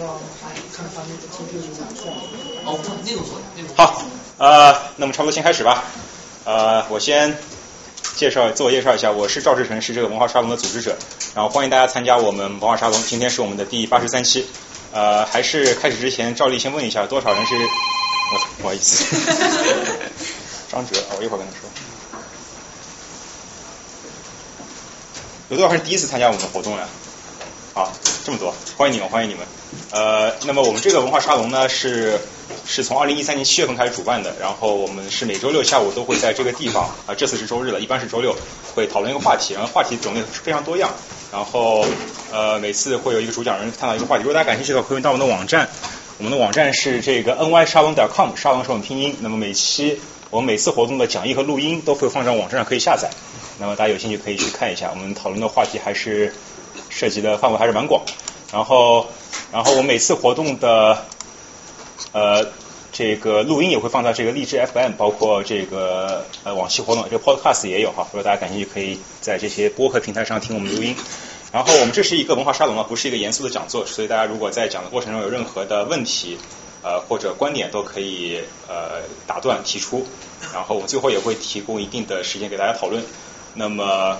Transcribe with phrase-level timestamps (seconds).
[0.00, 0.18] 哦，
[3.04, 4.02] 那个错，那个好，
[4.38, 5.84] 呃，那么差不多先开始吧。
[6.44, 7.38] 呃，我先
[8.16, 10.96] 介绍自我介绍一下，我是赵志成，是这个文化沙龙的组织者。
[11.34, 14.46] 然后欢迎大家参加我们文化沙龙，今天是我们的第八十三期。
[14.92, 17.54] 呃，还是开始之前，照例先问一下，多少人是？
[17.54, 19.04] 我操，不好意思。
[20.72, 21.68] 张哲，我一会儿跟他说。
[25.50, 26.88] 有多少人第一次参加我们的活动呀？
[27.74, 27.92] 好，
[28.24, 29.44] 这么多，欢迎你们，欢迎你们。
[29.90, 32.20] 呃，那么我们这个文化沙龙呢，是
[32.64, 38.32] 是从二零一三年七月份开始主办的，然后我们是每周六下午都会在这个地方啊，这次是周日了，一般是周六
[38.76, 40.88] 会讨论一个话题，然后话题种类非常多样，
[41.32, 41.84] 然后
[42.30, 45.68] 呃每次会有一个主讲人探讨一个话题，如果大家感兴趣的话，可以到我们的网站，
[46.18, 50.00] 我们的网站是这个 ny 沙龙点 com，沙龙是我们拼音，那么每期
[50.30, 53.10] 我们每次活动的讲义和录音都会放在网站上可以下载，
[53.58, 56.32] 那么大家有兴趣可以去看一下，我们讨论的话题还是
[56.90, 58.02] 涉及的范围还是蛮广，
[58.52, 59.06] 然后。
[59.52, 61.04] 然后我每次活动的
[62.10, 62.44] 呃
[62.92, 70.96] 这个录音也会放到这个荔枝 FM，包括这个呃往期活动这个 Podcast 也有哈，如果大家感兴趣，可以在这些播客平台上听我们录音。
[71.52, 76.36] 然后我们这是一个文化沙龙啊，不是一个严肃的讲座，所以大家如果在讲的过程中有任何的问题
[76.82, 80.04] 呃或者观点，都可以呃打断提出，
[80.52, 83.04] 然后我最后也会提供一定的时间给大家讨论。
[83.54, 84.18] 那么。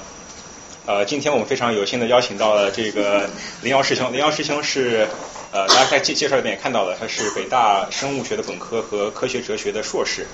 [0.86, 3.30] 呃，今天我们非常有幸的邀请到了这个
[3.62, 4.12] 林瑶师兄。
[4.12, 5.08] 林瑶师兄是
[5.50, 10.26] 呃，大家在介介绍里面也看到了，他是北大生物学的本科和科学哲学的硕士，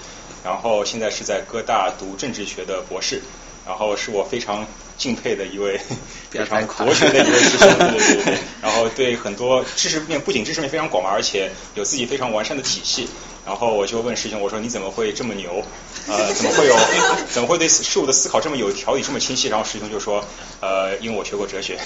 [0.42, 3.22] 然后现在是在哥大读政治学的博士，
[3.64, 4.66] 然后是我非常
[5.00, 5.80] 敬佩的一位
[6.28, 8.34] 非常博学的一位师兄， 对对对对。
[8.60, 13.08] 然后对很多知识面不仅知识面非常广嘛，而且有自己非常完善的体系。
[13.46, 15.64] 然后我就问师兄，我说你怎么会这么牛？
[16.06, 16.76] 呃，怎么会有？
[17.32, 19.48] 怎么会对事物的思考这么有条理、这么清晰？
[19.48, 20.22] 然后师兄就说，
[20.60, 21.78] 呃，因为我学过哲学。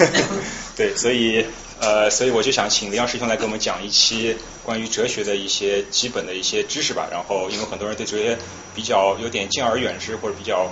[0.76, 1.46] 对，所以
[1.80, 7.08] 呃，所以我就想请林阳师兄来给我们讲一期关于哲学的一些基本的一些知识吧。
[7.10, 8.36] 然后，因为很多人对哲学
[8.74, 10.70] 比较有点敬而远之，或者比较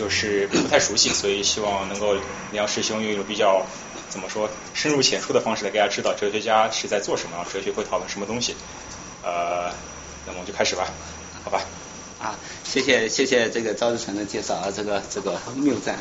[0.00, 2.22] 就是不太熟悉，所以希望能够林
[2.54, 3.66] 阳师兄用一种比较
[4.08, 8.56] 怎么说深入浅出的方式来给大家知道哲学家是在做什么，哲学会讨论什么东西。
[9.22, 9.70] 呃，
[10.24, 10.86] 那么我们就开始吧，
[11.44, 11.60] 好吧？
[12.18, 12.34] 啊，
[12.64, 15.98] 谢谢谢谢这个赵志成的介绍啊，这个这个谬赞，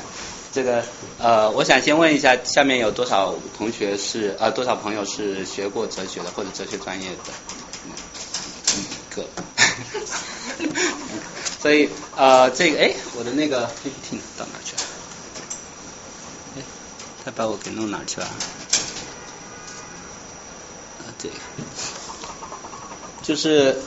[0.54, 0.82] 这个
[1.18, 7.34] 呃，我想先问一下，下面有多少同学是呃多少朋友是学过哲学的或者哲学专业的？
[8.72, 9.28] 一个，
[11.62, 14.82] 所以呃这个哎，我的那个 PPT 到哪去了？
[16.58, 16.62] 哎，
[17.26, 18.28] 他把我给弄哪去了？
[21.00, 21.30] 啊，对。
[23.22, 23.78] 就是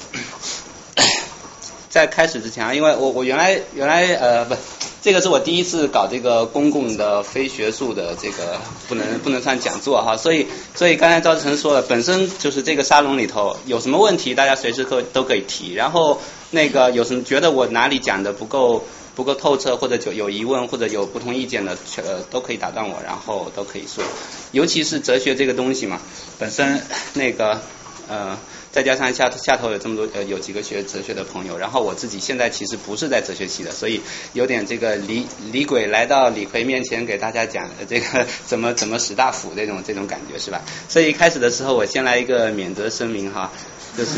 [1.91, 4.54] 在开始之前啊，因为我我原来原来呃不，
[5.03, 10.47] 这个是我第一次搞这个公共的非学术的这个不能不能算讲座哈，所以
[10.77, 16.21] 所以刚才赵志成说了，本身就是这个沙龙里头有什么问题，大家随时可都可以提，然后
[16.53, 18.85] 那个有什么觉得我哪里讲的不够
[19.17, 24.05] 不够透彻，或者有有疑问或者有不同意见的，呃都可以打断我，然后都可以说，
[24.53, 26.01] 尤其是哲学这个东西嘛，
[26.39, 26.81] 本身
[27.15, 27.61] 那个
[28.09, 28.39] 呃。
[28.73, 34.01] 再加上下下头有这么多呃有几个学哲学的朋友，然后我自己现在其实不是在哲学系的，所以
[34.33, 40.63] 有点这个李李鬼来到李逵面前给大家讲这个怎么怎么史大斧这种这种感觉是吧？
[40.89, 43.53] 所以开始的时候我先来一个免责声明哈。
[43.97, 44.10] 就是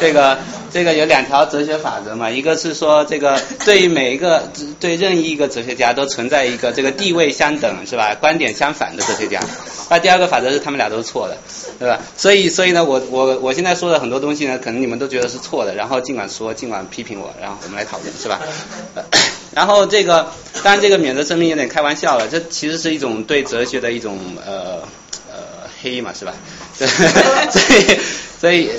[0.00, 0.38] 这个
[0.72, 4.42] 这个有两条哲学法则嘛，一个是说这个对于每一个
[4.80, 9.40] 对任意一个哲学家都存在一个这个地位相等是吧，观点相反的哲学家。
[9.90, 11.36] 那第二个法则是他们俩都是错的，
[11.78, 11.98] 对吧？
[12.16, 18.40] 所以所以呢，我我我现在说的很多东西呢，可能你们都觉得是错的，然后尽管说，尽管批评我，然后我们来讨论是吧？
[19.54, 20.30] 然后这个
[20.62, 24.82] 当然这个免责声明有点开玩笑了，这其实是一种对哲学的一种呃
[25.82, 26.34] 黑嘛是吧？
[26.78, 26.82] 所
[27.76, 27.98] 以，
[28.40, 28.70] 所以，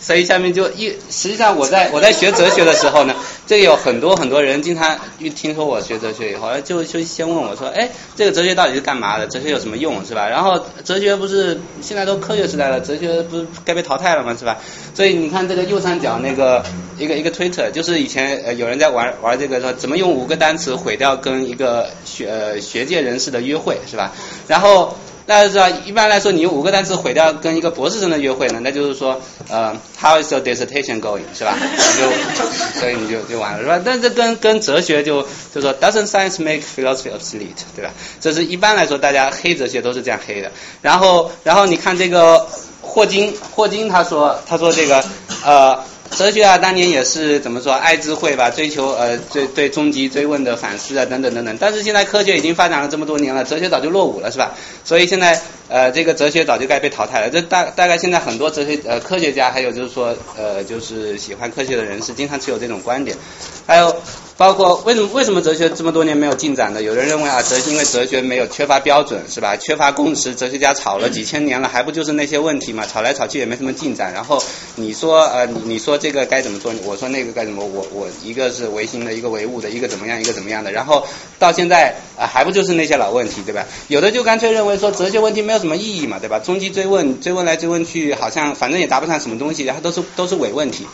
[0.00, 3.14] 所以下面就一，实际上我在我在学哲学的时候呢，
[3.46, 9.26] 这个有很多很多人经常一听说我学哲学以后，就就先问我说，哎，这个哲学到底是干嘛的？
[9.26, 10.28] 哲学有什么用，是吧？
[10.28, 14.36] 然后哲学不是现在都科学时代了，哲学不是该被淘汰了吗？
[14.38, 14.58] 是吧？
[14.94, 16.64] 所以你看这个右上角那个
[16.98, 24.12] 一个一个推特，就是以前有人在玩玩这个说怎么用五个单词毁掉跟一个学呃学界人士的约会，是吧？
[24.48, 24.96] 然后。
[25.26, 31.22] 大家知道，一般来说，你用五个单词毁掉跟一个博士生的约会呢，那就是说，呃，How is your dissertation going？
[31.36, 31.56] 是吧？
[31.60, 33.80] 你就所以你就就完了，是吧？
[33.84, 37.62] 但这跟跟哲学就就说，Doesn't science make philosophy obsolete？
[37.76, 37.92] 对吧？
[38.20, 40.50] 这是一般来说，大家黑哲学都是这样黑的。
[40.80, 42.46] 然后，然后你看这个
[42.80, 45.04] 霍金，霍金他说，他说这个
[45.44, 45.78] 呃。
[46.16, 51.56] 哲学啊，当年也是怎么说爱智慧吧，追求呃对对终极追问的反思啊，等等等等。
[51.58, 54.54] 但是现在科学已经发展了这么多年了，哲学早就落伍了，是吧？
[54.84, 57.30] 所以现在呃，这个哲学早就该被淘汰了。
[57.30, 63.16] 这大大概现在很多哲学呃科学家，还有就是说呃就是喜欢科学的人士，经常持有这种观点。
[63.64, 63.94] 还有
[64.36, 66.82] 包括为什么为什么哲学这么多年没有进展呢？
[66.82, 69.56] 有人认为啊，哲因为哲学没有缺乏标准是吧？
[69.56, 72.84] 缺乏共识，哲学家吵了几千年了，还不就是那些问题嘛？
[72.84, 74.12] 吵来吵去也没什么进展。
[74.12, 74.42] 然后
[74.74, 76.72] 你说呃你你说这个该怎么做？
[76.84, 77.64] 我说那个该怎么？
[77.64, 80.72] 我我一个是唯心的，一个唯物的，一个怎么样，一个怎么样的？
[80.72, 81.06] 然后
[81.38, 83.64] 到现在啊还不就是那些老问题对吧？
[83.86, 86.38] 有的就干脆认为说哲学问题没有什么意义嘛对吧？
[86.38, 90.86] 终极追问追问来追问去，好像反正也答不上什么东西，然后都是都是伪问题。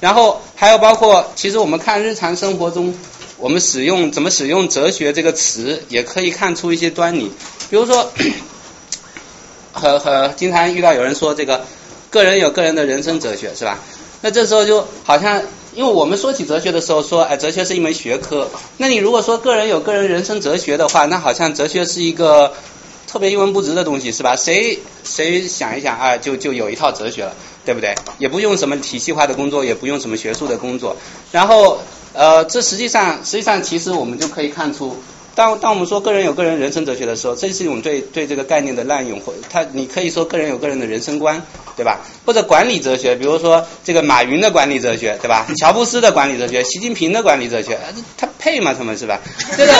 [0.00, 2.94] 然后还有包括，其实我们看日常生活中，
[3.38, 7.32] 我们使用怎么使用哲学这个词，也可以看出一些端倪。
[7.70, 8.12] 比如说，
[9.72, 11.64] 和和经常遇到有人说这个，
[12.10, 13.78] 个人有个人的人生哲学，是吧？
[14.20, 15.40] 那这时候就好像，
[15.74, 18.48] 因为我们说起哲学的时候说，哎，哲学是一门学科。
[18.78, 22.52] 那你如果说个人有个人人生哲学的话，那好像哲学是一个
[23.08, 24.36] 特别一文不值的东西，是吧？
[24.36, 27.34] 谁谁想一想啊，就就有一套哲学了。
[27.64, 27.94] 对不对？
[28.16, 30.96] 也不用什么体系化的工作，也不用什么学术的工作。
[31.32, 31.78] 然后，
[32.14, 34.96] 呃，这实际上，实际上，其实我们就可以看出，
[35.38, 39.20] 当当我们说个人有个人人生哲学的时候，这是一种对对这个概念的滥用。
[39.20, 41.40] 或他，你可以说个人有个人的人生观，
[41.76, 42.00] 对吧？
[42.26, 45.46] 或者管理哲学，比如说这个马云的管理哲学，对吧？
[45.56, 47.78] 乔布斯的管理哲学，习近平的管理哲学，
[48.16, 48.74] 他配吗？
[48.76, 49.20] 他们是吧？
[49.56, 49.72] 这个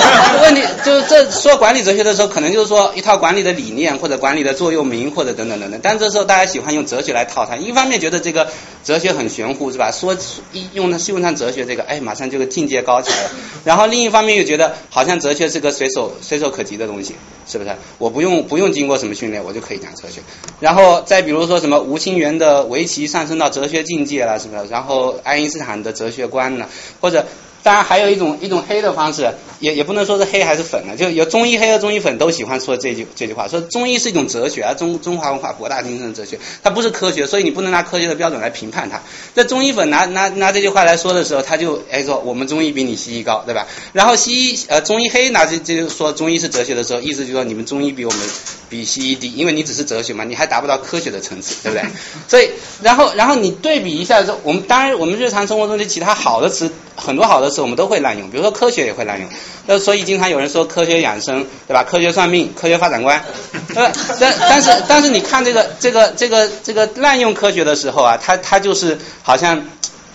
[0.42, 5.80] 问题就是这说管理哲学的时候，可能就是说一套管理的理念或者管理的座右铭或者等等等等。
[5.82, 8.46] 但这时候大家喜欢用哲学来套它，一方面觉得这个
[8.84, 9.90] 哲学很玄乎，是吧？
[9.90, 10.16] 说
[10.52, 13.30] 一用它用上哲学这个，哎，马上这个境界高起来了。
[13.64, 17.14] 然后另一方面又觉得好像哲学是个随手随手可及的东西，
[17.46, 17.70] 是不是？
[17.98, 20.20] 我不用不用经过什么训练，我就可以讲哲学。
[20.60, 24.66] 然后再比如说什么吴清源的围棋上升到哲学境界了，是不是？
[24.68, 26.68] 然后爱因斯坦的哲学观呢，
[27.00, 27.24] 或者。
[27.62, 29.28] 当然，还有一种一种黑的方式，
[29.60, 39.02] 也也不能说是黑还是粉呢，就有中医黑和中医粉都喜欢说这句这句话，说中医是一种哲学啊，中中华文化博大精深的哲学，它不是科学，所以你不能拿科学的标准来评判它。
[39.34, 43.66] 在中医粉拿拿拿这句话来说的时候，他就哎说我们中医比你西医高，对吧？
[43.92, 48.20] 然后西医呃中医黑拿这这就说中医是哲学的时候，意思就是说你们中医比我们
[48.68, 51.88] 比西医低，因为你只是哲学嘛，你还达不到科学的层次，对不对？
[52.28, 52.50] 所以
[52.82, 56.70] 然后然后你对比一下，说我们当然我们日常生活中的其他好的词。
[57.00, 59.30] 很多好的词我们都会滥用，比如说科学也会滥用，
[59.66, 61.84] 那所以经常有人说科学养生，对吧？
[61.84, 63.24] 科学算命，科学发展观，
[63.68, 63.92] 对吧？
[64.18, 69.64] 但但是但是你看这个这个这个这个滥用科学的时候啊，他他就是好像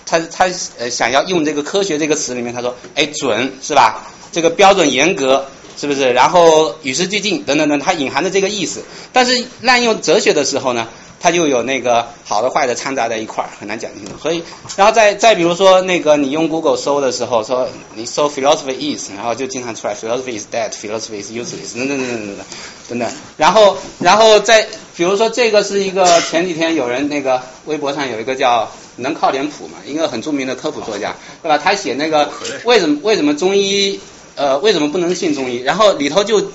[0.06, 4.06] 他他呃想要用这个科学这个词里面，他说哎准是吧？
[4.34, 5.46] 这个标准严格
[5.78, 6.14] 是不是？
[6.14, 8.84] 然后与时俱进等等等，它隐含的这个意思。
[9.12, 10.88] 但是滥用哲学的时候呢？
[11.24, 14.12] 它就有那个好的坏的掺杂在一块儿，很难讲清楚。
[14.22, 14.44] 所以，
[14.76, 22.46] 然后再再比如说那个你用 Google 搜的时候，说你搜 philosophy is，然后就经常出来 philosophy is dead，philosophy is useless，等等等等等等
[22.90, 23.12] 等等。
[23.38, 24.68] 然后，然后再
[24.98, 31.58] 比如说这个是一个前几天有人那个微博上有一个叫能靠点谱嘛，一个很著名的科普作家，对吧？
[31.58, 32.30] 他写那个
[32.66, 33.98] 为什么为什么中医
[34.36, 35.58] 呃为什么不能信中医？
[35.58, 36.52] 然后里头就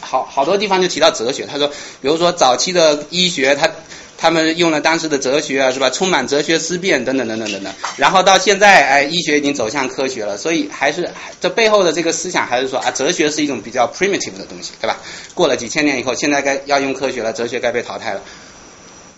[0.00, 1.46] 好好多地方就提到哲学。
[1.46, 3.70] 他说，比如说早期的医学，他
[4.16, 5.90] 他们用了当时的哲学啊，是吧？
[5.90, 7.72] 充满哲学思辨等等等等等等。
[7.96, 11.08] 然后到现在，哎，医学已经走向科学了，所以还是
[11.40, 14.98] 这背后的这个思想还是说啊，哲学是一种比较 primitive 的东西，对吧？
[15.34, 18.20] 过了几千年以后，现在该要用科学了，哲学该被淘汰了。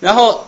[0.01, 0.47] 然后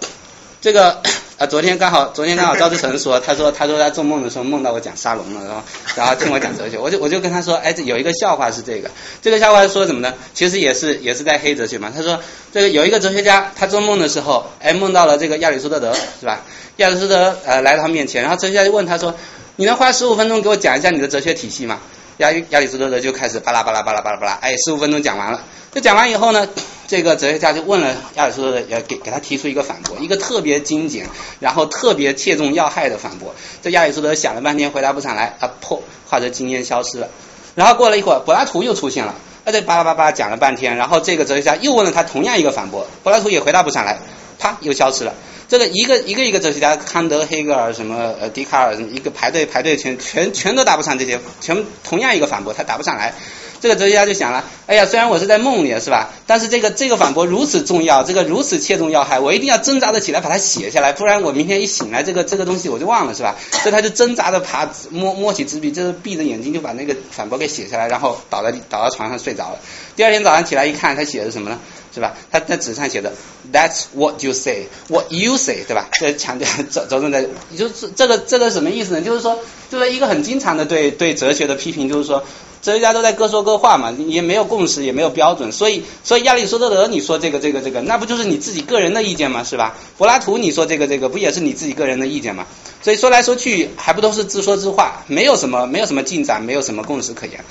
[0.62, 1.02] 这个。
[1.38, 5.62] 啊，昨天刚好，昨天刚好赵志成说，他说，他说他做梦的时候梦到我讲沙龙了，然后，
[5.97, 8.88] 然后听我讲哲学，我就我就跟他说，哎，这有一个笑话是这个，
[9.21, 10.14] 这个笑话说什么呢？
[10.35, 11.90] 其实也是也是在黑哲学嘛。
[11.92, 12.21] 他说，
[12.52, 16.42] 这个有一个哲学家，他做梦的时候，哎，梦到了这个亚里士多德，是吧？
[16.76, 19.12] 亚里士多德呃来到他面前，然后哲学家就问他说，
[19.57, 21.81] 你能花十五分钟给我讲一下你的哲学体系吗？
[22.19, 25.42] 亚亚里士多德就开始巴拉巴拉巴拉巴拉巴拉，哎，十五分钟讲完了。
[25.73, 26.47] 这讲完以后呢，
[26.87, 31.09] 这个哲学家就问了亚里士多德，要给给他提出一个反驳，一个特别精简，
[31.40, 33.35] 然后特别切中要害的反驳。
[33.62, 37.09] 这亚里士多德想了半天回答不上来，啊，破，画着惊烟消失了。
[37.54, 39.14] 然后过了一会儿，柏拉图又出现了，
[39.47, 43.99] 他这巴拉巴拉讲了半天，然后这个哲学家又问了他同样一个反驳，柏拉图也回答不上来，
[44.38, 45.14] 啪，又消失了。
[45.53, 53.13] 这个一个一个一个哲学家，康德、黑格尔什么呃笛卡尔什么，一个排队排队全全全都答不上这些，全同样一个反驳，他答不上来。
[53.61, 56.09] 这个哲学家就想了，哎呀，虽然我是在梦里是吧？
[56.27, 63.37] 但是这个这个反驳如此重要，这个如此切中要害，我一定要挣扎着起来把它写下来，不然我明天一醒来，这个这个东西我就忘了是吧？
[63.63, 69.59] 所以他就挣扎着爬摸摸起纸笔，就是闭着眼睛就把那个反驳给写下来，然后倒在倒到床上睡着了。
[69.97, 71.59] 第二天早上起来一看，他写的什么呢？
[71.95, 72.17] 是吧？
[72.31, 73.13] 他在纸上写的
[73.53, 75.89] That's what you say, what you say，对吧？
[75.93, 79.03] 这强调 着着重在，就是这个这个什么意思呢？
[79.03, 79.39] 就是说，
[79.71, 82.25] 就是一个很经常的对对哲学的批评，就是说。
[82.63, 89.43] 哲学家都在各说各话嘛，也没有共识，也没有标准，所以所以亚里士多德你说这个这个这个，那不就是你自己个人的意见吗？
[89.43, 89.77] 是吧？
[89.99, 92.47] 柏拉图你说这个这个，不也是你自己个人的意见吗？
[92.81, 97.45] 所以说来说去还不都是自说自话，没有什么没有什么进展，没有什么共识可言，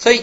[0.00, 0.22] 所以。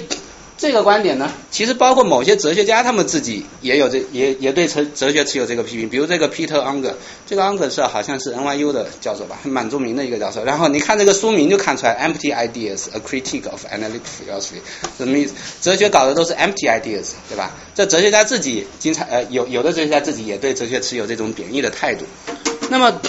[0.55, 6.93] 这个观点呢，其实包括某些哲学家他们自己也有这也也对哲哲学持有这个批评，比如这个 Peter Unger，
[7.27, 10.43] 这个 Unger 是好像是 NYU 的教授吧，蛮著名的一个教授。
[10.45, 14.61] 然后你看这个书名就看出来，Empty Ideas: A Critique of Analytic Philosophy，
[14.97, 15.33] 什么意思？
[15.61, 17.51] 哲学搞的都是 empty ideas，对吧？
[17.75, 22.05] 这哲学家自己经常呃有有的哲学家自己也对哲学持有这种贬义的态度。
[22.69, 23.01] 那么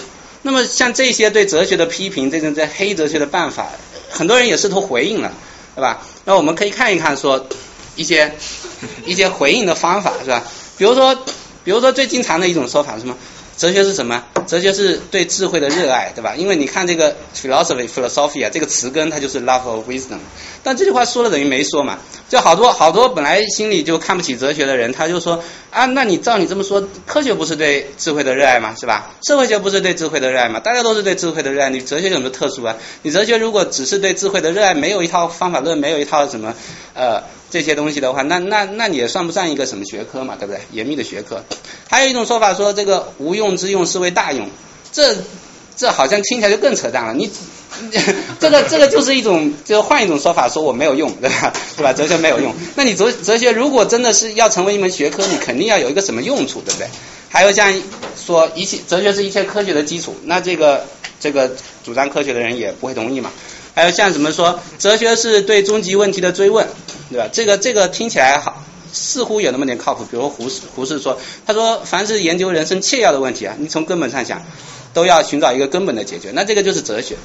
[0.42, 3.68] 那么像这些对哲学的批评，这种在黑哲学的办法，
[4.10, 5.32] 很多人也试图回应了。
[5.76, 6.06] 对吧？
[6.24, 7.46] 那我们可以看一看，说
[7.96, 8.34] 一些
[9.06, 10.42] 一些回应的方法，是吧？
[10.78, 11.14] 比如说，
[11.64, 13.16] 比如说最经常的一种说法是什么？
[13.56, 14.24] 哲学是什么？
[14.46, 16.34] 哲学是对智慧的热爱，对吧？
[16.36, 20.18] 因为你看这个 philosophy，philosophy 啊这个词根，它就是 love of wisdom。
[20.62, 21.98] 但这句话说了等于没说嘛？
[22.28, 28.74] 就好多好多本来心里就看不起哲学的人，他就说啊，那你照你这么说，科学不是对智慧的热爱吗？
[28.78, 29.12] 是吧？
[29.26, 30.60] 社会学不是对智慧的热爱吗？
[30.60, 32.76] 大家都是对智慧的热爱，你哲学有什么特殊啊？
[33.02, 36.54] 你哲学如果只是对智慧的热爱，没有一套方法论，没有一套什么
[36.94, 37.22] 呃。
[37.50, 40.60] 这些东西的话，那那那你也算不上一个什么学科嘛，对不对？
[40.72, 41.42] 严密的学科。
[41.88, 44.48] 还有一种说法说，这个无用之用是为大用，
[44.92, 45.14] 这
[45.76, 47.14] 这好像听起来就更扯淡了。
[47.14, 47.30] 你
[48.40, 51.52] 这个这个就是一种，就换一种说法说我没有用，对吧？
[51.76, 51.92] 对吧？
[51.92, 52.54] 哲学没有用。
[52.76, 56.86] 那你哲哲学如果真的是要成为一门学科，你肯定要有一个什么用处，对不对？
[57.28, 57.72] 还有像
[58.16, 60.86] 说一切哲学是一切科学的基础，那这个
[61.18, 61.50] 这个
[61.84, 63.30] 主张科学的人也不会同意嘛。
[63.74, 66.68] 还有像什么说哲学是对终极问题的追问，
[67.10, 67.28] 对吧？
[67.32, 70.04] 这个这个听起来好，似乎有那么点靠谱。
[70.04, 74.42] 比如胡，胡适说，他说凡是研究人生切要的问题啊，你从根本上想，
[74.92, 76.30] 都要寻找一个根本的解决。
[76.32, 77.16] 那这个就是哲学。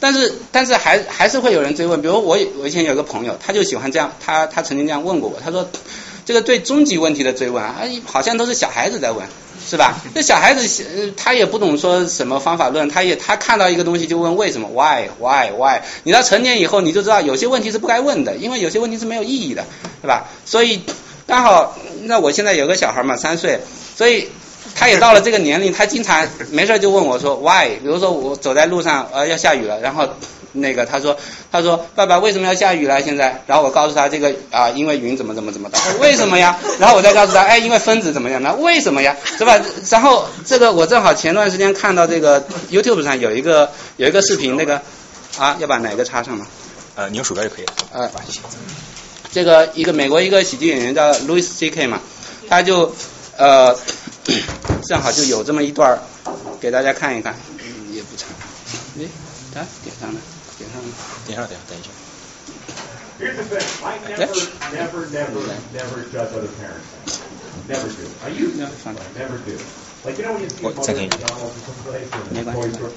[0.00, 2.02] 但是但是还还是会有人追问。
[2.02, 5.66] 比如我我以前有个朋友，他就喜欢这样，他他曾经这样问过我，他说
[6.26, 9.26] 这个对终极问题的追问啊，好像都是小孩子在问。
[9.68, 10.00] 是吧？
[10.14, 15.80] 那小孩子他也不懂说什么方法论，他也他看到一个东西就问为什么？Why Why Why？
[16.02, 19.64] 你到成年以后你就知道有些问题是不该问的，因为有些问题是没有意义的，
[20.02, 20.28] 对吧？
[20.44, 20.82] 所以
[21.26, 23.60] 刚好那我现在有个小孩嘛，三岁，
[23.96, 24.28] 所以
[24.74, 27.76] 他也到了这个年龄，他经常没事就问我说 Why？
[27.80, 30.08] 比如说我走在路上呃要下雨了，然后。
[30.54, 31.16] 那个他说
[31.52, 33.42] 他说爸爸为什么要下雨了现在？
[33.46, 36.58] 然后我告诉他这个啊因为云怎么怎么怎么的，为什么呀？
[36.78, 38.42] 然后我再告诉他哎因为分子怎么样？
[38.42, 39.16] 那为什么呀？
[39.38, 39.60] 是吧？
[39.90, 44.80] 然后这个我正好前段时间看到这个 YouTube 上有一个有一个视频，那个
[45.38, 46.46] 啊要把哪个插上吗？
[46.96, 47.72] 呃你用鼠标就可以了。
[47.92, 48.10] 呃，
[49.32, 51.88] 这个一个美国一个喜剧演员叫 Louis C.K.
[51.88, 52.00] 嘛，
[52.48, 52.94] 他就
[53.36, 53.76] 呃
[54.86, 55.98] 正好就有这么一段
[56.60, 57.34] 给大家看一看，
[57.92, 58.28] 也不长，
[59.00, 59.08] 哎，
[59.52, 60.20] 他点上了。
[60.57, 60.81] 点上，
[61.25, 61.89] 点上，点上，等一下。
[63.19, 63.67] Here's the thing.
[63.83, 64.31] I never,
[64.71, 65.41] never, never,
[65.73, 66.87] never judge other parents.
[67.67, 68.07] Never do.
[68.23, 69.59] I used to, but I never do.
[70.05, 72.71] Like you know when you see a mother at McDonald's or someplace or a toy
[72.71, 72.93] store.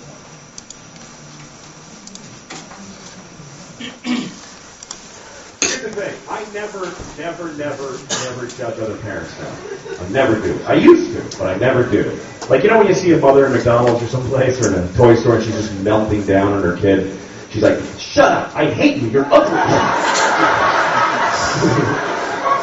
[5.61, 6.15] Here's the thing.
[6.31, 6.87] I never,
[7.19, 9.53] never, never, never judge other parents now.
[10.01, 10.57] I never do.
[10.67, 12.17] I used to, but I never do.
[12.49, 14.87] Like you know when you see a mother at McDonald's or someplace or in a
[14.93, 17.19] toy store and she's just melting down on her kid
[17.58, 19.58] She's like, shut up, I hate you, you're ugly.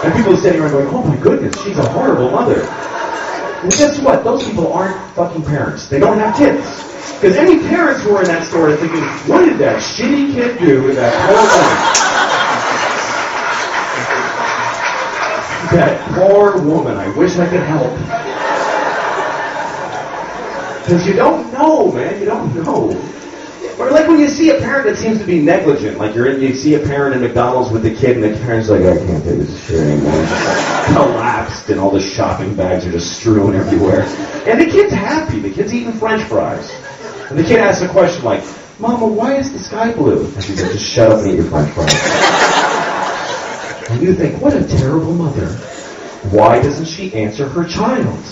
[0.04, 2.62] and people sitting around going, oh my goodness, she's a horrible mother.
[2.62, 4.22] And guess what?
[4.22, 5.88] Those people aren't fucking parents.
[5.88, 6.62] They don't have kids.
[7.14, 10.60] Because any parents who are in that store are thinking, what did that shitty kid
[10.60, 12.14] do with that poor woman?
[15.74, 16.96] That poor woman.
[16.98, 17.90] I wish I could help.
[20.82, 22.20] Because you don't know, man.
[22.20, 23.23] You don't know.
[23.78, 26.40] Or like when you see a parent that seems to be negligent, like you're in,
[26.40, 29.24] you see a parent in McDonald's with the kid, and the parent's like, I can't
[29.24, 30.12] do this shit anymore.
[30.94, 34.02] Collapsed, and all the shopping bags are just strewn everywhere.
[34.46, 35.40] And the kid's happy.
[35.40, 36.70] The kid's eating French fries.
[37.30, 38.44] And the kid asks a question like,
[38.78, 40.26] Mama, why is the sky blue?
[40.26, 41.90] And she's like, just shut up and eat your French fries.
[43.90, 45.48] and you think, what a terrible mother.
[46.30, 48.24] Why doesn't she answer her child?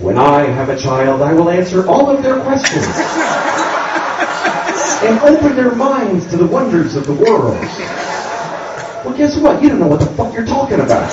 [0.00, 2.86] When I have a child, I will answer all of their questions
[5.04, 7.58] and open their minds to the wonders of the world.
[9.04, 9.62] Well, guess what?
[9.62, 11.10] You don't know what the fuck you're talking about.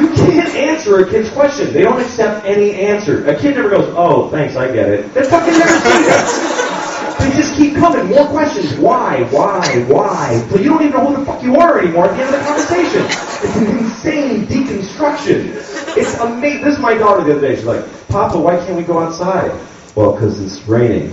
[0.00, 1.72] You can't answer a kid's question.
[1.72, 3.26] They don't accept any answer.
[3.26, 5.14] A kid never goes, oh, thanks, I get it.
[5.14, 7.18] They fucking never say that.
[7.20, 8.06] They just keep coming.
[8.08, 8.74] More questions.
[8.74, 9.22] Why?
[9.30, 9.84] Why?
[9.86, 10.46] Why?
[10.50, 12.40] So you don't even know who the fuck you are anymore at the end of
[12.40, 13.04] the conversation.
[13.04, 15.96] It's an insane deconstruction.
[15.96, 16.64] It's amazing.
[16.64, 17.56] This is my daughter the other day.
[17.56, 19.50] She's like, Papa, why can't we go outside?
[19.94, 21.10] Well, because it's raining.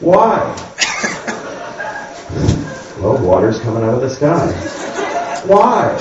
[0.00, 0.54] Why?
[3.00, 4.50] Well, water's coming out of the sky.
[5.46, 5.92] Why?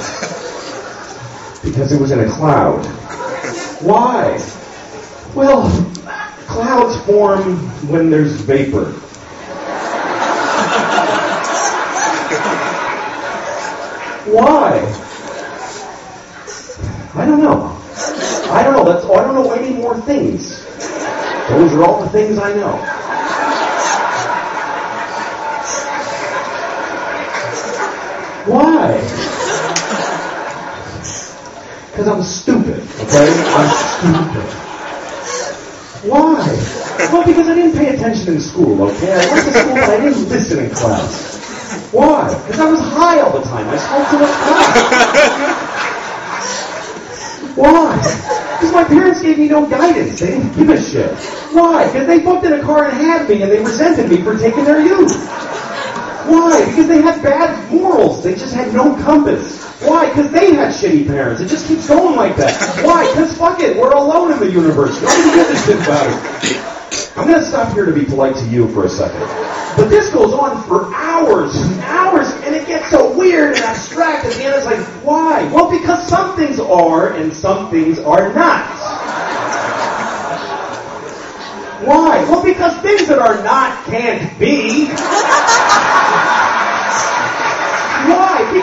[1.63, 2.85] Because it was in a cloud.
[3.81, 4.39] Why?
[5.35, 5.69] Well,
[6.47, 7.57] clouds form
[7.89, 8.91] when there's vapor.
[14.31, 14.79] Why?
[17.15, 17.77] I don't know.
[18.51, 18.85] I don't know.
[18.85, 20.63] That's I don't know any more things.
[21.49, 23.02] Those are all the things I know.
[28.45, 28.99] Why?
[31.91, 33.31] Because I'm stupid, okay?
[33.55, 34.43] I'm stupid.
[36.09, 36.43] Why?
[37.13, 39.13] Well, because I didn't pay attention in school, okay?
[39.13, 41.39] I went to school, but I didn't listen in class.
[41.93, 42.27] Why?
[42.43, 43.69] Because I was high all the time.
[43.69, 45.63] I smoked too much pot.
[47.55, 47.95] Why?
[48.59, 50.19] Because my parents gave me no guidance.
[50.19, 51.15] They didn't give a shit.
[51.53, 51.85] Why?
[51.85, 54.65] Because they booked in a car and had me, and they resented me for taking
[54.65, 55.15] their youth.
[56.25, 56.65] Why?
[56.65, 58.23] Because they had bad morals.
[58.23, 59.61] They just had no compass.
[59.81, 60.09] Why?
[60.09, 61.41] Because they had shitty parents.
[61.41, 62.55] It just keeps going like that.
[62.85, 63.09] Why?
[63.11, 65.01] Because fuck it, we're alone in the universe.
[65.01, 66.07] Nobody gives a shit about
[66.43, 66.73] it.
[67.15, 69.21] I'm to stop here to be polite to you for a second.
[69.75, 74.25] But this goes on for hours and hours, and it gets so weird and abstract.
[74.25, 75.43] At the like, why?
[75.51, 78.67] Well, because some things are and some things are not.
[81.85, 82.23] Why?
[82.29, 84.87] Well, because things that are not can't be.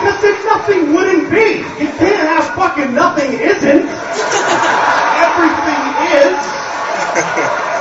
[0.00, 1.60] Because if nothing wouldn't be.
[1.76, 3.84] You can't have fucking nothing isn't.
[5.20, 5.82] Everything
[6.16, 6.40] is.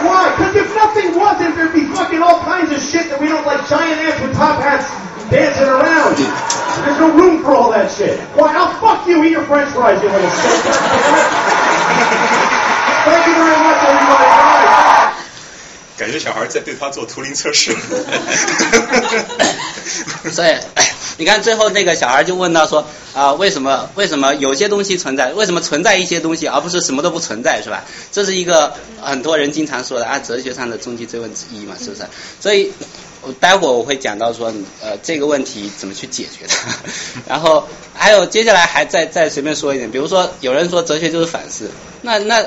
[0.04, 0.36] Why?
[0.36, 3.65] Because if nothing wasn't, there'd be fucking all kinds of shit that we don't like
[3.70, 4.92] giant ants with top hats
[5.32, 6.20] dancing around.
[6.20, 8.20] There's no room for all that shit.
[8.36, 8.54] Why?
[8.54, 9.24] I'll fuck you.
[9.24, 10.60] Eat your french fries, you little shit.
[13.08, 14.25] Thank you very much, everybody.
[14.36, 14.75] Bye.
[15.98, 17.74] 感觉小孩在对他做图灵测试。
[20.30, 20.54] 所以，
[21.21, 22.85] 你看最后那个小孩就问到说
[23.15, 27.85] 啊、为什么为什么有些东西存在，为什么存在一些东西，而不是什么都不存在，是吧？
[28.11, 32.03] 这是一个很多人经常说的啊，哲学上的终极追问之一嘛，是不是？
[32.40, 32.73] 所以。
[33.23, 36.75] 我待会儿我会讲到说，呃，这个问题怎么去解决它，
[37.29, 42.42] 然后还有接下来还再再随便说一点，比如说有人说哲学就是反思，那那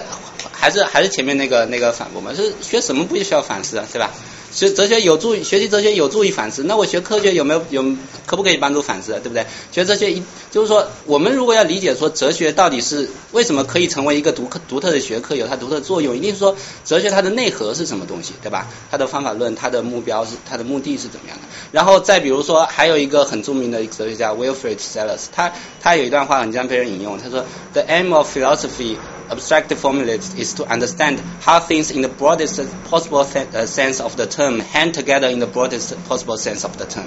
[0.52, 4.10] 还是还是前面那个那个反驳嘛，是学什么不需要反思啊，对吧？
[4.54, 7.84] 学哲学有助于学习哲学有助于反思，那我学科学有没有有
[8.26, 9.46] 可不可以帮助反思，对不对？
[9.72, 18.68] 学哲学一就是说，我们如果要理解说哲学到底是为什么可以成为一个独特独特的学科，有它独特作用，一定是说哲学它的内核是什么东西，对吧？
[18.92, 21.44] 它的方法论，它的目标是它的目的是怎么样的？
[21.72, 28.98] 然后再比如说，还有一个很著名的哲学家 Wilfred Sellers，他他有一段话很经常被人引用，他说：“The aim of philosophy.”
[29.34, 34.60] Abstract formulas is to understand how things in the broadest possible sense of the term
[34.60, 37.06] hang together in the broadest possible sense of the term。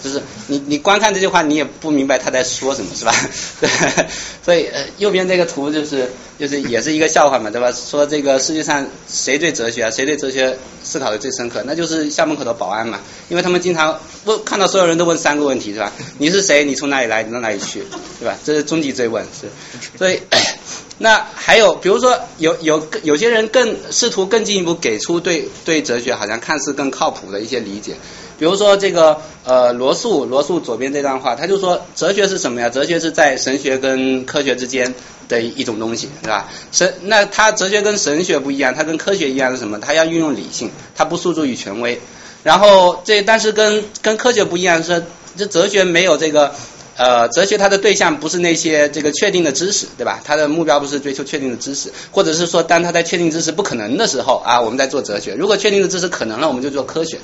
[0.00, 3.12] 就是你你光看这句话，你也不明白他在说什么，是吧？
[3.60, 3.68] 对，
[4.44, 7.72] 所以呃右边这个图就是就是也是一个笑话嘛，对吧？
[7.72, 15.92] 说这个世界上谁对哲学啊，谁对哲学思考的最深刻，那就是校门口的保安嘛，因为他们经常问看到所有人都问三个问题，是吧？
[16.18, 16.64] 你是谁？
[16.64, 17.24] 你从哪里来？
[17.24, 17.82] 你到哪里去？
[18.20, 18.38] 对吧？
[18.44, 19.48] 这是终极追问，是，
[19.98, 20.20] 所以。
[21.00, 27.94] 那还有，比如说有有有些人更试图更进一步给出对对哲学好像看似更靠谱的一些理解，
[28.36, 32.68] 比如说这个呃罗素罗素左边这段话，他就说哲学是什么呀？
[32.68, 34.92] 哲学是在神学跟科学之间
[35.28, 36.48] 的一种东西，是吧？
[36.72, 39.78] 神那他哲学跟神学不一样，他跟科学一样是什么？
[39.78, 42.00] 他要运用理性，他不诉诸于权威。
[42.42, 45.04] 然后这但是跟跟科学不一样是，
[45.36, 46.52] 这哲学没有这个。
[46.98, 50.20] 呃，哲学它的对象不是那些这个确定的知识，对吧？
[50.24, 57.18] 它的目标不是追求确定的知识，或者是说，当它在确定知识不可能的时候啊，我们在做哲学；如果确定的知识可能了，我们就做科学。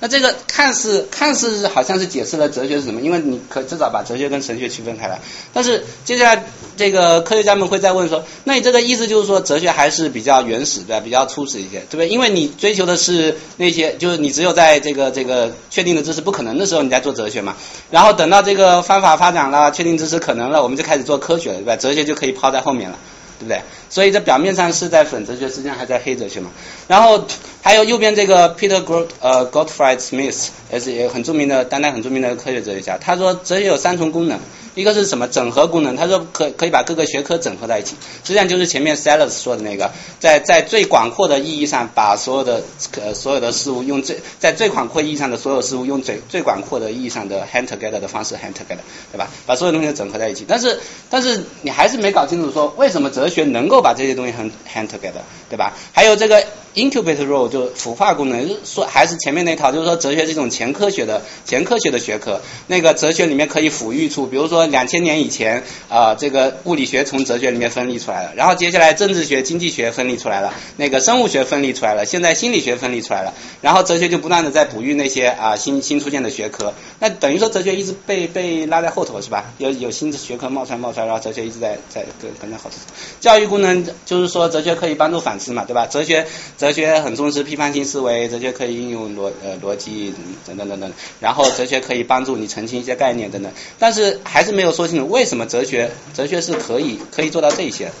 [0.00, 5.20] 那这个看似看似好像是解释了哲学是什么，因为你可至少把哲学跟神学区分开来。
[5.52, 6.44] 但是接下来
[6.76, 11.00] 这个科学家们会再问说，那你这个意思就是说哲学还是比较原始，的？
[11.00, 12.08] 比较初始一些，对不对？
[12.08, 17.56] 因为你追求的是那些，就是你只有在这个这个确定的知识不可能的时候，你在做哲学嘛。
[17.90, 21.76] 然后等到这个方法发展了，确定知识可能了，我们就开始做科学了，对吧？
[21.76, 22.98] 哲学就可以抛在后面了。
[23.38, 23.60] 对不对？
[23.88, 26.50] 所以这表面上是在粉哲学，实际上还在黑哲学嘛。
[26.88, 27.24] 然后
[27.62, 32.98] 还有右边这个 Peter Got 呃 Gottfried Smith 也是也很著名的当代很著名的科学哲学家。
[32.98, 34.38] 他说哲学有三重功能，
[34.74, 35.96] 一个是什么整合功能？
[35.96, 42.62] 他说可可以把各个学科整合在一起，实际上就是前面 Sellers 说的那个，在在最广阔的意义上把所有的
[43.00, 48.78] 呃所有的事物用最在最广阔意义上的所有事物用最最广阔的意义上的 hand together 的方式 hand together，
[49.12, 49.28] 对吧？
[49.46, 50.44] 把所有东西整合在一起。
[50.46, 50.78] 但是
[51.10, 55.72] 但是你还是没搞清楚说为什么哲哲学能够把这些东西 hand hand together，对吧？
[55.92, 56.40] 还有这个
[56.76, 62.40] incubate role 就孵化功能，说还是前面那套，就是说哲学是一种前科学的前科学的学科。
[62.68, 76.74] 那个哲学里面可以抚育出，比如说两千年以前啊、这个物理学从哲学里面分离出来了，然后接下来政治学、经济学分离出来了，那个生物学分离出来了，现在心理学分离出来了，然后哲学就不断的在哺育那些啊、新新出现的学科。
[77.00, 79.52] 那等于说哲学一直被被拉在后头是吧？
[79.58, 82.76] 有有新的学科冒出来冒出来，然后哲学一直在在跟跟在后头。
[83.20, 85.86] 教育功能就是说哲学可以帮助反思嘛，对吧？
[85.86, 86.26] 哲学
[86.58, 90.12] 哲哲学很重视批判性思维，哲学可以应用逻呃逻辑
[90.44, 97.92] 等等等等，然后哲学可以帮助你澄清一些概念等等，但是还是没有说清楚为什么哲学哲学是可以可以做到这些，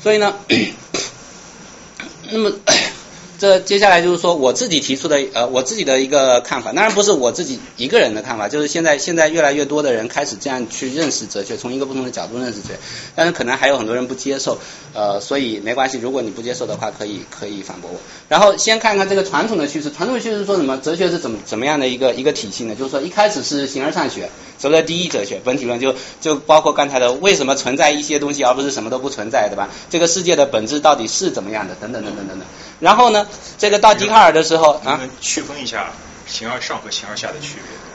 [0.00, 0.36] 所以呢，
[2.30, 2.52] 那么。
[3.38, 12.80] 这接下来就是说我自己提出的呃我自己的一个看法，当然不是我自己一个人的看法，就是现在现在越来越多的人开始这样去认识哲学，从一个不同的角度认识哲学，
[13.14, 14.58] 但是可能还有很多人不接受，
[14.92, 18.00] 呃，所以没关系，如果你不接受的话，可以可以反驳我。
[18.28, 20.76] 然后先看看这个传统的叙事，传统的叙事说什么？
[20.78, 22.74] 哲学是怎么怎么样的一个一个体系呢？
[22.74, 29.68] 就是说一开始是形而上学，所谓的第一哲学本体论就就包括刚才的为什么存在一些东西，而不是什么都不存在，对吧？
[29.90, 31.76] 这个世界的本质到底是怎么样的？
[31.76, 32.48] 等等等等等等。
[32.80, 33.26] 然后呢，
[33.58, 35.92] 这个到笛卡尔的时候啊，区分一下
[36.26, 37.87] 形而上和形而下的区别？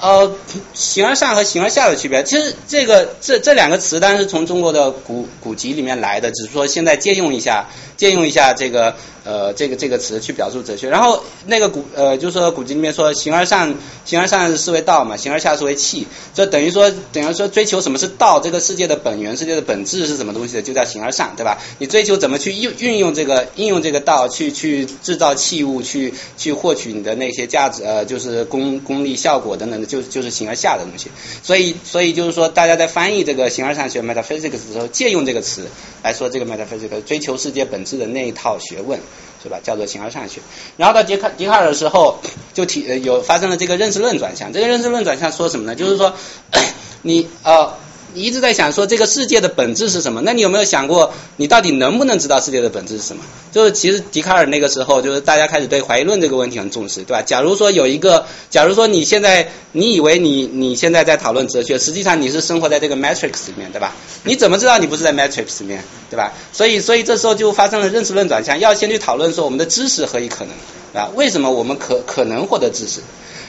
[0.00, 0.30] 呃，
[0.74, 10.90] 形而上和形而下的区别，其实这个这这两个词当然是从中国的古古籍里面来的，只是说现在借用一下，借用一下这个呃这个这个词去表述哲学。
[10.90, 21.58] 然后那个古呃就是说古籍里面说形而上形而上是为道嘛，形而下是为器，这等于说等于说追求什么是道，这个世界的本源，世界的本质是什么东西的，就叫形而上，对吧？
[21.78, 31.10] 你追求怎么去运运用这个应用这个道去去制造器物，去去获取你的那些价值呃就是功功利效果等等，就就是形而下的东西。
[31.42, 35.68] 所以所以就是说大家在翻译这个形而上学 metaphysics 的时候，借用这个词
[36.02, 39.00] 来说这个 metaphysics 追求世界本质的那一套学问。
[39.42, 39.60] 是吧？
[39.62, 40.40] 叫做形而上学。
[40.76, 42.18] 然后到笛卡笛卡尔的时候，
[42.52, 44.52] 就提有发生了这个认识论转向。
[44.52, 45.76] 这个认识论转向说什么呢？
[45.76, 46.16] 就是说，
[47.02, 47.74] 你呃
[48.16, 50.20] 一直在想说这个世界的本质是什么？
[50.24, 53.22] 那你有没有想过，你到底能不能知道世界的本质是什么？
[53.52, 57.22] 就是其实笛卡尔那个时候，就是大家开始对怀疑论这个问题很重视，对吧？
[57.22, 63.94] 假如说有一个，假如说你现在你以为你你现在在讨论哲学，实际上你是生活在这个 matrix 里面，对吧？
[64.24, 66.32] 你怎么知道你不是在 matrix 里面，对吧？
[66.52, 71.10] 所以所以这时候就发生了认识论转向，要先去讨论说我们的知识何以可能，啊？
[71.14, 73.00] 为什么我们可可能获得知识？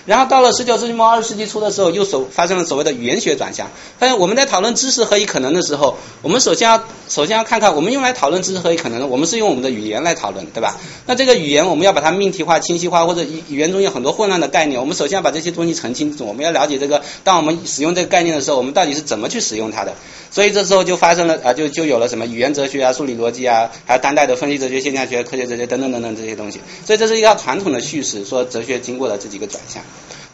[0.07, 3.67] 然后到了十九世纪末二十世纪初的时候，又所发生了所谓的语言学转向。
[3.99, 10.77] 发现我们在讨论知识何以可能的时候，我们首先要首先要看看我们用来讨论知识何以可能的，我们是用我们的语言来讨论，对吧？
[11.05, 16.25] 那这个语言我们要把它命题化、清晰化，或者语语言中有很多混乱的概念，我们首先要把这些东西澄清楚。
[16.25, 19.93] 我们要了解这个，当我们使用这个概念的时候，我们到底是怎么去使用它的？
[20.31, 26.61] 所以这时候就发生了啊，就就有了什么语言哲学啊、数理逻辑啊，还有当代的分析哲学、现象学、科学哲学等等等等这些东西。
[26.85, 29.83] 所以这是一套传统的叙事，说哲学经过了这几个转向。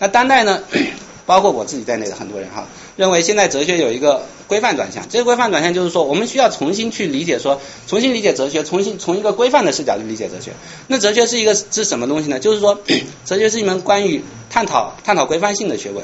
[0.04, 0.62] 那当代呢，
[1.26, 5.08] 包括我自己在内的很多人哈，认为现在哲学有一个规范转向。
[5.08, 10.52] 这个规范转向就是说，我们需要重新去理解说，重新理解哲学，重新从一个规范的视角去理解哲学。
[10.88, 12.38] 那哲学是一个是什么东西呢？
[12.38, 12.78] 就是说，
[13.24, 16.04] 哲学是一门关于探讨探讨规范性的学问。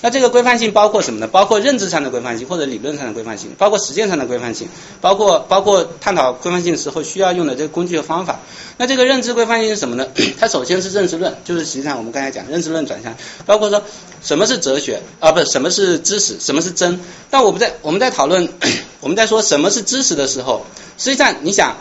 [0.00, 1.26] 那这个规范性包括什么呢？
[1.26, 4.68] 包括认知上的规范性，或者理论上的规范性，包括实践上的规范性，
[5.00, 8.38] 包括包括探讨规范性时候需要用的这个工具和方法。
[8.76, 10.06] 那这个认知规范性是什么呢？
[10.38, 13.82] 它首先是认识论，就是实际上我们刚才讲认知论转向，包括说
[14.22, 17.00] 什么是哲学啊，不是什么是知识，什么是真。
[17.28, 18.48] 但我们在我们在讨论
[19.00, 20.64] 我们在说什么是知识的时候，
[20.96, 21.76] 实际上你想，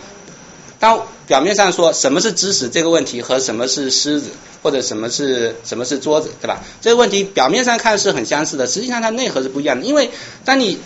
[0.79, 4.29] 当表面上说什么是知识这个问题和什么是狮子
[4.61, 6.61] 或者什么是什么是桌子，对吧？
[6.81, 9.85] 这个问题表面上看是很相似的，实际上它内核是不一样的。
[9.85, 10.09] 因为
[10.45, 10.77] 当你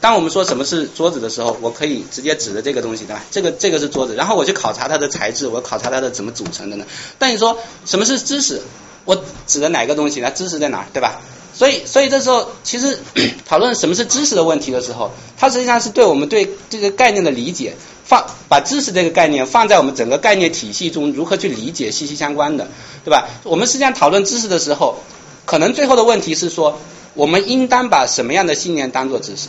[0.00, 3.24] 当我们说什么是桌子的时候，我可以直接指着这个东西，对吧？
[3.30, 6.84] 这个这个是桌子，然后我去考察它的材质，我考察它的怎么组成的呢？
[7.18, 8.60] 但你说什么是知识，
[9.04, 10.20] 我指的哪个东西？
[10.20, 11.20] 那知识在哪儿，对吧？
[11.58, 12.96] 所以，所以这时候其实
[13.44, 22.68] 讨论什么是知识的问题的时候，它实际上是对我们对这个概念的理解，放把知识这个概念放在我们整个概念体系中如何去理解息息相关的，
[23.04, 23.26] 对吧？
[23.42, 25.00] 我们实际上讨论知识的时候，
[25.46, 26.78] 可能最后的问题是说，
[27.14, 29.48] 我们应当把什么样的信念当做知识，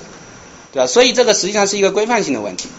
[0.74, 0.88] 对吧？
[0.88, 2.70] 所以这个实际上是一个规范性的问题。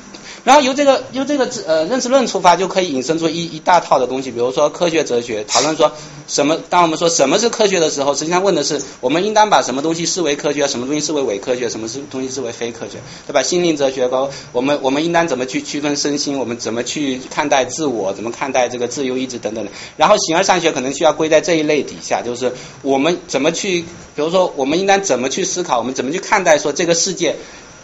[0.44, 5.92] 然后由这个由这个呃认识论出发，就可以引申出一一大套的东西，比如说科学哲学，讨论说
[6.26, 13.42] 什么，当我们说什么是科学的时候，实际上问的是我们应当把什么东西视为科学，什么东西视为伪科学，什么是东西视为非科学，对吧？
[13.42, 19.70] 心灵哲学包括我们我们应当怎么去区分身心，我们怎么去看待自我，怎么看待这个自由意志等等的。
[19.96, 27.36] 然后形而上学可能需要归在这一类底下，就是我们怎么去，比如说我们应当怎么去思考，我们怎么去看待说这个世界。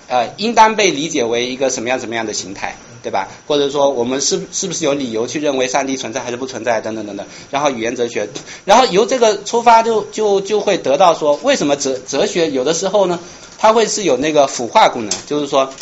[0.08, 3.28] 呃，应当被理解为一个什么样什么样的形态，对吧？
[3.46, 7.26] 或者说我们是是不是有理由去认为上帝存在还是不存在，等等等等。
[7.50, 8.28] 然后语言哲学，
[8.64, 13.18] 然后由这个出发就就就会得到说，为什么哲哲学有的时候呢，
[13.58, 15.72] 它会是有那个腐化功能，就是说，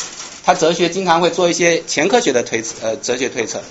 [0.43, 3.61] 它哲学经常会做一些前科学的推呃哲学推测，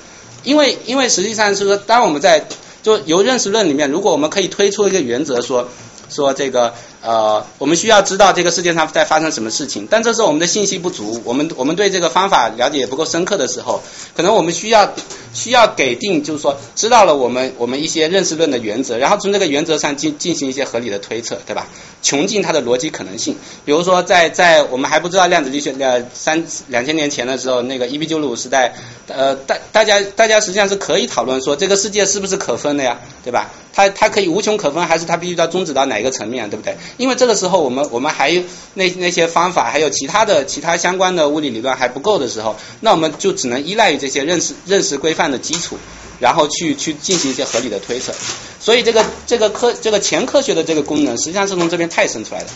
[0.44, 2.46] 因为因为实际上是说，当我们在
[2.82, 5.68] 就由认识论里面，如果我们可以推出一个原则说。
[6.10, 13.82] 说这个呃，我们需要知道这个世界上在发生什么事情，但这是我们的信息不足，我们我们对这个方法了解不够深刻的时候，
[14.16, 14.90] 可能我们需要
[15.34, 21.66] 需要给定，就是说知道了我们我们一些认识论的原则，然后从这个原则上进进行一些合理的推测，对吧？
[22.02, 23.36] 穷尽它的逻辑可能性。
[23.64, 28.74] 比如说在在我们还不知道量子力学呃三两千年前的时候，那个伊壁鸠鲁时代，
[29.08, 33.50] 呃大大家大家实际上是可以讨论说这个世界是不是可分的呀，对吧？
[33.76, 36.76] 它它可以无穷可分，还是它必须要终止到哪一个层面，对不对？
[36.96, 38.42] 因为这个时候我们我们还有
[38.74, 45.76] 那那些方法，还有其他的其他相关的物理理论还不够的时候，那我们就只能依赖于这些认识认识规范的基础，
[46.20, 48.12] 然后去去进行一些合理的推测。
[48.60, 52.46] 所以这个这个科这个前科学的这个功能，实际上是从这边派生出来的。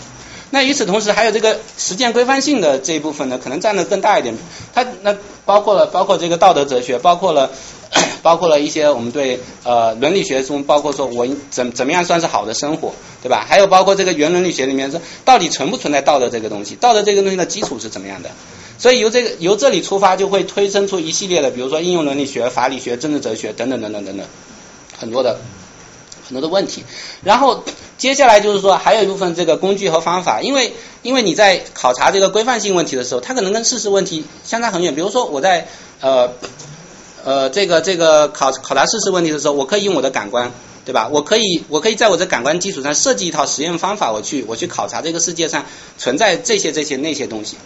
[0.50, 4.34] 那与此同时，还有这个实践规范性的这一部分呢，可能占的更大一点。
[4.74, 7.50] 它那包括了包括这个道德哲学，包括了。
[8.22, 13.46] 包括了一些我们对呃伦理学中，包括说我怎怎么样算是好的生活，对吧？
[13.48, 16.74] 还有包括这个原伦理学里面说，到底存不存在道德这个东西？
[16.74, 18.28] 道德这个东西的基础是怎么样的？
[18.78, 24.26] 所以由这个由这里出发，就会推生出一系列的，比如说应用伦理学、法理学、政治哲学等等等等等等
[24.96, 25.38] 很多的
[26.26, 26.84] 很多的问题。
[27.22, 27.64] 然后
[27.98, 34.94] 接下来就是说，还有一部分这个工具和方法，因为因为你在考察这个规范性问题的时候，它可能跟事实问题相差很远。
[34.94, 35.68] 比如说我在
[36.00, 36.30] 呃。
[37.24, 40.50] 呃，这个这个考考察事实问题的时候，我可以用我的感官，
[40.86, 41.08] 对吧？
[41.12, 45.66] 我可以我可以在我的感官基础上设计一套实验方法，我去我去考察这个世界上
[45.98, 47.58] 存在这些这些那些东西。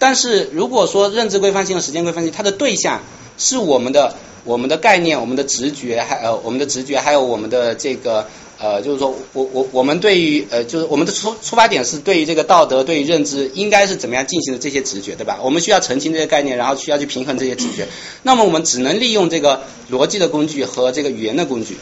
[0.00, 3.00] 但是如果说认知规范性和时间规范性，它的对象
[3.38, 8.26] 是我们的我们的概念、我们的直觉，还呃我们的直觉，还有我们的这个。
[8.62, 15.38] 呃，就是说我我我们对于呃，就是我们的出出发点是对于这个道德，对于认知应该是怎么样进行的这些直觉，对吧？
[15.42, 17.88] 我们需要澄清这些概念，然后需要去平衡这些直觉。
[18.22, 21.78] 那么我们只能利用这个逻辑的工具和这个语言的工具。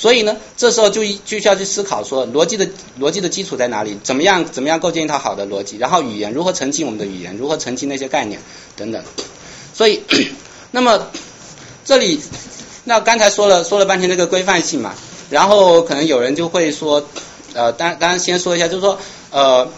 [0.00, 2.66] 所以呢，这时候就就需要去思考说，逻辑的
[2.98, 3.98] 逻辑的基础在哪里？
[4.02, 5.76] 怎么样怎么样构建一套好的逻辑？
[5.76, 7.36] 然后语言如何澄清我们的语言？
[7.36, 8.40] 如何澄清那些概念
[8.76, 9.04] 等等？
[9.74, 10.00] 所以，
[10.72, 11.08] 那么
[11.84, 12.18] 这里
[12.84, 14.94] 那刚才说了说了半天这个规范性嘛。
[15.28, 17.06] 然后可能有人就会说，
[17.52, 18.98] 呃，当当然先说一下，就是说，
[19.30, 19.68] 呃，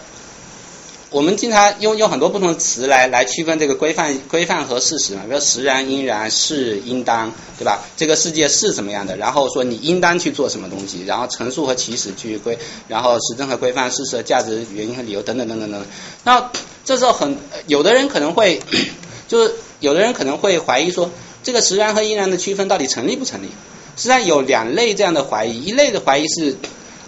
[1.13, 7.85] 我们经常用用很多不同的词来来区分这个规范规范和事实嘛，比如实然、应然、是、应当，对吧？
[7.95, 9.15] 这个世界是怎么样的？
[9.15, 11.03] 然后说你应当去做什么东西？
[11.05, 15.85] 然后陈述和起始去规，然后实证和规范、事实的、价值、原因和理由等等等等等。
[16.23, 16.49] 那
[16.83, 18.59] 这时候很有的人可能会，
[19.29, 21.11] 就是有的人可能会怀疑说，
[21.43, 23.49] 这个实然和应然的区分到底成立不成立？
[23.95, 26.57] 实际上有两类这样的怀疑，一类的怀疑是，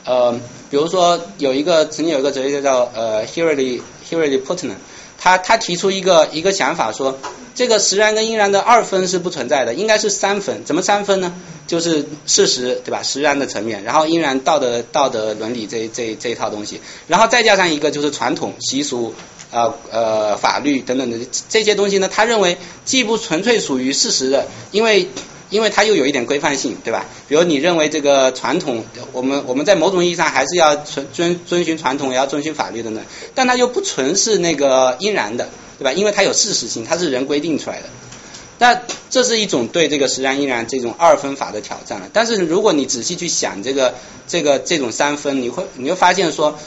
[0.06, 0.40] 呃，
[0.70, 4.76] 比如说有一个曾经有一个哲学家叫呃 Hilary Hilary Putnam，
[5.18, 7.18] 他他提出一个一个想法说，
[7.54, 10.64] 这个实然跟应然的二分是不存在的，应该是三分。
[10.66, 11.34] 怎么三分呢？
[11.68, 13.02] 就是事实对吧？
[13.02, 19.14] 实然的层面，然后应然道德道德伦理这这这一套东西，然后再加上一个就是传统习俗
[19.52, 21.18] 呃呃法律等等的
[21.50, 25.10] 这些东西呢，他认为既不纯粹属于事实的，因为。
[25.50, 27.06] 因为它又有一点规范性，对吧？
[27.28, 33.02] 比如你认为这个传统，我们我们在某种意义上还是要遵遵遵循传统，也要遵循法律的呢。
[33.34, 35.94] 但它又不纯是那个应然的，对吧？
[35.94, 37.90] 因为它有事实性，它是人规定出来的。
[38.58, 42.10] 那这是一种对这个实然应然这种二分法的挑战了。
[42.14, 43.96] 但是如果你仔细去想这个
[44.28, 46.58] 这个这种三分，你会你会发现说。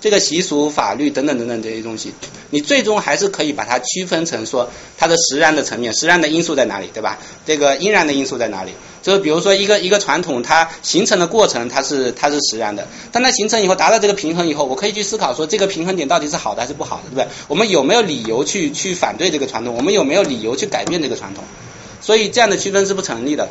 [0.00, 2.12] 这个习俗、法律等等等等这些东西，
[2.50, 7.18] 你最终还是可以把它区分成说它的实然的层面，实然的因素在哪里，对吧？
[7.44, 8.70] 这个应然的因素在哪里？
[9.02, 17.26] 就是比如说一个一个传统，它形成的过程，它是它是实然的，但它形成以后达到这个平衡以后，我可以去思考说这个平衡点到底是好的还是不好的，对不对？
[17.48, 19.74] 我们有没有理由去去反对这个传统？
[19.74, 21.42] 我们有没有理由去改变这个传统？
[22.00, 23.48] 所以这样的区分是不成立的。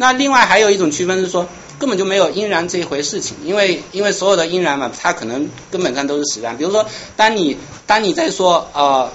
[0.00, 1.46] 那另外还有一种区分是说。
[1.80, 6.54] 根本就没有因然这一回事情，因为因为所有的因然嘛，它可能根本上都是实然。
[6.58, 6.84] 比如说，
[7.16, 9.10] 当你当你在说呃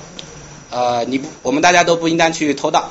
[0.72, 2.90] 呃，你不我们大家都不应当去偷盗，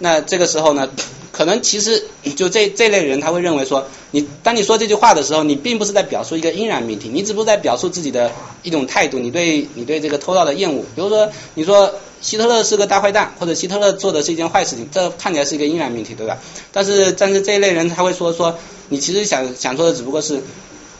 [0.00, 0.88] 那这个时候呢，
[1.36, 2.02] 可能其实
[2.36, 10.82] 就这这类人他会认为说，你当你说这句话的时候，你并不是在表述一个应然命题，你只不过在表述自己的一种态度，你对你对这个偷盗的厌恶。
[10.94, 11.92] 比如说，你说。
[12.22, 16.38] 希特勒是个大坏蛋，或者希特勒做的是一件坏事情，这看起来是一个应然命题，对吧？
[16.72, 20.40] 但是，但是这一类人他会说说，你其实想想说的只不过是，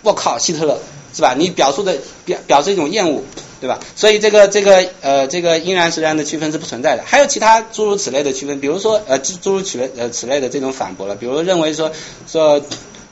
[0.03, 0.79] 我靠，希特勒
[1.15, 1.35] 是吧？
[1.37, 1.97] 你表述的
[2.27, 3.23] 表表示一种厌恶，
[3.59, 3.81] 对吧？
[3.97, 7.03] 所以这个这个呃这个因然实然的区分是不存在的。
[7.07, 11.91] 还有其他诸如此类的区分，比如说呃诸诸如此类呃此类的这种反驳了，比如认为说
[12.29, 12.61] 说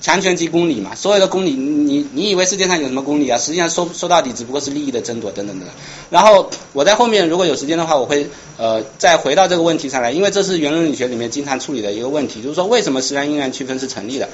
[0.03, 3.39] 强权即公理嘛，所有的公理你你以为世界上有什么公理啊？
[3.39, 5.75] 实际上说说到底只不过是利益的争夺等等等等。
[6.11, 8.29] 然后我在后面如果有时间的话，我会
[8.59, 14.29] 呃再回到这个问题上来，因为这是原伦理学里面经常处理的一个问题，就是说为什么实然因然区分是成立的。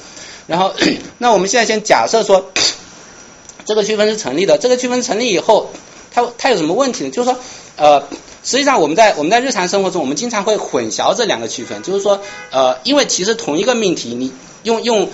[0.48, 0.74] 然后
[1.18, 2.50] 那我们现在先假设说
[3.64, 5.70] 这个区分是成立的，这个区分成立以后。
[6.10, 7.10] 它它有什么问题呢？
[7.10, 7.38] 就是说，
[7.76, 8.02] 呃，
[8.42, 11.82] 实际上我们在我们在日常生活中，我们经常会混淆这两个区分。
[11.82, 12.20] 就是说，
[12.50, 15.08] 呃，因为其实同一个命题，你用用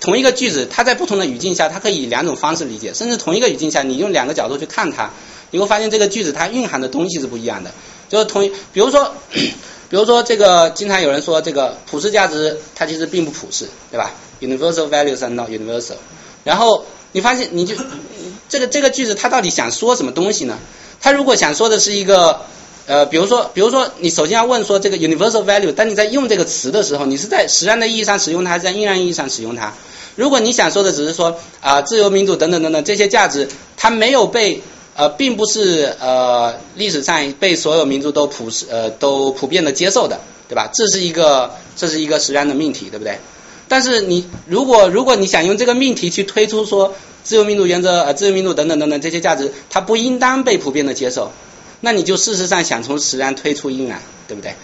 [0.00, 2.92] 同一个句子，它在不同的语境下，它可以以两种方式理解。
[2.94, 5.10] 甚至同一个语境下，你用两个角度去看它，
[5.50, 7.70] 你会发现这个句子它蕴含的东西是不一样的。
[8.08, 15.94] 就是同，比如说，比如说这个，经常有人说这个普世价值它其实并不普世，对吧？Universal values are not universal。
[16.44, 17.74] 然后你发现你就。
[18.48, 20.58] 这个这个句子它到底想说什么东西呢？
[21.00, 22.42] 它如果想说的是一个
[22.86, 29.72] 呃，比如说比如说你首先要问说这个 universal value，当你在用这个词的时候，你是在实然的意义上使用它，还是在应然意义上使用它？
[30.16, 33.48] 如果你想说的只是说啊自由民主等等等等这些价值，
[33.78, 34.62] 它没有被
[34.94, 40.20] 呃，并不是呃历史上被所有民族都普世呃都普遍的接受的，
[40.50, 40.68] 对吧？
[40.74, 43.18] 这是一个这是一个实然的命题，对不对？
[43.68, 46.94] 但是你如果如果你想用这个命题去推出说。
[47.24, 51.30] 自由民主原则，呃，自由民主等等等等这些价值，它不应当被普遍的接受。
[51.80, 54.56] 那你就事实上想从实然推出应然，对不对？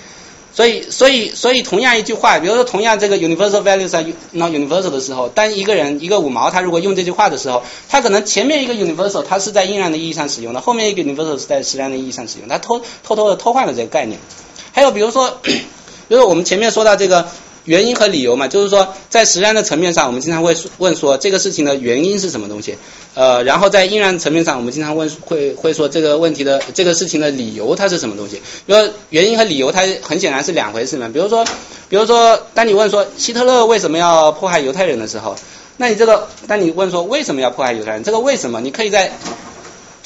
[0.52, 14.18] 所以，所以，所以同样一句话，比如说同样这个 universal values are not universal 的时候，当一个人一个五毛他如果用这句话的时候，他可能前面一个 universal 他是在应然的意义上使用的，后面一个 universal 是在实然的意义上使用，他偷偷偷的偷换了这个概念。
[14.72, 15.62] 还有比如说，比
[16.08, 17.28] 如说我们前面说到这个。
[17.68, 22.78] 原因和理由嘛，就是说在实然的层面上，我们经常会问说这个事情的原因是什么东西，
[23.14, 28.40] 呃，然后在应然层面上，我们经常问会会说这个问题的这个事情的理由它是什么东西。
[28.66, 28.78] 比如
[29.10, 31.10] 原因和理由它很显然是两回事嘛。
[31.12, 31.44] 比如说，
[31.90, 35.36] 比如说当你问说希特勒为什么要迫害犹太人的时候，
[35.76, 39.12] 那你这个当你问说为什么要迫害犹太人，这个为什么你可以在。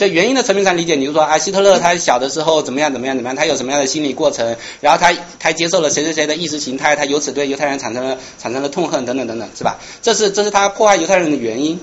[0.03, 9.79] 在原因的层面上理解，你就说啊，希特勒他小的时候怎么样怎么样怎么样，他有什么样的心理过程，然后他他接受了谁谁谁的意识形态，他由此对犹太人产生了产生了痛恨等等等等，是吧？
[10.03, 11.79] 这是这是他破坏犹太人的原因。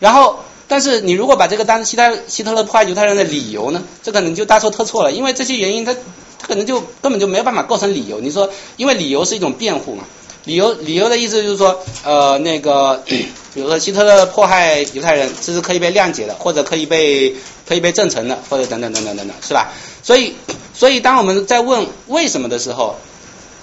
[0.00, 5.94] 然后，但是你如果把这个当希特希特勒破坏犹太人的理由呢，这可能就大错特错了，因为这些原因他
[6.40, 8.18] 他可能就根本就没有办法构成理由。
[8.18, 10.02] 你说，因为理由是一种辩护嘛。
[10.44, 13.02] 理由理由的意思就是说，呃，那个，
[13.52, 17.34] 比如说希特勒迫害犹太人，这是可以被谅解的，或者可以被
[17.68, 19.72] 可以被证成的，或者等等等等等等，是吧？
[20.02, 20.34] 所以，
[20.74, 22.96] 所以当我们在问为什么的时候，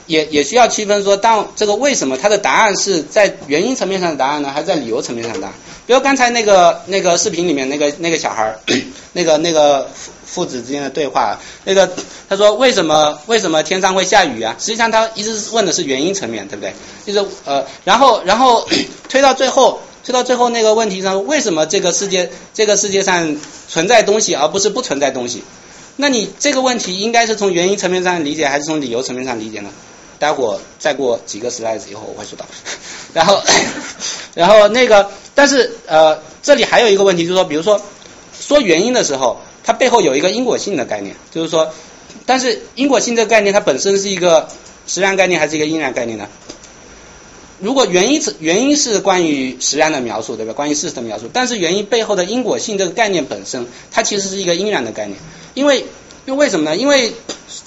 [0.07, 5.53] 也也需要区分说，当这个为什么它的答案是在原因层面上的答案呢，还是在理由层面上的答案？
[5.85, 8.59] 比如刚才那个那个视频里面那个那个小孩儿，
[9.13, 9.87] 那个那个。
[10.27, 11.89] 父子之间的对话，那个
[12.27, 14.53] 他说为什么为什么天上会下雨啊？
[14.59, 16.73] 实际上他一直问的是原因层面，对不对？
[17.05, 18.67] 就是呃，然后然后
[19.07, 23.37] 推到最后，推到最后那个问题上，为什么这个世界这个世界上
[23.69, 25.41] 存在东西而不是不存在东西？
[25.95, 29.69] 那你这个问题应该是从原因层面上理解，还是从理由层面上理解呢？
[30.19, 32.45] 待会儿再过几个 slides 以后我会说到。
[33.13, 33.41] 然后
[34.35, 37.81] 然后那个，但是呃，这里还有一个问题，就是说，比如说
[38.39, 39.37] 说原因的时候。
[39.67, 41.73] 它背后有一个因果性的概念，就是说，
[42.25, 44.47] 但是因果性这个概念它本身是一个
[44.87, 46.25] 实然概念还是一个因然概念呢？
[47.59, 50.53] 如果原因是原因是关于实然的描述，对吧？
[50.53, 55.19] 关于事实的描述，但是原因背后的因果性这个概念本身，它其实是一个因然的概念，
[55.53, 55.83] 因为
[56.25, 56.77] 因为为什么呢？
[56.77, 57.11] 因为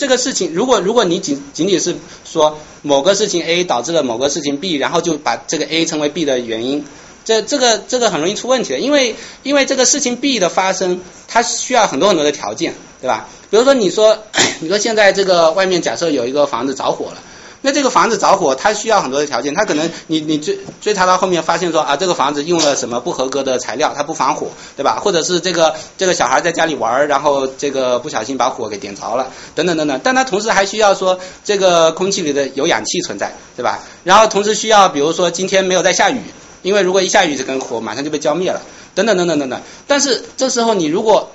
[0.01, 6.87] 这个事情，如果如果你仅仅仅是说某个事情 A 导致了某个事情 B，然后就把这个 A 称为 B 的原因。
[7.23, 13.29] 这这个这个很容易出问题的，因为因为这个事情 B 的发生，它需要很多很多的条件，对吧？
[13.51, 14.17] 比如说你说
[14.61, 17.19] 你说现在这个外面假设有一个房子着火了，
[17.63, 24.99] 那这个房子着火，它需要很多的条件，它可能你你追追查到后面发现说啊这个房子用了什么不合格的材料，它不防火，对吧？
[25.03, 30.01] 或者是这个这个小孩在家里玩，然后这个不小心把火给点着了，等等等等。
[30.03, 33.81] 但它同时还需要说这个空气里的有氧气存在，对吧？
[34.05, 36.21] 然后同时需要比如说今天没有在下雨。
[36.63, 38.61] 因为如果一下雨，这根火马上就被浇灭了，
[38.95, 39.59] 等等等等等等。
[39.87, 41.31] 但是这时候你如果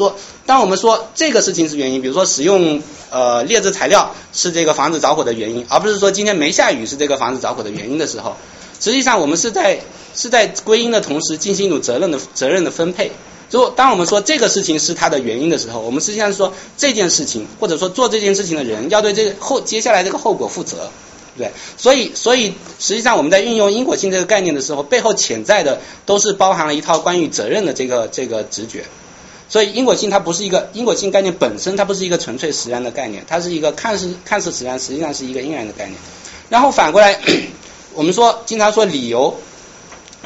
[0.00, 8.36] 说，当我们说这个事情是原因，比如说使用呃劣质材料是这个房子着火的原因，而不是说今天没下雨是这个房子着火的原因的时候，
[8.80, 9.80] 实际上我们是在
[10.14, 13.12] 是在归因的同时进行一种责任的责任的分配。
[13.50, 20.90] 如果当我们说这个事情是它的原因的时候，我们实际上是说这件事情或者说做这件事情的人要对这个后接下来这个后果负责。
[21.38, 28.84] 对，所以所以实际上我们在运用因果性这个概念的时候，背后潜在的都是包含了一套关于责任的这个这个直觉。
[29.50, 35.98] 所以因果性它不是一个因果性概念本身，它不是一个纯粹实然的概念，它是一个看似看似实然，实际上是一个因然的概念。
[36.48, 37.20] 然后反过来，
[37.92, 39.36] 我们说经常说理由，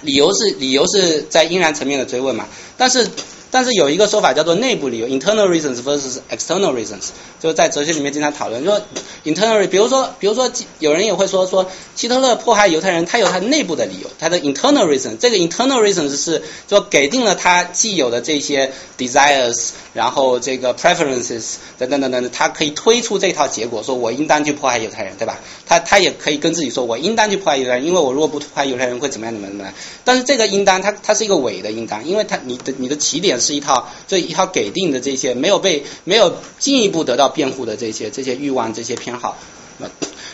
[0.03, 2.47] 理由是理由是在因然层面的追问嘛，
[2.77, 3.11] 但是。
[3.55, 8.83] 但是有一个说法叫做内部理由 （internal reasons versus external reasons），就是在哲学里面经常讨论，说
[9.23, 10.51] internal，比如说，比如说
[10.81, 25.39] 有人也会说说希特勒迫害犹太人，他有他内部的理由，他的 internal reason，这个 internal reasons 是说给定了他既有的这些 desires，然后这个 preferences 等等等等，他可以推出这套结果，说我应当去迫害犹太人，对吧？
[25.65, 29.73] 他他也可以跟自己说，我应当去迫害犹太人，因为我如果不迫害犹太人会怎么样怎么样怎么样。
[30.03, 39.37] 但是这个应当，它它是一个伪的应当，因为它你的你的起点是一套这一套给定的这些没有被没有进一步得到辩护的这些这些欲望这些偏好，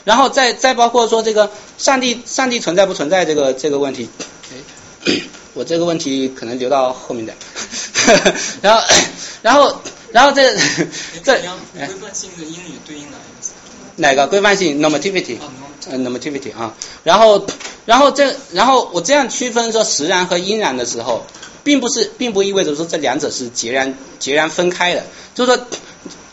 [0.04, 4.08] 然后再再包括说这个上帝上帝存在不存在这个这个问题，
[5.54, 7.36] 我这个问题可能留到后面点，
[8.62, 8.82] 然后
[9.42, 9.80] 然后
[10.12, 10.54] 然后这
[11.22, 13.52] 这规范性的英语对应哪一个词？
[13.96, 15.36] 哪个规范性 normativity？
[15.90, 17.46] 呃 normativity 啊，然后
[17.86, 21.24] 然后这然后我这样区分说实然和因然的时候，
[21.64, 25.04] 并不是并不意味着说这两者是截然截然分开的，
[25.34, 25.66] 就是说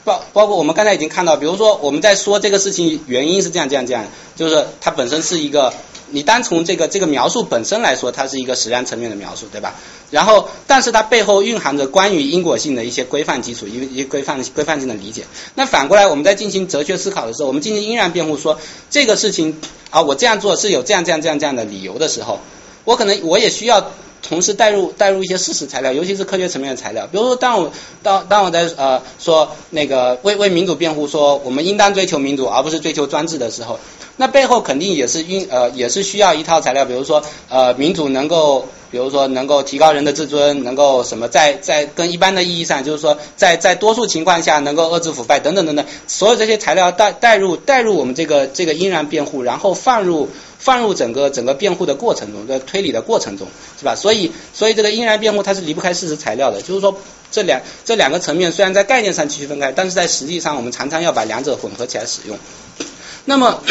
[0.03, 4.05] 包包括我们刚才已经看到，比如说我们在说这个事情原因是这样这样这样，
[4.35, 5.73] 就是它本身是一个。
[6.09, 9.75] 你单从这个这个描述本身来说，它是一个实然层面的描述，对吧？
[10.09, 15.25] 然后，但是它背后蕴含着关于因果性的一些规范基础，一一规范规范性的理解。
[15.55, 18.57] 那反过来，我们在进行哲学思考的时候，我们进行因然辩护，说
[18.89, 19.59] 这个事情
[19.89, 22.39] 啊，我这样做是有这样这样这样这样的理由的时候，
[22.85, 27.07] 我可能我也需要同时带入带入一些事实材料，尤其是科学层面的材料。
[27.11, 27.71] 比如说，当我
[28.03, 33.79] 当当我在呃说那个为为民主辩护，说我们应当追求民主，而不是追求专制的时候。
[34.19, 50.29] 那背后肯定也是因呃也是需要一套材料，比如说呃民主能够，比如说能够提高人的自尊，能够什么在在跟一般的意义上，就是说在在多数情况下能够遏制腐败等等等等，所有这些材料带带入带入我们这个这个因然辩护，然后放入
[50.59, 53.47] 放入整个整个辩护的过程中，在推理的过程中，
[53.79, 53.95] 是吧？
[53.95, 56.99] 所以所以这个因然辩护它是离不开事实材料的，就是说
[57.31, 62.37] 这两这两个层面虽然在概念上区分开，但是在实际上我们常常要把两者混合起来使用。
[63.25, 63.61] 那么，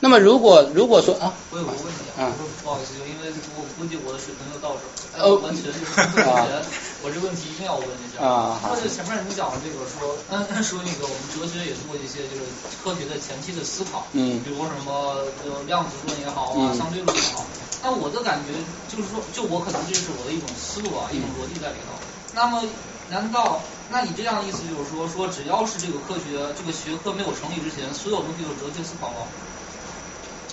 [0.00, 2.32] 那么如果如果说啊，我有个问题啊，
[2.64, 6.62] 不好意思，就因为我估计我的水平又到这儿，呃，完全就是同学，
[7.02, 8.58] 我这问题一定要问一下啊。
[8.62, 12.46] 或者前面你讲的这个说，嗯，说那个我们哲学也做一些就是
[12.82, 17.44] 科学的前期的思考，嗯，比如什么呃量子论也好啊，相对论也好，
[17.82, 18.54] 那我的感觉
[18.88, 21.92] 就是说，就我可能这是我的一种思路啊，一种逻辑在里头。
[22.34, 22.62] 那么，
[23.10, 23.60] 难道？
[23.90, 29.26] 那你这样的意思就是说，说只要是这个科学这个学科没有成立之前，所有东西都是哲学思考吗？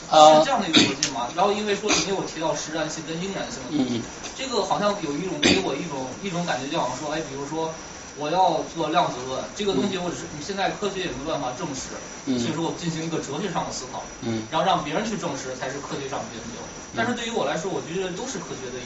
[0.10, 1.30] 是这样的一个逻辑吗？
[1.36, 4.02] 然后因为说你没有提到实战性跟应然性的东西，
[4.36, 7.74] 这个好像有一种给我一种一种感觉，就好像说，哎，比如说
[8.18, 11.94] 我要做量子论，这个东西我只是你现在科学也没办法证实，
[12.40, 14.02] 所以说我进行一个哲学上的思考，
[14.50, 16.58] 然后让别人去证实才是科学上的研究。
[16.96, 18.82] 但是对于我来说，我觉得都是科学的。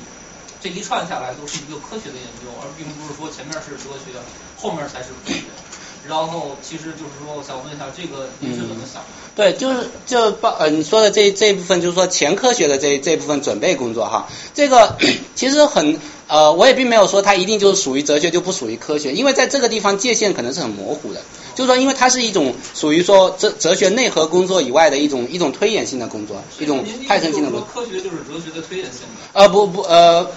[0.63, 4.15] 这一串下来都是一个科学的研究，而并不是说前面是哲学，
[4.55, 5.43] 后面才是科学。
[6.07, 9.01] 然后其实就是说，我想问一下，这个你是怎么想？
[9.35, 14.97] 对，就是就报呃你说的这这一部分，就是说前科学的这这部分准备工作哈，这个
[15.33, 15.97] 其实很
[16.27, 21.21] 呃，我也并没有说它一定就是属于哲学就不属于科学，因为在这个地方界限可能是很模糊的。
[21.55, 27.69] 就是说，因为它是一种属于说哲哲学内核工作以外的一种一种推演性的工作，一种派生性的工作。
[27.73, 29.39] 科学就是哲学的推演性的。
[29.39, 30.27] 呃不不呃。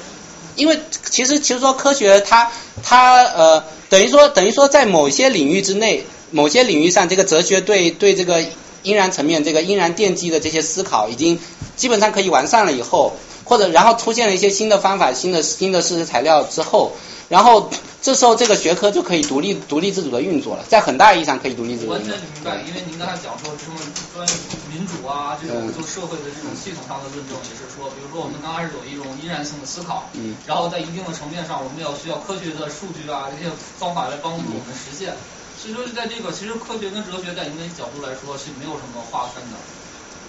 [0.57, 0.79] 因为
[1.11, 2.51] 其实其实说科学它
[2.83, 8.45] 它呃等于说等于说在某些领域之内，某些领域上，这个哲学对对这个
[8.83, 11.39] 因然层面这个因然奠基的这些思考已经
[11.77, 13.17] 基本上可以完善了以后，
[13.47, 16.93] 或者然后出现了一些新的方法、新的新的事实材料之后，
[17.31, 17.71] 然后。
[18.07, 21.91] 这时候这个学科就可以独立独立自主的运作了，在很大意义上可以独立自主。
[21.91, 23.75] 完全明白，因为您刚才讲说什么
[24.15, 24.31] 关于
[24.71, 35.11] 民主啊这种就社会的这种系统上的论证，也是说，比如说我们刚开始有一种依然性的思考，嗯，然后在一定的层面上，我们要需要科学的数据啊这些方法来帮助我们实现。
[35.59, 39.59] 所以说，在这个其实科学跟哲学在您的角度来说是没有什么划分的。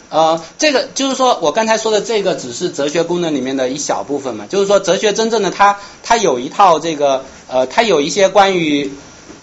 [0.10, 8.92] 呃，这个就是说我刚才说的这个只是哲学功能里面的一小部分嘛，就是说哲学真正的它它有一套这个呃它有一些关于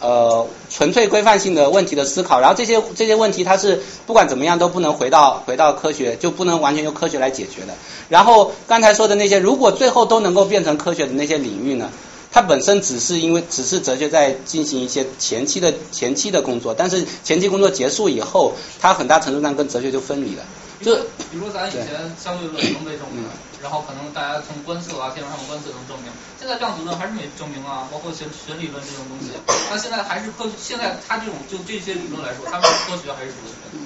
[0.00, 7.74] 呃纯粹规范性的问题的思考，然后这些这些问题它是不管怎么样都不能回到回到科学，就不能完全用科学来解决的。
[8.08, 11.90] 然后刚才说的那些，如果最后都能够变成科学的那些领域呢，
[12.34, 20.42] 它本身只是因为只是哲学在进行一些前期的前期的工作，但是前期工作结束以后，它很大程度上跟哲学就分离了。
[20.82, 20.96] 就
[21.30, 21.86] 比如说咱以前
[22.18, 23.22] 相对论能被证明，
[23.62, 29.30] 然后可能大家从观测啊、天文上的观测能证明，现在量子论还是没证明啊，包括弦弦理论这种东西，
[29.70, 33.78] 那现在还是科，现在它这种就这些理论来说，它是科学还是哲学？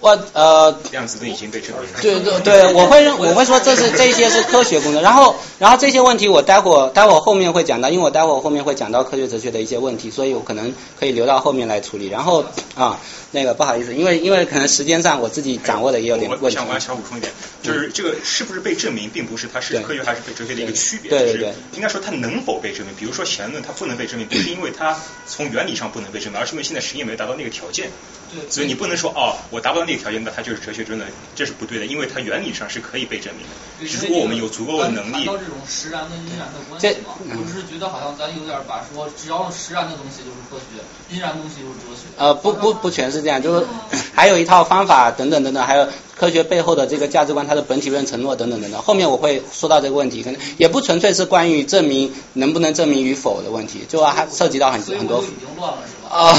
[0.00, 2.00] 我呃，量子都已经被证明了。
[2.00, 12.08] 对对对，我会认我会说这是这些是科学工作，然后然后这些问题我待会儿待会儿后面会讲到，因为我待会儿后面会讲到科学哲学的一些问题，所以我可能可以留到后面来处理。
[12.08, 12.44] 然后
[12.74, 12.98] 啊，
[13.30, 16.66] 那个不好意思，因为因为可能时间上我自己掌握的也有点问题我我想。
[16.66, 17.30] 我要小补充一点，
[17.62, 22.94] 就是这个是不是被证明，并不是它是对科学还是被哲学的一个区别，就是对对对应该说它能否被证明。
[22.96, 24.96] 比如说弦论它不能被证明，不是因为它
[25.26, 27.90] 从原理上不能被证明，而是因为现在实验没达到那个条件。
[28.32, 33.50] 对，所以你不能说哦，我达不到那个条件，那它就是哲学真的，这是不对的，因为它原理上是可以被证明的。
[33.80, 40.80] 对只不过我们有足够的能力谈到这种实然跟因然的关系嘛，我只是觉得好像咱有点把说，只要实然的东西就是科学，
[41.14, 42.06] 因然东西就是哲学。
[42.16, 43.66] 呃，不不不全是这样，就是
[44.14, 48.80] 还有一套方法等等等等，还有科学背后的这个价值观，它的本体论承诺等等等等。
[48.82, 55.99] 后面我会说到这个问题，可能也不纯粹是关于证明能不能证明与否的问题，就还涉及到很很多所以我就已经乱了是吧？
[56.12, 56.32] 啊、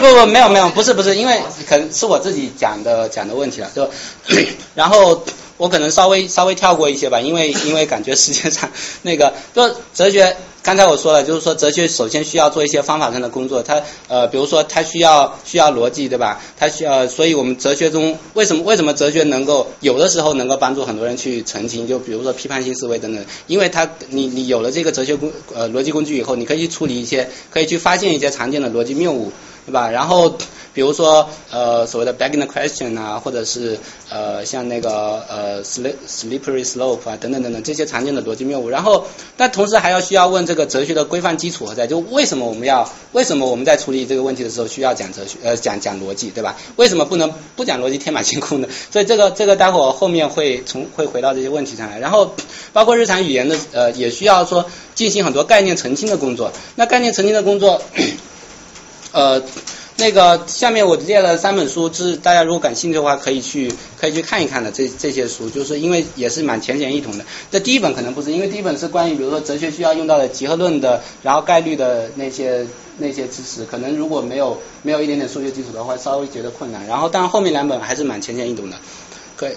[0.00, 3.88] 不不没有没有，不是不是，因为可能是我自己讲的讲的问题了，就
[4.74, 5.22] 然后
[5.58, 8.70] 我可能稍微稍微跳过一些吧，因为因为感觉时间上
[9.02, 10.36] 那个就哲学。
[10.62, 16.38] 刚才我说了，就是说哲学首先需要做一些方法上的工作，它呃，比如说它需要需要逻辑，对吧？
[16.58, 21.88] 它需要，所以我们哲学中为什么为什么哲学能够有的时候能够帮助很多人去澄清？
[21.88, 29.32] 就比如说批判性思维等等，因为它你你有了这个哲学工呃逻辑工具以后，你可以去处理一些，可以去发现一些常见的逻辑谬误，
[29.64, 29.88] 对吧？
[29.88, 30.36] 然后
[30.72, 39.04] 比如说呃所谓的 begging question 啊，或者是呃像那个呃 slip slippery slope 啊等等等等这些常见的逻辑谬误，然后
[39.36, 41.86] 但同时还要需要问这个哲学的规范基础何在？
[41.86, 46.56] 就为什么我们要为什么我们在处理这个问题的时候需要讲哲学呃讲讲逻辑，对吧？
[46.76, 48.68] 为什么不能不讲逻辑天马行空的？
[48.92, 52.34] 所以这个这个待会儿后面会从会回到这些问题上来，然后
[52.72, 56.52] 包括日常语言的呃也需要说进行很多概念澄清的工作。
[56.76, 57.82] 那概念澄清的工作，
[59.12, 59.42] 呃。
[60.00, 64.72] 那个下面我列了三本书，是大家如果感兴趣的话，可以去可以去看一看的。
[64.72, 67.24] 这这些书，就是因为也是蛮浅显易懂的。
[67.52, 72.66] 这第一本可能不是，因为第一本是关于比如说哲学需要用到的集合论的，然后概率的那些
[72.98, 76.86] 那些知识，可能如果没有没有一点点数学基础的话，稍微觉得困难。
[76.86, 78.76] 然后，但后面两本还是蛮浅显易懂的，
[79.36, 79.52] 可以。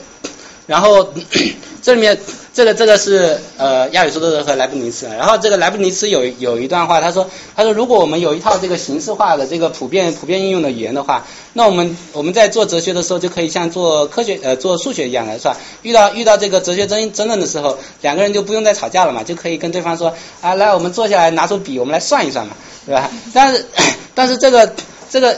[0.68, 1.14] 然后
[1.84, 2.18] 这里面
[2.54, 15.58] 这个这个是呃亚里士多德和莱布尼茨，然后这个莱布尼茨有有一段话，他说他说如果我们有一套这个形式化的这个普遍普遍应用的语言的话，那我们我们在做哲学的时候就可以像做科学呃做数学一样来算？
[15.82, 22.56] 遇到遇到这个哲学争争论的时候，两个人就不用再吵架了嘛，就可以跟对方说啊来我们坐下来拿出笔，我们来算一算嘛，
[22.86, 23.12] 对吧？
[23.34, 23.66] 但是
[24.16, 24.74] 但是这个
[25.10, 25.38] 这个。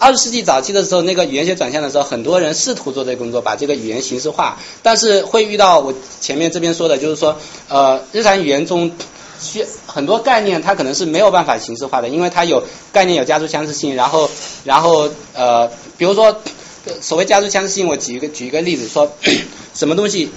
[0.00, 7.36] 二十世纪早期的时候，那个语言学转向的时候，很多人试图做这个工作，把这个语言形式化，但是会遇到我前面这边说的，就是说，
[7.68, 8.90] 呃，日常语言中
[9.38, 14.30] 需很多概念它可能是没有办法形式化的，因为它有概念有加速相似性，然后
[14.64, 16.34] 然后呃，比如说
[17.02, 19.12] 所谓加速相似性，我举一个举一个例子说，
[19.74, 20.30] 什么东西。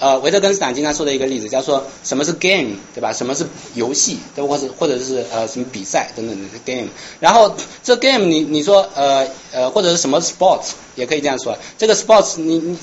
[0.00, 3.12] 呃，维特根斯坦经常说的一个例子，叫做什么是 game，对吧？
[3.12, 3.44] 什么是
[3.74, 4.44] 游戏，对？
[4.44, 6.88] 或者或者是呃什么比赛等等的 game。
[7.18, 11.58] 然后这 game 你你说呃呃或者是什么 sports 也可以这样说。
[11.76, 12.78] 这个 sports 你你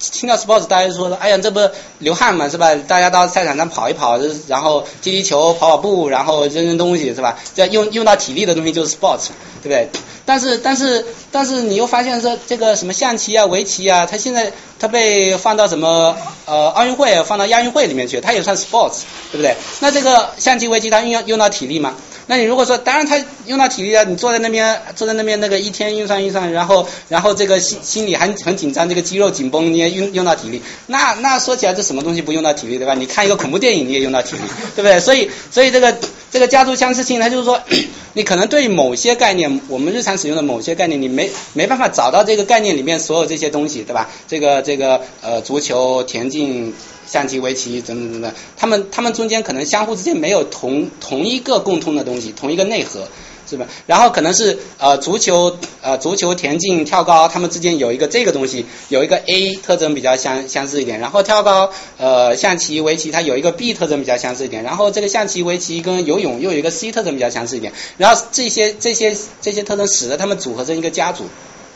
[0.00, 1.60] 听到 sports 大家就说，哎呀这不
[1.98, 2.74] 流汗嘛是吧？
[2.88, 7.38] 大家到赛场上跑一跑，然后踢踢球、跑跑步，然后扔扔东西是吧？
[7.54, 9.28] 这用用到体力的东西就是 sports，
[9.62, 9.88] 对不对？
[10.24, 19.54] 但是但是但是你又发现说这个什么象棋啊、围棋啊，它现在它被放到什么呃奥运会、放到亚运会里面去，它也算 sports，对不对？
[19.80, 21.94] 那这个象棋、围棋它用用到体力吗？
[22.30, 32.94] 那你如果说，当然他用到体力了，你坐在那边坐在那边那个一天运算运算，然后然后这个心心里很很紧张，这个肌肉紧绷，你也用用到体力，那那说起来这什么东西不用到体力对吧？
[32.94, 34.42] 你看一个恐怖电影你也用到体力，
[34.76, 35.00] 对不对？
[35.00, 35.98] 所以所以这个
[36.30, 37.60] 这个家族相似性，它就是说，
[38.14, 44.08] 你可能对某些概念，我们日常使用的某些概念，你没没办法找到这个概念里面所有这些东西，对吧？
[44.28, 46.72] 这个这个呃足球、田径。
[47.10, 53.08] 象棋、围棋等等等等，他们他们中间可能相互之间没有同同一个共通的东西，同一个内核，
[53.48, 53.66] 是吧？
[53.86, 61.00] 然后可能是呃足球呃足球、田径、跳高，他们之间有一个这个东西，有一个 A 特征比较相相似一点。
[61.00, 64.62] 然后跳高呃象棋、围棋它有一个 B 特征比较相似一点。
[64.62, 67.72] 然后这个象棋、围棋跟游泳又有一个 C 特征比较相似一点。
[67.98, 71.24] 然后这些这些这些特征使得它们组合成一个家族。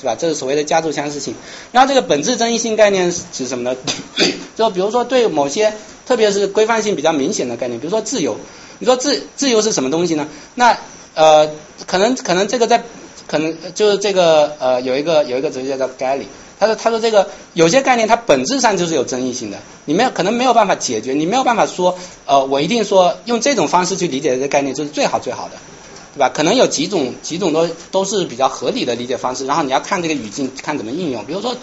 [0.05, 0.17] 对吧？
[0.21, 1.35] 这是所谓的家族相似性。
[1.73, 3.75] 然后这个本质争议性概念是指什么呢？
[4.55, 5.73] 就比如说对某些，
[6.07, 8.37] 特别是规范性比较明显的概念，比如说自由。
[8.81, 10.29] 你说自自由是什么东西呢？
[10.55, 10.77] 那
[11.15, 11.49] 呃，
[11.87, 12.83] 可能可能这个在
[13.27, 16.27] 可能就是这个呃有一个有一个哲学家叫 Galli，
[16.61, 21.97] 他说他说这个有些概念它本质上就是有争议性的，你没有可能没有办法解决，你没有办法说
[22.27, 25.57] 呃我一定说用这种方式去理解这个概念就是最好最好的。
[26.15, 26.29] 对吧？
[26.29, 31.25] 可能有几种几种都都是比较合理的理解方式，然后你要看这个语境，看怎么应用。
[31.25, 31.57] 比如说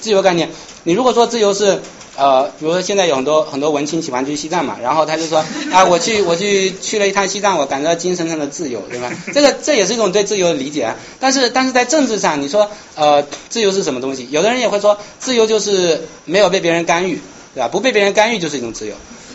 [0.00, 0.50] 自由概念，
[0.84, 1.80] 你如果说自由是
[2.14, 5.42] 呃，比如说现在有很多很多文青喜欢去西藏嘛，然后他就说
[5.72, 9.10] 啊，我去我去去了一趟西藏，我感觉到精神上的自由，对吧？
[9.32, 10.94] 这个这也是一种对自由的理解。
[11.18, 14.28] 但是但是在政治上，你说呃，自由是什么东西？
[14.30, 17.18] 有的人也会说，自由就是没有被别人干预，
[17.54, 17.68] 对吧？
[17.68, 18.94] 不被别人干预就是一种自由。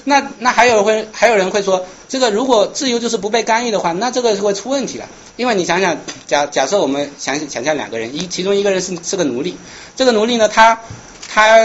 [0.09, 5.03] 那那还有会还有人会说，这个如果自由就是不被干预的话，那这个是会出问题的。
[5.35, 9.57] 因为你想想，假假设我们想想象两个人，一其中一个人是是个奴隶，
[9.97, 10.79] 这个奴隶呢，他
[11.27, 11.59] 他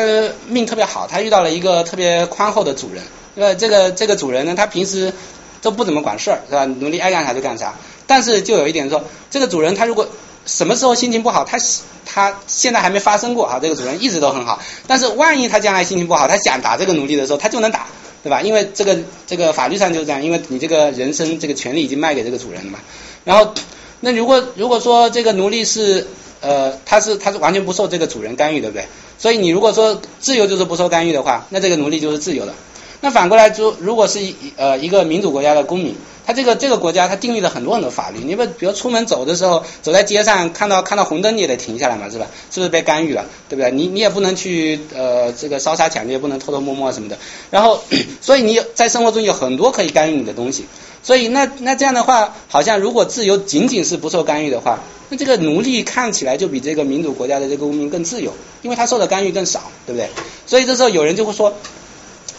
[0.48, 3.00] 命特别好，他遇到了一个特别宽厚的主人。
[3.36, 5.12] 因为，这个这个主人呢，他平时
[5.60, 6.64] 都不怎么管事儿，是吧？
[6.64, 7.72] 奴隶爱干啥就干啥。
[8.08, 10.08] 但是就有一点说，这个主人他如果
[10.46, 11.56] 什么时候心情不好，他
[12.04, 14.60] 他现在还没发生过啊，这个主人一直都很好。
[14.88, 17.86] 但是万一他将来心情不好，他想打这个奴隶的时候，他就能打。
[18.22, 18.40] 对吧？
[18.42, 18.96] 因为这个
[19.26, 22.78] 这个法律上就是这样，因为你这个人身这个权利已经卖给这个主人了嘛。
[23.24, 23.54] 然后，
[24.00, 26.06] 那如果如果说这个奴隶是
[26.40, 28.86] 呃，他是他是完全不受这个主人干预，对不对？
[29.18, 32.54] 所以你如果说自由就是不受干预的话，那这个奴隶就是自由的。
[33.02, 35.94] 那反过来说，如果是一呃一个民主国家的公民。
[36.24, 38.20] 他这个这个国家，他订立了很多很多法律。
[38.24, 42.28] 你不，比如出门走的时候，走在街上看到看到红灯，你也得停下来嘛，是吧？
[42.48, 43.26] 是不是被干预了？
[43.48, 43.72] 对不对？
[43.72, 47.18] 你你也不能去呃这个烧杀抢掠，不能偷偷摸摸什么的。
[47.50, 47.82] 然后，
[48.20, 50.64] 所以你在生活中有很多可以干预你的东西。
[51.02, 54.78] 所以那那这样的话，好像如果自由仅仅是不受干预的话，
[55.08, 58.32] 那这个奴隶看起来就比这个民主国家的这个公民更自由，
[58.62, 60.08] 因为他受的干预更少，对不对？
[60.46, 61.52] 所以这时候有人就会说。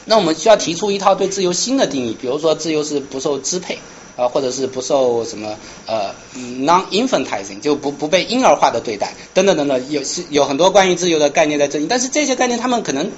[0.06, 3.78] 那我们需要提出一套对自由新的定义，比如说自由是不受支配
[4.18, 13.10] 啊，或者是不受什么呃 non-infantizing 就不不被婴儿化的对待等等等等，有是有很多关于自由的概念在这里，但是这些概念他们可能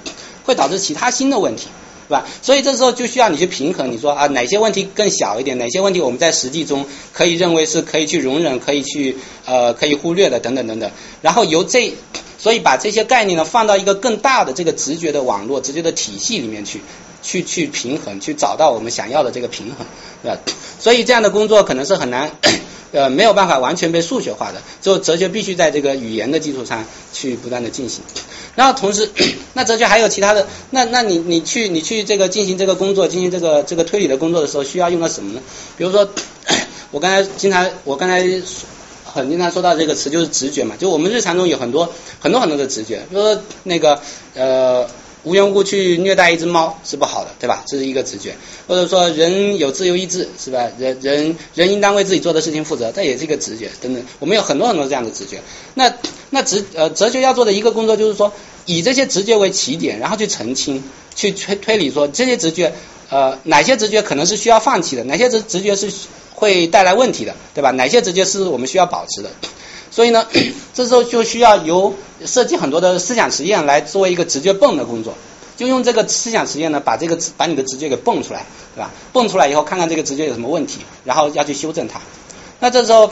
[0.44, 1.68] 会导致其他新的问题，
[2.06, 2.24] 是吧？
[2.40, 11.92] 所以这时候就需要你去平衡，你说啊哪些问题更小一点，哪些问题我们在实际中可以认为是可以去容忍、可以去呃可以忽略的等等等等，然后由这。
[12.46, 16.80] 所以把这些概念呢放到一个更大的这个直觉的网络、直觉的体系里面去，
[17.20, 19.84] 去去平衡，去找到我们想要的这个平衡，
[20.22, 20.38] 对吧？
[20.78, 22.30] 所以这样的工作可能是很难，
[22.94, 28.04] 呃，没有办法完全被数学化的，就哲学必须在这个语言的基础上去不断的进行。
[28.54, 29.10] 然后同时，
[29.54, 35.40] 那哲学还有其他的，那那你你去你去这个进行这个工作，进行这个这个推理的工作的时候，需要用到什么呢？
[35.76, 36.08] 比如说，
[36.92, 38.24] 我刚才经常我刚才。
[39.16, 44.00] 很经常说到这个词就是直觉嘛，就我们日常中有很多很多很多的直觉，比如说那个
[44.34, 44.86] 呃
[45.24, 47.64] 无缘无故去虐待一只猫是不好的，对吧？
[47.66, 48.36] 这是一个直觉，
[48.68, 50.68] 或者说人有自由意志是吧？
[50.78, 54.04] 人人人应当为自己做的事情负责，这也是一个直觉等等。
[54.20, 55.40] 我们有很多很多这样的直觉。
[55.74, 55.92] 那
[56.30, 58.32] 那直呃哲学要做的一个工作就是说，
[58.66, 60.84] 以这些直觉为起点，然后去澄清，
[61.16, 62.72] 去推推理说这些直觉
[63.10, 65.92] 呃哪些直觉可能是需要放弃的，哪些直直觉是。
[66.38, 67.70] 会带来问题的，对吧？
[67.70, 69.30] 哪些直觉是我们需要保持的？
[69.90, 70.26] 所以呢，
[70.74, 71.94] 这时候就需要由
[72.26, 75.14] 设计很多的思想实验来做一个直觉泵的工作。
[75.56, 78.44] 就用这个思想实验呢，把这个把你的直觉给泵出来，
[78.74, 78.90] 对吧？
[79.14, 82.02] 泵出来以后，看看这个直觉有什么问题，然后要去修正它。
[82.60, 83.10] 那这时候，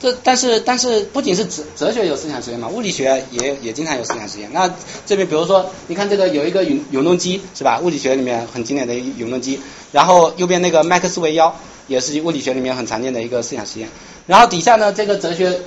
[0.00, 4.50] 这但是但是不仅是哲哲学有思想实验嘛，物理学也也经常有思想实验。
[4.52, 4.72] 那
[5.06, 7.80] 这边比如说，你看这个有一个永永动机是吧？
[7.80, 9.60] 物理学里面很经典的永动机。
[9.92, 11.54] 然后右边那个麦克斯韦腰。
[11.88, 13.88] 也是物理学里面很常见的一个思想实验，
[14.26, 15.58] 然后底下呢，这个哲学，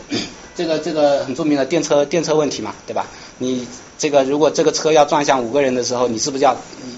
[0.56, 3.08] 这个这个很著名的电车电车问题嘛，对吧？
[3.40, 3.68] 你
[3.98, 6.56] 这个如果这个车要撞向五个人的时候，你是不是要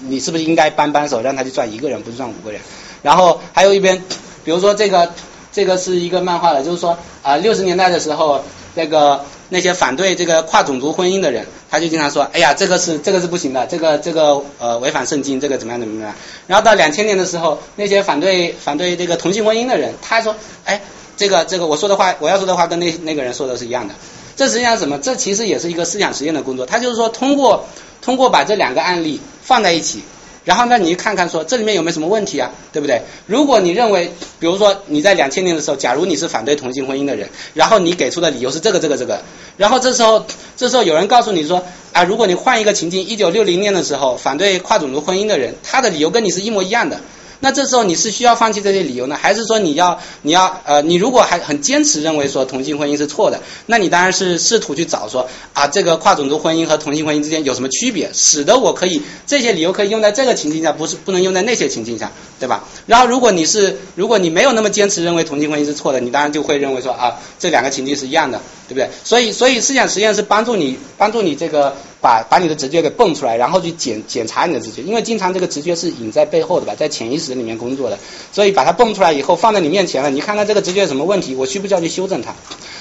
[0.08, 2.60] 你是不是应该扳扳手让他去撞一个人，不是撞五个人？
[3.00, 3.96] 然后还有一边，
[4.44, 5.10] 比如说这个
[5.54, 8.44] 这个是一个漫画的，就是说啊六十年代的时候
[8.74, 9.24] 那个。
[9.50, 16.12] 那些反对这个跨种族婚姻的人，他就经常说：“哎呀，这个是这个是不行的，这个这个呃违反圣经，这个怎么样怎么样。”
[16.48, 20.34] 然后到两千年的时候，那些反对反对这个同性婚姻的人，他说
[20.64, 20.80] ：“哎，
[21.16, 23.94] 这个这个我说的话，我要说的话跟那那个人说的是一样的。”
[24.34, 24.98] 这实际上什么？
[24.98, 26.64] 这其实也是一个思想实验的工作。
[26.64, 27.66] 他就是说，通过
[28.00, 30.02] 通过把这两个案例放在一起。
[30.44, 33.00] 然后呢，你看看说这里面有没有什么问题啊，对不对？
[33.26, 39.22] 如果你认为，比如说你在两千年的时候，假如你是反对同性婚姻的人，然后你给出的理由是这个这个这个，
[39.56, 40.26] 然后这时候
[40.56, 47.00] 这时候有人告诉你说啊，如果你换一个情境，一九六零年的时候反对跨种族婚姻的人，他的理由跟你是一模一样的，
[47.40, 62.10] 那这时候你是需要放弃这些理由呢，还是说你要你要呃，你如果还很坚持认为说同性婚姻是错的，那你当然是试图去找说啊，这个跨种族婚姻和同性婚姻之间有什么区别，使得我可以这些理由可以用在这个情境下，不是不能用在那些情境下，
[62.40, 62.64] 对吧？
[62.86, 68.88] 然后如果你是如果你没有那么坚持认为同性婚姻是错的，你当然就会认为说啊，这两个情境是一样的，对不对？
[69.04, 77.98] 所以所以思想实验是帮助你帮助你这个把把你的直觉给蹦出来，然后去检检查你的直觉，因为经常这个直觉是隐在背后的吧，在潜意识里面工作的，
[78.30, 82.34] 所以把它蹦出来以后放在你面前了，你看看这个直觉有什么问题，我需不需要去修正它？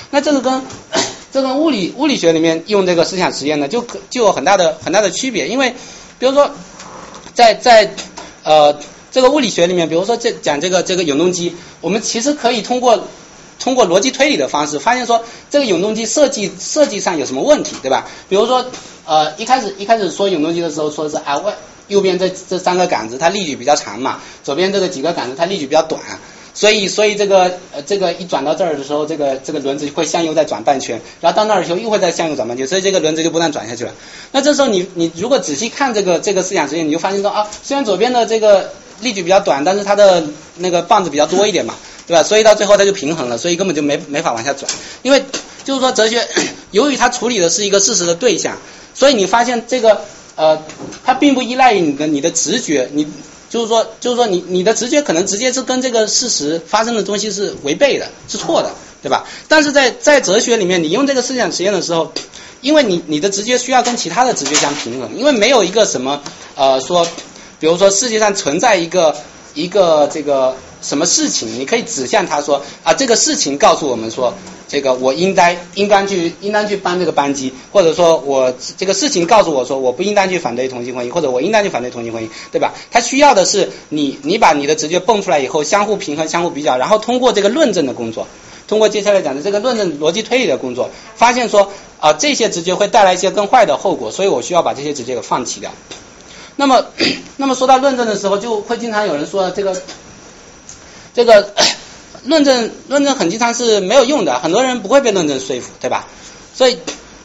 [0.10, 0.62] 那这个跟
[1.32, 5.74] 这个物理物理学里面用这个思想实验呢，就就有很大的很大的区别，因为
[6.20, 6.52] 比如说
[7.34, 7.96] 在在
[8.44, 8.78] 呃
[9.10, 13.08] 这个物理学里面，比如说这讲这个这个永动机，我们其实可以通过
[13.64, 18.06] 通过逻辑推理的方式，发现说这个永动机设计设计上有什么问题，对吧？
[18.28, 18.66] 比如说
[19.06, 21.56] 呃一开始一开始说永动机的时候，说的是啊外
[21.88, 26.02] 右边这这三个杆子它力矩比较长嘛，左边这个几个杆子它力矩比较短。
[26.56, 33.92] 所以，所以这个呃，这个一转到这儿的时候，这个这个轮子会向右再转半圈，然后到那儿的时候又会再向右转半圈，所以这个轮子就不断转下去了。
[34.32, 40.24] 那这时候你你如果仔细看这个这个思想实验，你就发现说啊，虽然左边的这个力矩比较短，但是它的
[40.58, 41.74] 那个棒子比较多一点嘛，
[42.08, 42.24] 对吧？
[42.24, 44.72] 所以到最后它就平衡了，所以根本就没没法往下转。
[45.02, 45.24] 因为
[45.64, 46.28] 就是说哲学，
[46.72, 48.58] 由于它处理的是一个事实的对象，
[48.94, 50.02] 所以你发现这个
[50.36, 50.62] 呃，
[51.04, 53.08] 它并不依赖于你的你的直觉，你。
[53.50, 58.72] 就是说，就是说，你你的直觉可能直接是跟这个事实发生的东西是违背的，是错的，
[59.04, 59.28] 对吧？
[59.48, 62.12] 但是在在哲学里面，你用这个思想实验的时候，
[62.62, 66.24] 因为你你的直觉需要跟其他的直觉相平衡，因为没有一个什么
[66.56, 67.06] 呃说，
[67.60, 69.16] 比如说世界上存在一个
[69.54, 74.34] 一个这个什么事情，你可以指向他说啊，这个事情告诉我们说。
[74.66, 82.74] 这个我应该应该去应当去搬这个扳机，或者说我这个事情告诉我说我不应当去反对同性婚姻，或者我应当去反对同性婚姻，对吧？
[82.90, 88.26] 他需要的是你你把你的直觉蹦出来以后，相互平衡、相互比较，然后通过这个论证的工作，
[88.68, 95.72] 通过接下来讲的这个论证逻辑推理的工作，发现说啊这些直觉会带来一些更坏的后果，所以我需要把这些直觉给放弃掉。
[96.56, 96.84] 那么
[97.38, 99.80] 那么说到论证的时候，就会经常有人说这个
[101.14, 101.54] 这个。
[102.26, 106.08] 论证论证很经常是没有用的，很多人不会被论证说服，对吧？
[106.56, 106.78] 所以，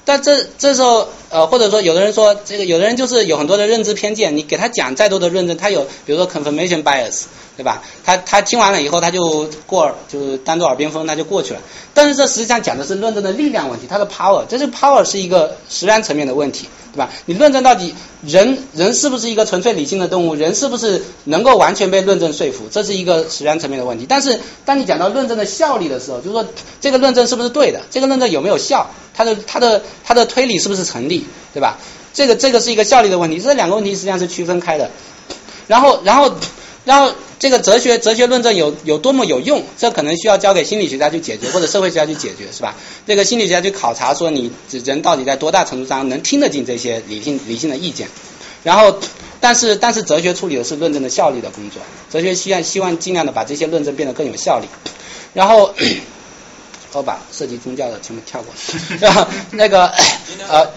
[0.05, 7.27] 但这这时候呃，或者说有的人说这个，有的人就是有很多的认知偏见，你给他讲再多的论证，他有比如说 confirmation bias，
[7.59, 7.83] 对吧？
[8.05, 11.61] 他他听完了以后，他就过耳，就当做耳边风，他就过去了。
[11.93, 16.69] 但是这实际上讲的是论证的力量问题，它的 power，这是 power 是一个实然层面的问题。
[16.91, 17.11] 对吧？
[17.27, 20.35] 你论证到底人人是不是一个纯粹理性的动物？
[20.35, 22.67] 人是不是能够完全被论证说服？
[22.71, 24.07] 这是一个实然层面的问题。
[24.09, 26.47] 但是当你讲到论证的效力的时候，就是说
[26.81, 27.83] 这个论证是不是对的？
[27.91, 28.87] 这个论证有没有效？
[29.15, 31.27] 它的它的它的推理是不是成立？
[31.53, 31.77] 对吧？
[32.15, 33.39] 这个这个是一个效力的问题。
[33.39, 34.91] 这两个问题实际上是区分开的。
[35.67, 36.35] 然后然后
[36.89, 37.13] 然后。
[37.41, 39.63] 这个哲学哲学论证有有多么有用？
[39.79, 42.75] 这可能需要交给心理学家去解决，或者社会学家去解决，是吧？
[43.07, 44.51] 这个心理学家去考察说，你
[44.85, 48.09] 人到底在多大程度上能听得进这些理性理性的意见？
[48.65, 48.99] 然后，
[49.39, 51.81] 但是但是哲学处理的是论证的效率的工作，
[52.11, 54.67] 哲学希望希望尽量的把这些论证变得更有效率。
[55.33, 55.73] 然后，
[56.93, 58.77] 我 把涉及宗教的全部跳过去。
[58.99, 59.87] 然后那个
[60.51, 60.69] 呃。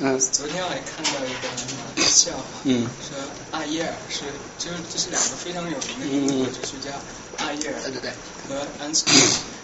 [0.00, 3.16] 嗯，昨天我还看到一个笑话，嗯，说
[3.52, 4.24] 阿耶尔是，
[4.58, 6.90] 就是这是两个非常有名的英国哲学家，
[7.38, 8.10] 阿耶尔对对对，
[8.48, 9.04] 和安斯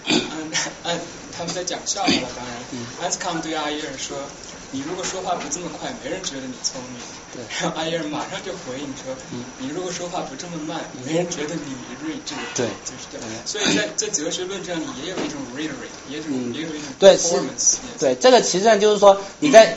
[0.06, 0.38] 安
[0.84, 1.00] 安
[1.36, 2.54] 他们在讲笑话，当然，
[3.02, 4.16] 安斯康对阿耶尔说，
[4.70, 7.02] 你如果说话不这么快，没人觉得你聪明，
[7.34, 9.10] 对，然后阿耶尔马上就回应说，
[9.58, 11.74] 你如果说话不这么慢，没人觉得你
[12.06, 16.24] 睿智，对，就是这样，所以在在哲学论证里也有一种 rhetoric，也有
[16.54, 17.18] 也有一种对，
[17.98, 19.76] 对，这个其实上就是说你在。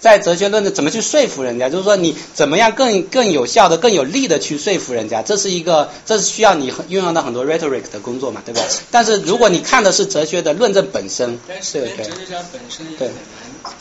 [0.00, 8.62] 在哲学论的怎么去说服人家，就是说你怎么样更更有效的、更有力的去说服人家，这是一个，这是需要你运用到很多 rhetoric 的工作嘛，对吧？
[8.90, 13.10] 但是如果你看的是哲学的论证本身，对对，哲学家本身对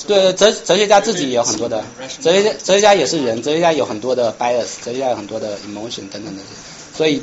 [0.08, 1.84] 对哲哲学家自己也有很多的
[2.22, 6.42] 哲学家，哲学家也是人，哲学家有很多的 bias，哲学家有很多的 emotion 等等的，
[6.96, 7.22] 所以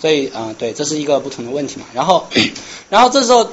[0.00, 1.86] 所以嗯，对，这是一个不同的问题嘛。
[1.94, 2.26] 然后
[2.90, 3.50] 然后这时候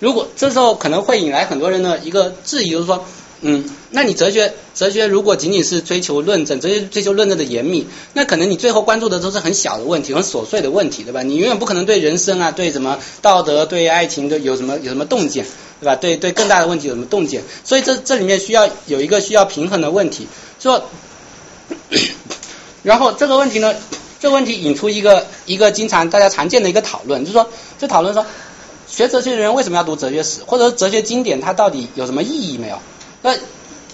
[0.00, 3.04] 如果这时候可能会引来很多人的一个质疑，就是说。
[3.42, 11.22] 嗯，那你哲学哲学如果仅仅是追求论证，哲学追求论证的严密，那可能你最后关注的都是很小的问题，很琐碎的问题，对吧？
[11.22, 15.44] 你永远不可能对人生啊，对什么道德、对爱情都有什么有什么洞见，
[15.80, 15.96] 对吧？
[15.96, 17.42] 对对更大的问题有什么洞见？
[17.62, 20.26] 所以这这里面需要有一个需要平衡的问题，
[20.58, 20.88] 说，
[22.82, 23.74] 然后这个问题呢，
[24.18, 27.46] 这个问题引出一个一个经常大家常见的一个讨论，就是说，
[27.78, 28.24] 这讨论说，
[28.88, 32.78] 学哲学的人为什么要读哲学史，或者说哲学经典它到底有什么意义没有？
[33.26, 33.34] 那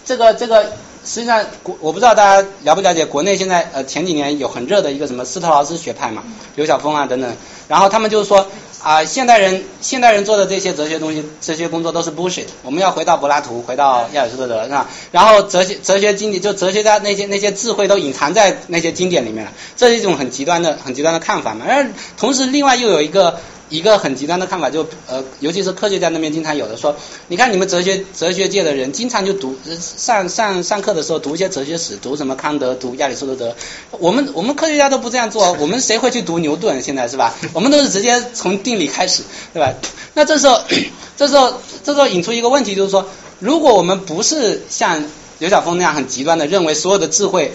[0.05, 0.63] 这个这个
[1.07, 6.23] 实际上国我不知道大家了不了解，国内现在呃前几年有很热的一个什么斯特劳斯学派嘛，
[6.55, 7.35] 刘晓峰啊等等，
[7.67, 8.47] 然后他们就是说
[8.83, 14.87] 啊、现代人现代人做的这些哲学东西，这些工作都是 bullshit，我们要回到柏拉图，回到亚里士多德是吧？
[15.13, 21.65] 然后哲学哲学经典就哲学家那些那些智慧都隐藏在那些经典里面了，这是一种很极端的很极端的看法嘛。
[21.67, 21.87] 而
[22.19, 23.41] 同时另外又有一个。
[23.73, 26.95] 一个很极端的看法，就呃，尤其是科学家那边经常有的说，
[27.29, 33.57] 你看你们哲学哲学界的人经常就读呃上上上课的时候读一些哲学史，读什么康德，读亚里士多德。
[33.93, 36.83] 我们我们科学家都不这样做， 我们谁会去读牛顿？
[36.83, 37.35] 现在是吧？
[37.55, 39.23] 我们都是直接从定理开始，
[39.55, 39.73] 对吧？
[40.13, 40.61] 那这时候
[41.17, 43.07] 这时候这时候引出一个问题，就是说，
[43.39, 45.03] 如果我们不是像
[45.39, 47.53] 刘晓峰那样很极端的认为所有的智慧。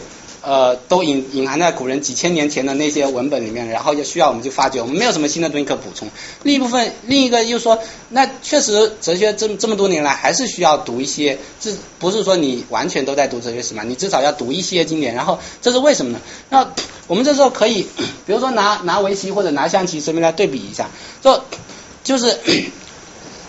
[0.47, 6.09] 呃，都隐隐含在古人几千年前的那些文本里面，然后就需要我们去发掘，我们没有什么新的东西可补充。
[6.43, 7.77] 另一部分，另一个又说，
[8.07, 15.13] 那确实哲学这么这么多年来还是需要读一些，这不是说你完全都在读哲学史嘛，你至少要读一些经典。
[15.13, 16.21] 然后这是为什么呢？
[16.49, 16.71] 那
[17.07, 17.85] 我们这时候可以，
[18.25, 20.89] 比如说拿拿围棋或者拿象棋随便来对比一下，
[21.21, 21.41] 就
[22.05, 22.39] 就是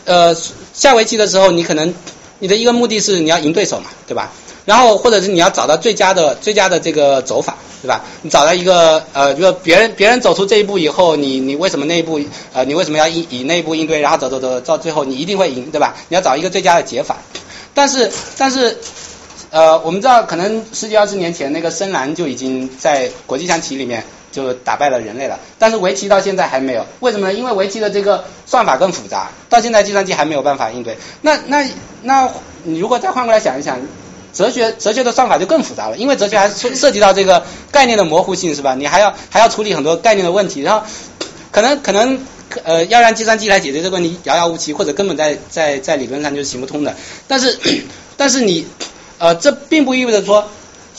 [0.04, 0.34] 呃
[0.74, 1.94] 下围棋的时候，你可能
[2.38, 4.32] 你的一个目的是你要赢对手嘛，对吧？
[4.64, 8.04] 然后或者是你要找到最佳的最佳的这个走法，对吧？
[8.22, 12.20] 你找到一个呃，就别人别人走出这一步以后，你你为什么那一步
[12.52, 14.00] 呃，你为什么要以以那一步应对？
[14.00, 15.96] 然后走走走到最后你一定会赢，对吧？
[16.08, 17.16] 你要找一个最佳的解法。
[17.72, 18.76] 但是但是
[19.50, 27.34] 呃，我们知道可能十几二十年前那个深蓝就已经在国际象棋里面就打败了人类了，但是围棋到现在还没有，为什么呢？
[27.34, 30.98] 因为围棋的这个算法更复杂，到现在计算机还没有办法应对。
[31.22, 31.66] 那那
[32.02, 32.30] 那
[32.64, 33.78] 你如果再换过来想一想。
[34.30, 38.74] 哲学哲学的算法就更复杂了，因为哲学还涉涉及到这个概念的模糊性，是吧？
[38.74, 40.86] 你还要还要处理很多概念的问题，然后
[41.50, 42.20] 可能可能
[42.62, 46.94] 呃要让计算机来解决这个问题遥遥无期，或者根本在在在理论上就是行不通的。
[47.26, 47.58] 但是
[48.16, 48.66] 但是你
[49.18, 50.48] 呃这并不意味着说，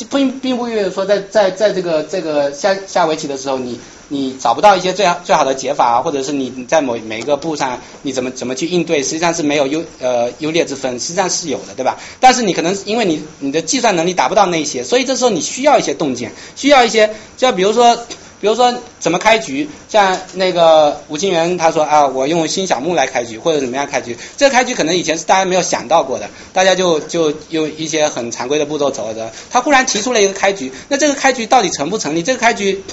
[0.10, 3.80] 并并不意味着说在在在这个这个下下围棋的时候你。
[4.12, 11.96] 你找不到一些最好最好的解法，或者是你在某每一个步上你怎么怎么去应对，实际上是没有优呃优劣之分，实际上是有的，对吧？
[12.20, 17.96] 但是你可能因为你你的计算能力达不到那些，所以这时候你需要一些洞见，需要一些，就比如说
[18.42, 32.24] 比如说怎么开局，像那个吴清源他说啊，我用新小木来开局，或者怎么样开局，这个开局可能以前是大家没有想到过的，大家就就用一些很常规的步骤走着，他忽然提出了一个开局，那这个开局到底成不成立？
[32.24, 32.84] 这个开局。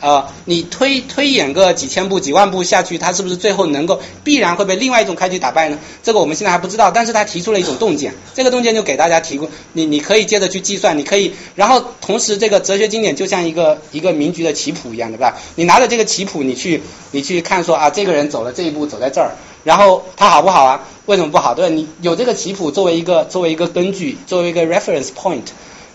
[0.00, 5.78] 呃，你推推演个几千步、几万步下去，它是不是最后能够必然会被另外一种开局打败呢？
[6.02, 15.36] 这个我们现在还不知道，但是他提出了一种洞见，这个洞见就给大家提供，你你可以接着去计算，你可以，然后同时这个哲学经典就像一个一个名局的棋谱一样，对吧？
[15.54, 19.32] 你拿着这个棋谱，你去你去看说啊，这个人走了这一步，走在这儿，
[19.64, 20.84] 然后他好不好啊？
[21.06, 21.54] 为什么不好？
[21.54, 25.44] 对，你有这个棋谱作为一个作为一个根据，作为一个 reference point。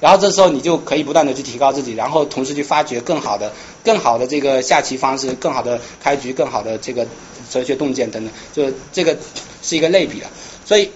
[0.01, 3.53] 然后这时候你就可以不断的去提高自己，然后同时去发掘更好的、
[3.85, 7.07] 更好的这个下棋方式、更好的开局、更好的这个
[7.51, 9.15] 哲学洞见等等，就这个
[9.61, 10.27] 是一个类比了。
[10.65, 10.89] 所以，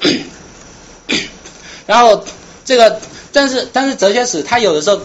[1.85, 2.25] 然后
[2.65, 2.99] 这个
[3.31, 4.99] 但是但是哲学史它有的时候，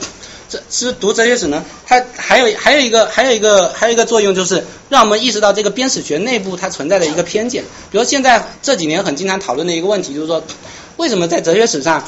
[0.49, 7.65] 这是读哲学史呢，它还有还有一个还有一个还有一个作用就是让我们意识到这个编史学内部它存在的一个偏见。
[7.91, 10.43] 比如现在这几年很经常讨论的一个问题就是说，
[10.97, 12.03] 为什么在哲学史上？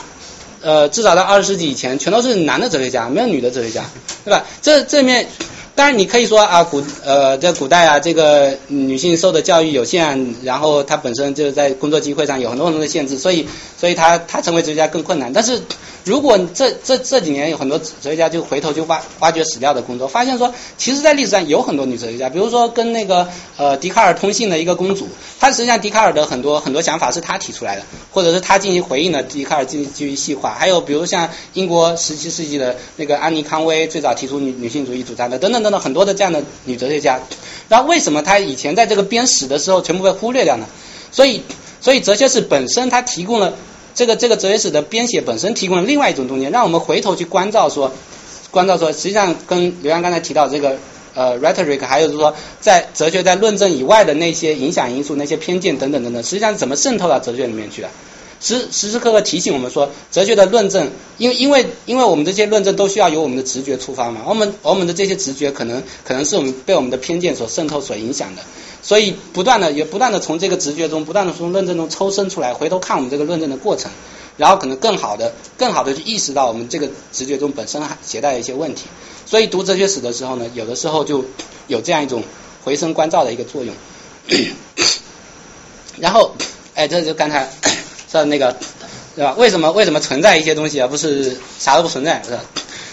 [0.63, 3.85] 呃，至少在二十世纪以前，全都是男的哲学家，没有女的哲学家，
[4.25, 4.45] 对吧？
[4.63, 5.27] 这这面，
[5.75, 13.49] 当然你可以说啊，古呃在古代啊，这个女性受的教育有限，然后她本身就在工作机会上有很多很多的限制，所以
[13.79, 15.33] 所以她她成为哲学家更困难。
[15.33, 15.63] 但是
[16.05, 25.09] 如果这这这几年有很多哲学家就回头就挖挖掘史料的工作，发现说，其实在历史上有很多女哲学家，比如说跟那个呃笛卡尔通信的一个公主，
[25.41, 30.55] 她实际上笛卡尔的很多很多想法是她提出来的，或者是她进行回应的，笛卡尔进行基于细化。
[30.55, 37.21] 还有比如像英国十七世纪的那个安妮康威最早提出女女性主义主张的，等等等等很多的这样的女哲学家。
[37.69, 40.67] 然后为什么她以前在这个编史的时候全部被忽略掉呢？
[41.11, 41.43] 所以
[41.81, 43.55] 所以哲学史本身它提供了。
[43.95, 47.93] 这个这个哲学史的编写本身提供了另外一种东西，让我们回头去关照说，
[48.51, 50.79] 关照说，实际上跟刘洋刚才提到这个
[51.13, 57.91] 呃 rhetoric，还有就是说在哲学在论证以外的那些影响因素、那些偏见等等等等，实际上怎么渗透到哲学里面去的？
[58.43, 68.43] 时时时刻刻提醒我们说，哲学的论证，因为因为因为我们这些论证都需要由我们的直觉出发嘛，我们我们的这些直觉可能可能是我们被我们的偏见所渗透、所影响的。
[68.83, 73.93] 所以不断的也不断的从这个直觉中，不断的从论证中抽身出来，回头看我们这个论证的过程，
[74.37, 78.87] 然后可能更好的、更好的去意识到我们这个直觉中本身还携带的一些问题。
[79.25, 81.25] 所以读哲学史的时候呢，有的时候就
[81.69, 82.25] 有这样一种
[82.65, 83.73] 回声关照的一个作用。
[85.99, 86.35] 然后，
[86.75, 87.49] 哎，这就刚才
[88.13, 88.55] 说的那个
[89.17, 89.35] 对吧？
[89.39, 92.41] 为什么为什么存在一些东西而不是啥都不存在，是吧？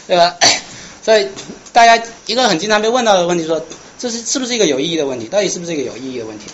[0.07, 0.35] 对吧？
[1.03, 1.27] 所以
[1.73, 3.61] 大家一个很经常被问到的问题说，
[3.97, 5.27] 这是是不是一个有意义的问题？
[5.27, 6.45] 到底是不是一个有意义的问题？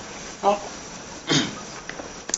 [0.42, 0.60] 好，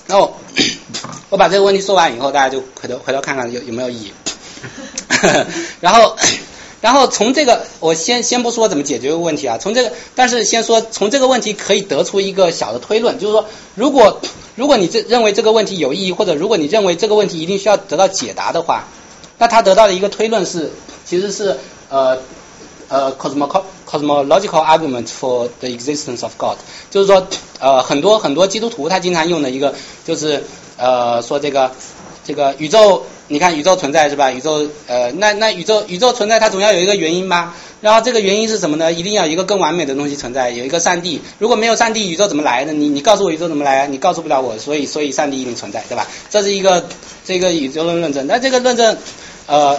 [0.07, 0.37] 那我
[1.29, 4.13] 我把这个问题说完以后，大家就回头回头看看有有没有意义。
[5.79, 6.17] 然后
[6.87, 14.21] 然后从这个我先先不说怎么解决个问题啊，从这个但是先说从这个问题可以得出一个小的推论，就是说如果
[14.55, 18.85] 如果你这认为这个问题有意义，或者如果你认为这个问题一定需要得到解答的话，
[19.37, 20.71] 那他得到的一个推论是
[21.03, 21.57] 其实是
[21.89, 22.19] 呃
[22.87, 26.55] 呃 cosmo cosmological argument for the existence of God，
[26.89, 27.27] 就是说
[27.59, 29.75] 呃很多很多基督徒他经常用的一个
[30.05, 30.41] 就是
[30.77, 31.69] 呃说这个
[32.23, 34.31] 这个宇宙，你看宇宙存在是吧？
[34.31, 37.53] 宇宙呃那那宇宙宇宙存在它总要有一个原因吧？
[37.81, 38.91] 然后这个原因是什么呢？
[38.91, 41.21] 一定要有一个更完美的东西存在，有一个上帝。
[41.37, 42.73] 如果没有上帝，宇宙怎么来的？
[42.73, 43.87] 你你告诉我宇宙怎么来啊？
[43.87, 46.07] 你告诉不了我，所以所以上帝一定存在，对吧？
[46.29, 46.85] 这是一个
[47.25, 48.25] 这个宇宙论论证。
[48.27, 48.97] 那这个论证
[49.45, 49.77] 呃。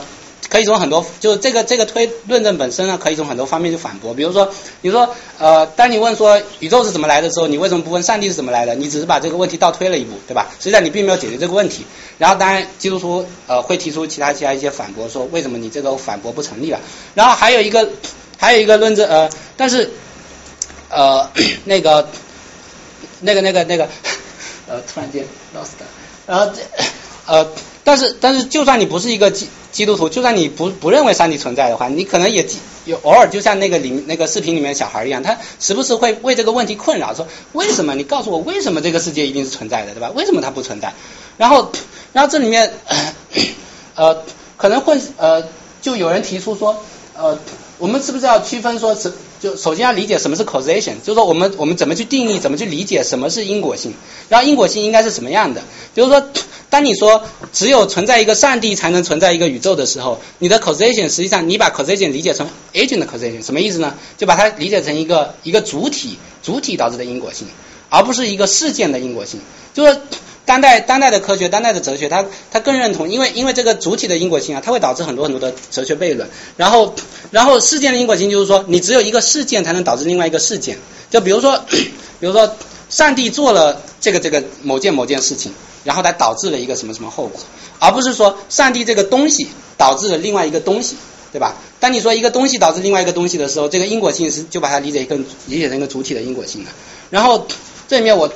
[0.49, 4.15] 可以从很多，就是这个这个推论证本身呢，可以从很多方面去反驳。
[4.15, 8.75] 比如说，你说呃，当你问说宇宙是怎么来的时候，你为什么不问上帝是怎么来的？
[8.75, 10.49] 你只是把这个问题倒推了一步，对吧？
[10.59, 11.85] 实际上你并没有解决这个问题。
[12.17, 16.81] 然后当然基督徒呃会提出其他其他一些反驳，说为什么你这个反驳不成立了？
[17.15, 17.91] 然后还有一个
[18.39, 19.91] 还有一个论证呃，但是
[20.89, 21.31] 呃
[21.65, 22.09] 那个
[23.21, 23.89] 那个那个那个
[24.67, 25.25] 呃突然间
[25.55, 25.73] lost，
[26.27, 26.63] 然后这
[27.27, 27.47] 呃。
[27.89, 32.47] 但是，但是，就算你不是一个基基督徒，就算你不不认为上帝存在的话，你可能也
[32.85, 37.95] 有偶尔就像那个里那个视频里面小孩一样，他时不时会为这个问题困扰，说为什么？
[37.95, 40.11] 你告诉我为什么这个世界一定是存在的，对吧？
[40.15, 40.93] 为什么它不存在？
[41.39, 41.73] 然后，
[42.13, 42.71] 然后这里面
[43.97, 44.23] 呃
[44.59, 45.43] 可能会呃
[45.81, 46.85] 就有人提出说
[47.17, 47.39] 呃
[47.79, 53.95] 我们是不是要区分说是就首先要理解什么是 causation，就是说我们我们怎么去定义，怎么去理解什么是因果性，
[54.29, 55.63] 然后因果性应该是什么样的？
[55.95, 56.23] 比如说。
[56.71, 63.95] 当你说只有存在一个上帝才能存在一个宇宙的时候，你的 causation 实际上你把 causation 理解成 agent 的 causation，什么意思呢？
[64.19, 67.47] 就把它理解成一个一个主体主体导致的因果性，
[67.89, 69.41] 而不是一个事件的因果性。
[69.73, 69.99] 就是
[70.49, 76.27] 当代当代的科学、当代的哲学，它它更认同，因为因为这个主体的因果性啊，它会导致很多很多的哲学悖论。
[76.57, 76.95] 然后
[77.31, 80.79] 然后事件的因果性就是说，你只有一个事件才能导致另外一个事件。
[81.11, 81.63] 就比如说
[82.19, 82.57] 比如说
[82.89, 85.53] 上帝做了这个这个某件某件事情。
[85.85, 87.41] 然后它导致了一个什么什么后果，
[87.79, 90.97] 而不是说上帝这个东西导致了另外一个东西，
[91.33, 91.55] 对吧？
[91.81, 96.71] 当你说一个东西导致另外一个东西的时候，这个因果性是就把它理解一个理解成一个主体的因果性了。
[97.09, 97.47] 然后
[97.87, 98.31] 这里面我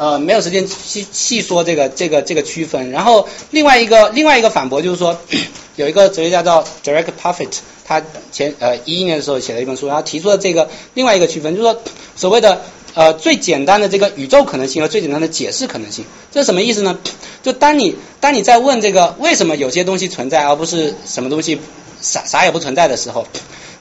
[0.00, 2.90] 呃没有时间细细说这个这个这个区分。
[2.90, 5.18] 然后另外一个另外一个反驳就是说，
[5.76, 7.52] 有一个哲学家叫 Derek Parfit，
[7.84, 11.82] 他前呃一一年的时候写了一本书，然后提出了这个另外一个区分，就是说
[12.16, 12.62] 所谓的。
[12.92, 16.98] 呃，最简单的这个宇宙可能性和最简单的解释可能性，这是什么意思呢？
[17.40, 21.60] 就当你当你在问这个为什么有些东西存在而不是什么东西
[22.02, 23.28] 啥啥也不存在的时候，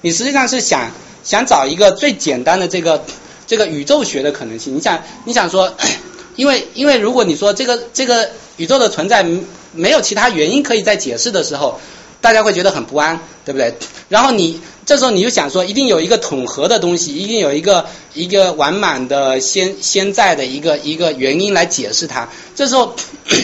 [0.01, 0.91] 你实际上是想
[1.23, 3.03] 想找一个最简单的这个
[3.49, 4.77] 这个宇宙学的可能性。
[4.77, 5.75] 你想你想说，
[6.37, 9.25] 因为因为如果你说这个这个宇宙的存在
[9.73, 11.81] 没有其他原因可以再解释的时候，
[12.21, 13.73] 大家会觉得很不安，对不对？
[14.07, 14.61] 然后你。
[14.85, 17.85] 这时候你就想说，一定有一个统合的东西，一定有一个
[18.15, 22.27] 一个完满的先先在的一个一个原因来解释它。
[22.55, 22.95] 这时候，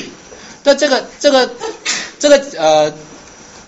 [0.66, 1.48] 那这个这个
[2.18, 2.92] 这个呃，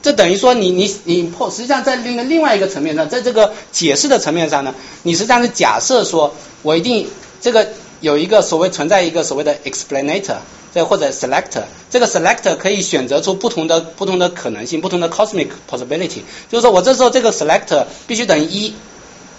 [0.01, 4.73] 这等于说你你你破，实际上在另另外一个层面上，在这个解释的层面上呢，
[5.03, 7.07] 你实际上是假设说我一定
[7.41, 7.67] 这个
[8.01, 10.37] 有一个所谓存在一个所谓的 explanator。
[10.73, 16.19] 这或者 selector，这个 selector 可以选择出不同的不同的可能性，不同的 cosmic possibility。
[16.51, 18.75] 就是说我这时候这个 selector 必须等于一，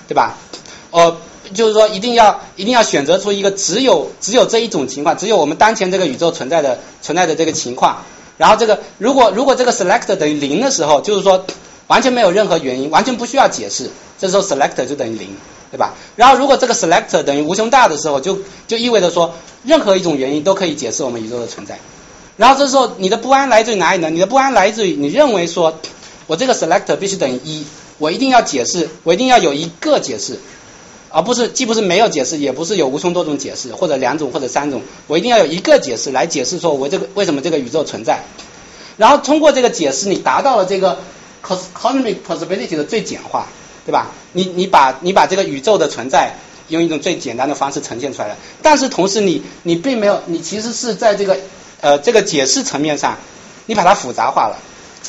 [0.08, 0.36] 对吧？
[0.90, 1.18] 哦，
[1.54, 8.02] 就是说一定要一定要选择出一个只有只有这一种情况，只有我们当前这个宇宙存在的存在的这个情况。
[8.38, 11.44] 然后这个如果如果这个 selector 等于零的时候，就是说
[11.88, 15.28] 完全没有任何原因，完全不需要解释，这时候 selector 就等于零。
[15.70, 15.92] 对吧？
[16.16, 19.34] 然后如果这个 selector 等于无穷大的时候，就就意味着说，
[19.64, 21.78] 任何一种原因都可以解释我们宇宙的存在。
[22.38, 24.08] 然后这时候你的不安来自于哪里呢？
[24.08, 25.78] 你的不安来自于你认为说，
[26.26, 27.66] 我这个 selector 必须等于一，
[27.98, 30.40] 我一定要解释，我一定要有一个解释，
[31.10, 38.24] 而不是既不是没有解释，也不是有无穷多种解释，或者两种或者三种，我一定要有一个解释来解释说我这个为什么这个宇宙存在。
[38.96, 40.98] 然后通过这个解释，你达到了这个
[41.44, 43.46] cosmic possibility 的最简化。
[43.86, 44.10] 对吧？
[44.32, 46.34] 你你把你把这个宇宙的存在
[46.68, 51.38] 用一种最简单的方式呈现出来了，但是同时你你并没有，你其实是在这个
[51.80, 53.16] 呃这个解释层面上，
[53.64, 54.58] 你把它复杂化了，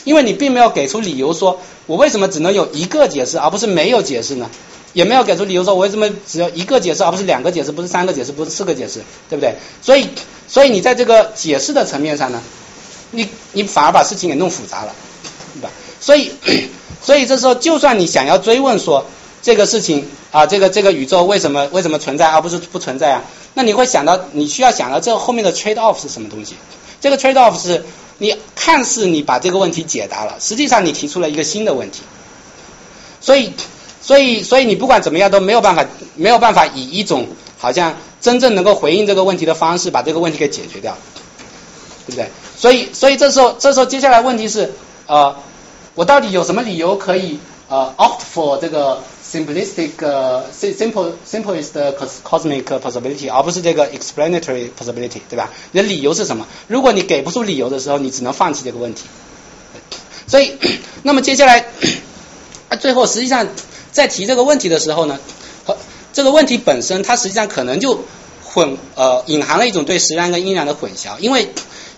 [0.05, 4.49] 因为你并没有给出理由说我为什么只能有一个解释而不是没有解释呢？
[4.93, 9.55] 也没有给出理由说为什么只有一个解释而不是两个解释，不是三个解释，不是四个解释，对不对？
[9.81, 10.09] 所以
[10.47, 12.41] 所以你在这个解释的层面上呢，
[13.11, 14.93] 你你反而把事情给弄复杂了，
[15.53, 15.69] 对吧？
[15.99, 16.31] 所以
[17.03, 19.05] 所以这时候就算你想要追问说
[19.41, 23.23] 这个事情啊，这个这个宇宙为什么为什么存在而不是不存在啊？
[23.53, 26.55] 那你会想到你需要想到这后面的 trade off 是什么东西？
[27.01, 27.85] 这个 trade off 是
[28.17, 32.01] 你看似你把这个问题解答了，实际上你提出了一个新的问题。
[33.21, 33.53] 所以，
[34.09, 35.85] 所以，所以你不管怎么样都没有办法，
[36.15, 37.27] 没有办法以一种
[37.59, 40.97] 好像真正能够回应这个问题的方式把这个问题给解决掉，
[42.07, 42.27] 对不对？
[42.57, 44.73] 所以，所以这时候，这时候接下来问题是，
[45.05, 45.35] 呃，
[45.93, 47.37] 我到底有什么理由可以
[47.67, 48.99] 呃 opt for 这个
[49.31, 49.91] simplistic
[50.59, 51.93] simple simplest
[52.23, 55.51] cosmic possibility，而不是这个 explanatory possibility，对吧？
[55.71, 56.47] 你的理由是什么？
[56.65, 59.03] 如果你给不出理由的时候，你只能放弃这个问题。
[60.25, 60.57] 所以，
[61.03, 61.67] 那么接下来。
[62.69, 63.47] 啊，最后实际上
[63.91, 65.19] 在提这个问题的时候呢，
[66.13, 68.03] 这个问题本身，它实际上可能就
[68.43, 71.49] 混呃隐含了一种对实然跟因然的混淆，因为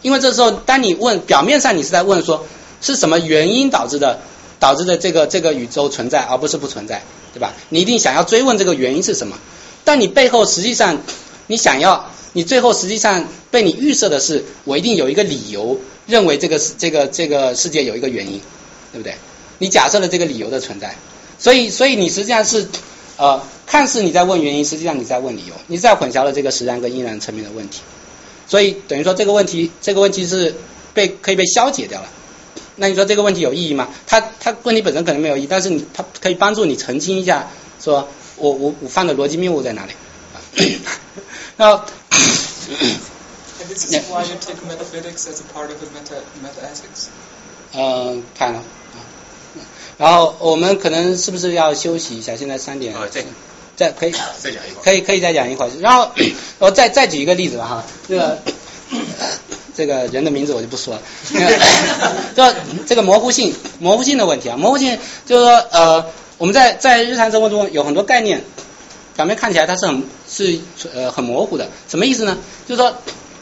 [0.01, 2.45] 因为这时候当你问表面上你是在问说
[2.81, 4.19] 是什么原因导致的
[4.59, 7.53] 导致的这个这个宇宙存在而不是不存在，对吧？
[7.69, 9.37] 你一定想要追问这个原因是什么，
[9.83, 11.01] 但你背后实际上
[11.47, 18.41] 你想要你最后实际上被你预设的是我一定有一个理由认为这个这个这个世界有一个原因，
[18.91, 19.15] 对不对？
[19.59, 20.95] 你假设了这个理由的存在，
[21.41, 22.67] 所以所以你实际上是
[23.17, 27.81] 呃，看似你在问原因，实际上你在问理由，你在混淆了这个实然跟因然层面的问题，
[28.47, 30.55] 所以等于说这个问题这个问题是
[30.93, 32.07] 被可以被消解掉了。
[32.75, 33.89] 那你说这个问题有意义吗？
[34.05, 37.49] 它它问题本身可能没有意义，但是你它可以帮助你澄清一下，
[37.83, 39.93] 说我我我犯的逻辑谬误在哪里？
[41.57, 41.83] 然后。
[47.73, 48.63] 嗯，看了。
[50.01, 52.35] 然后我们可能是不是要休息一下？
[52.35, 52.91] 现在三点。
[52.95, 53.23] 啊，再
[53.77, 54.83] 再可以再讲一会儿。
[54.83, 55.69] 可以可以再讲一会儿。
[55.79, 56.09] 然后
[56.57, 58.39] 我 再再举一个例子吧哈，这个
[59.77, 61.01] 这个人的名字我就不说了。
[62.35, 62.55] 这
[62.87, 64.97] 这个模糊性模糊性的问题啊，模糊性
[65.27, 66.03] 就是说呃
[66.39, 68.43] 我们在在日常生活中有很多概念，
[69.15, 70.59] 表面看起来它是很是
[70.95, 72.39] 呃很模糊的，什么意思呢？
[72.67, 72.91] 就是说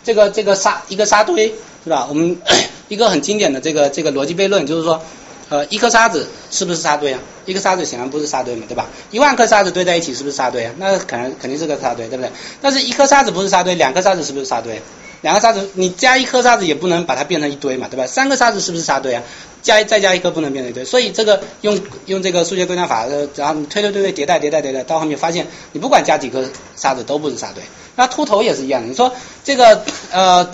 [0.03, 1.55] 这个这个沙一个沙堆
[1.86, 2.05] 是吧？
[2.10, 2.36] 我们
[2.89, 5.01] 一个很经典的这个这个逻辑悖论就是说。
[5.50, 7.20] 呃，一颗沙子是不是沙堆啊？
[7.45, 8.88] 一颗沙子显然不是沙堆嘛，对吧？
[9.12, 10.74] 一万颗沙子堆在一起是不是沙堆啊？
[10.78, 12.32] 那可能肯定是个沙堆，对不对？
[12.62, 14.82] 但是一颗沙子不是沙堆，两颗沙子是不是沙堆？
[15.22, 18.08] 两个沙子你加一颗沙子也不能把它变成一堆嘛，对吧？
[18.08, 19.24] 三个沙子是不是沙堆啊？
[19.62, 26.45] 加再加一颗不能变成一堆，所以这个用用这个数学归纳法，然后你推推推推迭代迭代迭代，到后面发现你不管加几颗
[26.78, 27.64] 沙子都不是沙堆。
[27.95, 29.12] 那秃头也是一样的，你说
[29.43, 30.50] 这个呃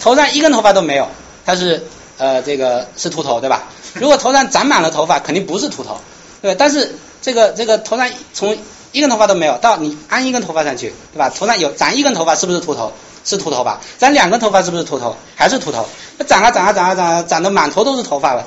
[0.00, 1.08] 头上一根头发都没有，
[1.46, 1.82] 它是
[2.18, 3.70] 呃这个是秃头，对吧？
[3.94, 6.00] 如果头上长满了头发，肯定不是秃头，
[6.40, 6.56] 对吧？
[6.58, 8.56] 但是这个这个头上从
[8.92, 11.28] 一根头发都没有到你安一根头发上去，对吧？
[11.30, 12.92] 头上有长一根头发，是不是秃头？
[13.24, 13.80] 是秃头吧？
[13.98, 15.14] 长两根头发是不是秃头？
[15.36, 15.86] 还是秃头？
[16.18, 18.46] 那长啊长啊长啊长啊，长得满头都是头发了，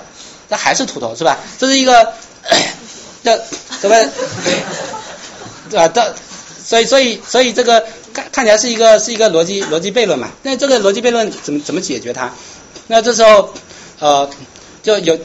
[0.50, 1.38] 那还是秃头是吧？
[1.60, 2.14] 这是一个
[3.24, 3.38] 这
[3.82, 3.96] 什么？
[5.70, 5.88] 对吧？
[5.88, 6.16] 这
[6.64, 10.30] 所以所以所以这个看看起来是一个是一个逻辑逻辑悖论嘛？
[10.42, 12.32] 那这个逻辑悖论怎么怎么解决它？
[12.88, 13.54] 那这时候
[14.00, 14.28] 呃。
[14.86, 15.18] 就有，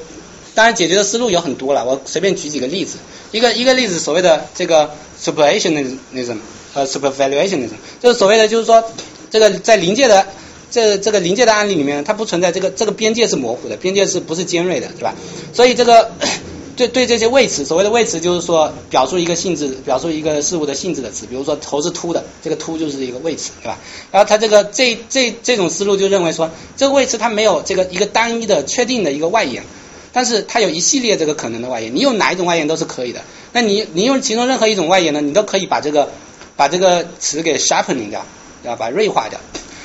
[0.60, 1.82] 当然解决的思路有很多了。
[1.86, 2.98] 我随便举几个例子。
[3.32, 6.36] 一个一个例子，所谓的这个 superationism，
[6.74, 7.70] 和 supervaluationism，
[8.02, 8.84] 就是所谓的就是说，
[9.30, 10.26] 这个在临界的
[10.70, 15.14] 这这个临界的案例里面，它不存在这个这个边界是模糊的，边界是不是尖锐的，对吧？
[15.54, 16.10] 所以这个
[16.76, 23.78] 对对这些谓词，所谓的谓词就是说表述一个性质，表述一个事物的性质的词，比如说头是秃的，这个秃就是一个谓词，对吧？
[24.10, 29.64] 然后它这个这这这种思路就认为说，这个谓词它没有这个一个单一的确定的一个外延，
[30.12, 33.20] 但是它有一系列这个可能的外延，你用哪一种外延都是可以的。
[33.52, 36.10] 那你你用其中任何一种外延呢，你都可以把这个
[36.56, 38.24] 把这个词给 sharpening 掉，
[38.62, 39.38] 要把锐化掉。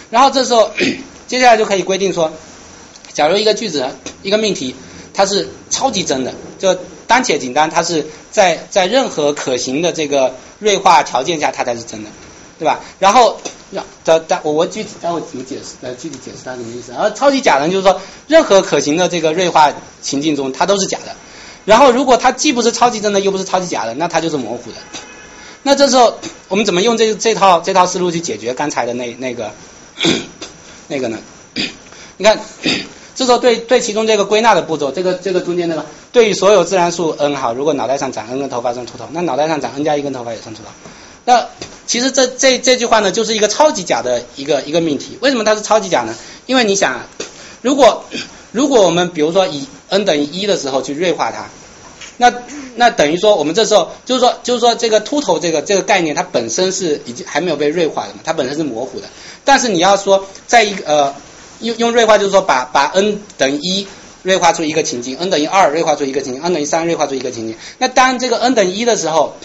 [0.09, 0.71] 然后这时候
[1.27, 2.31] 接下来就可以规定说，
[3.13, 3.87] 假如一个句子
[4.23, 4.75] 一个命题。
[5.17, 12.09] 它是超级真的，就单且仅单，它是在在任何可行的这个锐化条件下，它才是真的，
[12.57, 12.79] 对吧？
[12.99, 13.37] 然后，
[14.03, 15.75] 的的我我具体待会怎么解释？
[15.81, 16.91] 呃，具体解释它什么意思？
[16.91, 21.15] 然后超级假的，就是说任何可行的这个锐化情境中，它都是假的。
[21.65, 24.77] 然后，如果它既不是超级真的，又不是超级假的，那它就是模糊的。
[25.63, 26.17] 那这时候
[26.47, 29.51] 我们怎么用这这套这套思路去解决刚才的那那个
[30.87, 31.17] 那个呢？
[32.17, 32.39] 你看。
[33.17, 40.69] 这时候对对其中这个归纳的步骤，这个这个中间那个，对于所有自然数 n 好，如果脑袋上长 n 根头发算秃头，那脑袋上长 n 加一根头发也算秃头。
[41.25, 41.47] 那
[41.85, 45.17] 其实这这这句话呢，就是一个超级假的一个一个命题。
[45.21, 46.15] 为什么它是超级假呢？
[46.45, 47.01] 因为你想，
[47.61, 48.05] 如果
[48.51, 51.49] 如果我们比如说以 n 等于一的时候去锐化它，
[52.17, 52.33] 那
[52.75, 59.07] 那等于说我们这时候就是说就是说这个秃头这个这个概念它本身是已经还没有被锐化的嘛，它本身是模糊的。
[59.43, 61.15] 但是你要说在一个呃。
[61.61, 63.87] 用用锐化就是说把把 n 等于一
[64.23, 67.55] 锐化出一个情境，n 等于二锐化出一个情境，n 等于三锐化出一个情境。
[67.77, 69.37] 那当这个 n 等于一的时候，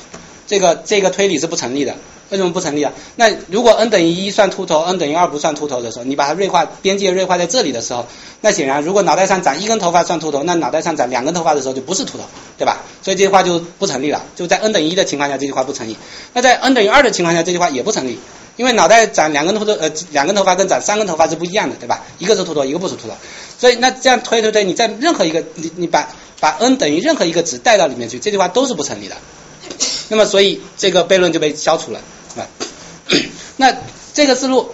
[0.51, 1.95] 这个这个推理是不成立的。
[2.31, 2.93] 为什么不成立啊？
[3.15, 8.05] 那如果 n 等于一算秃头，n 等于二不算秃头的时候，你把它锐化边界锐化在这里的时候，
[8.41, 12.25] 那显然如果脑袋上长一根头发算秃头，那脑袋上长两根头发的时候就不是秃头，
[12.59, 12.83] 对吧？
[13.01, 14.25] 所以这句话就不成立了。
[14.35, 15.97] 就在 n 等于一的情况下，这句话不成立。
[16.33, 18.19] 那在 n 等于二的情况下，这句话也不成立，
[18.57, 22.03] 因为脑袋长两根秃头，呃，两根头发跟长三根头发是不一样的，对吧？
[22.19, 23.15] 一个是秃头，一个不是秃头。
[23.59, 26.09] 所以那这样推推推，你在任何一个你你把
[26.39, 29.17] 把 n 等于任何一个值带到里面去，这句话都是不成立的。
[30.09, 32.01] 那么所以这个悖论就被消除了
[32.37, 32.47] 啊。
[33.57, 33.77] 那
[34.15, 34.71] 这个思路，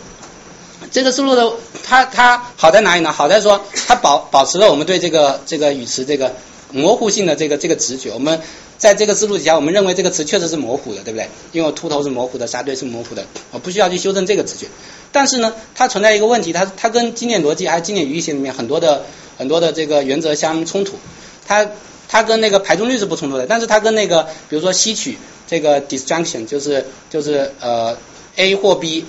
[0.90, 1.52] 这个思路的
[1.84, 3.12] 它它好在哪里呢？
[3.12, 6.34] 好在说它保保持了我们对这个这个语词这个
[6.70, 8.10] 模糊性的这个这个直觉。
[8.12, 8.40] 我们
[8.78, 11.28] 在这个思路底下，我们认为这个词确实是模糊的，对不对？
[11.52, 14.66] 因为秃头是模糊的，沙堆是模糊的，我不需要去修正这个直觉。
[15.12, 19.04] 但是呢，它存在一个问题，它它跟经典逻辑还有经典语义学里面很多的
[19.38, 20.98] 很多的这个原则相冲突。
[21.46, 21.66] 它
[22.08, 27.96] 它跟那个排中律是不冲突的，但是它跟那个比如说吸取这个 disjunction 就是就是呃
[28.36, 29.04] A 或 B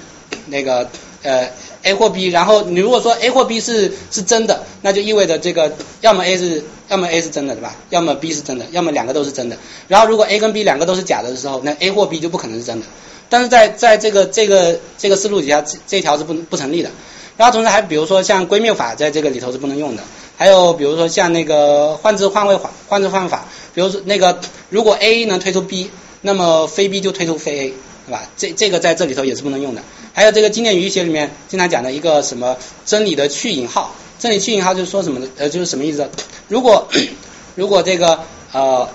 [0.48, 0.90] 那个
[1.24, 1.50] 呃
[1.84, 5.72] A 或 B，然后你如果说 A 或 B 是是真的，那就意味着这个
[6.02, 7.76] 要么 A 是要么 A 是真的对吧？
[7.90, 9.58] 要么 B 是真的，要么两个都是真的。
[9.88, 12.86] 然后如果 A 跟 B 两个都是假的的时候，那 A 或 B 就不可能是真的。
[13.30, 16.90] 但是在在这个这个这个思路底下，这这条是不不成立的。
[17.36, 20.04] 然后同时还比如说像归谬法在这个里头是不能用的。
[20.38, 24.40] 还有比如说像那个换置换位法，换置换法，比如说那个
[24.70, 25.90] 如果 A 能推出 B，
[26.22, 27.74] 那么非 B 就推出非 A，
[28.06, 28.24] 对吧？
[28.38, 29.82] 这这个在这里头也是不能用的。
[30.14, 32.56] 还有这个经典语义学里面经常讲的一个什么
[32.86, 35.28] 真理的去引号，真理去引号就是说什么的？
[35.38, 36.10] 呃，就是什么意思？
[36.48, 36.88] 如果
[37.56, 38.20] 如果这个
[38.52, 38.88] 呃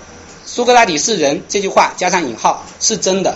[0.45, 3.35] 苏格拉底是人这句话加上引号是真的，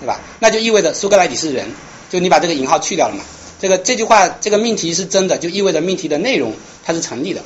[0.00, 0.20] 对吧？
[0.38, 1.66] 那就意味着苏格拉底是人，
[2.08, 3.24] 就你把这个引号去掉了嘛。
[3.60, 6.52] 这个这句话这个命题是真的，就意味着命题的内容
[6.88, 7.42] 它是成立的。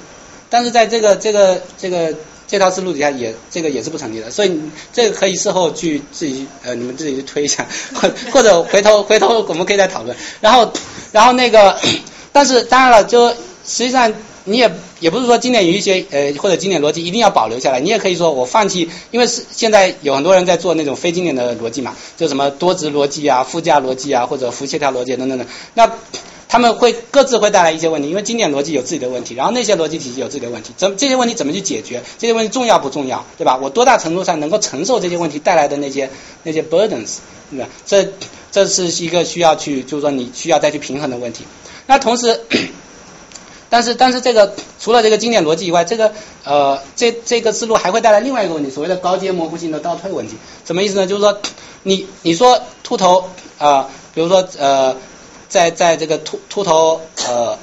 [0.48, 2.14] 但是在这个这个这个
[2.46, 4.60] 这套思路底下也这个也是不成立的，所以
[4.92, 10.14] 这个可以事后去自己呃你们自己去推一下，或或者回头回头我们可以再讨论。
[10.42, 10.70] 然后
[11.10, 11.80] 然后那个，
[12.32, 14.12] 但是当然了，就实际上
[14.44, 14.70] 你也
[15.00, 25.90] 也不是说经典语义学呃或者经典逻辑一定要保留下来，你也可以说我放弃，因为是现在有很多人在做那种非经典的逻辑嘛，就什么多值逻辑啊、附加逻辑啊或者符协调逻辑等等等，那。
[26.52, 32.02] 他们会各自会带来一些问题，因为经典逻辑有自己的问题，然后那些逻辑体系有自己的问题，怎么这些问题怎么去解决？
[32.18, 33.24] 这些问题重要不重要？
[33.38, 33.56] 对吧？
[33.56, 36.10] 我多大程度上能够承受这些问题带来的那些
[36.42, 37.20] 那些 burdens？
[37.50, 37.66] 对吧？
[37.86, 38.06] 这
[38.50, 41.44] 这是一个需要去，就是说你需要再去平衡的问题。
[41.86, 42.38] 那同时，
[43.70, 46.12] 但是但是这个除了这个经典逻辑以外，这个
[46.44, 50.36] 呃这这个思路还会带来另外一个问题，所谓的高阶模糊性的倒退问题。
[50.66, 51.06] 什么意思呢？
[51.06, 51.38] 就是说
[51.82, 54.94] 你你说秃头啊，比如说呃。
[55.52, 57.58] 在在这个秃秃头呃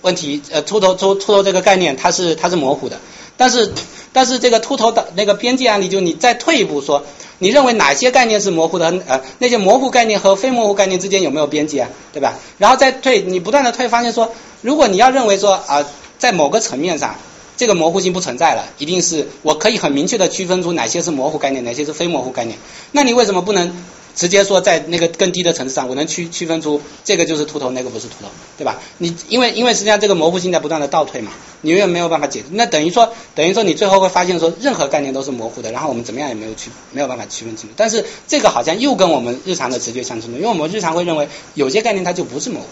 [0.00, 2.98] 问题呃秃头秃秃头这个概念它是它是模糊的，
[3.36, 3.72] 但是
[4.12, 7.04] 但是这个秃头的那个边界案例就你再退一步说，
[7.38, 12.34] 你认为哪些概念是模糊的呃那些模糊概念和非模糊概念之间有没有边界啊对吧？
[12.58, 15.86] 然后再退你不断的退发现说，如果你要认为说啊
[16.18, 17.14] 在某个层面上
[17.56, 22.58] 这个模糊性不存在了，一定是我可以很明确的区分出哪些是模糊概念，哪些是非模糊概念，
[22.90, 23.72] 那你为什么不能？
[24.14, 28.28] 直接说在那个更低的层次上，我能区区分出这个就是秃头，那个不是秃头，
[28.58, 28.78] 对吧？
[28.98, 31.32] 你因为因为实际上这个模糊性在不断的倒退嘛，
[31.62, 37.74] 你永远没有办法解，那等于说等于说你最后会发现说任何概念都是模糊的，然后我们怎么样也没有区没有办法区分清楚。
[37.76, 42.66] 但是这个好像又跟我们日常的直觉相冲突，因为我们日常会认为有些概念它就不是模糊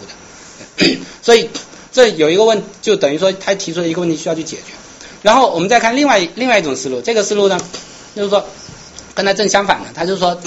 [0.87, 1.49] 的， 所以
[1.93, 4.73] 这有一个问就等于说他提出了一个问题需要去解决。
[5.23, 7.59] 然后我们再看另外另外一种思路，这个思路呢
[8.15, 8.45] 就是说
[9.15, 10.39] 跟他正相反的，他就是说。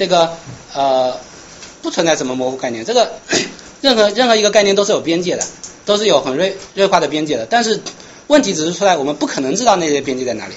[0.00, 0.32] 这个
[0.72, 1.14] 呃
[1.82, 3.12] 不存在什么模糊概念，这个
[3.82, 5.44] 任何任何一个概念都是有边界的，
[5.84, 7.44] 都是有很锐锐化的边界的。
[7.44, 7.82] 但是
[8.26, 10.54] 问题只是出来，我们不可能知道那些边界在哪里。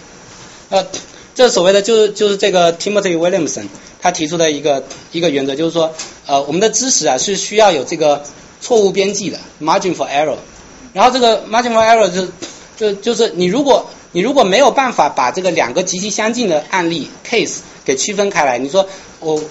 [0.70, 0.88] 呃，
[1.36, 3.66] 这所谓的就是就是这个 Timothy Williamson
[4.02, 5.94] 他提出的一个一个原则，就是说
[6.26, 8.24] 呃我们的知识啊是需要有这个
[8.62, 10.38] 错误边际的 margin for error。
[10.94, 12.28] 然后这个 margin for error 就
[12.78, 18.88] 就就是你如果你如果没有办法把这个两个极其相近的案例 case 给区分开来，你说。
[19.26, 19.42] 我，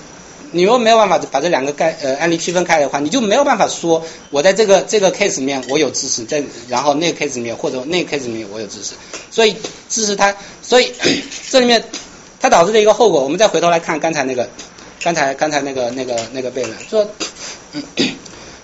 [0.50, 8.92] 你如果没有办法把这两个概呃案例区分开来的话，你就没有办法说我在这个这个 case 里面我有知识，在然后那个 case 里面或者那个 case 里面我有知识，
[9.30, 9.56] 所以
[9.88, 10.92] 知识它，所以
[11.48, 11.82] 这里面
[12.38, 14.46] 它导致的一个后果，我们再回头来看刚才那个，
[15.02, 17.08] 刚才刚才那个那个那个悖论，说，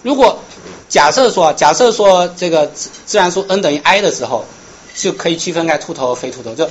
[0.02, 0.42] 如果
[0.90, 4.44] 假设说假设说这个自自然数 n 等于 i 的时候，
[5.00, 6.68] 就可以区分开秃头和非秃头，就。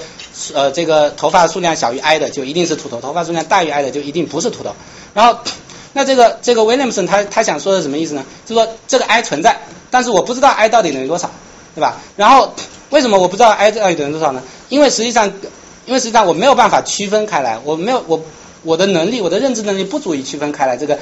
[0.54, 4.76] 呃，这个头发数量小于 i 的就一定是秃头，头发数量大于 i 的就一定不是秃头。
[5.16, 5.40] 然后，
[5.94, 8.24] 那这个这个 Williamson 他他想说的什么意思呢？
[8.46, 9.60] 就说这个 i 存在，
[9.90, 11.32] 但是我不知道 i 到底等于多少，
[11.74, 11.98] 对吧？
[12.16, 12.54] 然后
[12.92, 14.44] 为什么我不知道 i 到底等于多少呢？
[14.70, 15.32] 因为实际上，
[15.88, 18.22] 因为实际上我没有办法区分开来，我没有我
[18.62, 21.00] 我的能力，我的认知能力不足以区分开来这个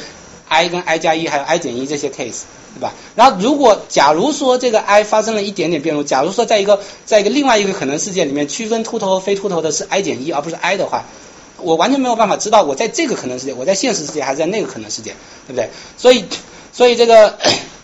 [0.48, 2.42] i 跟 i 加一还有 i 减一这些 case。
[2.78, 2.94] 对吧？
[3.16, 11.06] 然后如果假如说这个 i 发生了一点点变动，假如说在一个在一个另外一个可能世界里面区分秃头和非秃头的是 i 减一而不是 i 的话，
[11.62, 15.16] 我完全没有办法知道我在这个可能世界，我在现实世界还是在那个可能世界，
[15.48, 15.70] 对不对？
[15.96, 16.26] 所以
[16.74, 17.38] 所以这个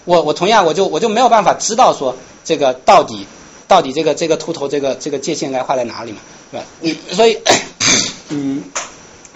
[0.03, 3.25] 我我同样我就我就没有办法知道说这个到底
[3.69, 6.17] 到底这个这个秃头这个这个界限该画在哪里嘛，
[6.51, 6.65] 对吧？
[6.81, 7.39] 嗯，所以
[8.27, 8.63] 嗯，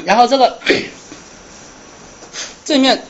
[0.04, 0.60] 然后这个
[2.66, 3.02] 这里面。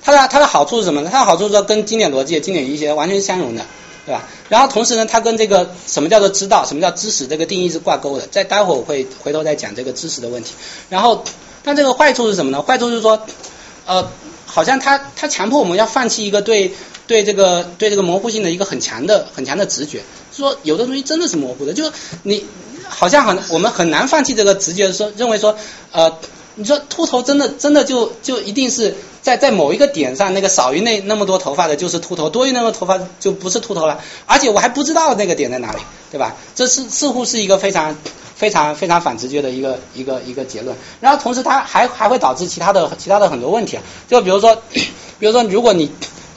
[0.00, 1.10] 它的它的好处是什么呢？
[1.12, 3.66] 它的好处是说跟经典逻辑、经典一些完全相容的，
[4.06, 4.22] 对吧？
[4.48, 8.26] 然后同时呢，它跟这个什么叫做知道、什么叫知识这个定义是挂钩的。
[8.28, 10.54] 在待会儿我会回头再讲这个知识的问题。
[10.88, 11.24] 然后，
[11.62, 12.62] 但这个坏处是什么呢？
[12.62, 13.20] 坏处是说，
[13.84, 14.08] 呃，
[14.46, 16.72] 好像它它强迫我们要放弃一个对
[17.06, 20.00] 对这个对这个模糊性的一个很强的很强的直觉，
[20.32, 22.46] 说有的东西真的是模糊的，就是你
[22.88, 25.54] 好像很我们很难放弃这个直觉，说认为说
[25.92, 26.16] 呃。
[26.58, 35.78] 你说秃头真的真的就就一定是在在某一个点上那个少于那那么多头发的就是秃头，多于那个头发就不是秃头了，而且我还不知道那个点在哪里，
[36.10, 36.34] 对吧？
[36.56, 37.96] 这是似乎是一个非常
[38.34, 40.76] 非常非常反直觉的一个一个一个结论。
[41.00, 44.60] 然后同时它还还会导致其他的其他的很多问题啊，就比如说
[45.20, 45.88] 比如说如果你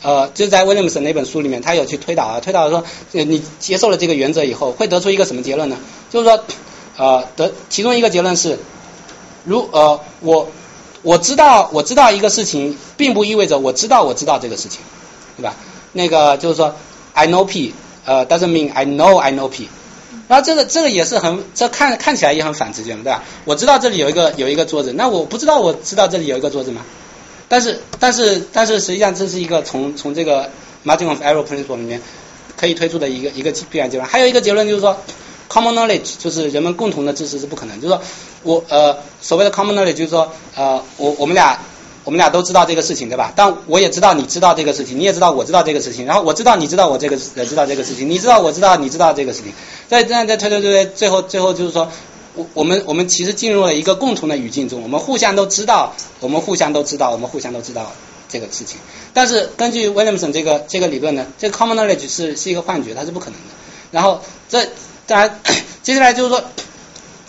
[0.04, 5.78] 呃就在威廉姆森那本书里面，他有去推导啊，推导说你接受了这个原则以后会得出一个什么结论呢？
[6.12, 6.44] 就是说
[6.98, 8.60] 呃得其中一个结论是。
[9.44, 10.48] 如呃，我
[11.02, 14.82] 我知道我知道一个事情，并不意味着我知道我知道这个事情，
[15.36, 15.56] 对吧？
[15.94, 16.76] 那个就是说
[17.14, 17.74] ，I know P，
[18.06, 19.68] 呃，doesn't mean I know I know P。
[20.28, 23.24] 然后这个这个也是很，这看看起来也很反直觉嘛，对吧？
[23.46, 26.82] 我知道这里有一个有一个桌子，那我不知道我知道这里有一个桌子吗？
[27.50, 30.50] 但是但是但是实际上这是一个从从这个
[30.86, 32.00] margin of error principle 里面
[32.56, 34.08] 可以推出的一个一个必然结论。
[34.08, 34.98] 还有一个结论就是说。
[35.52, 38.02] Common knowledge 就是人们共同的知识是不可能，就是说
[38.44, 41.60] 我呃所谓的 common knowledge 就是说呃我我们俩
[42.06, 43.34] 我们俩都知道这个事情对吧？
[43.36, 49.52] 但我也知道你知道这个事情，你也知道我知道这个事情，然后我知道你知道我这个呃知道这个事情，你知道我知道你知道这个事情，
[49.90, 51.92] 再这样再推推推推，最后最后就是说
[52.36, 57.92] 我我们我们其实进入了一个共同的语境中，我们互相都知道，我们互相都知道，我们互相都知道
[58.30, 58.78] 这个事情。
[59.14, 63.50] 但是根据 Williamson 这个这个理论呢，这个 common knowledge 是是一个幻觉，它是不可能的。
[63.92, 64.66] 然后这。
[65.12, 65.42] 当然，
[65.84, 66.42] 接下来就是说，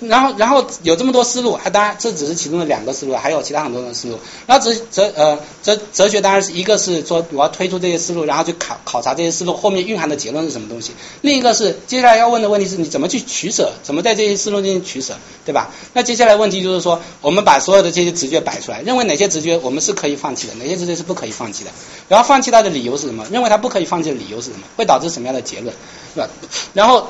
[0.00, 4.18] 然后然后有这么多思路，还当然这只是其中的两个思路，还有其他很多的思路。
[4.46, 10.92] 然后哲哲呃哲哲学当然是一个是说我要推出这些思路，然后去考考察这些思路后面蕴含的结论是什么东西。
[11.20, 15.14] 另一个是接下来要问的问题是你怎么去取舍，怎么在这些思路进行取舍，
[15.44, 15.70] 对吧？
[15.92, 21.70] 那接下来问题就是说，我们把所有的这些直觉摆出来，认为哪些直觉我们是可以放弃的，哪些直觉是不可以放弃的。
[22.09, 23.24] 然后放弃它的理由是什么？
[23.30, 24.66] 认为它不可以放弃的理由是什么？
[24.76, 25.72] 会导致什么样的结论，
[26.14, 26.30] 对吧？
[26.74, 27.06] 然后。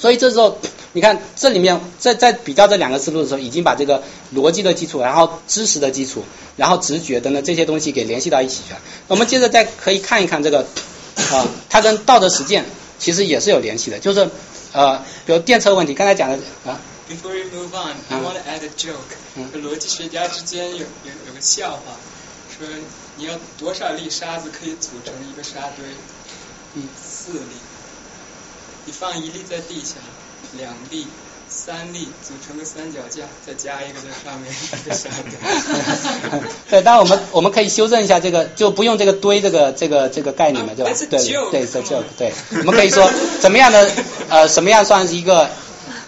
[0.00, 0.58] 所以这时候，
[0.92, 4.02] 你看这里面在在比较这两个思路的时候，已经把这个
[4.34, 6.24] 逻辑的基础，然后知识的基础，
[6.56, 8.80] 然后直觉等等这些东西给联系到一起去了。
[9.08, 10.60] 我们接着再可以看一看这个
[11.32, 12.64] 啊，它跟道德实践
[12.98, 14.28] 其实也是有联系的，就是
[14.72, 16.80] 呃，比如电车问题，刚才讲的啊。
[17.08, 19.16] Before you move on, I want to add a joke.
[19.54, 21.96] 逻辑学家之间有有有个笑话，
[22.58, 22.68] 说
[23.16, 25.86] 你要多少粒沙子可以组成一个沙堆？
[26.74, 27.67] 嗯，四粒。
[28.88, 29.96] 你放一粒在地下，
[30.56, 31.06] 两粒、
[31.46, 34.50] 三粒组成个三脚架，再加一个在上面。
[36.70, 40.90] 对，当然我们我们可以修正一下这个，就不用这个堆这个这个这个概念了，对吧？
[41.50, 41.70] 对对
[42.16, 43.90] 对，我们可以说怎么样的
[44.30, 45.50] 呃什么样算是一个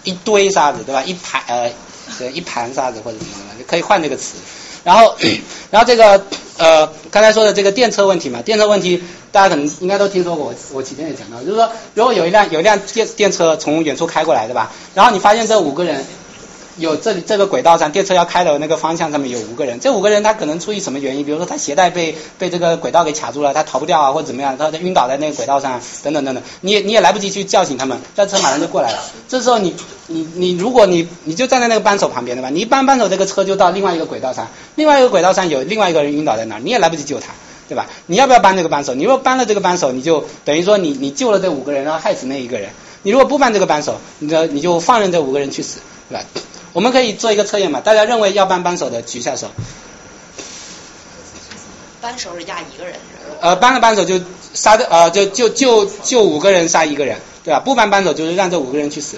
[0.03, 1.03] 一堆沙子，对吧？
[1.03, 1.71] 一盘呃
[2.31, 4.37] 一盘沙子或者什么什么，可以换这个词。
[4.83, 5.15] 然后
[5.69, 6.25] 然后这个
[6.61, 9.01] 呃刚才说的这个电车问题嘛，电车问题。
[9.33, 14.69] 大家可能应该都听说过，我我前面也讲到，就是说，如果有一辆有一辆电电车从远处开过来，对吧？
[14.93, 16.03] 然后你发现这五个人
[16.81, 21.23] 有这里这个轨道上电车要开的那个方向上面有五个人，这五个人他可能出于什么原因？
[21.23, 28.99] 比如说他鞋带被被这个轨道给卡住了，他逃不掉啊，或者怎么样，他晕倒在那个轨道上等等等等，你也你也来不及去叫醒他们，这车马上就过来了。
[29.29, 29.73] 这时候你
[30.07, 32.49] 你你如果你你就站在那个扳手旁边对吧？
[32.49, 37.27] 你一扳扳手，这个车就到另外一个轨道上，另外一个轨道上有另外一个人晕倒在那儿，你也来不及救他。
[37.69, 37.87] 对吧？
[38.05, 38.93] 你要不要搬这个扳手？
[38.95, 42.69] 你如果搬了这个扳手，你就等于说你你救了这五个人，然后害死那一个人。
[43.03, 45.79] 你如果不搬这个扳手，你的你就放任这五个人去死，
[46.09, 46.25] 对吧？
[46.73, 47.81] 我们可以做一个测验嘛？
[47.81, 49.51] 大家认为要搬扳手的举下手。
[52.01, 52.95] 扳手是压一个人。
[53.41, 54.19] 呃，搬了扳手就
[54.53, 57.59] 杀这呃就就就就五个人杀一个人，对吧？
[57.59, 59.17] 不搬扳手就是让这五个人去死。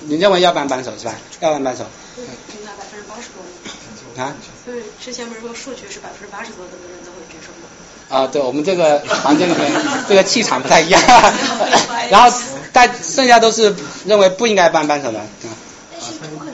[0.00, 1.14] 你认为要搬扳手是吧？
[1.40, 1.84] 要搬扳手。
[2.18, 2.24] 嗯，
[2.64, 4.22] 那百分之八十多。
[4.22, 4.34] 啊？
[4.64, 4.74] 对，
[5.04, 7.68] 之前不是说数据是百分之八十多的人都会举手吗？
[8.08, 9.70] 啊，对我们这个房间里面
[10.08, 11.00] 这个气场不太一样，
[12.10, 12.36] 然后
[12.72, 13.74] 但剩下都是
[14.06, 15.20] 认为不应该搬扳手的。
[15.44, 15.50] 嗯
[15.96, 16.53] 不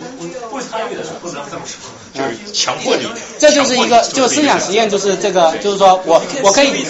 [0.70, 3.04] 参与的时候不能这么说，就是强迫你。
[3.38, 6.84] 这就是一个，就思想实验，就是这个，就是说我我可以，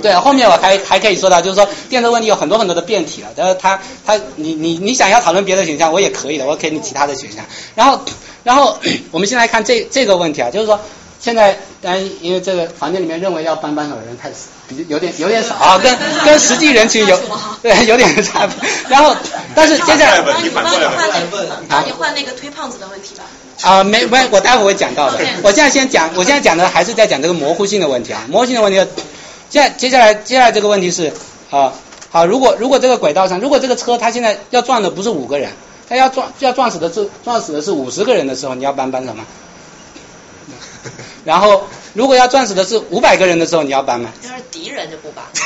[0.00, 7.44] 对，后面我还还可以说到，就是说电子问题有很多很多的变体了，但是他他你你你想要讨论别的选项，我也可以的，我给你其他的选项。
[7.74, 8.00] 然后
[8.44, 8.78] 然后
[9.10, 10.80] 我们先来看这这个问题啊，就是说
[11.20, 14.30] 现在当然因为这个房间里面认为要搬扳手的人太
[14.68, 15.94] 比有点有点少啊，跟
[16.24, 17.18] 跟实际人群有
[17.62, 18.56] 对有点差别。
[18.88, 19.14] 然后
[19.54, 23.24] 但是接下来那你帮你换那个，啊帮你换那个推胖子的问题吧。
[23.62, 25.18] 啊，没没，我待会会讲到的。
[25.42, 28.78] 我现在先讲，我现在讲的还是在讲这个模糊性的问题啊，模糊性的问题。
[29.50, 31.12] 现在接下来接下来这个问题是
[31.50, 31.74] 啊，
[32.10, 35.50] 好，如果如果这个轨道上，如果这个车它现在要撞的不是五个人，
[35.90, 39.26] 它要撞要撞死的是撞死的是五十个人的时候，你要搬扳手吗？
[41.24, 44.10] 然后如果要撞死的是五百个人的时候，你要搬吗？
[44.22, 45.24] 要是敌人就不搬。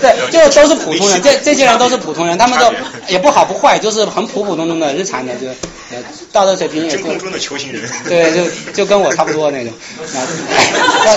[0.00, 2.72] 对，就都是普通人，这这些人都是普通人，他们都
[3.08, 6.02] 也不好不坏，就是很普普通通的日常的，就呃
[6.32, 7.82] 道德水平也就真空中的球形人。
[8.08, 9.72] 对，就就跟我差不多那种。
[10.14, 10.26] 啊，
[11.04, 11.16] 那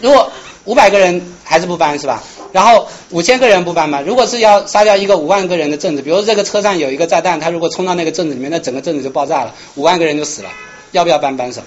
[0.00, 0.30] 如果
[0.64, 2.22] 五百个人还是不搬是吧？
[2.52, 4.00] 然后五千个人不搬嘛？
[4.00, 10.48] 如果是要杀掉一个五万个人的镇子，比如说这个车上有一个炸弹，他如果冲到那个镇子里面，那整个镇子就爆炸了，五万个人就死了，
[10.92, 11.62] 要不要搬扳手？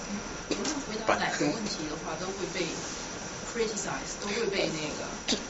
[0.49, 2.65] 回答哪个问题的话，都会被
[3.51, 5.43] criticize，都会被那个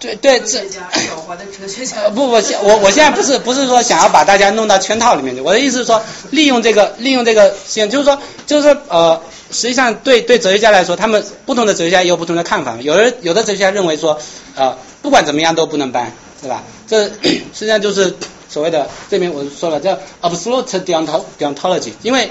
[0.00, 2.02] 对对，这哲学家狡猾的哲学家。
[2.06, 6.00] 呃，不不，现我我现在不是不是说想要把大家弄到圈套里面去，我的意思是说，
[6.30, 8.16] 利用这个利用这个实验，就是说
[8.46, 9.20] 就是说呃，
[9.50, 12.76] 实际上对对哲学家来说，他们不同的哲学家也有不同的看法。
[12.80, 14.16] 有人有的哲学家认为说，
[14.54, 16.62] 呃，不管怎么样都不能搬，对吧？
[16.86, 18.14] 这 实际上就是
[18.48, 22.30] 所谓的这边我说了叫 absolute deontol- deontology，因为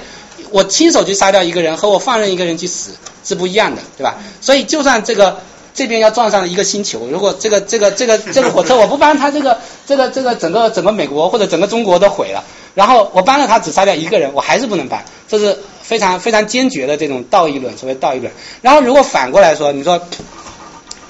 [0.51, 2.91] 我亲手去杀掉一个人和我放任一个人去死
[3.23, 4.17] 是不一样的，对吧？
[4.41, 5.39] 所以就算这个。
[5.77, 12.43] 这边要撞上一个星球，如果这个这个这个这个火车我不搬，它这个这个这个整个整个美国或者整个中国都毁了。
[12.73, 18.33] 然后我搬了它，只杀掉一个人，我还是不能搬，这是非常非常坚决的这种道义论，所谓道义论。
[18.63, 20.01] 然后如果反过来说，你说，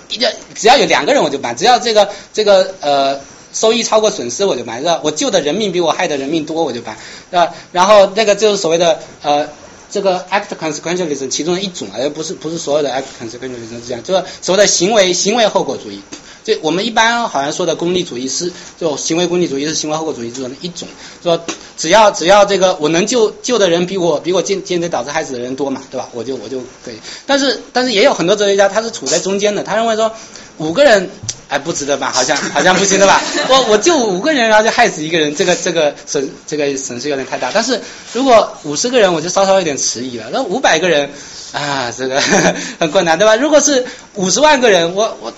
[0.10, 3.18] 一个只要有两个人我就搬，只要这个这个呃
[3.54, 5.02] 收益超过损失我就搬，是吧？
[5.04, 6.98] 我救的人命比我害的人命多我就搬，
[7.30, 7.54] 是吧？
[7.72, 9.48] 然后那个就是所谓的呃。
[9.90, 16.02] 这个 act consequentialism 其中的一种，而不是不是所有的 act consequentialism 是这样，就是所谓的行为行为后果主义。
[16.44, 20.90] 这我们一般好像说的功利主义是，就行为功利主义是行为后果主义之中的一种，
[21.24, 21.42] 说
[21.78, 26.10] 只要只要这个我能救救的人比我比我间间接导致害死的人多嘛，对吧？
[26.12, 26.96] 我就我就可以。
[27.26, 30.12] 但是但是也有很多哲学家他是处在中间的，他认为说
[30.58, 31.10] 五个人
[31.50, 33.22] 哎不值得吧，好像好像不行的吧？
[33.50, 37.52] 我我就五个人然后就害死一个人，这个这个损这个损失有点太大。
[37.54, 37.80] 但是
[38.14, 41.10] 如果五十个人我就稍稍有点迟疑了，那五百个人
[41.54, 42.20] 啊这个
[42.80, 43.36] 很困难对吧？
[43.36, 43.86] 如果是
[44.16, 45.34] 五十万个人，我我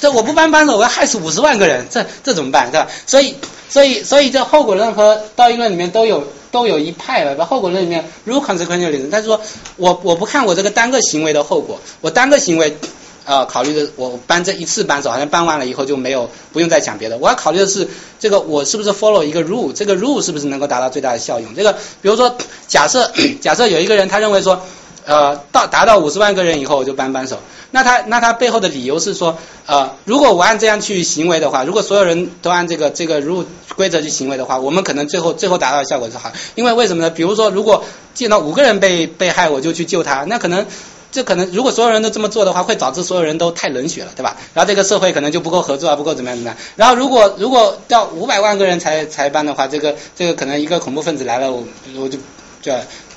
[0.00, 2.88] 这我不搬扳手，我要害死五十万个人，这这怎么办，对吧？
[3.06, 3.36] 所以，
[3.68, 7.44] 所以，所以这后果论和道义论里面都有都有一派了。
[7.44, 9.40] 后果论里面，rule consequentialism，他说
[9.76, 12.76] 我我不看我这个单个行为的后果，我单个行为
[13.24, 17.18] 呃考虑的，我搬这一次扳手，好像搬完了以后就没有不用再想别的。
[17.18, 17.88] 我要考虑的是
[18.18, 21.54] 这个我是不是 follow 一个 rule，这个 rule 是不是能够达到最大的效用？
[21.54, 22.36] 这个比如说
[22.68, 24.60] 假设 假设有一个人他认为说。
[25.04, 27.40] 呃，到达到五十万个人以后，我就搬扳手。
[27.72, 29.36] 那他那他背后的理由是说，
[29.66, 33.44] 呃，如果我按这样去行为的话，如果所有人都按这个这个 rule
[33.74, 36.30] 规则去行为的话，我们可能最后最后达到的效果是好。
[36.54, 37.10] 因为为什么呢？
[37.10, 37.84] 比如说，如果
[38.14, 40.64] 见到五个人被被害，我就去救他，那可能
[41.12, 44.36] 这可能如果所有人都这么做的话，会导致所有人都太冷血了，对吧？
[44.54, 46.58] 然后这个社会可能就不够合作啊，不够怎么样怎么样。
[46.74, 51.62] 然后如果如果到五百万个人才才搬的话，这个这个可能一个恐怖分子来了，我
[51.96, 52.18] 我就
[52.60, 52.72] 就。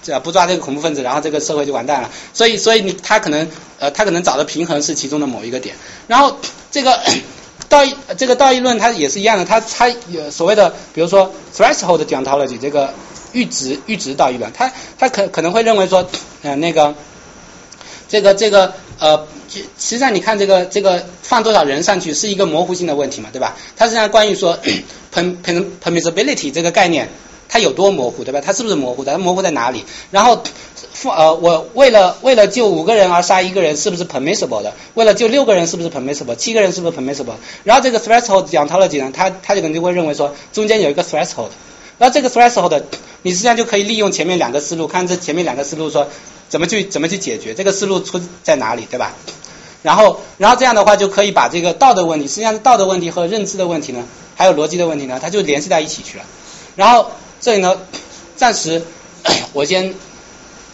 [0.05, 2.11] 这不抓这个恐怖分子，然后这个社会就完蛋了。
[2.31, 3.49] 所以，所以你他可能
[3.79, 5.75] 呃，他可能找的平衡是其中的某一个点。
[6.05, 6.37] 然后
[6.69, 6.99] 这个
[7.67, 12.93] 道义这个道义论它也是一样的，它它有所谓的，比如说 threshold deontology 这个
[13.33, 16.07] 阈值阈值道义论，它它可可能会认为说，
[16.43, 16.93] 呃那个
[18.07, 23.55] 这个这个呃，实际上你看这个这个放多少人上去是一个模糊性的问题嘛，对吧？
[23.75, 24.57] 它实际上关于说
[25.13, 25.35] per
[25.83, 27.09] permissibility 这个概念。
[27.47, 28.41] 它有多模糊，对吧？
[28.43, 29.11] 它是不是模糊的？
[29.11, 29.85] 它模糊在哪里？
[30.09, 30.41] 然后，
[31.15, 34.73] 呃，我为了为了救五个人而杀一个人，是不是 permissible 的？
[34.95, 36.35] 为了救六个人，是不是 permissible？
[36.35, 37.35] 七个人是不是 permissible？
[37.63, 41.49] 然后这个 threshold deontology 呢，它它就肯定会认为说，中间有一个 threshold。
[41.97, 42.83] 然后这个 threshold，
[43.21, 46.07] 你实际上就可以利用前面两个思路，看这前面两个思路说
[46.49, 49.13] 怎么去怎么去解决，这个思路出在哪里，对吧？
[49.81, 54.03] 然后然后这样的话就可以把这个道德问题，实际上道德问题和认知的问题呢，
[54.35, 56.23] 还有逻辑的问题呢，它就联系在一起去了。
[56.75, 57.11] 然后。
[57.41, 57.77] 这里呢，
[58.37, 58.81] 暂时
[59.53, 59.93] 我先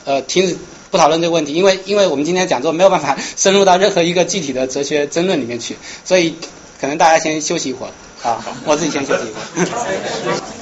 [0.06, 0.56] 呃停止
[0.90, 5.76] 不讨论这个问题，因为因为我们今天讲座没有办法 深入到任何一个具体的哲学争论里面去，
[6.06, 6.36] 所以
[6.80, 7.92] 可能大家先休息一会儿
[8.30, 10.42] 啊，我自己先休息一会儿。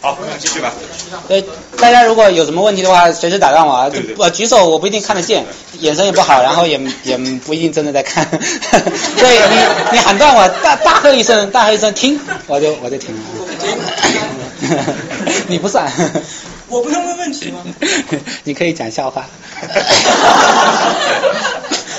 [0.00, 0.72] 好，那继续吧。
[1.28, 1.44] 对，
[1.78, 3.90] 大家如果有什么问题的话，随时打断我啊。
[3.90, 5.44] 对对我举手我不一定看得见，
[5.78, 8.26] 眼神也不好， 然后也也不一定真的在看。
[9.18, 9.56] 所以你
[9.92, 13.20] 你喊断我，大大喝一声，大喝一声停，我就我就停了。
[15.48, 15.90] 你不算。
[16.68, 17.58] 我不能问问题吗？
[18.44, 19.26] 你可以讲笑话。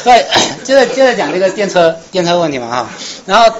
[0.03, 0.25] 对，
[0.63, 2.89] 接着接着讲这个电车电车问题嘛哈，
[3.27, 3.53] 然后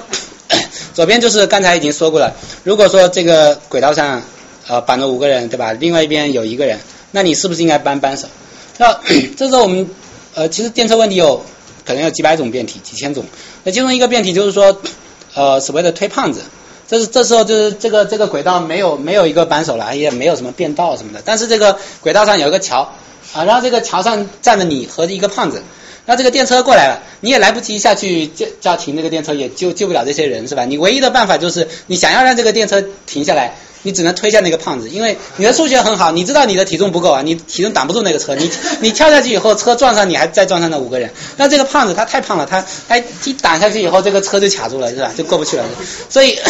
[0.94, 2.32] 左边就是刚才已经说过了，
[2.64, 4.22] 如果说这个轨道上
[4.68, 6.78] 呃绑了五个人对吧，另外一边有一个人，
[7.10, 8.28] 那你是不是应该扳扳手？
[8.78, 9.00] 那
[9.36, 9.88] 这时候我们
[10.34, 11.44] 呃其实电车问题有
[11.84, 13.24] 可能有几百种变体，几千种，
[13.64, 14.80] 那其中一个变体就是说
[15.34, 16.40] 呃所谓的推胖子。
[16.88, 22.92] 这是这时候就是这个这个轨道没有没有一个扳手了，也没有什么变道什么的，但是这个轨道上有一个桥
[23.32, 25.62] 啊，然后这个桥上站着你和一个胖子，
[26.04, 30.66] 那这个电车过来了，你也来不及下去叫叫停这个电车，也救救不了这些人是吧？
[30.66, 38.50] 你唯一的办法就是你想要让这个电车停下来，你只能推下那个胖子，因为你的数学很好，你知道你的体重不够啊，你体重挡不住那个车，你
[38.80, 45.10] 你跳下去以后车撞上你还再撞上那五个人，那这个胖子他太胖了，他哎一挡下去以后这个车就卡住了是吧？
[45.16, 45.64] 就过不去了，
[46.08, 46.38] 所以。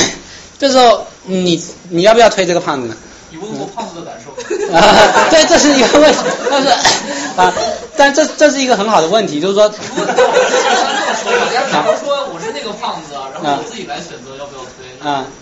[0.63, 2.95] 这时候你你要不要推这个胖子呢？
[3.31, 4.31] 你问过胖子的感受？
[4.73, 6.19] 啊，对，这是一个问题，
[6.49, 6.69] 但是
[7.35, 7.53] 啊，
[7.97, 10.15] 但这这是一个很好的问题，就是说，如说，
[11.73, 15.27] 假如说我是那个胖子，然后我自己来选择要不要推，啊，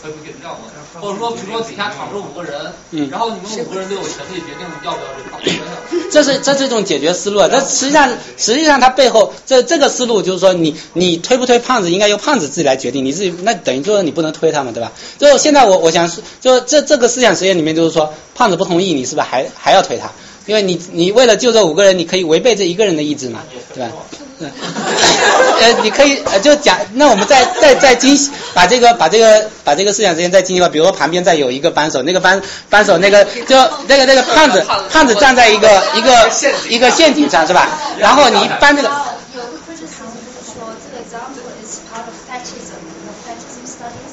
[0.00, 1.00] 说会不会给让我？
[1.00, 6.10] 或者说，比如说底下躺着五个人，嗯，然后你们五个人都有权利决定要不要这个胖子推上。
[6.10, 14.92] 这是这是一种解决思路，但实际上实际上它背后这这个思路就是说，你你推不推胖子应该由胖子自己来决定，你自己那等于就是你不能推他们，对吧？
[15.18, 16.10] 就现在我我想
[16.40, 20.10] 就这这个思想实验里面就是说，胖子不同意，你是不是还还要推他？
[20.46, 23.44] 因为你你为了救这五个人，你可以违背这一个人的意志嘛，
[23.74, 23.92] 对吧？
[25.60, 30.68] 呃，你可以就讲，那我们再再再精细把这个把这个把这个思想之间再进一步。
[30.68, 33.56] 比如说旁边再有一个扳手，那个扳扳手那个就
[33.86, 36.30] 那个那个胖子胖子站在一个一个
[36.68, 37.68] 一个陷阱上是吧？
[37.98, 38.90] 然后你搬这个。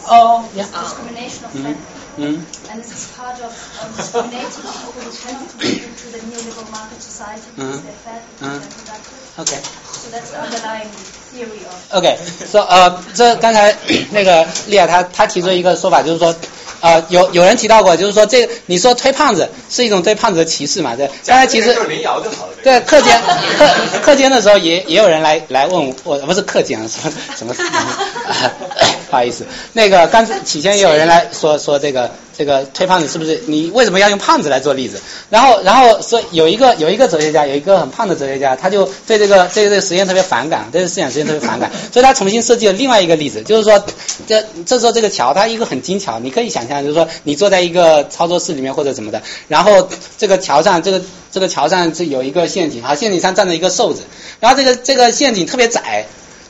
[0.07, 0.43] 哦，
[1.53, 1.75] 嗯
[2.17, 2.45] 嗯。
[7.57, 7.83] 嗯
[8.39, 8.61] 嗯。
[9.37, 9.57] OK
[11.91, 12.17] OK，
[12.51, 13.73] 说、呃，这刚才
[14.11, 16.35] 那个丽亚她她提出一个说法，就是说。
[16.79, 20.95] 呃，有有人提到过，就是说这你说推胖子是一种对胖子的歧视嘛？
[20.95, 22.53] 对，刚才其实就是林瑶就好了。
[22.63, 23.19] 对课间
[23.57, 23.67] 课
[24.03, 26.87] 课间的时候也也有人来来问我，不是课间啊，
[27.35, 27.81] 什么什么？
[29.09, 34.99] 不好意思，那个刚才起先也有人来说说这个这个推胖子是不是你为什么要用胖子来做例子？
[35.29, 43.83] 然后然后说有一个有一个哲学家，有一个很胖的哲学家，他就对这个对这个实验特别反感，对这个思想实验特别反感，所以他重新设计了另外一个例子，就是说
[44.27, 51.01] 这这时候这个桥它一个很精巧，你可以想象就是说你坐在一个操作室里面或者怎么的，然后这个桥上这个
[51.31, 54.01] 这个桥上是有一个陷阱，好，陷阱上站着一个瘦子，
[54.41, 56.05] 然后这个这个陷阱特别窄。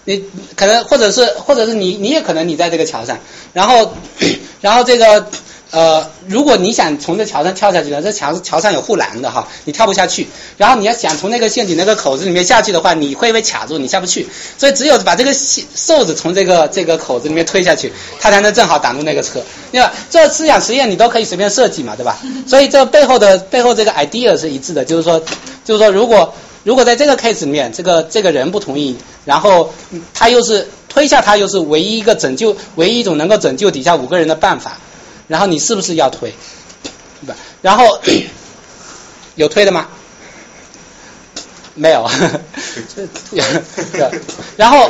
[0.08, 0.24] 你
[0.56, 3.20] 可能或者是或者是你你也可能你在这个桥上，
[3.52, 3.94] 然后
[4.62, 5.28] 然后这个
[5.72, 10.26] 呃，如果你想从这桥上跳下去呢，这桥桥上有护栏的哈，你跳不下去。
[10.56, 14.26] 然后你要想从那个陷阱那个口子里面下去的话，你会被卡住，你下不去。
[14.58, 19.44] 所以只有把这个瘦子从这个这个口子里面推下去，他才能正好挡住那个车，
[19.74, 19.92] 对吧？
[20.10, 22.18] 这思想实验你都可以随便设计嘛，对吧？
[22.48, 25.22] 所以这背后的背后这个 idea 是一致的，就是说
[25.66, 26.34] 就是说如果。
[26.64, 29.74] 如果在这个 case 里面，这个这个人不同意，然后
[30.14, 34.78] 他又是推下他又是唯一一个拯救，唯一一种能够拯救底下五个人的办法，
[35.28, 36.34] 然后你是不是要推？
[37.22, 37.36] 对吧？
[37.62, 38.00] 然后
[39.36, 39.88] 有推的吗？
[41.76, 42.10] 没有，
[44.58, 44.90] 然后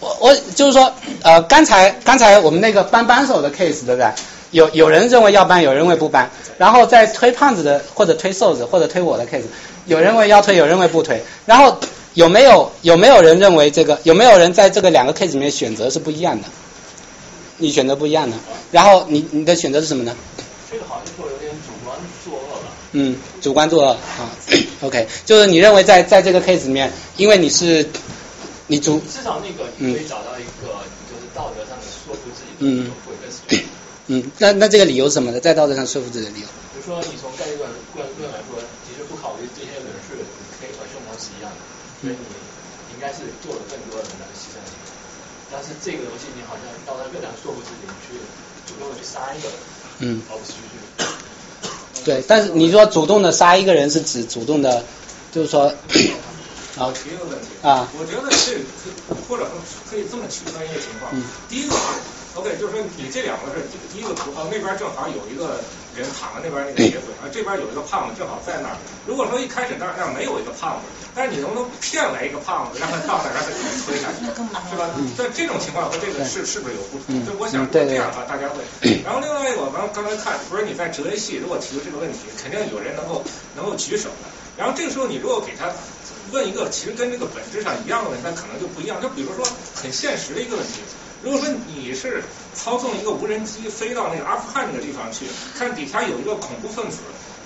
[0.00, 0.90] 我我就是说，
[1.22, 4.10] 呃，刚才刚才我们那个搬扳手的 case 对不对？
[4.50, 6.30] 有有人认为要搬，有人认为不搬。
[6.56, 9.42] 然后在推胖子的或者推瘦子或者推我的 case，
[9.86, 11.22] 有人认为要推，有人认为不推。
[11.46, 11.78] 然后
[12.14, 16.48] 有没有有没有人认为这个有没有人在这个两个 case 里面选择是不一样的？
[17.58, 18.36] 你选择不一样的，
[18.72, 20.16] 然后你你的选择是什么呢？
[20.70, 22.68] 这个好像说有点主观作恶了。
[22.92, 24.30] 嗯，主观作恶啊。
[24.82, 27.88] OK，就是你认为在在这个 case 里面，因为你是
[28.66, 33.64] 你主至少那个你可以找到一个就是道德上的说服自己的嗯一个会跟
[34.06, 35.40] 嗯，那那这个理由是什么呢？
[35.40, 36.46] 在道德上说服自己的理由。
[36.74, 40.18] 比如说你从概率论论论来说，其实不考虑这些人是
[40.60, 41.56] 可以和胸毛是一样的，
[42.04, 42.24] 所以你
[42.92, 44.76] 应该是做了更多的人来牺牲你。
[45.50, 48.20] 但是这个东西你好像道德更难说服自己，你去
[48.68, 49.56] 主动的去杀一个人，
[50.00, 50.60] 嗯，而不是去。
[52.04, 54.84] 对，但是你说主动的杀一个人是指主动的
[55.32, 55.72] 就是说，
[56.76, 58.60] 我提一个问题啊，我觉得这
[59.26, 59.48] 或者
[59.88, 61.22] 可以这么区分一个情况，嗯。
[61.48, 61.80] 第一个是
[62.34, 63.62] OK，就是说你这两个是
[63.92, 65.62] 第一个图，哦那边正好有一个
[65.94, 68.76] 人躺在那边那个铁轨，啊这边有一个胖子正好在那儿。
[69.06, 74.26] 如果说一开始那儿那儿没有一个胖子，但是你能不能骗来一个胖子，让他到那儿让他给你推下去，
[74.66, 74.90] 是吧？
[75.14, 77.14] 在这种情况和这个是是不是有不同？
[77.14, 78.58] 嗯就我想这样的话大家会。
[79.06, 83.22] 然后另外一个，我刚刚才看，不是你在哲学系如果提出这个问题，肯定有人能够
[83.54, 84.26] 能够举手的。
[84.58, 85.70] 然后这个时候你如果给他
[86.34, 88.98] 问一个其实跟这个本质上一样的问题，那可能就不一样。
[89.00, 89.46] 就比如说
[89.78, 90.82] 很现实的一个问题，
[91.24, 92.22] 如果说你是
[92.52, 95.24] 操纵一个无人机飞到那个阿富汗那个地方去，
[95.56, 96.98] 看底下有一个恐怖分子。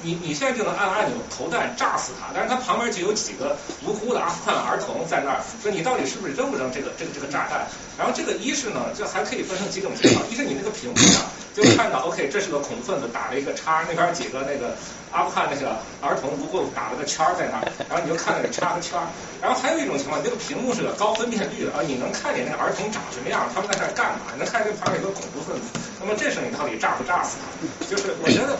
[0.02, 7.66] 你你现在就能按按钮投弹炸死他，但是他旁边就有几个无辜的阿富汗儿童在那儿，说你到底是不是扔不扔这个这个这个炸弹？
[7.98, 11.22] 然后这个一是呢，这还可以分成几种情况，一是你那个屏幕上
[11.52, 14.76] 就看到 OK 这是个恐怖分子打了一个叉，那边几个那个
[15.10, 18.94] 阿富汗那个儿童无辜打了个圈在那儿，然后你就看那个叉和圈。
[19.42, 25.66] 然后还有一种情况，这个屏幕是个高分辨率的啊，你能看见那个儿童长什么样，他们在那儿干嘛，你能看见旁边有个恐怖分子。
[25.98, 27.90] 那么这时候你到底炸不炸死他？
[27.90, 28.56] 就是我觉得。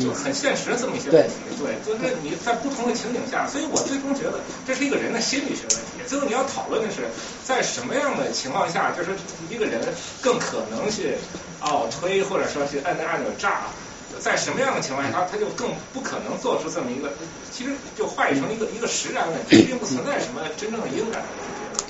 [0.00, 6.02] 就很现实的这么一些问题，对，就是你在不同的情景下，所以我最终觉得这是一个人的心理学问题。
[6.06, 7.02] 最后你要讨论的是，
[7.44, 9.10] 在什么样的情况下，就是
[9.50, 9.80] 一个人
[10.22, 11.14] 更可能去
[11.60, 13.68] 哦推或者说去按那按钮炸，
[14.18, 17.10] 在什么样的情况下，他他就更不可能做出这么一个，
[17.52, 21.22] 其实就化译成一个一个实然问题，并不存在什么真正的因然。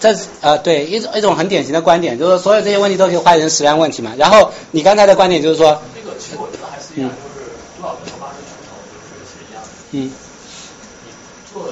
[0.00, 4.12] 这呃对一种一种很典型的观点，就是说所有这些问题都可以化译成实然问题嘛。
[4.16, 7.37] 然后你刚才的观点就是说，这个其实我觉得还是一样，就
[7.78, 9.68] 是多少个八十出头，就是是一样的。
[9.92, 10.10] 嗯。
[11.06, 11.10] 你
[11.52, 11.62] 做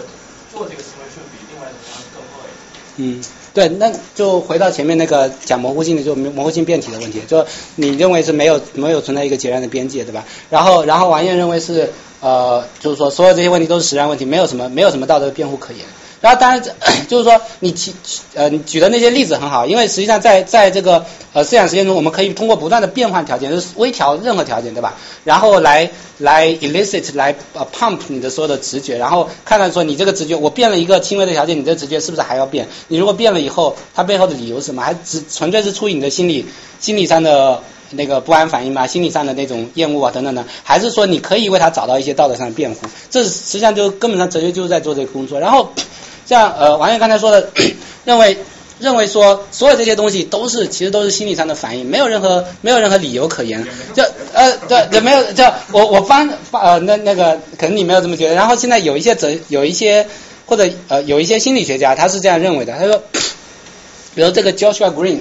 [0.53, 2.51] 做这个行为是比另外一种方式更恶劣。
[2.99, 3.23] 嗯，
[3.53, 10.25] 对，那就回到前面那个讲模糊性的，就模糊性变体的问题，就你认为是没有没有存在一个截然的边界，对吧？
[10.49, 15.85] 然后然后王燕认为是呃，就是说所有这些问题都是实然问题，没有什么没有什么道德辩护可言。
[16.21, 16.63] 然后当然，
[17.09, 17.95] 就是说你提
[18.35, 24.95] 呃你举的那些例子很好，因为实际上在在这个呃思想实验中，我们可以通过不断的变换条件，就是微调任何条件，对吧？
[25.25, 32.67] 然后来来 elicit 来呃 pump 你的所有的直觉，然后看看说你这个直觉，我变了一个轻微的条件，你这直觉是不是还要变？
[32.89, 34.83] 你如果变了以后，它背后的理由是什么？
[34.83, 36.47] 还只纯粹是出于你的心理
[36.81, 38.87] 心理上的那个不安反应吗？
[38.87, 42.87] 心理上的那种厌恶啊等等的，还是说你可以为他找到一些道德上的辩护？
[43.11, 45.73] 这实际上就根本上哲学就是在做这个工作，然后。
[46.27, 47.51] 像呃王源刚才说的，
[48.05, 48.37] 认为
[48.81, 53.65] 认为说所有这些东西都是其实都是心理上的反应，没有任何没有任何理由可言。
[53.95, 54.03] 就
[54.33, 58.35] 呃对也没有就我我方呃那那个可能你没有这么觉得。
[58.35, 60.05] 然后现在有一些哲有一些
[60.47, 63.01] 或者呃有一些心理学家他是这样认为的，他说，
[64.17, 65.21] 比如这个 Joshua Green，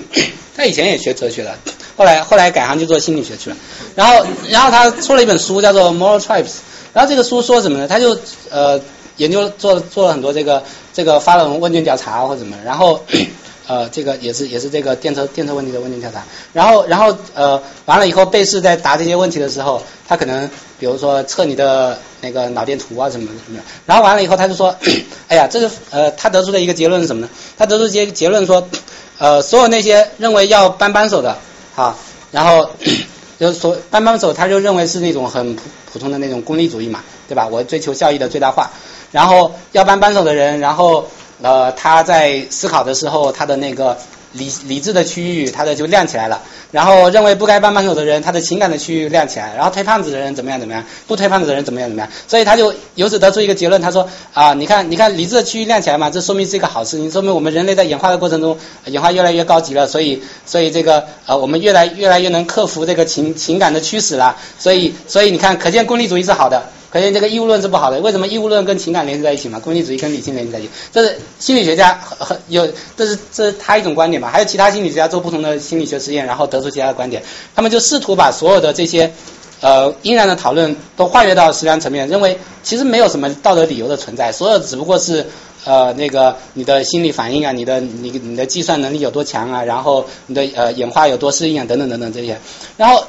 [0.57, 1.55] 他以前也学哲学的，
[1.95, 3.55] 后来后来改行就做心理学去了。
[3.95, 6.55] 然后然后他出了一本书叫做 Moral Tribes，
[6.93, 7.87] 然后这个书说什么呢？
[7.87, 8.17] 他就
[8.49, 8.79] 呃。
[9.17, 10.61] 研究做做了很多这个
[10.93, 12.99] 这个发了问卷调查或者什么，然后
[13.65, 24.75] 呃这个也是也是这个电车电车问题的问卷调查，然后然后呃完了以后被试在答这些问题的时候，他可能比如说测你的那个脑电图啊什么什么，然后完了以后他就说，
[25.29, 27.29] 哎呀这个呃他得出的一个结论是什么呢？
[27.57, 28.67] 他得出结结论说，
[29.17, 31.37] 呃所有那些认为要扳扳手的
[31.75, 31.95] 啊，
[32.31, 32.69] 然后
[33.39, 37.47] 就是说扳扳手他就认为是那种很普普通的那种功利主义嘛，对吧？
[37.47, 38.71] 我追求效益的最大化。
[39.11, 41.07] 然后要搬搬手的人，然后
[41.41, 43.97] 呃他在思考的时候，他的那个
[44.37, 46.41] 理理智的区域，他的就亮起来了。
[46.71, 49.53] 然后认为不该扳扳手的人，他的情感的区域亮起来。
[49.55, 52.11] 然后推胖子的人怎么样怎么样，不推胖子的人怎么样怎么样。
[52.27, 59.87] 所以他就由此得出一个结论，他说啊，你看你看理智的区域亮起来嘛，这说明是一个好事情，说明我们人类在演化的过程中演化越来越高级了。
[59.87, 64.35] 所以所以这个呃我们越来越来越能克服这个情情感的驱使了。
[64.59, 66.69] 所以所以你看，可见功利主义是好的。
[66.95, 69.59] 可见这个义务论是不好的，为什么义务论跟情感联系在一起嘛？
[69.59, 72.65] 功利主义跟理性联系在一起，这是心理学家很有，
[72.95, 74.29] 这是这是他一种观点嘛？
[74.29, 77.21] 还有其他心理学家做不同的心理学实验，然后得出其他的观点，
[77.53, 79.11] 他们就试图把所有的这些
[79.59, 85.25] 呃应然的讨论都跨越到实然层面，认为其实没有什么道德理由的存在，所有只不过是
[85.65, 92.39] 呃那个你的心理反应啊，你的你你的计算能力有多强啊，然后你的呃演化有多适应啊，等等等等这些，
[92.77, 93.05] 然后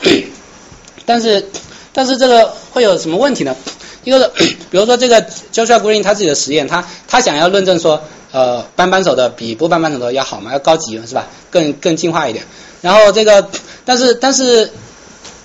[1.06, 1.48] 但是。
[1.96, 3.56] 但是这个会有什么问题呢？
[4.04, 8.02] 一个是， 比如说这个 Joshua Green 他自己的实验，他他想要论证说，
[8.32, 11.26] 呃，扳扳手的比不扳扳手的要好嘛，要高级是吧？
[11.50, 12.44] 更更进化一点。
[12.82, 13.48] 然后这个，
[13.86, 14.70] 但是但是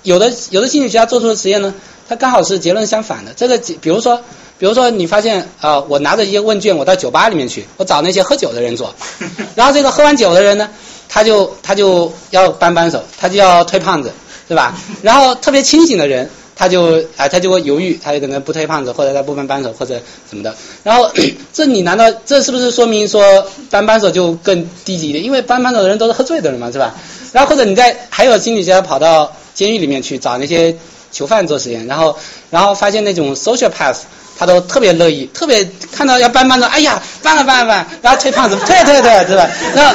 [0.03, 1.73] 有的有的心理学家做出的实验呢，
[2.09, 3.31] 它刚好是结论相反的。
[3.33, 4.17] 这个比如说
[4.59, 8.93] 比如说你发现啊、呃，我拿着一些问卷，我到酒吧里面去，我找那些喝酒的人做，
[9.55, 10.69] 然后这个喝完酒的人呢，
[11.07, 14.11] 他就他就要扳扳手，他就要推胖子，
[14.49, 14.77] 对吧？
[15.01, 16.29] 然后特别清醒的人。
[16.61, 20.55] 他就啊他就会犹豫，他就可能不推胖子，或者他不搬扳手或者什么的。
[20.83, 21.11] 然后
[21.51, 25.23] 这你难道这是不是说明说搬扳手就更低级一点？
[25.23, 26.93] 因为搬扳手的人都是喝醉的人嘛，是吧？
[27.33, 30.77] 然后或者你在还有心理学家跑到监狱里面去找那些
[31.11, 32.15] 囚犯做实验，然后
[32.51, 33.97] 然后发现那种 social path。
[34.37, 39.47] 他都特别乐意，特别看到要搬扳手，哎呀，搬了搬了搬，然后推胖子，推推推，对吧？
[39.75, 39.93] 然后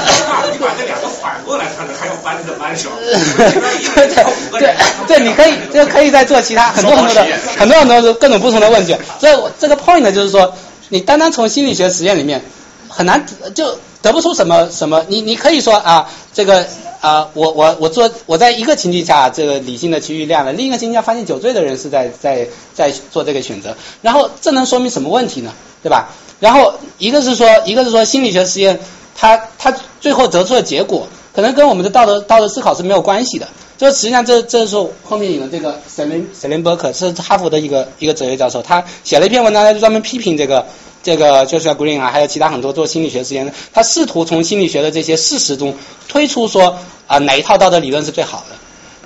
[0.52, 1.95] 你把这两个反过来看，还
[2.27, 4.24] 要搬这个扳手，对对
[4.59, 4.74] 对
[5.07, 7.27] 对，你可以这个可以再做其他很多很多的
[7.57, 8.97] 很多很多的各种不同的问题。
[9.20, 10.53] 所以这个 point 呢，就是说，
[10.89, 12.43] 你单单从心理学实验里面
[12.89, 13.24] 很难
[13.55, 16.66] 就得不出什么什么，你你可以说啊，这个。
[16.98, 25.53] 啊，我我我做我在一个情境下，这个理性的区域亮了，另一个情境下发现酒醉的人是在在在做这个选择，然后这能说明什么问题呢？
[25.85, 26.09] 对吧？
[26.40, 28.81] 然后一个是说，一个是说心理学实验，
[29.15, 33.46] 它它最后得出的结果，可能跟我们的道德道德思考是没有关系的。
[33.78, 40.66] 就实际上这这是后面引了这个 Selim Selim Burke 是哈佛的一个一个哲学教授，他写了一篇文章，他就专门批评这个。
[41.02, 45.72] 这个就是 Green 啊，还有其他很多做心理学实验的，他试图从心理学的这些事实中
[46.08, 46.76] 推出说
[47.06, 48.56] 啊哪一套道德理论是最好的。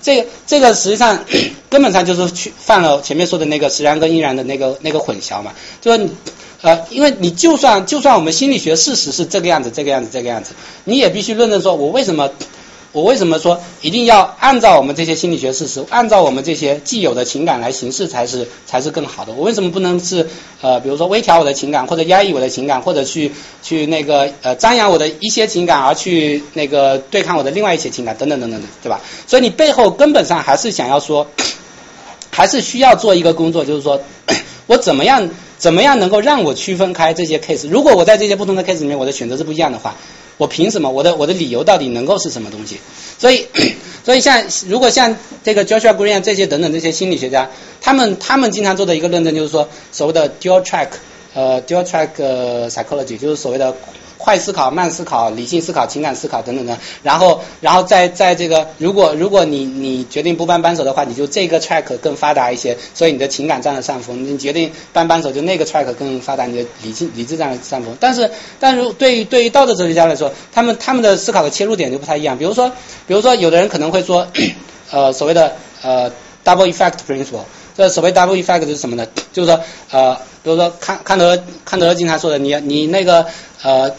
[0.00, 1.26] 这个这个实际上
[1.68, 5.52] 根本上就是去犯了前面说的那个实然跟应然的那个那个混淆嘛。
[5.82, 6.08] 就是
[6.62, 10.54] 呃，因为你就算就算我们心理学事实是这个样子这个样子这个样子，
[10.84, 12.30] 你也必须论证说我为什么。
[12.92, 19.32] 我为什么说一定要按照我们这些心理学事实，按照我们这些既有的情感来行事才是才是更好的？
[19.32, 20.28] 我为什么不能是
[20.60, 23.30] 呃，比如说微调我的情感，或者压抑我的情感，或者去
[23.62, 29.00] 去那个呃张扬我的一些情感，而去那个对抗我的另外一些情感，等等等等的，对吧？
[29.28, 31.28] 所以你背后根本上还是想要说，
[32.32, 34.02] 还是需要做一个工作，就是说
[34.70, 35.28] 我怎么样
[35.58, 37.68] 怎么样能够让我区分开这些 case？
[37.68, 39.96] 如果我在这些不同的 case 里面，我的选择是不一样的话。
[40.36, 40.88] 我凭什么？
[40.88, 42.78] 我的我的理由到底能够是什么东西？
[43.18, 43.48] 所以，
[44.06, 50.90] 所以像如果像这个 Joshua Green 这些等等这些心理学家，他们他们经常做的一个论证就是说，所谓的 dual track，
[51.34, 52.10] 呃 dual track
[52.70, 53.74] psychology，就是所谓的。
[54.22, 64.22] 快思考、慢思考、理性思考、情感思考等等的，然后，然后在在这个，如果如果你你决定不搬扳手的话，你就这个 track 更发达一些，所以你的情感占了上风。
[64.26, 67.96] 你决定搬扳手，就那个 track 更发达，你的理性理智占了上风。
[67.98, 68.30] 但是，
[68.60, 72.36] 但是对于对于道德哲学家来说，他们他们的思考的切入点就不太一样。
[72.36, 72.70] 比如说，
[73.06, 74.26] 比如说，有的人可能会说，
[74.92, 76.10] 呃，所谓的呃
[76.44, 77.44] double effect principle，
[77.74, 79.06] 这所谓 double effect 是什么呢？
[79.32, 79.60] 就是说，
[79.90, 83.24] 呃，比如说康康德康德经常说的，你你那个
[83.62, 83.90] 呃。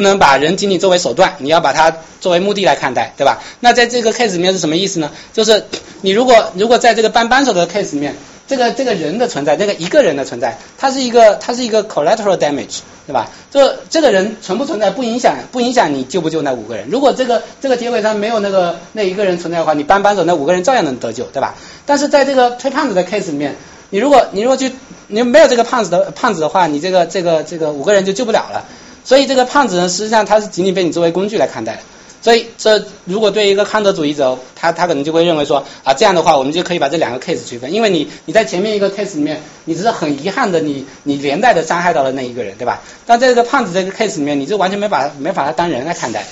[0.00, 3.42] 不能把人仅仅作为手段，你要把它作为目的来看待，对吧？
[3.60, 5.10] 那在这个 case 里面是什么意思呢？
[5.34, 5.62] 就是
[6.00, 8.16] 你如果如果在这个搬扳手的 case 里面，
[8.48, 13.28] 这个这个人的存在，这个一个人的存在，它是一个它是一个 collateral damage，对吧？
[13.52, 16.88] 这这个人存不存在不影响不影响你救不救那五个人。
[16.88, 21.56] 如果这个这个结尾上没有那个那一个人存在的话，你搬扳手那五个人照样能得救，对吧？
[21.84, 23.54] 但是在这个推胖子的 case 里面，
[23.90, 24.72] 你如果你如果去
[25.08, 28.64] 你没有这个胖子的胖子的话，你这个这个这个五个人就救不了了。
[29.04, 31.80] 所以这个胖子呢，实际上他是仅仅被你作为工具来看待。
[32.22, 42.82] 所以这如果对一个康德主义者，他他可能就会认为说啊，这样的话我们就可以把这两个 case 区分，因为你你在前面一个 case 里面，你只是很遗憾的，你你连带的伤害到了那一个人，对吧？
[43.06, 46.26] 但在这个胖子这个 case 里面，你就完全没把没把他当人来看待。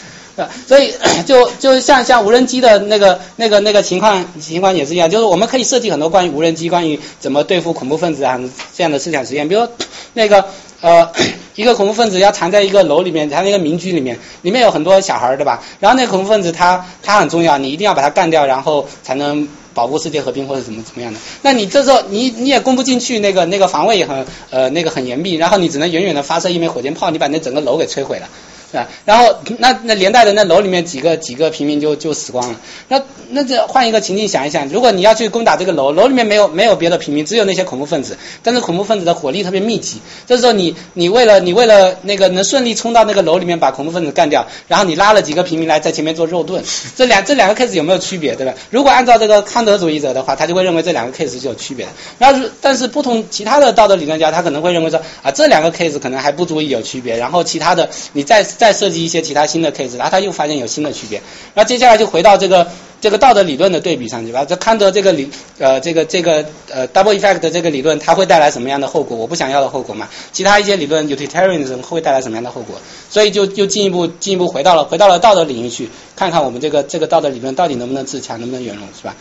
[0.67, 0.93] 所以
[1.27, 8.39] 就就像像无人机的那个那个那个情况情况也是一样，就是我们可以设计很多关于无人机、关于怎么对付恐怖分子啊
[8.77, 9.67] 这样的思想实验，比如
[10.15, 10.45] 那个
[10.81, 11.11] 呃
[11.55, 15.63] 一个恐怖分子要藏在一个楼里面，藏在一个民居里面，里面有很多小孩对吧？
[15.81, 21.19] 然后那个恐怖分子他他很重要，你一定要把他干掉，然后才能保护世界和平或者怎么怎么样的。
[21.43, 28.29] 那你这时候你你也攻不进去，那个那个防卫也很呃那个很严密，然后你只能远远的发射一枚火箭炮，你把那整个楼给摧毁了。
[28.73, 32.61] 啊，然后那那连带的那楼里面几个几个平民就就死光了。
[32.89, 40.01] 那那这换一个情境想一想，如果你要去攻打这个楼，楼里面没有没有别的平民，只有那些恐怖分子，但是恐怖分子的火力特别密集。
[40.27, 46.63] 这时候你你为了你为了那个能顺利冲到那个楼里面把恐怖分子干掉，然后你拉了几个平民来在前面做肉盾，
[46.95, 48.55] 这两这两个 case 有没有区别，对吧？
[48.71, 51.93] 如果按照这个康德主义者的话，他就会认为这两个 case 是有区别的。
[52.19, 59.47] 然后但是不同其他的道德理论家，他可能会认为说啊这两个 case 可能还不足以有区别，然后其他的你再再设计一些其他。
[59.49, 61.23] 新的 case，然后他又发现有新的区别，
[61.55, 62.71] 那接下来就回到这个
[63.01, 64.45] 这个道德理论的对比上去吧。
[64.45, 69.17] 这康德这个理呃这个这个呃 double effect 的这个理论，它会带来什么样的后果？
[69.17, 70.07] 我不想要的后果嘛。
[70.33, 72.79] 其他一些理论 utilitarian 会带来什么样的后果？
[73.09, 79.17] 所以就就进一步进一步回到了回到了道德领域去，看看我们这个这个道德理论到底能不能自强，能不能圆融，是吧？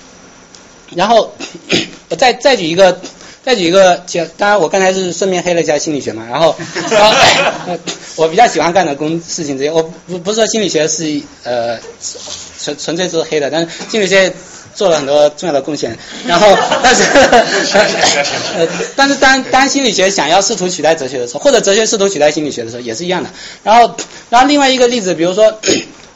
[0.96, 1.32] 然后
[2.18, 3.00] 再再举一个。
[3.46, 4.02] 再举一个，
[4.36, 6.56] 当然我刚才是顺便黑了一下心理学嘛，然后，
[6.90, 7.14] 然后
[8.16, 9.70] 我比较喜欢干的工事情这些。
[9.70, 11.78] 我不不是说心理学是呃
[12.60, 14.32] 纯纯粹是黑的，但是心理学
[14.74, 15.96] 做了很多重要的贡献。
[16.26, 17.04] 然后， 但是
[18.56, 18.66] 呃，
[18.96, 23.30] 但是当当心理学想要试图取代哲学的时候，或者哲学试图取代心理学的时候，也是一样的。
[23.62, 23.94] 然后，
[24.28, 25.56] 然后另外一个例子，比如说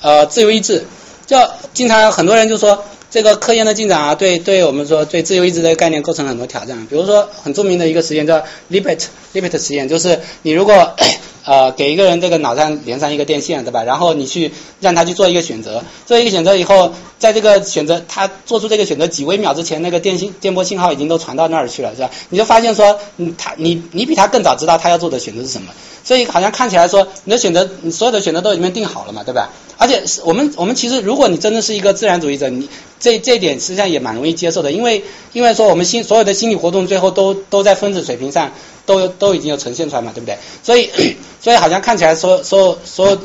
[0.01, 0.85] 呃自由意志，
[1.29, 1.39] 就
[1.75, 2.85] 经常很多人就说。
[3.11, 6.87] 这个科研的进展啊，对对我们说对自由意志的概念构成了很多挑战。
[6.87, 10.95] 比如说很著名的一个实验叫 Libet Libet 实验，就是你如果
[11.45, 13.83] 呃给一个人这个脑上连上一个电线，对吧？
[13.85, 22.11] 然后你去让他去做一个选择，做一个选择以后，在这个选择他做出这个选择几微秒之前，那个电信电波信号已经都传到那儿去了，是吧？
[22.29, 25.73] 你就发现说，嗯，他你你比他更早知道他要做的选择是什么，
[26.05, 29.51] 所以好像看起来说你的选择，你所有的选择都已经定好了嘛，对吧？
[29.79, 32.69] 而且我们我们其实如果你真的是一个自然主义者，你
[32.99, 35.03] 这这一点实际上也蛮容易接受的，因为
[35.33, 38.53] 因为说我们心所有的心理活动最后都都在分子水平上
[38.91, 40.37] 都都已经有呈现出来嘛，对不对？
[40.65, 40.91] 所以
[41.41, 43.19] 所以好像看起来说说说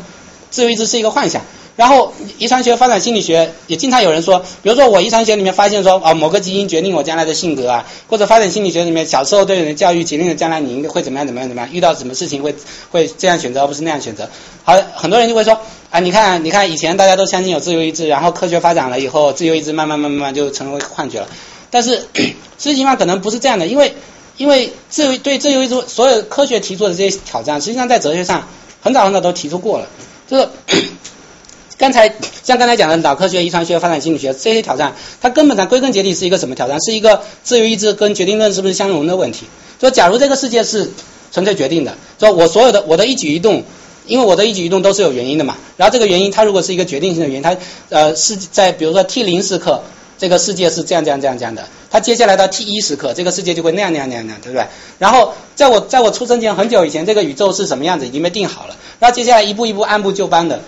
[0.52, 1.42] 自由意志是一个幻想。
[1.76, 12.56] 然后遗传学发展心理学也经常有人说，比如说我遗传学里面发现说啊某个基因决定我将来的性格啊，或者发展心理学里面小时候对人的教育决定了将来你应该会怎么样怎么样怎么样，遇到什么事情会
[12.92, 14.30] 会这样选择而不是那样选择。
[14.64, 15.60] 好，很多人就会说
[15.90, 21.28] 啊，你看你看以前大家都相信有自由意志，然后科学发展了以后，自由意志慢慢慢慢慢就成为幻觉了。
[21.72, 22.08] 但是
[22.58, 23.94] 实际情况可能不是这样的，因为
[24.38, 28.48] 因为自由对自由意志所有科学提出的这些挑战，实际上在哲学上
[28.82, 29.88] 很早很早都提出过了，
[30.28, 30.50] 就是。
[31.78, 36.80] 刚才像刚才讲的脑科学、遗传学、发展心理学这些挑战，它根本上归根结底是一个什么挑战？
[36.82, 39.46] 是一个自由意志跟决定论是不是相容的问题。
[39.82, 40.90] 说假如这个世界是
[41.34, 43.66] 纯粹决定的，说我所有的我的一举一动，
[44.08, 45.58] 因为我的一举一动都是有原因的嘛。
[45.76, 47.58] 然后这个原因它如果是一个决定性的原因，它
[47.90, 49.84] 呃是在比如说 t 零时刻，
[50.18, 51.68] 这个世界是这样这样这样这样的。
[51.90, 54.68] 它接下来到 t 一时刻，这个世界就会那样那样那样那样，对不对？
[55.00, 58.76] 然后在我在我出生前很久以前，这个宇宙是什么样子已经被定好了。
[59.00, 60.62] 那接下来一步一步按部就班的。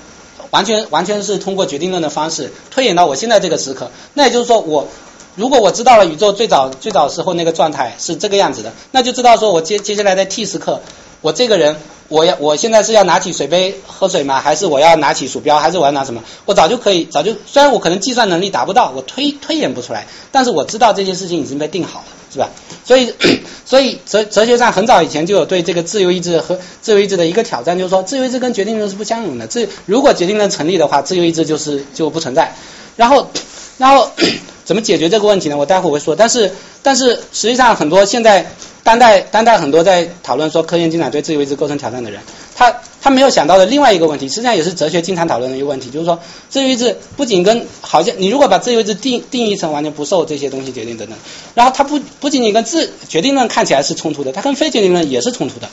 [0.49, 4.87] 完全完全是通过决定论的方式推演到我现在这个时刻，那也就是说，我
[5.35, 10.81] 如果我知道了宇宙最早最早时候那个状态是这个样子的，那就知道说我接接下来的 t 时刻，
[11.19, 11.75] 我这个人
[12.09, 14.39] 我要我现在是要拿起水杯喝水吗？
[14.39, 15.59] 还是我要拿起鼠标？
[15.59, 16.23] 还是我要拿什么？
[16.45, 22.49] 我早就可以早就虽然我可能计算能力达不到，我推推演不出来，但是我知道这件事情已经被定好了，是吧？
[22.85, 23.13] 所以，
[23.65, 29.47] 所以哲哲学上很早以前就有对这个自由意志和自由意志的一个挑战，就是说自由意志跟决定论是不相容的。
[29.47, 32.55] 自如果决定论成立的话，自由意志就是就不存在。
[32.95, 33.29] 然后，
[33.77, 34.11] 然后
[34.65, 35.57] 怎么解决这个问题呢？
[35.57, 36.15] 我待会会说。
[36.15, 36.51] 但是，
[36.83, 38.51] 但是实际上很多现在
[38.83, 42.19] 当代当代很多在讨论说科研进展对自由意志构成挑战的人，
[42.55, 42.73] 他。
[42.99, 51.17] 他没有想到的另外一个问题，实际上也是哲学经常讨论的一个问题，就是说自由意志不仅跟好像你如果把自由意志定定义成完全不受这些东西决定等等，
[51.53, 55.69] 然后它不不仅仅跟自决定论看起来是冲突的，它跟非决定论也是冲突的。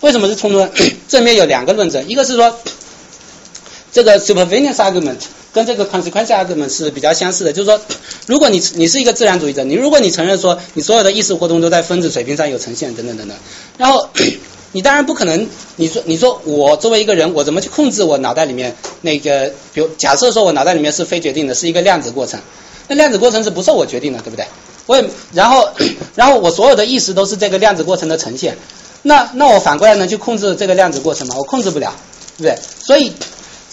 [0.00, 0.68] 为什么是冲突呢？
[1.08, 2.54] 正面有两个论证，一个是说
[3.94, 5.16] 这个 supervenience argument
[5.54, 7.80] 跟这个 consequence argument 是比较相似的，就是说
[8.26, 13.36] 如果你你是一个自然主义者，你如果你承认说你所有的意识活动都在分子水平上有呈现等等等等，
[13.78, 14.10] 然后。
[14.76, 15.46] 你当然不可能，
[15.76, 19.52] 你说你说我作为一个人，我怎么去控制我脑袋里面那个？
[19.72, 22.40] 比如假设说我脑袋里面是非决定的，是一个量子过程，
[22.88, 24.44] 那量子过程是不受我决定的，对不对？
[24.86, 25.68] 我也然后
[26.16, 28.58] 然后我所有的意识都是这个量子过程的呈现，
[29.02, 31.36] 那那我反过来能去控制这个量子过程吗？
[31.38, 31.94] 我控制不了，
[32.36, 32.58] 对不对？
[32.84, 33.12] 所以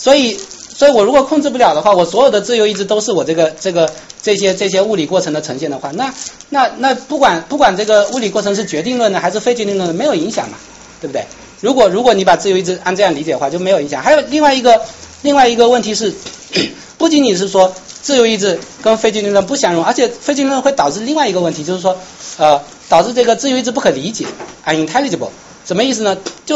[0.02, 0.36] 所以
[0.76, 3.88] 所以我如果控制不了的话，我所有的自由意志都是我这个这个
[4.24, 6.12] 这些这些物理过程的呈现的话，那
[6.50, 10.58] 那那不管不管这个物理过程是决定论呢还是非决定论，没有影响嘛？
[11.00, 11.24] 对不对？
[11.60, 14.02] 如果如果你把自由意志按这样理解的话，就没有影响。
[14.02, 14.82] 还有另外一个
[15.22, 16.12] 另外一个问题是，
[16.98, 17.72] 不仅仅是说
[18.02, 21.96] 自由意志跟非决定论不相容，而且非决定论会导致另外一个问题，就是说
[22.38, 22.60] 呃
[22.90, 24.26] 导致这个自由意志不可理解
[24.66, 25.30] ，unintelligible。
[25.64, 26.18] 什么意思呢？
[26.48, 26.56] 就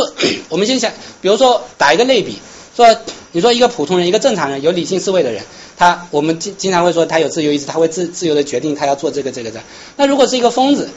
[0.49, 0.91] 我们先想，
[1.21, 2.39] 比如说打一个类比，
[2.75, 2.95] 说
[3.31, 5.43] 你说一个普通人，一个正常人，有理性思维的人，
[5.77, 9.59] 他我们经经常会说他有自由意志，他会自自由的决定他要做这个这个这。
[9.95, 10.89] 那如果是一个疯子，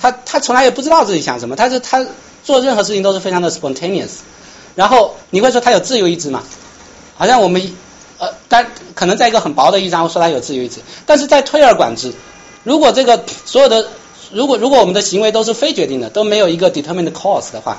[0.00, 2.06] 他他从来也不知道自己想什么，他是他。
[2.44, 4.10] 做任何事情都是非常的 spontaneous，
[4.74, 6.42] 然后你会说他有自由意志吗？
[7.14, 7.72] 好像我们
[8.18, 12.12] 呃，但可能在一个很薄的意义上说他有自由意志，但是在推而广之，
[12.64, 13.86] 如果这个所有的
[14.32, 17.78] 如果如果我们的行为都是非决定的，都没有一个 determined cause 的话，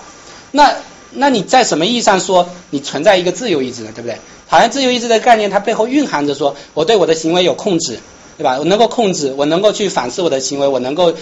[0.52, 0.74] 那
[1.16, 3.90] 那你在什么意义上说你存在一个自由意志呢？
[3.96, 4.18] 对不对？
[4.48, 8.00] 好像自由意志的概念它背后蕴含着说我对我的行为有控制。
[8.36, 8.58] 对吧？
[8.58, 11.14] 我能够控制，我能够去反思我的行为，我能够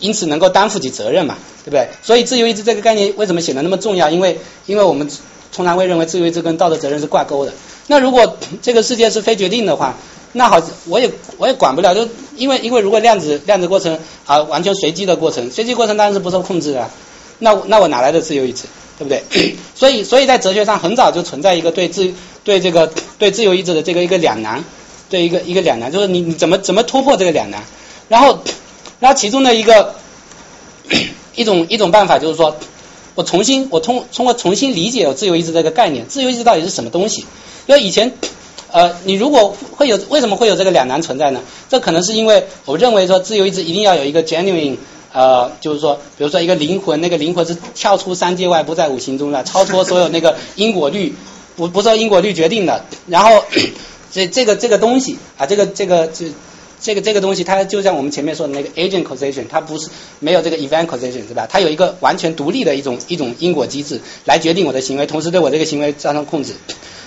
[0.00, 1.36] 因此能够担负起责任嘛？
[1.64, 1.88] 对不对？
[2.02, 4.10] 所以自由意志这个概念为什么显得那么重要？
[4.10, 5.08] 因为因为我们
[5.52, 7.52] 通常会认为自由意志跟道德责任是挂钩的。
[7.86, 9.94] 那如果这个世界是非决定的话，
[10.32, 11.08] 那好，我也
[11.38, 16.90] 我也管不了，就因为因为如果量子量子过程啊完全随机的过程，随机过程当然是不受控制的。
[17.38, 18.64] 那那我哪来的自由意志？
[18.98, 19.22] 对不对？
[19.74, 22.12] 所以，所以在哲学上很早就存在一个对自
[22.44, 24.64] 对这个对自由意志的这个一个两难，
[25.10, 27.62] 对一个一个两难，就是你你怎么怎么突破这个两难？
[28.08, 28.38] 然后，
[29.00, 29.94] 然后其中的一个
[31.34, 32.56] 一种一种办法就是说，
[33.14, 37.26] 我重新我通通过重新理解我自由意志这个概念，自由意志到底是什么东西？
[37.66, 38.12] 因为以前
[38.70, 41.40] 呃，你如果会有为什么会有这个两难存在呢？
[41.68, 44.76] 这可能是因为我认为说自由意志一定要有一个 genuine。
[45.16, 51.14] 呃，就是说，比如说一个灵魂，那个灵魂是跳出三界外，不在五行中的，超脱所有那个因果律，
[51.56, 52.84] 不不受因果律决定的。
[53.06, 53.42] 然后
[54.12, 56.26] 这这个这个东西啊，这个这个这
[56.86, 59.88] 这个这个东西，它就像我们前面说的那个 agent causation，它不是
[60.20, 61.48] 没有这个 event causation，是吧？
[61.50, 66.52] 它有一个完全独立的一种一种因果机制来决定我的行为，同时对我这个行为造成控制。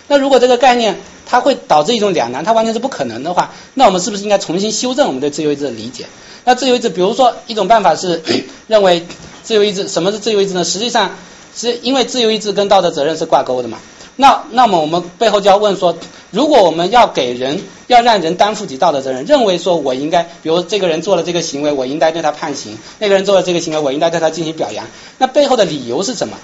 [0.10, 6.07] 那如果这个概念它会导致一种两难，它完全是不可能的话，那我们是不是应该重新修正我们对自由意志的理解？
[6.43, 8.22] 那自由意志，比如说一种办法是
[8.68, 9.06] 认为
[9.43, 10.65] 自由意志什么是自由意志呢？
[10.65, 11.11] 实际上
[11.56, 13.77] 是因为自由意志跟道德责任是挂钩的嘛。
[14.18, 15.95] 那那么我们背后就要问说，
[16.31, 24.86] 如果我们要给人要让人担负起道德责任，认为说我应该，比如这个人做了这个行为，我应该对他判刑；那个人做了这个行为，我应该对他进行表扬。
[25.18, 26.38] 那背后的理由是什么？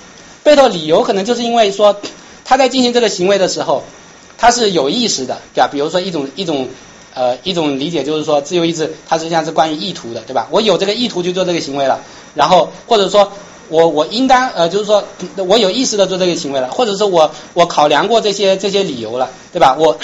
[0.44, 1.98] 背后理由可能就是因为说
[2.44, 3.84] 他在进行这个行为的时候，
[4.38, 5.70] 他是有意识的，对吧？
[5.72, 6.68] 比如说一种一种。
[7.18, 10.50] 呃，一种理解就是说，自由意志它实际上是关于意图的，对吧？
[10.52, 12.02] 我有这个意图去做这个行为了，
[12.34, 13.32] 然后或者说
[13.70, 15.02] 我我应当呃，就是说
[15.38, 19.78] 我有意识的做这个行为了，或者是我我考量过这些这些理由了，对吧？
[19.80, 19.98] 我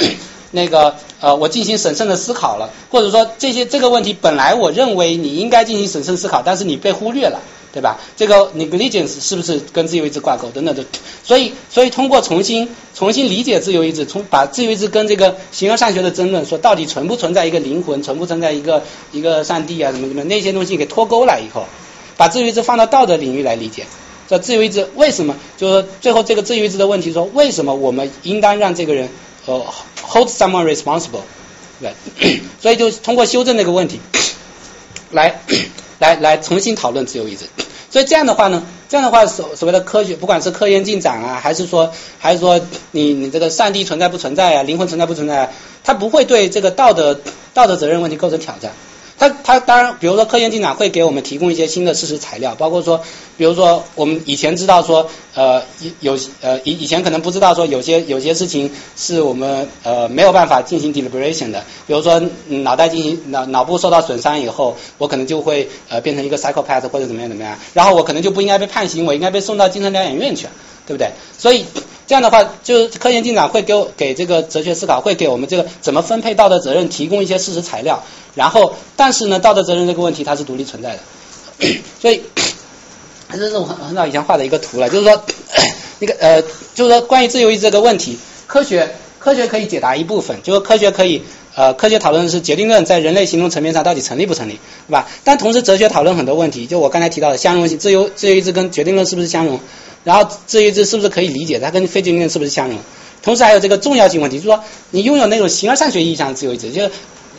[0.52, 7.40] 那个呃，我进行审慎的思考了，或者说这些这个问题本来我认为你应该进行审慎思考，但是你被忽略了。
[7.74, 7.98] 对吧？
[8.18, 10.84] 这个 negligence 是不是跟自由意志挂钩等等的？
[11.24, 18.84] 所以，所以通过重新重新理解自由意志，从把自由意志跟这个形而上学的争论，说到底存不存在一个灵魂，存不存在一个
[19.14, 21.64] 一个上帝啊，什么什么那些东西给脱钩了以后，
[22.18, 23.86] 把自由意志放到道德领域来理解，
[24.28, 25.38] 这自由意志为什么？
[25.56, 29.08] 就是最后这个自由意志的问题，说为什么我们应当让这个人
[29.46, 29.66] 呃
[30.02, 31.22] hold someone responsible？
[31.80, 31.94] 对，
[32.62, 34.00] 所以就通过修正这个问题
[35.12, 35.40] 来。
[36.02, 37.46] 来来重新讨论自由意志，
[37.92, 42.60] 所以这样的话呢，这样的话所所谓的科学，不管是科研进展啊，还是说还是说
[42.90, 45.54] 你你这个上帝存在不存在啊，灵魂存在不存在，
[45.84, 47.22] 它不会对这个道德
[47.54, 48.74] 道德责任问题构成挑战。
[49.22, 53.04] 它它当然，比如说科研进展会给我们提供一些新的事实材料，包括说，
[53.38, 55.62] 比如说我们以前知道说，呃，
[56.00, 70.48] 有呃以以前可能不知道说有些有些事情是我们呃没有办法进行 deliberation 的，比如说脑袋进行脑脑部受到损伤以后，我可能就会呃变成一个 psychopath 或者怎么样怎么样，然后我可能就不应该被判刑，我应该被送到精神疗养院去，
[70.88, 71.12] 对不对？
[71.38, 71.64] 所以。
[72.12, 78.04] 这样的话，就是科研进展会给我给这个哲学思考，会给我们这个怎么分配道德责任提供一些事实材料。
[78.36, 81.00] 然后，但是呢，道德责任这个问题它是独立存在的。
[82.02, 82.22] 所以，
[83.32, 85.24] 这是我很很早以前画的一个图了，就是说，
[86.00, 86.42] 那个呃，
[86.76, 91.24] 就是说关于自由意志这个问题，科学科学可以解答一部分，就是科学可以
[91.56, 95.08] 呃，科学讨论是决定论在人类行动层面上到底成立不成立，是吧？
[95.24, 99.60] 但同时，哲学讨论很多问题，就我刚才提到的相容性，自由自由意志跟决定论是不是相容？
[100.04, 101.60] 然后自由意志是不是可以理解？
[101.60, 102.78] 它跟非决定论是不是相容？
[103.22, 106.92] 同时还有这个重要性问题，就是说你拥有那种形而上学意义上的自由意志，就是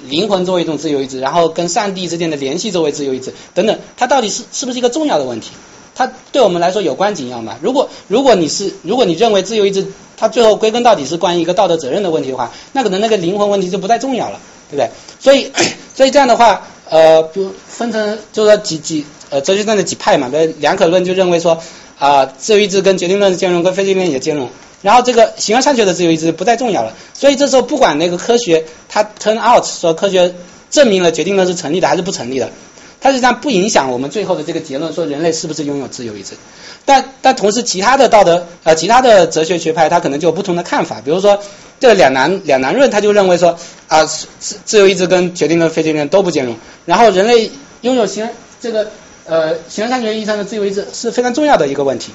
[0.07, 5.51] 灵魂作为一种自由意志，然后跟上帝之间的联系作为自由意志等等，它到底是是不是一个重要的问题？
[5.95, 7.57] 它对我们来说有关紧要吗？
[7.61, 9.87] 如果如果你是如果你认为自由意志
[10.23, 14.39] 它最后归根到底是关于一个道德责任的问题的话，那可能那个灵魂问题就不再重要了，
[14.71, 14.89] 对不对？
[15.19, 15.51] 所以
[15.97, 21.61] 所以这样的话，呃，比如分成就是说几几呃哲学上的几派嘛，比如两可论就认为说。
[21.99, 24.49] 啊，自由意志跟决定论兼容，跟非决定论也兼容。
[24.81, 26.95] 然后这个形而上学的自由意志不再重要了。
[27.15, 30.35] 所以这时候不管那个科学它 turn out 说科学
[30.69, 32.51] 证明了决定论是成立的还是不成立的，
[33.03, 36.35] 它实际上不影响我们最后的这个结论，说人类是不是拥有自由意志。
[36.85, 41.01] 但但同时其他的道德呃其他的哲学学派他可能就有不同的看法。
[41.05, 41.39] 比如说
[41.81, 43.59] 这两难两难论，他就认为说
[43.89, 46.57] 啊自自由意志跟决定论非决定论都不兼容。
[46.87, 47.51] 然后人类
[47.81, 48.29] 拥有形
[48.61, 48.89] 这个。
[49.25, 52.13] 呃，形而上学意义上的自由意志是非常重要的一个问题。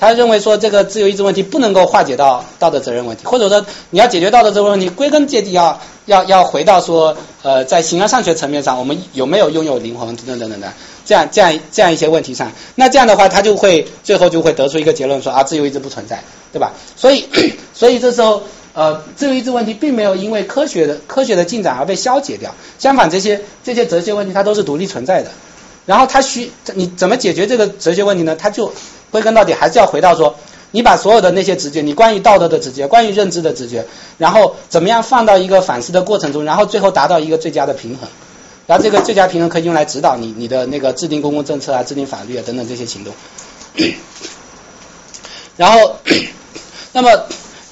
[0.00, 10.72] 他认为说，这个自由意志问题不能够化解到道德责任问题，或者说你要解决道德责任问题，归根结底要要要回到说，呃，在形而上学层面上，我们有没有拥有灵魂等等等等的
[11.04, 12.50] 这样这样这样一些问题上。
[12.74, 16.22] 那这样的话，他就会最后就会得出一个结论说啊，自由意志不存在，
[16.52, 16.72] 对吧？
[16.96, 17.28] 所以
[17.72, 25.30] 所以这时候，呃，自由意志问题并没有因为科学的科学的进展而被消解掉，相反，这些这些哲学问题它都是独立存在的。
[25.88, 28.36] 然后他需你怎么解决这个哲学问题呢？
[28.36, 28.70] 他就
[29.10, 30.34] 归根到底还是要回到说，
[30.70, 33.86] 你把所有的那些直觉，你关于道德的直觉，关于认知的直觉，
[34.18, 38.06] 然后怎么样放到一个反思的过程中，然后最后达到一个最佳的平衡。
[38.66, 43.14] 然后这个最佳平衡可以用来指导你你的那个制定公共政策啊、制定法律啊等等这些行动。
[45.56, 45.96] 然后，
[46.92, 47.10] 那么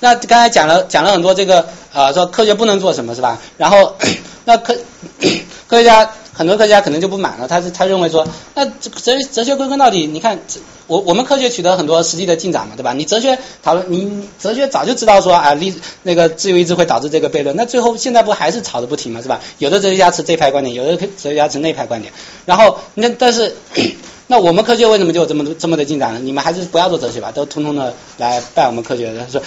[0.00, 3.38] 那刚才讲了讲了很多这个呃说科学不能做什么是吧？
[3.58, 3.94] 然后
[4.46, 4.74] 那科
[5.68, 10.38] 科学家很多科学家可能就不满了，他是他认为说，那哲哲学归根到底，你看
[10.86, 12.92] 我我们科学取得很多实际的进展嘛，对吧？
[12.92, 19.40] 你哲学讨论，你哲学早就知道说啊，力那个自由意志会导致这个悖论，那最后现在不还是吵得不停嘛，是吧？
[19.58, 22.12] 有的哲学家持这派观点，有的哲学家持那派观点，
[22.44, 23.56] 然后那但是。
[24.28, 26.20] 那我们科学为什么就有这么多这么的进展呢？
[26.20, 29.40] 你们还是不要做哲学吧，都通通的来拜我们科学的 说。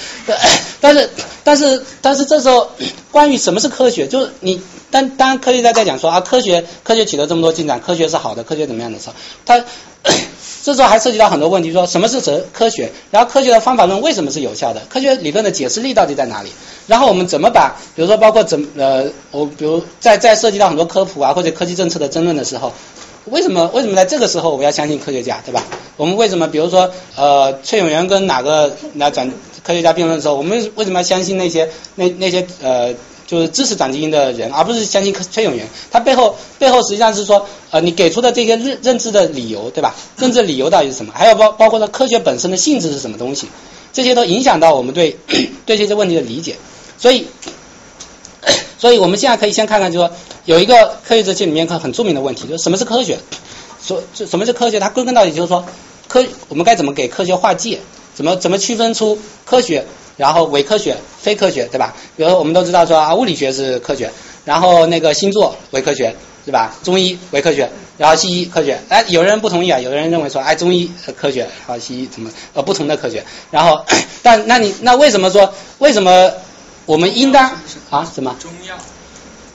[0.79, 1.09] 但是
[1.43, 2.69] 但是但是这时候
[3.11, 9.15] 关于什么是科学，就是你当当科学家在讲说啊科学科学取得这么多进展，科学是好的，科学怎么样的时候，
[9.45, 9.63] 他
[10.63, 16.51] 这时候还涉及到很多问题，说什么是哲科学，然后科学的方法论为什么是有效的，科学理论的解释力到底在哪里？
[16.87, 22.71] 然后我们怎么把比如说包括怎呃我比如在在涉及到很多科普啊或者科技政策的争论的时候。
[23.25, 25.63] 为什么为什么在这个时候我们要相信科学家，对吧？
[25.97, 29.31] 我们为什么比如说呃崔永元跟哪个哪转
[29.63, 32.93] 科学家辩论的时候，我们为什么要相信那些那那些呃
[33.27, 35.67] 就是支持转基因的人，而不是相信崔永元？
[35.91, 39.95] 他背后背后实际上是说呃你给出的这些认认知的理由，对吧？
[40.17, 41.13] 认知理由到底是什么？
[41.15, 43.47] 还有包包括了科学本身的性质是什么东西？
[43.91, 45.17] 这些都影响到我们对
[45.65, 46.55] 对这些问题的理解。
[46.97, 47.27] 所以
[48.79, 50.09] 所以我们现在可以先看看，就说。
[50.45, 53.19] 有一个科学哲学里面很很著名的问题，就是什么是科学？
[53.83, 54.79] 说什么是科学？
[54.79, 55.63] 它归根到底就是说，
[56.07, 57.79] 科我们该怎么给科学划界？
[58.15, 59.85] 怎么怎么区分出科学，
[60.17, 61.93] 然后伪科学、非科学，对吧？
[62.17, 64.09] 比如我们都知道说啊，物理学是科学，
[64.43, 66.15] 然后那个星座伪科学，
[66.45, 66.75] 对吧？
[66.83, 67.69] 中医伪科学，
[67.99, 68.79] 然后西医科学。
[68.89, 73.23] 哎，有人不同意啊，有的人认为说，哎，中医科学，啊，西医怎么呃不同的科学？
[73.51, 73.85] 然后，
[74.23, 76.31] 但那你那为什么说为什么
[76.89, 77.51] 我们应当
[77.91, 78.35] 啊什么？
[78.39, 78.75] 中药。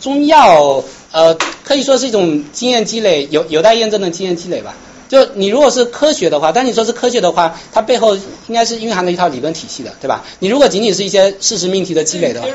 [0.00, 4.76] 中药，呃，可以说是一种经验积累，有有待验证的经验积累吧。
[5.08, 10.22] 就你如果是科学的话，但你说是科学的话，它背后应该是蕴含了一套理论体系的，对吧？
[10.38, 12.46] 你如果仅仅是一些事实命题的积累的话，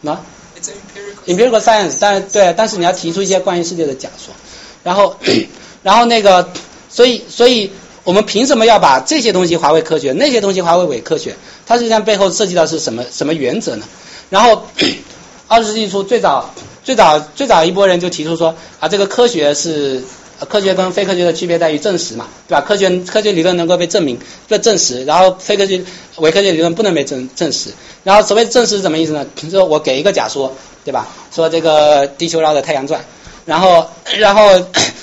[0.00, 0.18] 那
[1.26, 4.34] empirical science，但对，但是你要提出一些关于世界的假说，
[4.82, 5.16] 然后，
[5.84, 6.48] 然后那个，
[6.90, 7.70] 所以，所以
[8.02, 11.36] 我们凭什么要把这些东西划为科学，那些东西划为伪科学？
[11.66, 13.86] 它实际上背后涉及到是什么什么原则呢？
[14.30, 14.64] 然后。
[15.46, 20.02] 二十世纪初，最早最早最早一波人就提出说啊，这个科学是
[20.48, 22.62] 科学跟非科学的区别在于证实嘛，对吧？
[22.62, 24.18] 科学科学理论能够被证明
[24.48, 25.84] 被证实，然后非科学
[26.16, 27.68] 伪科学理论不能被证证实。
[28.04, 29.26] 然后所谓证实是什么意思呢？
[29.36, 30.50] 就是我给一个假说，
[30.82, 31.08] 对吧？
[31.30, 33.04] 说这个地球绕着太阳转。
[33.44, 33.86] 然后，
[34.18, 34.42] 然后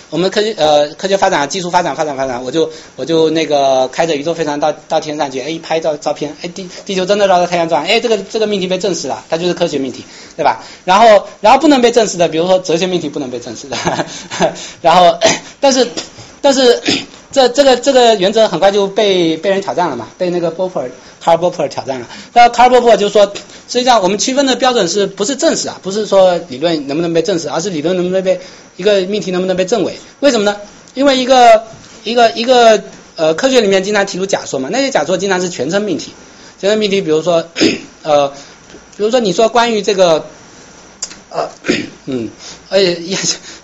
[0.09, 10.03] 我们科学呃科学发展技术发展发展发展，我就我就那个开着宇宙飞船到到天上去，哎拍照照片，哎地地球真的绕着太阳转，哎这个这个命题被证实了，它就是科学命题，
[10.35, 10.63] 对吧？
[10.85, 13.77] 然后然后不能被证实的，比如说哲学命题不能被证实的，
[14.81, 15.17] 然后
[15.59, 15.87] 但是
[16.41, 16.81] 但是
[17.31, 20.89] 这这个这个原则很快就被被人挑战了嘛，被那个波普尔。
[21.23, 23.31] 卡尔波普尔挑战了，那卡尔波普尔就说，
[23.67, 25.79] 实际上我们区分的标准是不是证实啊？
[25.83, 28.39] 不是说理论能不能被证实，而是理论能不能被
[28.75, 29.93] 一个命题能不能被证伪？
[30.21, 30.57] 为什么呢？
[30.95, 31.61] 因为一个
[32.03, 32.81] 一个一个
[33.17, 36.11] 呃科学里面经常提出假说嘛，那些假说经常是全称命题，
[36.59, 37.45] 全称命题，比如说
[38.01, 38.29] 呃，
[38.97, 40.25] 比如说你说关于这个
[41.31, 41.49] 呃
[42.05, 42.29] 嗯，
[42.69, 43.15] 哎一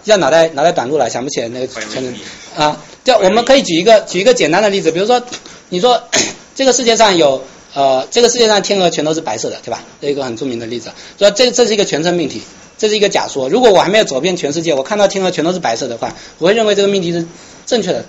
[0.04, 2.14] 下脑袋脑袋短路了，想不起来那个全能
[2.56, 5.22] 啊，就我们可以举一个举一个简单的例子，比如说
[5.70, 6.02] 你说。
[6.58, 7.44] 这个世界上有
[7.76, 9.84] 呃，这个世界上天鹅全都是白色的，对吧？
[10.02, 10.90] 这一个很著名的例子。
[11.20, 12.42] 说这这是一个全称命题，
[12.80, 13.48] 这是一个假说。
[13.48, 17.28] 如果我还没有走遍全世界，我看到天鹅全都是白色的话，我会认为这个命题是
[17.68, 18.04] 正确的。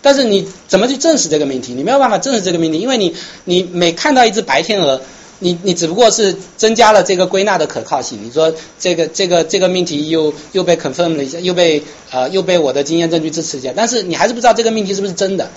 [0.00, 1.74] 但是你怎么去证实这个命题？
[1.74, 3.14] 你没有办法证实这个命题，因为你
[3.44, 5.02] 你每看到一只白天鹅，
[5.40, 8.20] 你你只不过是增加了这个归纳的可靠性。
[8.22, 15.50] 你说这个这个这个命题又又被 confirm 了一下，又被呃又被我的经验证据支持一下，但是你还是不知道这个命题是不是真的。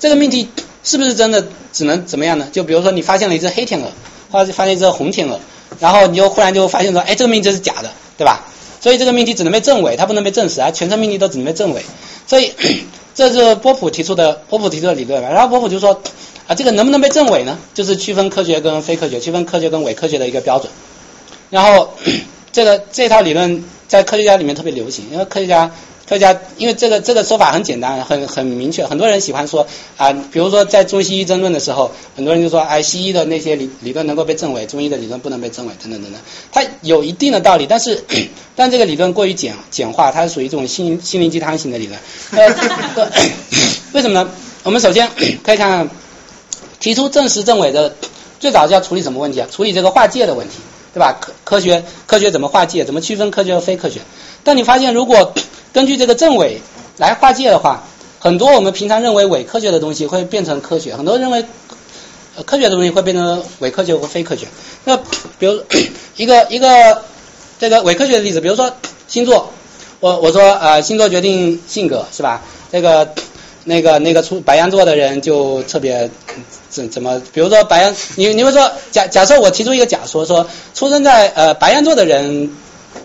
[0.00, 0.48] 这个命题。
[0.86, 2.46] 是不是真的只能怎么样呢？
[2.52, 3.90] 就比如说你发现了一只黑天鹅，
[4.30, 5.40] 或者发现一只红天鹅，
[5.80, 8.44] 然后你就忽然就发现说，哎，这个命题是假的，对吧？
[8.82, 10.70] 所以这个命题只能被证伪，它不能被证实啊。
[10.70, 11.82] 全称命题都只能被证伪。
[12.26, 12.52] 所以
[13.16, 15.22] 这是波普提出的，波普提出的理论。
[15.22, 16.02] 然后波普就说
[16.46, 17.58] 啊，这个能不能被证伪呢？
[17.74, 20.70] 就是区分科学跟非科学，区分科学跟伪科学的一个标准。
[21.50, 21.94] 然后
[22.52, 25.70] 这个这套理论在科学家里面特别流行，因为科学家。
[26.06, 29.66] 科学家，因为这个这个说法很简单，很很明确，很多人喜欢说
[29.96, 36.20] 啊，比如说在中西医争论的时候，很多人就说，哎，西医的那些理理论能够被证伪，中医的理论不能被证伪，等等等等。
[36.52, 38.04] 它有一定的道理，但是
[38.54, 41.98] 但这个理论过于简简化，它是属于这种心心灵鸡汤型的理论。
[42.32, 42.54] 呃，
[43.92, 44.28] 为什么呢？
[44.62, 45.08] 我们首先
[45.42, 45.88] 可以看
[46.80, 47.94] 提出证实证伪的，
[48.40, 49.48] 最早是要处理什么问题啊？
[49.50, 50.54] 处理这个划界的问题，
[50.92, 51.16] 对吧？
[51.20, 52.84] 科科学科学怎么划界？
[52.84, 54.00] 怎么区分科学和非科学？
[54.42, 55.32] 但你发现如果
[55.72, 56.60] 根据这个正伪
[56.98, 57.84] 来划界的话，
[58.20, 61.44] 很多我们平常认为伪科学的东西会变成科学，很多认为
[62.44, 64.46] 科学的东西会变成伪科学或非科学。
[64.84, 64.96] 那
[65.38, 65.62] 比如
[66.16, 67.02] 一个一个
[67.58, 68.72] 这个伪科学的例子，比如说
[69.08, 69.50] 星座，
[70.00, 72.42] 我我说呃星座决定性格是吧？
[72.70, 73.14] 这个
[73.64, 76.10] 那个那个出白羊座的人就特别
[76.68, 77.20] 怎怎么？
[77.32, 82.50] 比如说白羊，你你会说假假设我提出一个假说，说出生在呃白羊座的人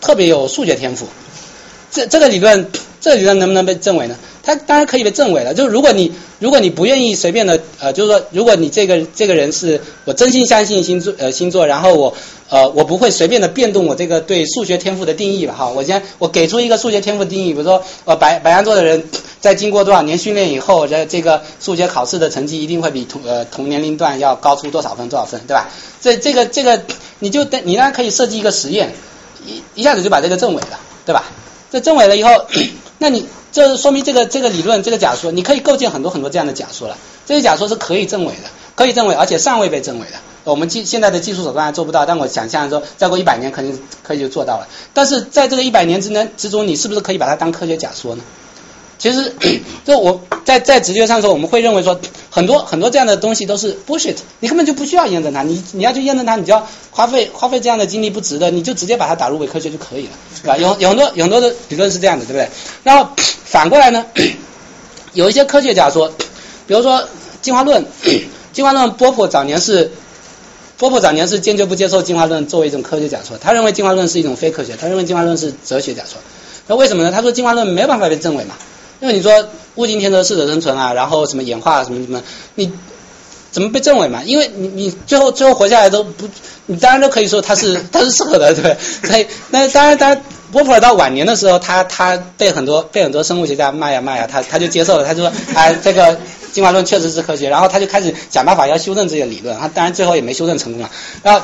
[0.02, 1.07] 特别有数学天赋，
[1.91, 2.69] 这这个理论
[3.02, 4.16] 这个理论能不能被证伪呢？
[4.44, 5.54] 它当然可以被证伪了。
[5.54, 12.14] 就是如果你如果你不愿意随便的呃，就是说如果你这个这个人是我真心相信星座呃星座，然后我
[12.50, 15.70] 呃我不会随便的变动我这个对数学天赋的定义吧哈。
[15.70, 19.04] 我先我给出一个数学天赋定义，比如说呃白白羊座的人
[19.40, 25.70] 在经过多少年训练以后，这这个数学考试的成绩一定会比同呃同年龄段要高出多少分多少分，对吧？
[26.02, 26.82] 这这个这个
[27.20, 28.94] 你就你当然可以设计一个实验，
[29.46, 31.24] 一一下子就把这个证伪了，对吧？
[31.72, 32.32] 这证伪了以后，
[33.00, 36.98] 那你这说明这个这个理论这个假说，你可以构建很多很多这样的假说了。
[37.26, 40.14] 这些假说是可以证伪的，可以证伪，而且尚未被证伪的。
[40.44, 44.68] 我们技现在的技术手段还做不到，但我想象说，再过一百年肯定可以就做到了。
[44.94, 48.24] 但是在这个一百年之内之中，你是不是可以把它当科学假说呢？
[49.00, 49.34] 其实，
[49.86, 52.00] 就我在在直觉上说，我们会认为说，
[52.30, 60.12] 很多很多这样的东西都是 bullshit，你根本就不需要验证它，你你要去验证它，你就要花费花费这样的精力不值得，你就直接把它打入伪科学就可以了，
[60.44, 60.58] 对吧？
[60.58, 62.50] 有有很多有很多的理论是这样的，对不对？
[62.84, 63.10] 然后
[63.46, 64.06] 反过来呢，
[65.14, 66.10] 有一些科学家说，
[66.68, 67.08] 比如说
[67.42, 67.86] 进化论，
[68.54, 69.92] 进化论波普早年是。
[70.78, 76.22] 波普早年是坚决不接受进化论作为一种科学假说，他认为进化论是一种非科学，他认为进化论是哲学假说。
[76.68, 77.12] 那为什么呢？
[77.12, 78.56] 他说进化论没有办法被证伪嘛，
[79.00, 82.22] 因为你说物竞天择适者生存啊，然后什么演化什么什么，
[82.56, 82.72] 你
[83.52, 84.24] 怎么被证伪嘛？
[84.24, 86.28] 因为你你最后最后活下来都不，
[86.66, 88.78] 你当然都可以说他是 他是适合的，对不对？
[89.10, 90.22] 所以那当然当然，
[90.52, 96.18] 波普尔到晚年的时候，他他被很多被很多生物学家骂呀骂呀，他他就接受了，他就说啊这个。
[96.52, 100.90] 进化论确实是科学，然后他就开始想办法要修正这些理论，他当然最后也没修正成功了。
[101.22, 101.42] 然后，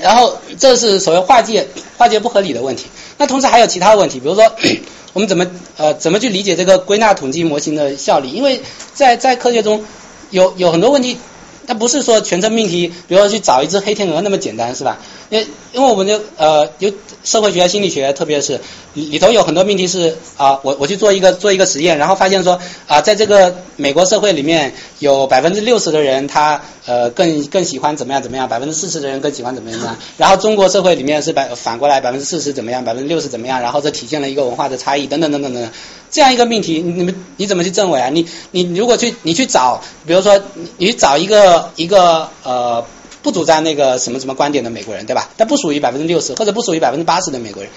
[0.00, 1.66] 然后这是所谓化解
[1.98, 2.86] 化解不合理的问题。
[3.18, 4.44] 那同时还有其他问题，比如说
[5.12, 5.46] 我们怎么
[5.76, 8.30] 呃怎么去理解这个归纳统计模型的效力？
[8.30, 8.62] 因为
[8.94, 9.84] 在在科学中
[10.30, 11.18] 有有很多问题，
[11.66, 14.98] 它不是说全称命题，比如说去找一只黑天鹅那么简单，是吧？
[15.30, 16.92] 因为因为我们就呃有
[17.24, 18.60] 社会学、心理学，特别是。
[18.94, 35.72] 里头有很多命题是啊，我我去做一个做一个实验，然后发现说啊，在这个美国社会里面有百分之六十的人他呃更更喜欢怎么样怎么样，百分之四十的人更喜欢怎么样怎么样，然后中国社会里面是百反过来百分之四十怎么样，百分之六十怎么样，然后这体现了一个文化的差异等等等等等等，
[36.10, 38.10] 这样一个命题你们你怎么去证伪啊？
[38.10, 40.38] 你你如果去你去找，比如说
[40.76, 42.84] 你去找一个一个呃
[43.22, 45.28] 不主张那个什么什么观点的美国人对吧？
[45.38, 47.70] 他不属于百分之六十或者不属于百分之八十的美国人。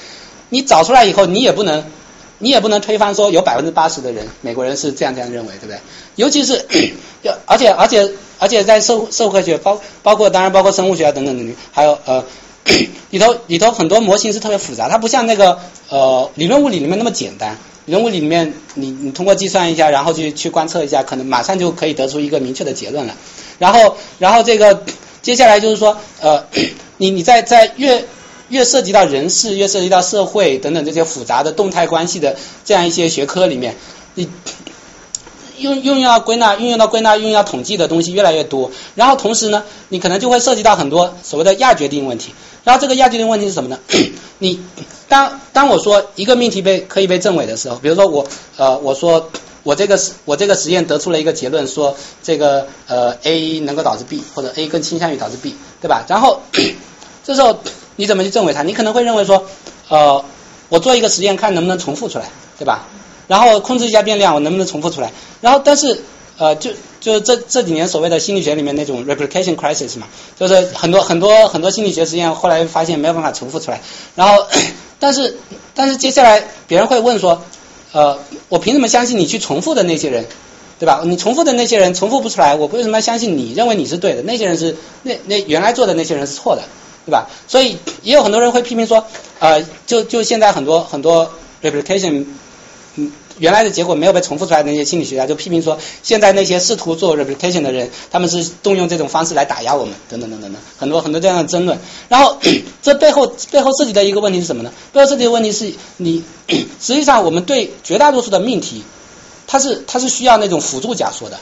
[0.50, 1.84] 你找出来以后，你也不能，
[2.40, 5.80] 你也不能推翻说有百分之八十的人，美国人是这样这样认为，对不对？
[6.16, 6.66] 尤其是
[7.24, 12.24] 要，而且而且而且在社社会学包包括当然包括生物学啊等等等，还有呃
[13.12, 15.60] 里头里头很多模型是特别复杂，它不像那个
[15.90, 17.58] 呃理论物理里面那么简单。
[17.86, 23.16] 理论物理里面你你通过计算一下，然后去去观测一下，可能马上就可以得出一个明确的结论了。
[23.60, 24.84] 然后然后这个
[25.22, 26.46] 接下来就是说呃
[26.98, 28.06] 你你在在越
[28.50, 33.76] 越涉及到人事，越涉及到社会等等这些复杂的动态关系的这样一些学科里面，
[34.16, 34.28] 你
[35.60, 38.72] 用运用到归纳、运用到归纳、运用到统计的东西越来越多。
[38.96, 42.34] 然后同时呢，你可能就会涉及到很多所谓的亚决定问题。
[42.64, 43.80] 然后这个亚决定问题是什么呢？
[44.40, 44.60] 你
[45.08, 48.26] 当当我说一个命题被可以被证伪的时候，比如说我
[48.58, 49.30] 呃我说
[49.64, 56.04] 我这个我这个实验得出了一个结论，说这个呃 A 能够导致 B，或者 A 更倾向于导致 B，对吧？
[56.08, 56.42] 然后
[57.24, 57.60] 这时候。
[57.98, 58.62] 你怎么去证伪它？
[58.62, 59.46] 你可能会认为说，
[59.88, 60.26] 呃，
[60.68, 62.30] 我做一个实验看能不能重复出来，
[62.60, 62.90] 对吧？
[63.28, 65.12] 然后控制一下变量，我能不能重复出来？
[65.42, 66.02] 然后但是
[66.38, 70.08] 呃，就就这这几年所谓的心理学里面那种 replication crisis 嘛，
[70.40, 73.82] 就是很多很多很多心理学实验后来发现没有办法重复出来。
[74.16, 74.46] 然后
[75.00, 75.38] 但是
[75.74, 77.42] 但是接下来别人会问说，
[77.92, 78.20] 呃，
[78.50, 80.26] 我凭什么相信你去重复的那些人，
[80.80, 81.02] 对吧？
[81.06, 84.22] 你重复的那些人重复不出来，我为什么要相信你认为你是对的？
[84.24, 86.64] 那些人是那那原来做的那些人是错的。
[87.06, 87.30] 对吧？
[87.48, 89.06] 所以也有很多人会批评说，
[89.38, 91.32] 呃，就就现在很多很多
[91.62, 92.26] replication，
[93.38, 101.78] 原来的结果没有被重复出来的那些心理学家就批评说，现在那些试图做 replication 的人，他们是动用这种方式来打压我们，等等等等等，很多很多这样的争论。
[102.08, 102.38] 然后
[102.82, 104.72] 这背后背后涉及的一个问题是什么呢？
[104.94, 106.24] 背后涉及的问题是你
[106.80, 108.84] 实际上我们对绝大多数的命题，
[109.48, 111.38] 它是它是需要那种辅助假说的，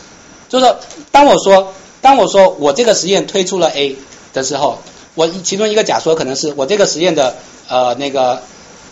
[0.49, 0.79] 就是说，
[1.11, 3.95] 当我说当我说我这个实验推出了 A
[4.33, 4.79] 的时候。
[5.15, 7.35] 我其中一个假说可能是我这个实验的
[7.67, 8.41] 呃那个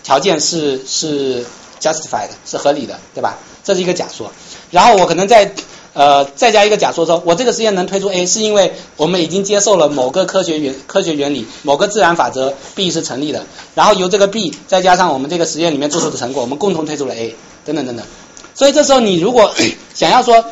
[0.04, 1.44] 条件是是
[1.82, 3.38] justified 是合理的，对吧？
[3.64, 4.30] 这是一个假说。
[4.70, 5.52] 然后我可能再
[5.92, 13.44] 呃再加一个假说说，我这个实验能推出 A，是因为我们已经接受了某个科学原科学原理，某个自然法则 B 是成立的，
[13.74, 17.34] 然后由这个 B 再加上我们这个实验里面做出的成果，我们共同推出了 A，
[17.64, 18.06] 等等等等。
[18.54, 19.52] 所以这时候你如果
[19.94, 20.44] 想要说，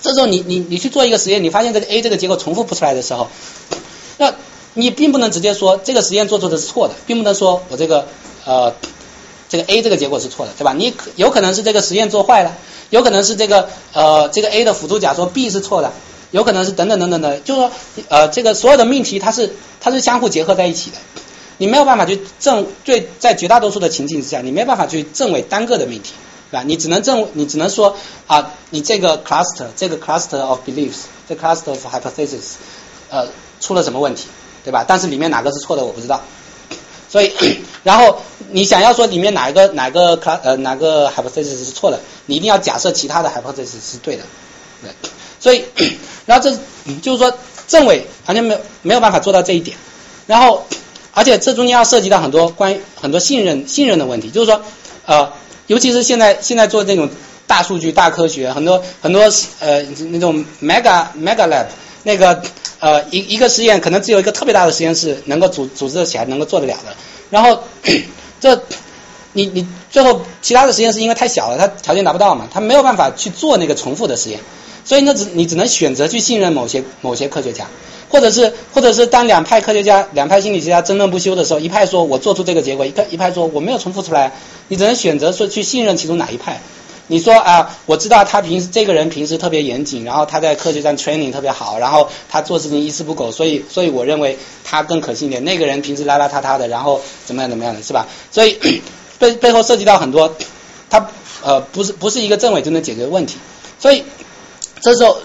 [0.00, 3.28] 这时候你你你去做一个实验，你发现这个 A 这个结果重复不出来的时候，
[4.18, 4.32] 那
[4.74, 8.06] 你并不能直接说这个实验做出的是错的，并不能说我这个
[8.46, 8.72] 呃
[9.52, 10.72] 这个 A 这个结果是错的，对吧？
[10.72, 12.56] 你可有可能是这个实验做坏了，
[12.88, 15.92] 有可能是这个呃这个 A 的辅助假说 B 是错的，
[16.30, 17.70] 有可能是等等等等的，就是说
[18.08, 20.96] 呃这个所有的命题它是它是相互结合在一起的，
[21.58, 26.14] 你没有办法去证对在绝大多数的情境之下，你没办法去证伪单个的命题，
[26.50, 26.62] 对吧？
[26.66, 27.94] 你只能证你只能说
[28.26, 32.54] 啊你这个 cluster 这个 cluster of beliefs 这 cluster of hypothesis
[33.10, 33.26] 呃
[33.60, 34.28] 出了什么问题，
[34.64, 34.86] 对吧？
[34.88, 36.22] 但是里面哪个是错的我不知道。
[37.12, 37.30] 所以，
[37.82, 38.22] 然后
[38.52, 44.22] 你想要说里面哪一个哪个 cl 呃哪个 hypothesis 是错的，你一定要假设其他的 hypothesis 是对的，
[44.82, 44.90] 对。
[45.40, 45.64] 所以，
[46.26, 46.56] 然后这
[47.00, 49.76] 就是说政委好像没有没有办法做到这一点，
[50.26, 50.64] 然后
[51.12, 54.62] 而且这中间要涉及到很多关于很多信任信任的问题，就是说
[55.06, 55.32] 呃
[55.66, 57.08] 尤其是现在现在做这种
[57.46, 59.22] 大数据大科学，很多很多
[59.60, 61.66] 呃那种 mega mega lab
[62.02, 62.42] 那个。
[62.82, 66.96] 呃，一一个实验可能只有一个特别大的实验室能够组组织起来，能够做得了的。
[67.30, 67.62] 然后
[68.42, 68.60] 这
[69.32, 74.40] 你你最后其他的实验是因为太小了，它条件达不到嘛，它没有办法去做那个重复的实验，
[74.84, 77.66] 所以那只你只能选择去信任某些某些科学家，
[78.10, 84.32] 或者是或者是当两派科学家两派心理学家争论不休的时候，一派说我做出这个结果，一派一派说我没有重复出来，
[84.68, 86.60] 你只能选择说去信任其中哪一派。
[87.12, 95.44] 你说啊，我知道他平时这个人平时特别严谨，然后他在科学上 training 特别好，然后他做事情一丝不苟，所以所以我认为他更可信一点。
[95.44, 98.06] 那个人平时邋邋遢遢的，然后怎么样怎么样的是吧？
[98.30, 98.58] 所以
[99.18, 100.34] 背背后涉及到很多，
[100.88, 101.06] 他
[101.42, 103.36] 呃不是不是一个政委就能解决问题。
[103.78, 104.04] 所以
[104.80, 105.18] 这时候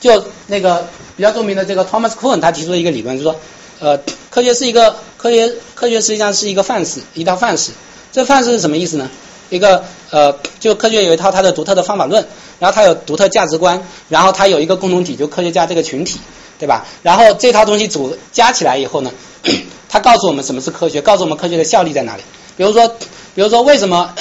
[0.00, 3.38] 就那个比较著名的这个 Thomas Kuhn 他提出了一个理论，就是说
[3.80, 4.00] 呃
[4.30, 7.72] 科学是一个科学科学实际上是一个范式，一套范式。
[8.12, 9.10] 这范式是什么意思呢？
[9.54, 12.26] 一个呃，就科学有一套它的独特的方法论，
[12.58, 16.18] 然后它有独特价值观，然后它有一个共同体，就科学家这个群体，
[16.58, 16.84] 对吧？
[17.02, 19.10] 然后这套东西组加起来以后呢，
[19.88, 22.22] 它告诉我们什么是科学，告诉我们科学的效力在哪里。
[22.56, 22.88] 比如说，
[23.34, 24.12] 比如说为什么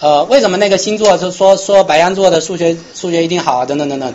[0.00, 4.14] 呃为什么那个星座就说说白羊座的数学数学一定好啊等等等等。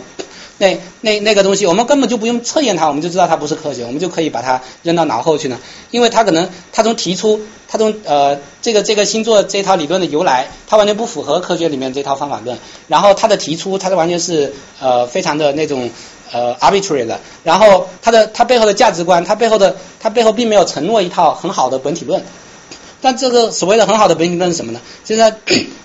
[0.58, 5.58] 那那那个东西，我们根本就不用测验它，我们就知道它不是科学，我们就可以把它扔到脑后去呢。
[5.92, 12.58] 因为它可能，它从提出，它从呃这个这个星座这套理论的由来，它完全不符合科学里面这套方法论。
[12.88, 15.90] 然后它的提出，它是完全是呃非常的那种
[16.32, 17.20] 呃 arbitrary 的。
[17.44, 22.24] 然后它的它背后的价值观，它背后的它背后并没有承诺一套很好的本体论。
[23.00, 24.80] 但这个所谓的很好的本体论是什么呢？
[25.04, 25.32] 现在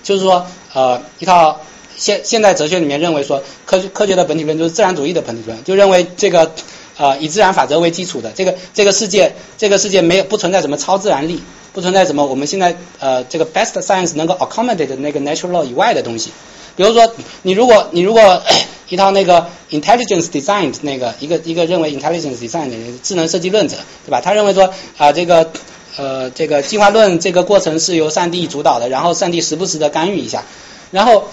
[0.02, 1.60] 就是说呃一套。
[2.04, 6.52] 现现代哲学里面认为说，科学科学的本体论就是自然主义的本体论，就认为这个
[6.98, 11.40] 呃以自然法则为基础的这个这个世界这个世界没有不存在什么超自然力，
[11.72, 16.30] 不存在什么我们现在呃这个 best science 能够 accommodate 的那个 natural law 以外的东西。
[16.76, 17.10] 比如说
[17.40, 18.42] 你如果你如果
[18.90, 24.20] 一套那个 intelligence designed 那个一个一个认为 intelligence design 的智能设计论者，对吧？
[24.20, 25.50] 他认为说啊这个
[25.96, 30.44] 呃这个进化论这个过程是由上帝主导的，然后上帝时不时的干预一下，
[30.90, 31.24] 然后。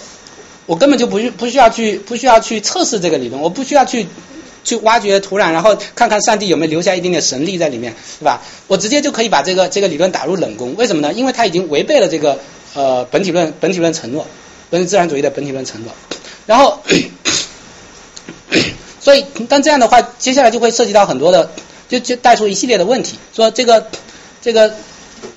[0.65, 4.07] 我根本就不需不需要去不需要去测试这个理论，我不需要去
[4.63, 8.41] 去挖掘土壤，然后看看上帝有没有留下一点点神力在里面，对吧？
[8.67, 11.11] 我直接就可以把这个这个理论打入冷宫，为什么呢？
[11.13, 12.39] 因为它已经违背了这个
[12.73, 14.25] 呃本体论本体论承诺，
[14.69, 15.91] 本自然主义的本体论承诺。
[16.45, 16.79] 然后，
[19.01, 21.51] 所以但这样的话，接下来就会涉及到很多的，
[21.89, 23.87] 就就带出一系列的问题，说这个
[24.41, 24.73] 这个。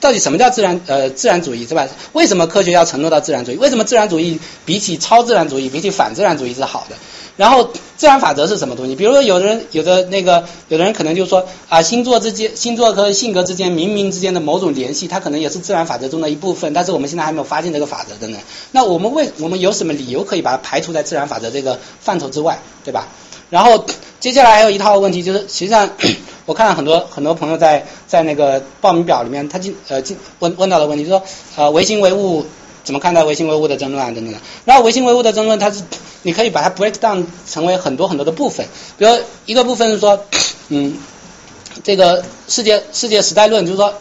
[0.01, 1.89] 到底什么叫自然呃自然主义是吧？
[2.13, 3.57] 为什么科学要承诺到自然主义？
[3.57, 6.97] 为什么自然主义比起超自然主义、比起反自然主义是好的？
[7.37, 8.95] 然后自然法则是什么东西？
[8.95, 18.41] 比如说有的人有的那个有的人可能就说啊星座之间星座和性格之间冥冥之间的某种联系，它可能也是自然法则中的一部分，但是我们现在还没有发现这个法则等等。
[18.71, 23.09] 那我们为我们有什么理由可以把它排除在自然法则这个范畴之外，对吧？
[23.51, 23.85] 然后
[24.25, 25.91] 接下来还有一套问题就是，实际上
[26.47, 31.23] 我看到很多很多朋友在在那个报名表里面，他进呃进问问到的问题，就说
[31.57, 32.47] 呃唯心唯物
[32.85, 34.39] 怎么看待唯心唯物的争论啊等等的。
[34.65, 35.83] 然后唯心唯物的争论，它是
[36.23, 39.11] 你可以把它 break down 成为很多很多的部分，比如
[39.45, 40.25] 一个部分是说，
[40.71, 40.97] 嗯，
[41.83, 43.93] 这个世界世界时代论，就是说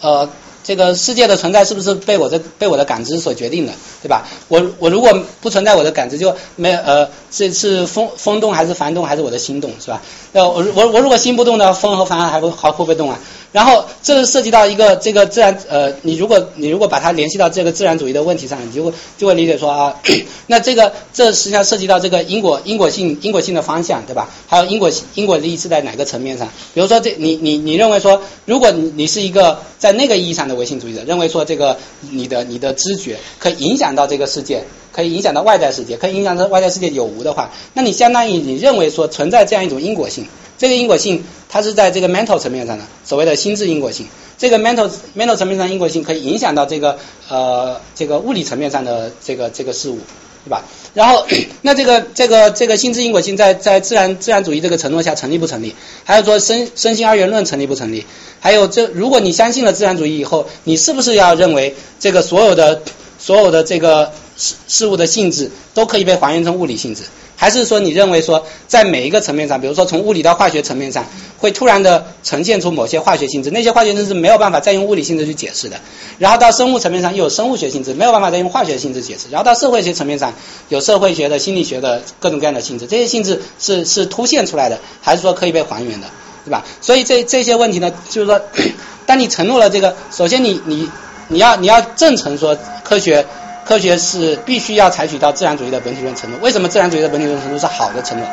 [0.00, 0.28] 呃。
[0.70, 3.72] 这个世界的存在是不是被我的被我的感知所决定的，
[4.04, 4.28] 对吧？
[4.46, 10.00] 我我如果不存在我的感知，就没呃是是风风动还是幡动还是我的心动，是吧？
[10.30, 13.18] 那我我我如果心不动呢，风和帆还会还会不会动啊？
[13.52, 19.96] 然后这是涉及到一个这个自然呃，你如果你如果把它联系到这个自然主义的问题上，你就会就会理解说啊，
[20.46, 24.30] 那这个这实际上涉及到这个因果因果性因果性的方向，对吧？
[24.46, 26.48] 还有因果因果利益是在哪个层面上？
[26.74, 34.62] 比如说这你你你认为说，如果你你是一个在那个意义上的唯心主义者，认为说这个你的你的知觉可以影响到这个世界，
[34.92, 40.26] 可以影响到外在世界，可以影响到外在世界有无的话，那你相当于你认为说存在这样一种因果性。
[40.60, 44.06] 这个因果性，它是在这个 mental 层面上的，所谓的心智因果性。
[44.36, 46.98] 这个 mental mental 层面上因果性可以影响到这个
[47.30, 50.00] 呃这个物理层面上的这个这个事物，
[50.44, 50.64] 对吧？
[50.92, 51.26] 然后
[51.62, 55.74] 那这个这个这个心智因果性在在自然自然主义这个承诺下成立不成立？
[56.04, 58.04] 还有说身身心二元论成立不成立？
[58.38, 62.82] 还有这如果你相信了自然主义以后，你是不是要认为这个所有的
[63.18, 67.04] 所有的这个事事物的性质都可以被还原成物理性质？
[67.40, 71.06] 还是说你认为说，在每一个层面上，比如说从物理到化学层面上，
[71.38, 75.80] 会突然的呈现出某些化学性质，那些化学性质没有办法再用物理性质去解释的。
[76.18, 79.30] 然后到生物层面上又有生物学性质，没有办法再用化学性质解释。
[79.30, 80.34] 然后到社会学层面上，
[80.68, 86.08] 有社会学的、心理学的各种各样的性质，这些性质是是凸现出来的，还是说可以被还原的，
[86.44, 86.62] 对吧？
[86.82, 88.38] 所以这这些问题呢，就是说，
[89.06, 90.90] 当你承诺了这个，首先你你
[91.28, 92.54] 你要你要证成说
[92.84, 93.24] 科学。
[93.64, 96.38] 科学是必须要采取到自然主义的本体论程度。
[96.40, 98.24] 为什么自然主义的本体论程度是好的程度？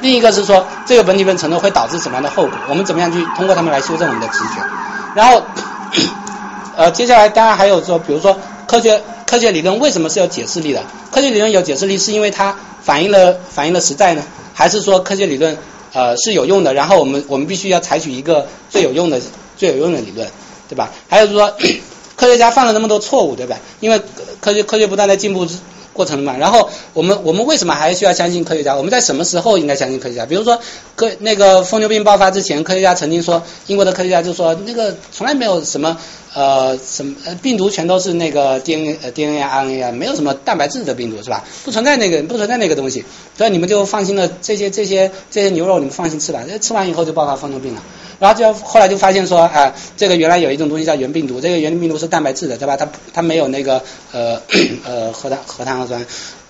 [0.00, 2.52] 另一个是说，这个本体论程度会导致什么样的后果？
[2.68, 4.62] 我们怎么样去通过它们来修正我们的直觉？
[5.14, 5.42] 然后，
[6.76, 8.36] 呃，接下来当然还有说，比如说
[8.66, 10.82] 科学科学理论为什么是有解释力的？
[11.10, 15.56] 科学理论有解释力是因为它反映了反映了实在呢，还是说科学理论
[15.92, 16.74] 呃是有用的？
[16.74, 19.20] 然后我们我们必须要采取一个最有用的
[19.56, 20.28] 最有用的理论，
[20.68, 20.90] 对吧？
[21.08, 21.52] 还有就是说。
[22.16, 23.58] 科学家犯了那么多错误，对吧？
[23.80, 24.00] 因为
[24.40, 25.46] 科学科学不断在进步
[25.92, 26.36] 过程嘛。
[26.36, 28.76] 然后我们我们为什么还需要相信科学家？
[28.76, 30.26] 我们在什么时候应该相信科学家？
[30.26, 30.58] 比如说
[30.96, 35.96] 科那个疯牛病爆发之前，科学家曾经说，英国的科学家就说那个从来没有什么
[36.34, 41.44] 呃什么病毒全都是那个 DNA 呃 DNA RNA 啊，没有什么蛋白质的病毒是吧？
[41.64, 43.04] 不存在那个不存在那个东西，
[43.38, 47.82] 所以你们就放心了这些这些这些牛肉你们放心吃吧，吃完以后就爆发疯牛病了。
[48.20, 52.76] 然后就后来就发现说啊，这个原来有一种东西叫原病毒，这个原病毒是蛋白质的，对吧？
[52.76, 53.82] 它它没有那个
[54.12, 54.40] 呃
[54.84, 56.04] 呃 核糖核糖核酸。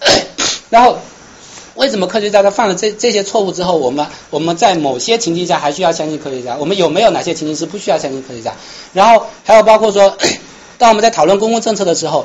[0.70, 0.98] 然后
[1.74, 6.56] 为什么科学家他犯了这这些错误之后，我们我们在某些情境下还需要相信科学家？
[6.58, 8.54] 我们有没有哪些情境是不需要相信科学家？
[8.92, 10.16] 然后还有包括说，
[10.78, 12.24] 当我们在讨论公共政策的时候，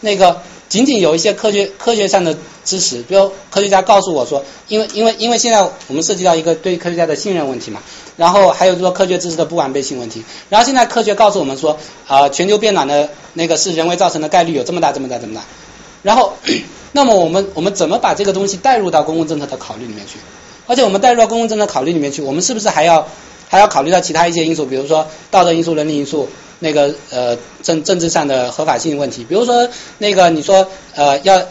[0.00, 0.40] 那个。
[0.66, 7.80] 仅仅有一些科学科学上的知识，比如科学家告诉我说，因为因为因为现在我们涉及到一个对科学家的信任问题嘛，
[8.16, 15.42] 然后还有说科学知识的不完备性问题，然后现在科学告诉我们说，啊全球变暖的那个是人为造成的概率有这么大这么大这么大，
[16.04, 16.34] 然后
[16.92, 20.20] 那么我们我们怎么把这个东西带入到公共政策的考虑里面去？
[20.68, 23.08] 而且我们带入到公共政策考虑里面去，我们是不是还要
[23.48, 26.28] 还要考虑到其他一些因素，比如说道德因素、伦理因素？
[26.60, 29.68] 那个呃政政治上的合法性问题，比如说
[29.98, 31.42] 那个你说呃要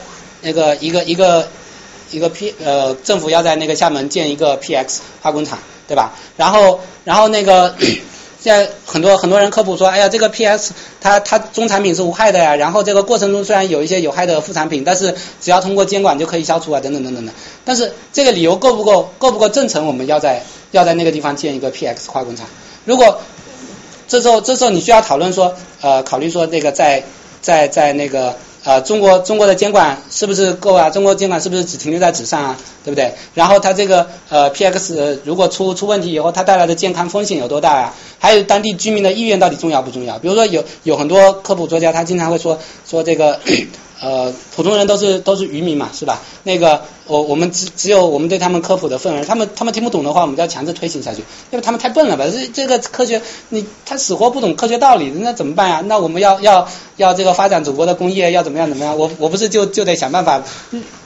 [0.42, 1.48] 那个一个一个
[2.10, 6.14] 一个 P 呃政府要在那个厦门建一个 PX 化工厂，对吧？
[6.38, 7.76] 然后然后那个
[8.44, 17.32] 现在很多很多人科普说，哎呀这个 P S 它它中产品是无害的呀，然后这个过程中虽然有一些有害的副产品，但是只要通过监管就可以消除啊，等等等等的。
[17.64, 22.46] 但是这个理由够不够够不够正成我们要在要在那个地方建一个 PX 化工厂？
[22.84, 23.22] 如果
[24.10, 27.02] 这时候，这时候你需要讨论说，呃，考虑说那个在
[27.42, 30.90] 在在那个呃中国中国的监管是不是够啊？
[30.90, 32.58] 中国监管是不是只停留在纸上啊？
[32.84, 33.14] 对不对？
[33.34, 37.94] 然后它这个呃 PX 如果出出问题以后，它带来的健康风险有多大啊？
[38.20, 40.18] 还有当地居民的意愿到底重要不重要？
[40.20, 42.60] 比如说有有很多科普作家，他经常会说
[42.90, 43.40] 说这个。
[44.02, 46.22] 呃，普通人都是都是渔民嘛，是吧？
[46.44, 51.20] 那个我我们只只有我们对他们科普的份额，他们他们听不懂的话，我们就要强制推行下去，
[51.52, 52.26] 因为他们太笨了吧？
[52.30, 55.82] 这这个科学，你他死活不懂科学道理，那怎么办呀？
[55.86, 56.68] 那我们要要
[56.98, 58.98] 要这个发展祖国的工业，要怎么样怎么样？
[58.98, 60.44] 我我不是就就得想办法，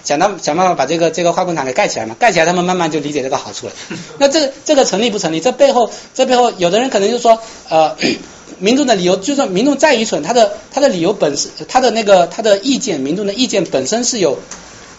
[0.04, 2.16] 想到想办法把这个这个化工厂给盖起来嘛？
[2.18, 3.74] 盖起来，他们慢慢就理解这个好处了。
[4.18, 5.40] 那这这个成立不成立？
[5.40, 7.40] 这背后这背后，有的人可能就说
[7.70, 7.96] 呃。
[8.60, 14.40] 民众的理由，就算民众再愚蠢，他的他的理由本身，他的那个他的意见，民众的意见本身是有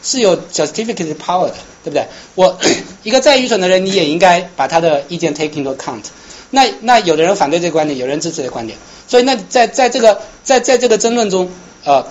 [0.02, 1.54] 是有 justificative power 的，
[1.84, 2.06] 对不对？
[2.34, 2.58] 我
[3.02, 6.04] 一个再愚蠢的人，你也应该把他的意见 take into account。
[6.50, 11.50] 那那有的人反对这个观点，有人支持这个观点，所以那在在这个在在这个争论中，
[11.84, 12.06] 呃，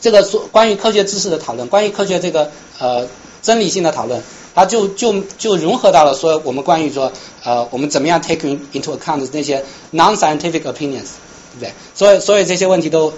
[0.00, 3.06] 这个说关于科学知识的讨论，关于科学这个呃
[3.42, 4.22] 真理性的讨论。
[4.54, 7.12] 它就就就融合到了说我们关于说
[7.42, 11.08] 呃我们怎么样 take into account 那些 non-scientific opinions，
[11.52, 11.72] 对不对？
[11.94, 13.12] 所以所以这些问题都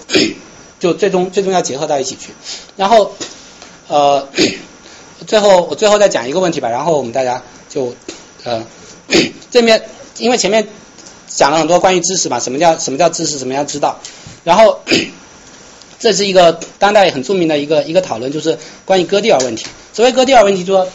[0.79, 2.29] 就最终最终要结合到一起去。
[2.75, 3.13] 然后
[3.87, 4.27] 呃
[5.27, 7.93] 最后我最后再讲一个问题吧，然后我们大家就
[8.43, 8.63] 呃
[9.51, 9.83] 这面
[10.19, 10.67] 因为前面
[11.27, 13.99] 讲了很多关于知识嘛，什么叫什么叫知识，什么叫知道，
[14.43, 14.79] 然后
[15.99, 19.65] 这是一个当代很著名的一个一个讨论，就是关于哥蒂尔问题。
[19.93, 20.87] 所谓哥蒂尔问题，就说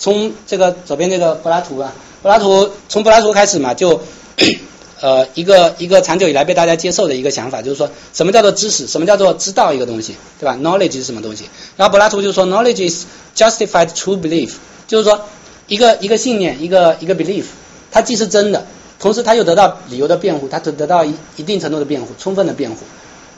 [0.00, 4.00] 从这个左边这个柏拉图啊，柏拉图从柏拉图开始嘛，就
[5.00, 11.44] 呃一个一个长久以来被大家接受的一个想法，就是说什么叫做知识，什么叫做知道一个东西，对吧？Knowledge 是什么东西？
[11.76, 13.04] 然后柏拉图就说，Knowledge is
[13.36, 14.52] justified true belief，
[14.88, 15.20] 就是说
[15.68, 17.44] 一个一个信念，一个一个 belief，
[17.92, 18.66] 它既是真的，
[18.98, 22.78] 同时它又得到理由的辩护，它得得到一一定程度的辩护，充分的辩护。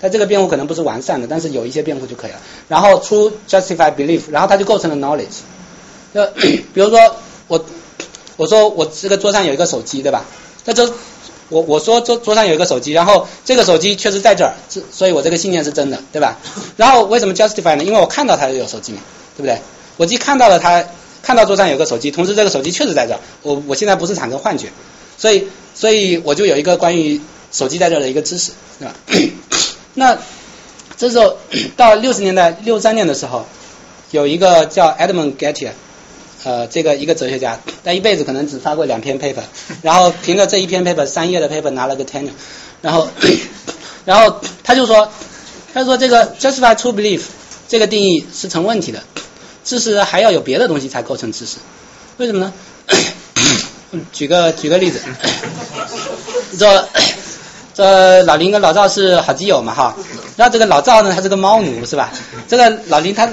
[0.01, 2.39] 但这个辩护可能不是完善的，但是有一些辩护就可以了。
[2.68, 5.43] 然后出 justified belief，然后它就构成了 knowledge。
[6.14, 6.24] 就
[6.74, 7.16] 比如说
[7.48, 7.64] 我
[8.36, 10.24] 我说我这个桌上有一个手机，对吧？
[10.64, 10.93] 那就
[11.48, 14.55] 我我说桌桌上有一个手机，然后这个手机确实在这儿，
[14.90, 16.39] 所以我这个信念是真的，对吧？
[16.76, 17.84] 然后为什么 justify 呢？
[17.84, 19.01] 因为我看到它有手机嘛，
[19.36, 19.59] 对不对？
[19.97, 20.84] 我既看到了他，
[21.22, 24.68] 看到桌上有个手机，同时这个手机确实在这儿，我我现在不是产生幻觉，
[25.18, 27.20] 所以所以我就有一个关于
[27.52, 28.94] 手机在这儿的一个知识，对吧？
[29.94, 30.18] 那
[30.97, 31.36] 这时候
[31.76, 33.44] 到六十年代六三年的时候，
[34.10, 35.72] 有一个叫 Edmund Gettier，
[36.44, 39.43] 呃，这个一个哲学家，他一辈子可能只发过两篇 paper，
[39.82, 42.31] 然后凭着这一篇 paper 三页的 paper 拿了个 tenure，
[42.81, 43.09] 然后
[44.05, 45.09] 然后他就说，
[45.73, 47.23] 他说这个 justify true belief
[47.69, 49.02] 这个定义是成问题的，
[49.64, 51.59] 知识还要有别的东西才构成知识，
[52.16, 52.52] 为什么呢？
[54.12, 55.01] 举个举个例子，
[56.59, 56.89] 这
[57.74, 59.94] 这老林跟老赵是好基友嘛哈，
[60.36, 62.10] 然后这个老赵呢，他是个猫奴是吧？
[62.48, 63.28] 这个老林他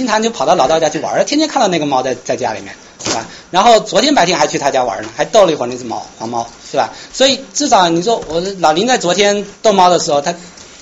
[0.00, 2.74] 经常就跑到老赵家去玩儿，天天看到那个猫在在家里面
[3.04, 3.26] 是吧？
[3.50, 6.88] 然后昨天白天还去他家玩呢，还逗了一会儿那只猫黄猫是吧？
[7.12, 10.34] 所以至少你说我老林在昨天逗猫的时候，他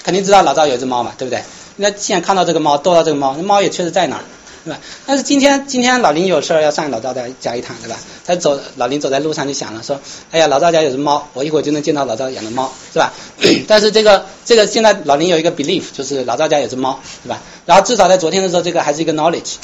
[0.05, 1.43] 肯定知道老赵有只猫嘛，对不对？
[1.75, 4.23] 那既然看到这个猫，逗到这个猫，那猫也确实在那儿。
[4.69, 4.81] 对吧？
[5.07, 7.97] 但是今天今天老林有事儿要上老赵家家一趟，对吧？
[8.27, 9.99] 他走老林走在路上就想了，说，
[10.31, 13.13] 哎呀，老赵家有只猫，我一会儿就能见到老赵养的猫，是吧？
[13.67, 17.41] 但是这个这个现在老林有一个 belief，就是老赵家有只猫，对吧？
[17.65, 19.55] 然后至少在昨天的时候，这个还是一个 knowledge，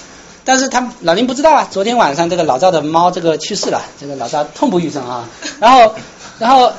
[0.44, 5.28] 但是他老林不知道啊，昨天晚上这个老赵的猫这个去世了，这个老赵痛不欲生啊。
[5.60, 5.94] 然后
[6.38, 6.72] 然后，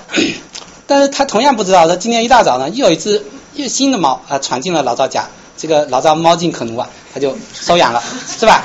[0.87, 3.23] 但是他同样不知道，说今天一大早呢，又有一只
[3.53, 5.27] 又新的猫啊闯进了老赵家。
[5.57, 8.03] 这个老赵猫尽可奴啊，他就收养了，
[8.39, 8.63] 是吧？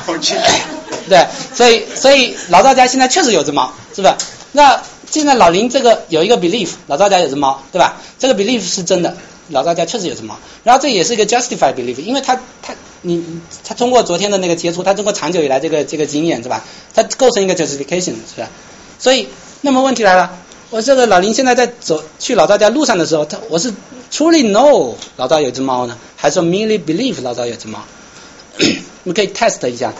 [1.08, 4.16] 对，所以所以老赵家现在确实有只猫，是吧？
[4.52, 7.96] 那现在老林这个有一个 belief，老赵家有只猫，对吧？
[8.18, 9.16] 这个 belief 是真的，
[9.48, 10.36] 老赵家确实有只猫。
[10.62, 13.24] 然后这也是一个 justified belief，因为他他你
[13.64, 16.64] 他通过昨天的那个接触，他通过长久以来这个这个经验，是吧？
[16.94, 18.48] 他构成一个 justification，是吧？
[18.98, 19.28] 所以
[19.62, 20.32] 那么问题来了，
[20.70, 23.72] 我这个老林现在在走去老赵家路上的时候，他我是
[24.12, 25.98] truly know 老赵有只猫呢？
[26.16, 27.80] 还是 merely believe 老赵有只猫？
[29.02, 29.92] 你可以 test 一下，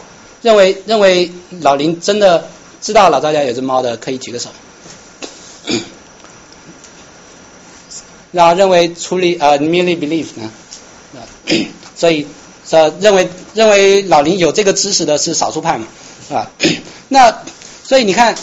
[0.43, 1.31] 认为认为
[1.61, 2.47] 老林真的
[2.81, 4.51] 知道老赵家有只猫的，可以举个手。
[8.31, 10.51] 然后认为处理呃 merely believe 呢？
[11.97, 12.29] 所以
[12.71, 15.87] 呃认为认为老林有这个知识的是少数派嘛，
[16.29, 16.49] 是吧？
[17.09, 17.43] 那
[17.83, 18.37] 所以你看，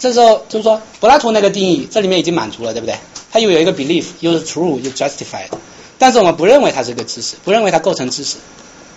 [0.00, 2.96] 这时候就是说柏拉图那个定义，这里面已经满足了，对不对？
[3.30, 5.50] 它又有一个 belief，又是 true，又 justified。
[5.98, 8.38] 但是我们不认为它是个知识，不认为它构成知识，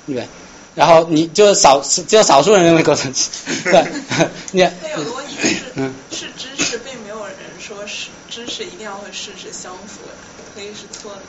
[0.07, 0.27] 对不对？
[0.75, 3.85] 然后你就少只有少数人认为构成知识，对，
[4.51, 9.99] 你那有个问题是，是知识，并没有人说是知识一定要和事实相符，
[10.55, 11.21] 可以是错的。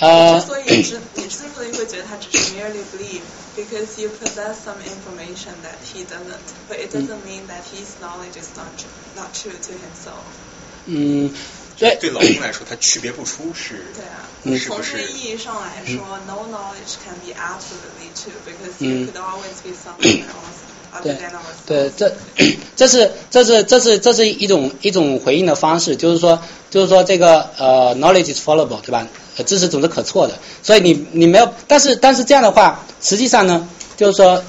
[0.00, 3.22] 呃，之所以之你之所以会觉得他只是 merely believe
[3.56, 6.38] because you possess some information that he doesn't,
[6.68, 8.68] but it doesn't mean that his knowledge is not
[9.16, 10.22] not true to himself.
[10.86, 11.30] 嗯。
[11.78, 14.68] 对对老公来说，他区别不出是，对啊，是是？
[14.68, 20.58] 从这意义上来说，no knowledge can be absolutely true because there could always be something else
[21.02, 21.66] ourselves。
[21.66, 22.12] 对，这
[22.76, 29.06] 这是这是这是这是一种一种回应的方式，就是说就是说这个呃 knowledge is fallible，对吧？
[29.46, 34.42] 知识总是可错的，所以你你没有，但是但是这样的话，实际上呢，就是说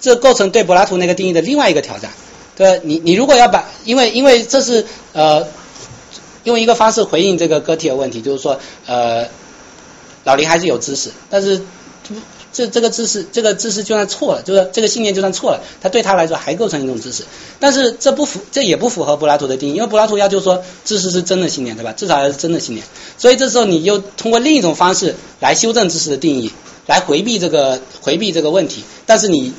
[0.00, 2.10] 这构成对柏拉图那个定义的另外一个挑战，
[2.56, 5.46] 对你你如果要把，因为因为这是呃。
[6.44, 9.26] 用一个方式回应这个个体的问题，就是说，呃，
[10.24, 11.62] 老林还是有知识，但是
[12.54, 17.24] 这这个知识，这个知识就算错了，就是这个信念就算错了，他对他来说还构成一种知识，
[17.60, 21.92] 但是这不符，这也不符合柏拉图的定义，因为柏拉图要求说知识是真的信念，对吧？
[21.92, 22.86] 至少要是真的信念，
[23.18, 26.50] 所以这时候你又通过另一种方式来修正知识的定义。
[26.86, 29.54] 来回避这个回避这个问题，但是你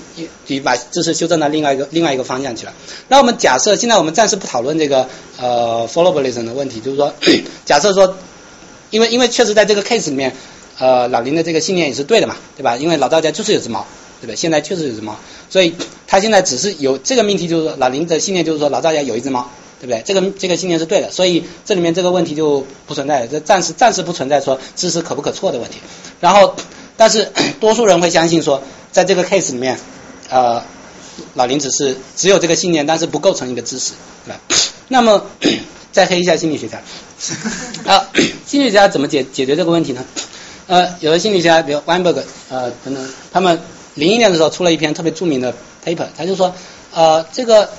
[0.45, 2.73] 你把知识修正到另外一个另外一个方向去了。
[3.07, 5.09] 那我们假设现在我们暂时不讨论这个
[5.39, 7.11] 呃 followabilism 的问题，就是说
[7.65, 8.15] 假设说，
[8.91, 10.35] 因为因为确实在这个 case 里面，
[10.77, 12.77] 呃老林的这个信念也是对的嘛，对吧？
[12.77, 13.85] 因为老赵家就是有只猫，
[14.21, 14.33] 对吧？
[14.35, 15.15] 现在确实有只猫，
[15.49, 15.75] 所以
[16.07, 19.49] 他现在只是有这个命题，就是说老林的信念就是说老赵家有一只猫，
[19.79, 20.01] 对不对？
[20.05, 25.77] 这个这个信念是对的，所以这里面这个问题就不存在，这暂时暂时不存在说知识可不可错的问题。
[26.19, 26.55] 然后，
[26.97, 28.61] 但是多数人会相信说，
[28.91, 29.77] 在这个 case 里面，
[30.29, 30.63] 呃，
[31.33, 33.93] 老林只是只有这个信念，但是不构成一个知识，
[34.25, 34.39] 对吧？
[34.87, 35.25] 那么
[35.91, 36.81] 再黑一下心理学家，
[37.89, 38.09] 啊，
[38.45, 40.03] 心理学家怎么解解决这个问题呢？
[40.67, 43.59] 呃，有的心理学家，比如 Weinberg，呃等等，他们
[43.93, 45.53] 零一年的时候出了一篇特别著名的
[45.85, 46.53] paper，他就说，
[46.91, 47.69] 呃，这个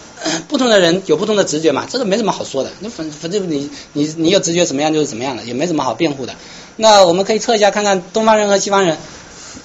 [0.46, 6.34] 不同的人有不同的直觉嘛，这个没什么好说的，那反反正你你你有直觉怎么样就是怎么样的，也没什么好辩护的。
[6.76, 8.96] 那我们可以测一下，看看东方人和西方人，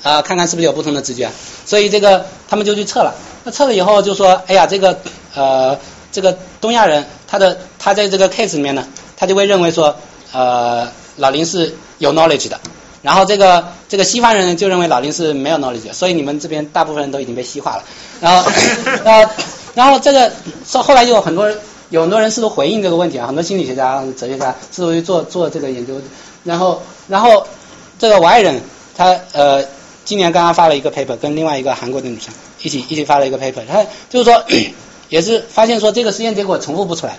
[0.02, 1.30] 啊、看看是不是有不同的直觉。
[1.66, 4.98] 所以这个他们就去测了，那测了以后就说，哎呀，这个
[5.36, 5.78] 呃
[6.12, 9.96] 这个东亚人，他的他在这个 case 里面呢，他就会认为说，
[10.32, 12.60] 呃老林是有 knowledge 的。
[13.02, 17.84] 然后这个这个西方人就认为老林是没有 knowledge，所以你们这边大部分人都已经被西化了。
[18.20, 18.52] 然后，
[19.04, 19.34] 然 后，
[19.74, 20.32] 然后这个
[20.66, 21.58] 说后来就有很多人
[21.90, 26.00] 有很多人试图回应这个问题啊，很多心理学家、哲学家试图去做做这个研究。
[26.44, 27.46] 然后，然后
[27.98, 28.62] 这个我爱人
[28.96, 29.64] 他呃
[30.06, 34.44] 今年刚刚发了一个 paper，跟另外一个韩国的女生一起一起发了一个 paper，他就是说
[35.10, 37.18] 也是发现说这个实验结果重复不出来。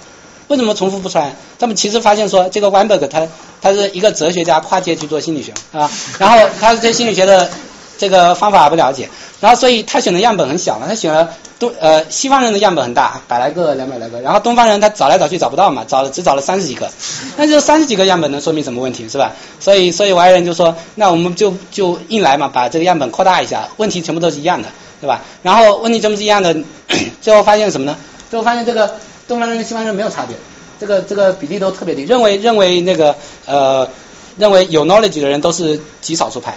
[0.53, 1.35] 为什么重复不出来？
[1.59, 3.27] 他们其实发现说，这个 Weinberg 他
[3.62, 7.49] 他是一个哲学家，跨界去做心理学啊， 然后他对心理学的
[7.97, 9.09] 这个方法不了解，
[9.41, 16.91] 然后所以他选的样本很小嘛，他选了东呃西方人的样本很大，百来个、两百来个，然后东方人他找来找去找不到嘛，找了只找了三十几个，
[17.39, 19.33] 那这三十几个样本能说明什么问题是吧？
[19.59, 24.69] 所以所以我爱人就说，那我们就就硬来嘛，把这个样本扩大一下，问题全部都是一样的，
[25.01, 25.23] 对吧？
[25.43, 26.55] 然后问题全部是一样的，
[27.23, 27.97] 最后发现什么呢？
[28.29, 28.95] 最后发现这个。
[29.33, 30.37] 东方人跟西方人没有差别，
[30.79, 32.03] 这个这个比例都特别低。
[32.03, 33.89] 认为认为那个呃，
[34.37, 36.55] 认为有 knowledge 的人都是极少数派。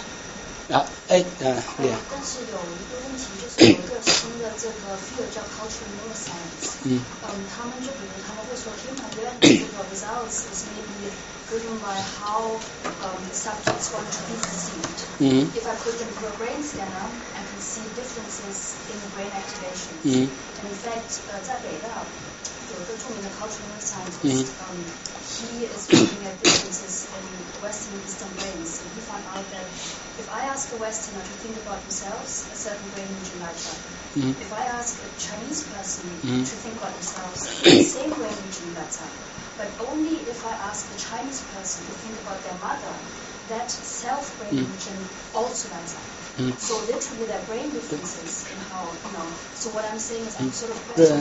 [0.67, 1.87] 然后哎嗯，对。
[2.11, 6.83] 但是有一个问题，就是有一个新的这个 field 叫 cultural neuroscience。
[6.83, 6.99] 嗯。
[6.99, 11.07] 嗯，他们就比如他们会说，human learning 这个 results is maybe
[11.47, 12.59] driven by how
[12.99, 14.99] um the subjects want to be perceived.
[15.23, 15.47] 嗯。
[15.55, 17.07] If I put them through a brain scanner,
[17.39, 20.03] I can see differences in the brain activations.
[20.03, 20.27] 嗯。
[20.59, 22.03] And in fact，呃，在北大。
[22.72, 24.84] 有一个着名的 cultural neuroscientist，嗯 um,
[25.40, 27.24] he is looking at differences in
[27.60, 29.66] Western and Eastern brains, and he found out that
[30.18, 33.78] if I ask a Westerner to think about themselves, a certain brain region lights up.
[34.16, 34.34] Mm.
[34.40, 36.44] If I ask a Chinese person Mm.
[36.48, 39.10] to think about themselves, the same brain region lights up.
[39.58, 42.94] But only if I ask the Chinese person to think about their mother,
[43.48, 44.70] that self brain Mm.
[44.72, 46.13] region also lights up.
[46.37, 46.53] 嗯。
[50.95, 51.11] 对。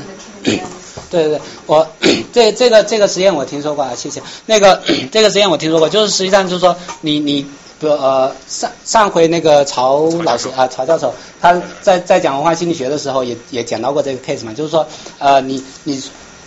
[1.11, 1.86] 对对我
[2.32, 4.23] 这这个这个实验我听说过啊谢谢。
[4.47, 7.43] 那个这个实验我听说过就是实际上就是说你你
[7.78, 14.86] 比如呃上上回那个曹老师啊曹教授他在在讲文化心理学的时候也也讲到过这个 case 嘛就是说
[15.19, 16.03] 呃你你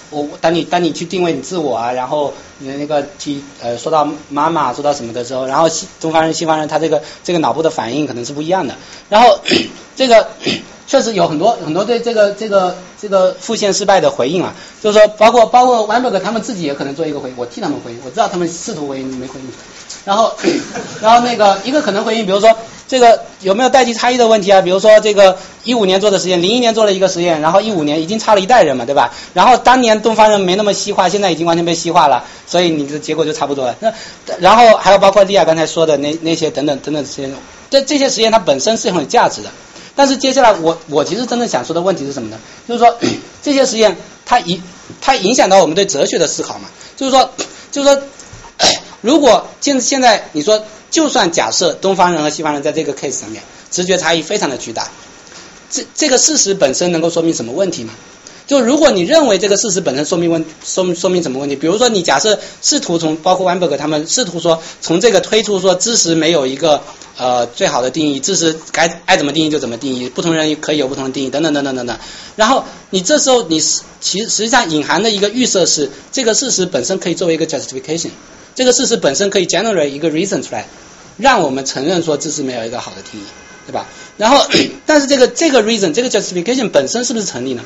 [0.10, 8.76] 我当你当你去定位你自我啊，然后你的那个提呃说到妈妈说到什么的时候，然后西东方人西方人他这个这个脑部的反应可能是不一样的，
[9.10, 9.40] 然后
[9.96, 10.28] 这个。
[10.88, 19.48] 确实有很多很多对这个这个这个复现失败的回应啊，就是说包括包括 w e b e r 他们自己也可能做一个回应，我替他们回应，我知道他们试图回应没回应，
[20.06, 20.34] 然后
[21.04, 22.56] 然后那个一个可能回应，比如说
[22.88, 24.62] 这个有没有代际差异的问题啊？
[24.62, 29.14] 比如说这个一五年做的实验，零一年做了一个实验，然后一五年已经差了一代人嘛，对吧？
[29.34, 33.76] 然后当年东方人没那么西化，现在已经完全被西化了，所以你的结果就差不多了。
[33.82, 33.94] 那
[34.40, 37.34] 然后还有包括利亚刚才说的那那些等等等等实验，
[37.70, 39.50] 这这些实验它本身是很有价值的。
[39.96, 42.38] 但是接下来我我其实真正想说的问题是什么呢？
[42.68, 42.98] 就是说
[43.44, 44.62] 这些实验它影
[45.02, 46.70] 它影响到我们对哲学的思考嘛？
[46.96, 47.32] 就是说
[47.72, 48.02] 就是说，
[49.02, 50.64] 如果现现在你说，
[50.98, 54.90] 就算假设东方人和西方人在这个 case 上面直觉差异非常的巨大，
[55.70, 57.94] 这这个事实本身能够说明什么问题吗？
[58.48, 66.82] 就如果你认为这个事实本身说明问说明说明什么问题，比如说你假设试图从包括 Weinberg 他们试图说从这个推出说知识没有一个
[67.16, 71.96] 呃最好的定义，知识该爱怎么定义就怎么定义，不同人可以有不同的定义等等等等等等。
[72.36, 73.60] 然后你这时候你
[74.02, 78.10] 其实际上隐含的一个预设是这个事实本身可以作为一个 justification，
[78.56, 80.66] 这个事实本身可以 generate 一个 reason 出来，
[81.18, 83.24] 让我们承认说这是没有一个好的定义，
[83.66, 83.86] 对吧？
[84.18, 84.48] 然后
[84.86, 87.64] 但是这个这个 reason 这个 justification 本身是不是成立呢？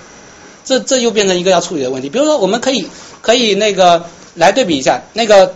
[0.64, 2.10] 这这又变成一个要处理的问题。
[2.10, 2.88] 比如说，我们可以
[3.22, 4.06] 可以那个
[4.36, 5.56] 来对比一下，那个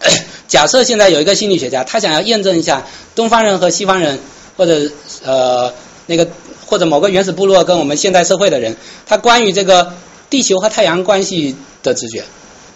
[0.48, 4.18] 假设现在有一个心理学家，他想要验证一下东方人和西方人，
[4.56, 4.90] 或者
[5.24, 5.72] 呃
[6.06, 6.26] 那个
[6.66, 9.92] 或者某个原始部落跟我们现代社会的人，他关于这个
[10.30, 12.24] 地球和太阳关系的直觉，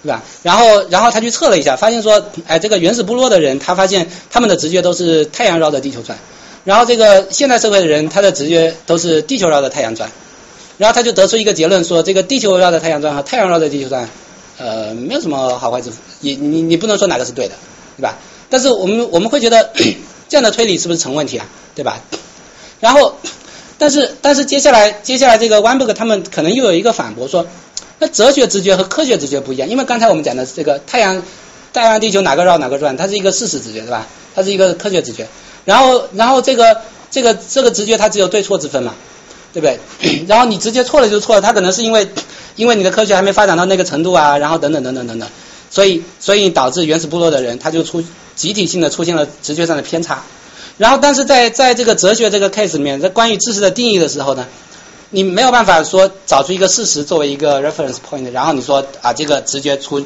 [0.05, 0.23] 对吧？
[0.42, 6.18] 然后然后他去测了一下，发现说，哎，这个原始部落的人，他发现他们的直觉都是太阳绕着地球转，
[6.65, 10.10] 然后这个现代社会的人，他的直觉都是地球绕着太阳转。
[10.76, 14.08] 然后他就得出一个结论说，这个地球绕着太阳转和太阳绕着地球转，
[14.58, 17.55] 呃，没有什么好坏之分，你你你不能说哪个是对的，
[17.97, 18.18] 对吧？
[18.50, 19.70] 但是我们我们会觉得
[20.28, 22.00] 这样的推理是不是成问题啊，对吧？
[22.81, 23.15] 然后，
[23.78, 27.47] 但是但是接下来接下来这个 Wenberg 他们可能又有一个反驳说，
[27.98, 31.23] 那哲学直觉和科学直觉不一样，因为刚才我们讲的是这个太阳
[31.73, 34.06] 太阳地球哪个绕哪个转，它是一个事实直觉，对吧？
[34.34, 35.26] 它是一个科学直觉。
[35.64, 38.94] 然后然后这个这个这个直觉它只有对错之分嘛，
[39.52, 39.78] 对不对？
[40.28, 42.08] 然后你直接错了就错了，它可能是因为
[42.56, 45.28] 因为你的科学还没发展到那个程度啊，然后等等等等等等，
[45.70, 48.05] 所以所以导致原始部落的人他就出
[48.36, 50.23] 集体性的出现了直觉上的偏差。
[50.76, 54.47] 然后但是在在这个哲学这个 case 里面，在关于知识的定义的时候呢，
[55.10, 60.05] 你没有办法说找出一个事实作为一个 reference point，然后你说啊这个直觉出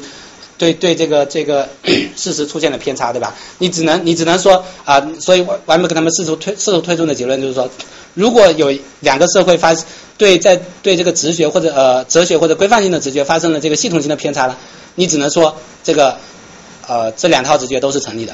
[0.57, 1.69] 对对这个这个
[2.15, 3.33] 事实出现了偏差，对吧？
[3.57, 7.69] 你只能你只能说啊，所以完美跟他们试图推试图推出的结论就是说，
[8.13, 9.75] 如果有两个社会发
[10.17, 14.57] 对在对这个直觉或者呃哲学或者规范性的直觉发生了这个系统性的偏差了，
[14.95, 16.17] 你只能说这个
[16.87, 18.33] 呃这两套直觉都是成立的。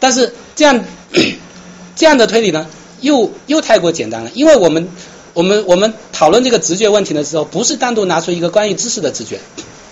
[0.00, 0.84] 但是这样
[1.94, 2.66] 这样的推理呢，
[3.00, 4.88] 又又太过简单了，因为我们
[5.34, 9.38] 我们我们讨论这个直觉问题的时候，不是单独拿出一个关于知识的直觉。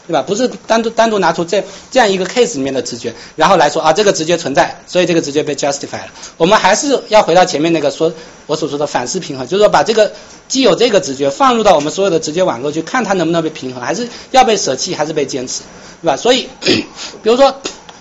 [0.09, 0.23] 对吧？
[0.23, 6.07] 不是单独单独拿出这这样一个 case 里面的直觉，然后来说啊，这个直觉存在，所以这个直觉被 justify 了。
[6.39, 8.11] 我们还是要回到前面那个说
[8.47, 10.11] 我所说的反思平衡，就是说把这个
[10.49, 15.61] 既有这个直觉放入到我们所有的直觉网络去看它能不能被平衡，还是要被舍弃，还是被坚持，
[16.01, 16.17] 对吧？
[16.17, 16.49] 所以，
[17.23, 17.55] 比如说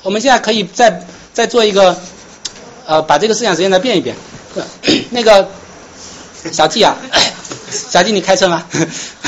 [0.04, 1.98] 我们现在可以再再做一个
[2.86, 4.16] 呃，把这个思想实验再变一变，
[5.10, 5.50] 那个
[6.52, 6.96] 小季啊。
[7.70, 8.66] 小季，你开车吗？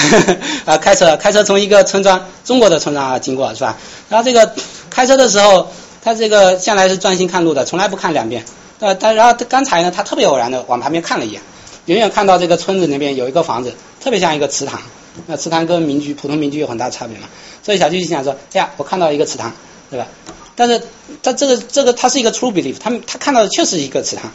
[0.65, 3.77] 啊，开车，开车从一个村庄，中国的村庄啊经过是吧？
[4.07, 4.53] 然后这个
[4.89, 8.45] 开车的时候，他这个向来是专心看路的，从来不看两边。
[8.79, 11.41] 呃，他然后刚才呢，他特别偶然的往旁边看了一眼，
[11.85, 14.81] 远远看到这个村子那边有一个房子，特别像一个祠堂。
[15.27, 17.27] 那祠堂跟民居普通民居有很大差别嘛？
[17.61, 19.51] 所以小季就想说，哎呀，我看到一个祠堂，
[19.89, 20.07] 对吧？
[20.55, 20.81] 但是
[21.21, 24.31] 他这个这个他是一个 true belief，他他看到的确实一个祠堂，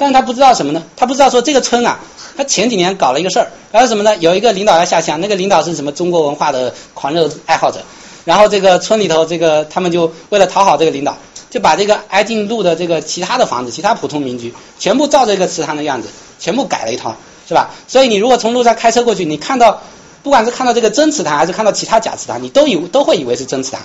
[0.00, 0.82] 但是他不知道什么呢？
[0.96, 2.00] 他不知道说这个村啊。
[2.36, 4.16] 他前几年搞了一个事儿，然后什么呢？
[4.16, 7.82] 有一个领导要下乡，那个领导是什么中国文化的狂热爱好者，
[8.24, 11.18] 然后这个村里头这个他们就为了讨好这个领导，
[11.50, 17.14] 就把这个挨近路的这个其他的房子、其他普通民居全部照这个祠堂的样子，全部改了一套，
[17.46, 17.70] 是吧？
[17.86, 19.82] 所以你如果从路上开车过去，你看到
[20.22, 23.82] 不管是看到这个真祠堂还是看到其他假祠堂，你都以都会以为是真祠堂。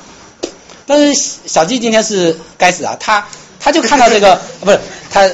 [0.85, 3.27] 但是小季今天是该死啊，他
[3.60, 4.80] 他就看到这个不是
[5.10, 5.30] 他。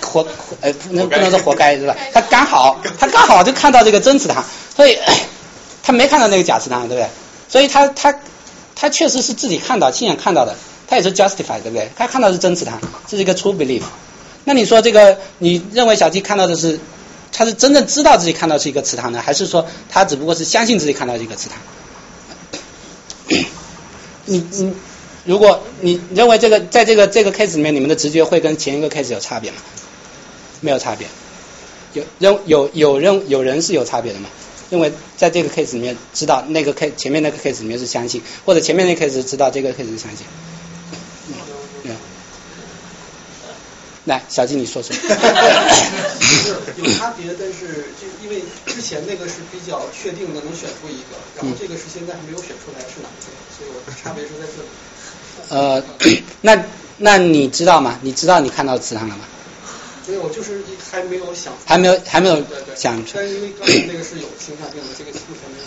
[0.00, 0.26] 活，
[0.60, 1.96] 呃，不能不能说活该是吧？
[2.12, 4.98] 他刚好，他刚好就看到这个真祠堂，所以
[5.82, 7.08] 他没看到那个假祠堂，对不对？
[7.48, 8.14] 所以他他
[8.74, 10.54] 他确实是自己看到，亲眼看到的，
[10.86, 11.90] 他也是 justify，对不对？
[11.96, 13.82] 他看到是真祠堂，这是一个 true belief。
[14.44, 16.80] 那你说这个，你认为小鸡看到的是，
[17.32, 21.58] 他是真正知道自己看到是一个祠堂呢，还是说他只不过是相信自己看到是一个祠堂？
[24.24, 24.72] 你你。
[25.28, 29.58] 如果你认为这个在这个这个 case 里面，你们的直觉会跟前一个 case 有差别吗？
[30.62, 31.06] 没有差别。
[31.92, 34.30] 有认有有认有人是有差别的吗？
[34.70, 40.26] 认为在这个 case 里面知道那个 case 前面那个 case 里面是相信，或者前面那个 case 知道这个 case 是相信。
[41.84, 41.94] 嗯。
[44.06, 44.96] 来，小金你说说。
[46.78, 54.68] 有差别，但是就因为之前那个是比较确定的能选出一个，然后这个是现在还没有选出来是哪一个，所以我的差别是在这里。
[55.48, 55.82] 呃，
[56.42, 56.64] 那
[56.98, 57.98] 那你知道吗？
[58.02, 59.24] 你知道你看到祠堂了吗？
[60.06, 61.52] 没有，就是还没有想。
[61.66, 62.42] 还没有，还没有
[62.74, 63.02] 想。
[63.14, 65.64] 但是因为刚才那个是有倾向性的，这个目前没有。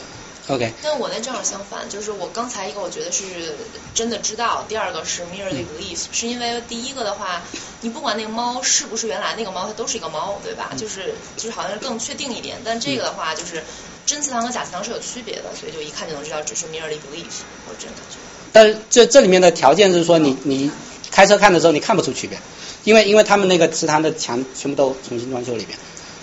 [0.56, 0.74] OK。
[0.82, 3.56] 但我那正好相反，就是我刚才一个我觉得是
[3.94, 7.44] 真的知道，第二个是 merely belief，是因为第一个的话，
[7.82, 10.72] 你不管那个猫是不是原来那个猫，它都是一个猫，对吧？
[10.76, 13.64] 就是就是好像是更确定一点，但这个的话就是
[14.08, 18.31] 真祠堂和假祠堂是有区别的，所以就一看就能知道只是 merely belief，我真的觉得。
[18.54, 20.70] 但是这这里面的条件是说，你你
[21.10, 22.38] 开车看的时候你看不出区别，
[22.84, 25.78] 因为因为他们那个祠堂的墙全部都重新装修了一遍，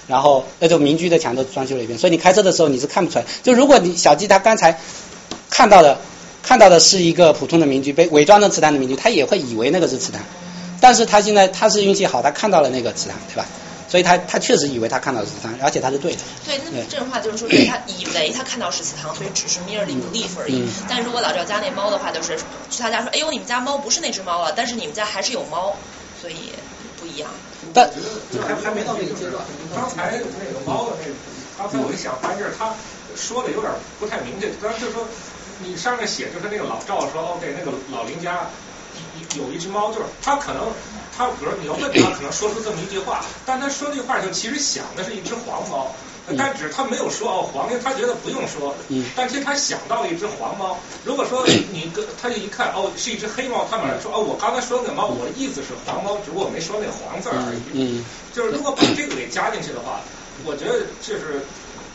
[0.06, 3.24] 然后那种民居的墙都装修了一遍，所以你开车的时候你是看不出来。
[3.42, 4.78] 就如果你小鸡他刚才
[5.50, 5.98] 看到的
[6.42, 10.22] 看到的是一个普通的民居被伪装成祠堂的民居，他也会以为那个是祠堂，
[10.80, 13.46] 但是他现在他是运气好，他看到了那个祠堂，对吧？
[13.88, 16.18] 所以他他确实以为他看到是祠堂，而且他是对的。
[16.44, 20.62] 对，那这种话就是说，他以为他看到是祠堂，所以只是 merely belief 而已。
[20.86, 22.36] 但如果老赵家那猫的话，就是
[22.68, 25.74] 去他家说，哎呦，你们家猫不是那只猫了，但是你们家还是有猫，
[26.20, 26.52] 所以
[27.00, 27.30] 不一样。
[27.72, 27.90] 但
[28.30, 29.42] 就还还没到那个阶段。
[29.74, 32.74] 刚才那个猫的那，刚才我一想，发现他
[33.16, 34.50] 说的有点不太明确。
[34.60, 35.08] 刚才就是说
[35.64, 38.48] 你上面写就是那个老赵说，OK，那个老林家
[39.34, 40.70] 有一只猫，就是他可能。
[41.18, 45.90] 他比如说你要问他，可能说出这么一句话，但他说那句话就其实想的是一只黄猫，
[46.36, 48.76] 但只是他没有说哦黄，因为他觉得不用说。
[49.16, 50.78] 但其实他想到了一只黄猫。
[51.04, 57.62] 如果说你跟他就一看哦是一只黑猫，他马上说哦我刚才说那猫，我的意思是黄猫，只不过我没说那个黄字而已。
[57.74, 58.04] 嗯。
[58.32, 60.00] 就是如果把这个给加进去的话，
[60.44, 61.42] 我觉得就是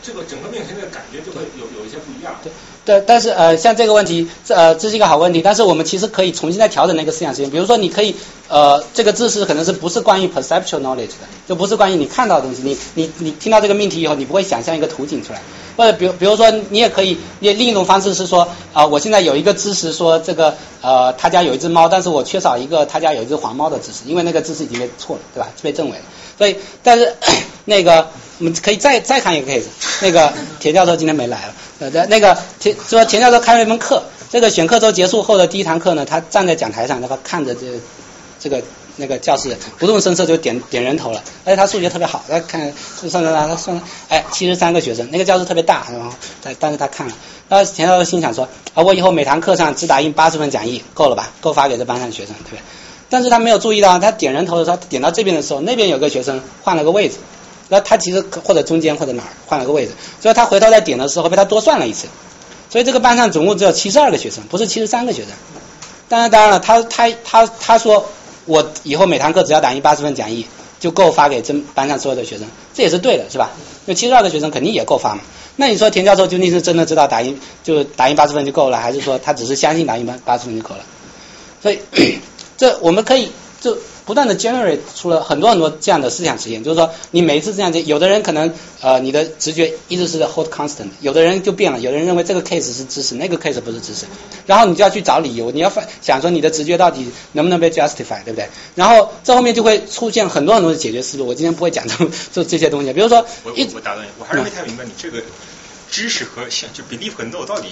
[0.04, 2.34] 这个整个命题的感觉就会有有一些不一样。
[2.42, 2.52] 对。
[2.84, 7.50] 但，但是呃，像这个问题，这呃这是一个好问题，但是我们其实可以重新再调整那个思想实验。
[7.50, 8.14] 比如说，你可以
[8.48, 12.60] 呃，这个知识可能是不是关于 perceptual knowledge 的，就不是关于你看到的东西。
[12.62, 15.40] 你你你听到这个命题以后，你不会想象一个图景出来。
[15.76, 25.48] 或者比如比如说，你也可以，另另一种方式是说啊、我现在有一个知识说这个呃，他家有一只猫，但是我缺少一个他家有一只黄猫的知识，因为那个知识已经被错了，对吧？
[25.62, 26.04] 被证伪了。
[26.36, 27.14] 所以，但是
[27.64, 29.64] 那个我们可以再再看一个 case，
[30.00, 31.54] 那个田教授今天没来了。
[31.80, 37.60] 呃，那那个田说田教授开了一门课，这个选课周结束后的第一堂课呢，他站在讲台上，然后看着这
[38.38, 38.62] 这个
[38.96, 46.10] 那个教室，不动声色就点点人头了，而且他数学特别好，他看算算算他算哎七十三个学生，那个教室特别大，然后
[46.42, 47.14] 但但是他看了，
[47.48, 51.30] 然后田教授心想说啊，我以后每堂课上只打印八十份讲义，够了吧？
[51.40, 52.60] 够发给这班上的学生，对不对？
[53.10, 57.16] 但是他没有注意到，他点人头的时候，点到这边的时候，那边有个学生换了个位置。
[57.68, 62.08] 那他其实或者中间或者哪儿换了个位置，所以他回头再点的时候被他多算了一次，
[62.70, 65.30] 所以这个班上总共只有七十二个学生，不是七十三个学生。
[66.08, 68.06] 当然当然了，他他他他说
[68.44, 70.46] 我以后每堂课只要打印八十份讲义
[70.78, 73.50] 就够发给真班上所有的学生，这也是对的，是吧？
[73.86, 75.22] 那七十二个学生肯定也够发嘛。
[75.56, 80.84] 那你说田教授究竟是真的知道打印就打印八十份就够了，还是说他只是相信打印八八十份就够了？
[81.62, 81.78] 所以
[82.58, 83.78] 这我们可以就。
[84.06, 94.04] 不断的 generate 出了很多很多这样的思想实验，就是说你每一次这样子，有的人可能呃你的直觉一直是 hold constant，有的人就变了，有的人认为这个 case 是知识，那个 case 不是知识，
[94.46, 98.48] 然后你就要去找理由，你要想说你的直觉到底能不能被 justify，对不对？
[98.74, 101.94] 然后这后面就会出现很多很多的解决思路，我今天不会讲这
[102.32, 105.22] 这这些东西，比如说我我我打断你，我还是没太明白你这个
[105.90, 107.68] 知识和想就 belief 和 know 到底，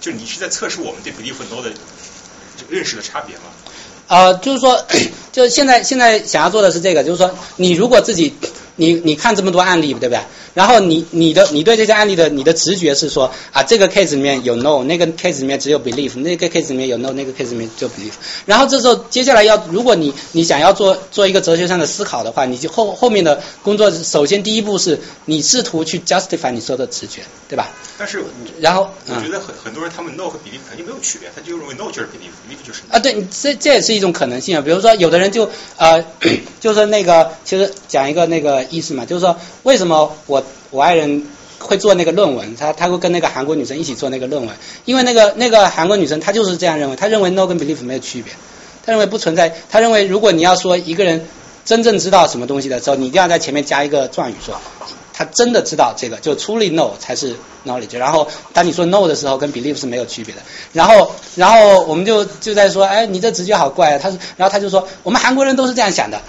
[0.00, 1.70] 就你是在测试我们对 belief 和 know 的
[2.56, 3.42] 这个认识的差别吗？
[4.08, 4.84] 呃，就是说，
[5.30, 8.34] 就是现在现在想要做的是这个，就是说，你如果自己，
[8.76, 10.20] 你你看这么多案例，对不对？
[10.58, 18.10] 然后你你的你对这些案例的你的直觉是说啊，这个 case 里面有 no，那个 case 里面只有 belief，那个 case 里面有 no，那个 case 里面只有 belief。
[18.44, 27.70] 然后这时候接下来要，如果你你想要做做一个哲学上的思考的话，你就后后面的工作，首先第一步是你试图去 justify 你说的直觉，对吧？
[27.96, 28.24] 但是，
[28.58, 34.60] 然后我觉得很很多人他们 no 和 belief 肯定没有区别，他就认为 no 就是 belief，belief 就是啊，对，这这也是一种可能性啊。
[34.60, 36.04] 比如说，有的人就呃，
[36.58, 41.26] 就是那个，其实讲一个那个意思嘛，就是说为什么我我爱人
[41.58, 48.32] 会做那个论文，他他会跟那个韩国女生一起做那个论文，因为那个那个韩国女生她就是这样认为，她认为 no 跟 belief 没有区别，
[48.84, 51.26] 她认为不存在，她认为如果你要说一个人
[51.64, 54.60] 真正知道什么东西的时候，你一定要在前面加一个状语说。
[55.18, 57.34] 他真的知道这个，就 truly no 才是
[57.66, 57.98] knowledge。
[57.98, 60.40] 然后当你说 no 的时候，跟 believe 是没有区别的。
[60.72, 63.98] 然后，然后我们就就在说，哎，你这直觉好怪啊。
[64.00, 66.20] 他是，然后他就说，我们韩国人都是这样想的。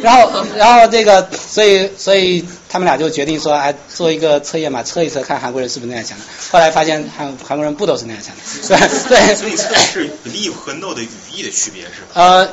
[0.00, 6.24] 然后，然后这个，所以，所以他们俩就决定说，哎，做一个测验嘛，测一测看韩国人是不是那样想的。
[6.50, 8.78] 后来发现韩韩国人不都是那样想的， 是吧？
[9.08, 9.34] 对。
[9.34, 12.14] 所以测的是 believe 和 know 的语义的区别是吧？
[12.14, 12.48] 呃。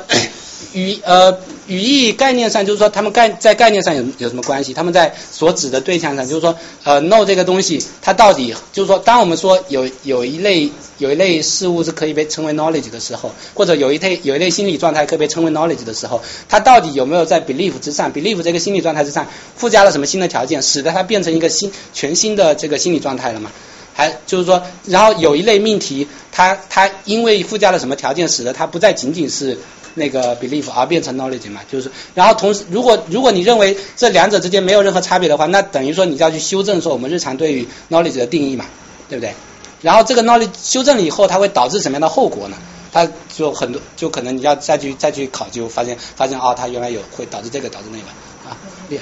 [0.72, 4.72] 语呃语义概念上就是说，他们概在概念上有有什么关系？
[4.72, 19.26] 他们在所指的对象上，就是说，呃，know 这个东西，它到底就是说，当我们说有有一类有一类事物是可以被称为 knowledge 的时候，或者有一类有一类心理状态可以被称为 knowledge 的时候，它到底有没有在 belief 之上，belief 这个心理状态之上
[19.56, 23.50] 附加了什么新的条件，使得它变成一个新全新的这个心理状态了嘛？
[23.92, 29.58] 还就是说，然后有一类命题，它它因为附加了什么条件，使得它不再仅仅是。
[29.96, 38.66] 那个 belief 而变成 knowledge 嘛，就是，然后同时，如果如果你认为这两者之间没有任何差别的话，那等于说你就要去修正说我们日常对于 knowledge 的定义嘛，
[39.08, 39.34] 对不对？
[39.82, 42.56] 然后这个 knowledge 修正了以后，它会导致什么样的后果呢？
[42.92, 48.04] 它就很多，就可能你要再去再去考究，发现发现啊，它原来有会导致这个导致那个
[48.48, 48.56] 啊，
[48.88, 49.00] 对。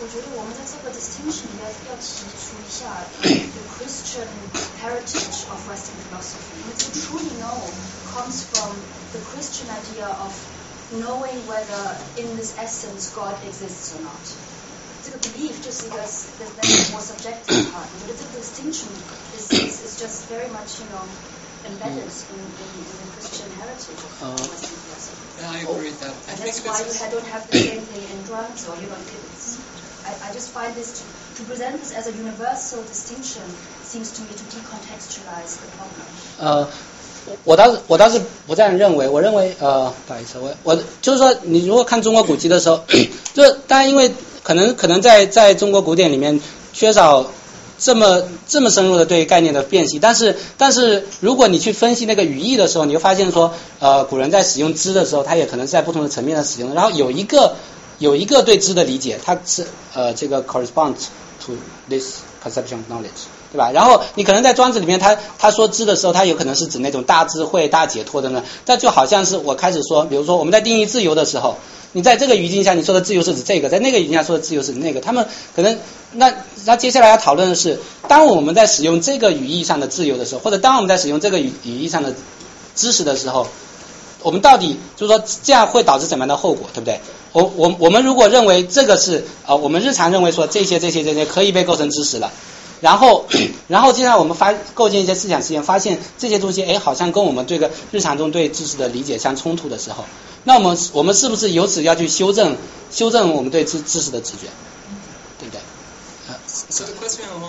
[0.00, 2.84] 我觉得我们在这个 distinction 要要提出一下
[3.22, 4.28] the Christian
[4.82, 5.33] heritage
[9.73, 10.33] idea of
[10.93, 14.21] knowing whether in this essence God exists or not.
[15.01, 15.97] 这个 belief 就是一个
[16.37, 17.87] the more subjective part.
[17.89, 18.89] 我觉得这个 distinction
[19.33, 21.01] is, is, is just very much, you know,
[21.65, 25.41] embedded in, in, in the Christian heritage of Western philosophy.
[25.41, 26.13] Yeah, I agree with that.
[26.13, 28.67] I And think that's why you this ha- don't have the same thing in drums
[28.67, 29.57] or, you know, it's,
[30.05, 31.03] I, I just find this to,
[31.41, 33.43] to present this as a universal distinction
[33.83, 36.05] seems to me to decontextualize the problem.
[36.39, 36.67] 呃，
[37.44, 42.82] 我倒是我倒是不这样认为，我认为呃，不好意思，我我就是说，你如果看中国古籍的时候，
[43.34, 44.12] 就是当然因为
[44.42, 46.40] 可能可能在在中国古典里面，
[46.72, 47.26] 缺少
[47.78, 49.98] 这么这么深入的对概念的辨析。
[49.98, 56.74] 但是但是如果你去分析那个语义的时候，你会发现说，呃，古人在使用知的时候，他也可能是在不同的层面上使用。
[56.74, 57.56] 然后有一个
[57.98, 60.94] 有一个对知的理解，它是呃这个 correspond
[61.44, 61.56] to
[61.88, 63.26] this conception of knowledge。
[63.54, 63.70] 对吧？
[63.72, 68.42] 然后你可能在庄子里面，他他说知的时候，他有可能是指那种大智慧、大解脱的呢。
[68.64, 71.56] 但就好像是我开始说，比如说我们在定义自由的时候，
[71.92, 75.00] 你在这个语境下你说的自由是指这个，在那个语境下说的自由是那个。
[75.00, 75.78] 他们可能
[76.14, 76.34] 那
[76.64, 82.12] 那接下来要讨论的是，当我们在使用这个语义上的自由的时候，或者当我们在使用这个语语义上的
[82.74, 83.46] 知识的时候，
[84.24, 86.98] 我们到底就是说这样会导致怎么样的后果，对不对？
[87.30, 92.30] 我我我们如果认为这个是呃，我们日常认为说这些这些这些可以被构成知识了。
[92.84, 93.24] 然后，
[93.66, 100.04] 然后，接下来我们发构建一些思想实验，发现这些东西，哎，好像跟我们这个日常中对知识的理解相冲突的时候，
[100.44, 102.58] 那我们我们是不是由此要去修正
[102.90, 104.48] 修正我们对知知识的直觉，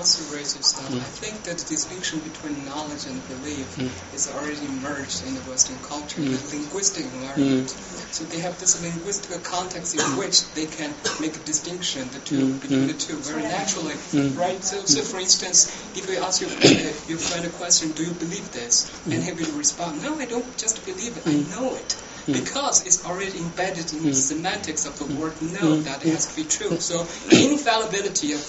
[0.05, 1.01] question I want to raise is that Mm.
[1.01, 3.89] I think that the distinction between knowledge and belief Mm.
[4.13, 6.31] is already merged in the Western culture, Mm.
[6.37, 7.73] the linguistic environment.
[8.11, 12.39] So they have this linguistic context in which they can make a distinction the two,
[12.45, 12.59] Mm.
[12.61, 12.91] between Mm.
[12.93, 14.37] the two very naturally, Mm.
[14.37, 14.63] right?
[14.63, 18.13] So, so for instance, if we ask your, uh, your friend a question, do you
[18.13, 18.85] believe this?
[19.05, 21.49] And he will respond, no, I don't just believe it, I Mm.
[21.49, 21.95] know it.
[22.27, 22.33] Mm.
[22.33, 24.27] Because it's already embedded in the Mm.
[24.29, 25.83] semantics of the word know Mm.
[25.85, 26.79] that it has to be true.
[26.79, 28.41] So infallibility of,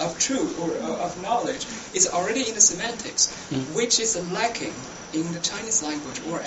[0.00, 3.68] of truth or uh, of knowledge is already in the semantics, Mm.
[3.74, 4.76] which is lacking
[5.12, 6.46] in the Chinese language or uh,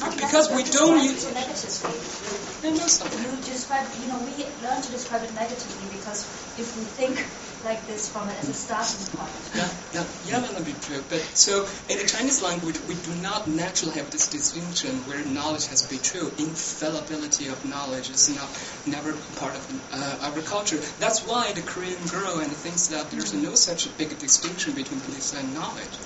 [0.00, 1.34] Not because we negative, don't just use.
[1.34, 2.70] negatively.
[2.70, 3.22] I know something.
[3.22, 6.20] You describe, you know, we learn to describe it negatively because
[6.56, 7.18] if we think
[7.65, 9.29] like this from it as a starting point.
[9.55, 11.03] Yeah, yeah, yeah, that would be true.
[11.09, 15.67] But so in the Chinese language, we do not naturally have this distinction where knowledge
[15.67, 16.31] has to be true.
[16.37, 18.47] Infallibility of knowledge is not
[18.85, 19.11] never
[19.41, 20.79] part of uh, our culture.
[20.99, 25.33] That's why the Korean girl and thinks that there's no such big distinction between beliefs
[25.33, 25.97] and knowledge.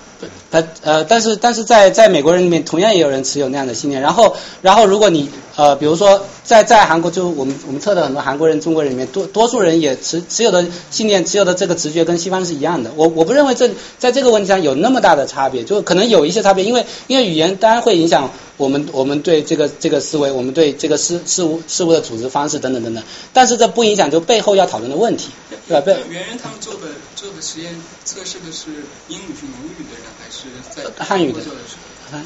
[0.51, 3.99] 他呃，但是但是在在美国人里面，同样也有人持有那样的信念。
[4.01, 12.92] 然后然后，如果你 呃，比如说在在韩国，就我们我们测的很多韩国人、中国人里面，多多数人也持持有的信念、持有的这个直觉跟西方是一样的。
[12.94, 23.02] 我我不认为这在这个问题上有那么大的差别，就可能有一些差别，因为因为语言当然会影响我们我们对这个这个思维，我们对这个事事物事物的组织方式等等等等。
[23.32, 25.30] 但是这不影响就背后要讨论的问题，
[25.66, 25.80] 对吧？
[25.80, 26.80] 对圆圆他们做的
[27.14, 28.66] 做的实验测试的是
[29.08, 32.16] 英语是母语的人，还是在汉语的做的是？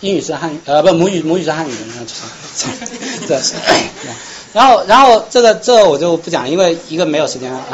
[0.00, 2.66] 英语是汉语，呃，不，母语母语是汉语的，然后就是，
[3.26, 3.38] 对，
[4.52, 7.64] 然后然后这个这个我就不讲，因为一个没有时间啊，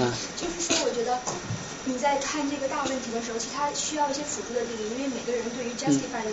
[0.00, 0.12] 嗯，
[2.14, 6.30] 在看这个大问题的时候，其实它需要一些辅助的定义，因为每个人对于 justify 的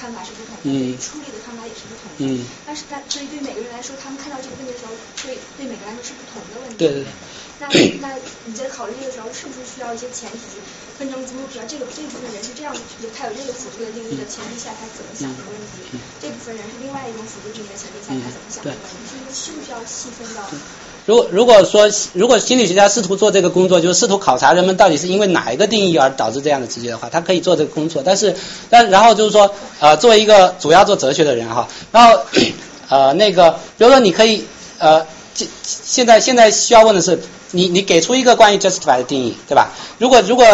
[0.00, 2.24] 看法是不同的，嗯对于出力的看法也是不同的。
[2.24, 6.76] 嗯但是但所以对每个人来说，他们看到这个问题的时候，对对每个人来说是不同的问题。
[6.80, 7.12] 对对对。
[7.60, 7.68] 那
[8.00, 8.16] 那
[8.48, 10.64] 你在考虑这个时候，是不是需要一些前提，
[10.96, 11.68] 分成 group 啊？
[11.68, 12.72] 这个这部分人是这样，
[13.12, 15.92] 他有这个辅助的定义的前提下，他怎么想这个问题？
[16.24, 18.96] 这部分人是另外一种辅助定义的前提下，他怎么想这个问题？
[19.04, 20.48] 所以是不是要细分到？
[21.08, 28.02] 如如果说如果心理学家试图做这个工作，就是试图考察人们到底是因为哪一个定义而导致这样的直觉的话，他可以做这个工作。
[28.04, 28.36] 但是
[28.68, 32.20] 但然后就是说呃，作为一个主要做哲学的人哈，然后
[32.90, 34.44] 呃那个比如说你可以
[34.78, 37.18] 呃现现在现在需要问的是
[37.52, 39.70] 你你给出一个关于 justify 的定义，对吧？
[39.96, 40.44] 如果如果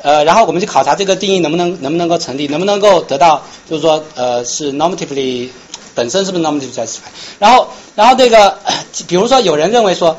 [0.00, 5.48] 呃，然后我们去考察这个定义能不能能不能够成立，能不能够得到就是说呃是 normatively
[5.94, 7.10] 本身是不是 normative justify？
[7.38, 8.58] 然后然后这个
[9.06, 10.16] 比如说有人认为说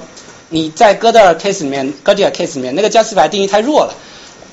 [0.49, 3.93] 你在哥德尔 case 里面，哥德尔 case 里面那个 justify 定义太弱了。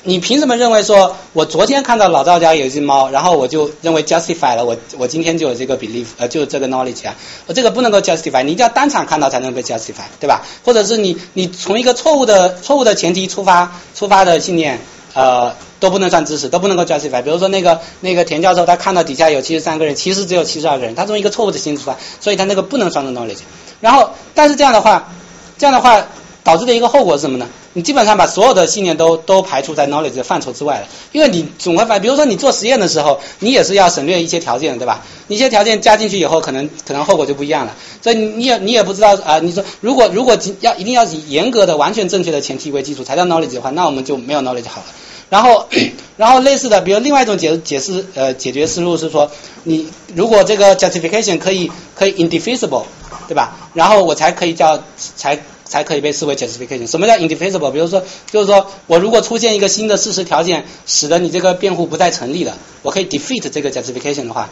[0.05, 7.15] 你凭什么认为说，我昨天看到老赵家有一只猫，然后我就认为 justify 了，我我今天就有这个 belief，呃，就有这个 knowledge 啊，
[7.47, 10.43] 我这个不能够 justify，你一定要当场看到才能被 justify，对吧？
[10.65, 14.81] 或者是你你从一个错误的错误的前提出发出发的信念，
[15.13, 17.21] 呃，都不能算知识，都不能够 justify。
[17.21, 23.39] 比如说那个那个田教授，他看到底下有七十三个人，其实只有七十二个人，他从一个错误的心出发，所以他那个不能算的 knowledge。
[23.79, 25.11] 然后，但是这样的话，
[25.57, 26.07] 这样的话
[26.43, 27.47] 导致的一个后果是什么呢？
[27.73, 35.01] 你基本上把所有的信念都都排除在 knowledge 的范畴之外了，因为你总会发，比如说你做实验的时候，你也是要省略一些条件，对吧？
[35.27, 37.73] 一些条件加进去以后，可能可能后果就不一样了。
[38.01, 44.87] 所以你也你也不知道啊、你说如果如果要一定要以严格的完全正确的前提为基础才叫 knowledge 的话，那我们就没有 knowledge 好了。
[45.29, 45.67] 然后，
[46.15, 49.31] 然后类似的，比如另外一种解解释呃解决思路是说，
[49.63, 52.83] 你如果这个 justification 可以可以 indefeasible，
[53.27, 53.55] 对吧？
[53.73, 54.77] 然后我才可以叫
[55.15, 56.89] 才才可以被视为 justification。
[56.89, 57.71] 什么叫 indefeasible？
[57.71, 64.49] 比如说，就是说我如果出现一个新的事实条件，使得你这个辩护不再成立了，我可以 defeat 这个 justification 的话，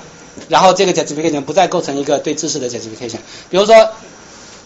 [0.48, 3.18] 然后这个 justification 不再构成一个对知识的 justification。
[3.50, 3.90] 比如说，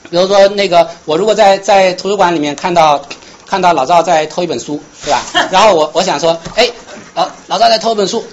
[0.09, 3.01] 比如说那个我如果在在图书馆里面看到
[3.47, 5.23] 看到老赵在偷一本书，对吧？
[5.51, 6.69] 然后我我想说，哎，
[7.15, 8.23] 老老赵在偷一本书，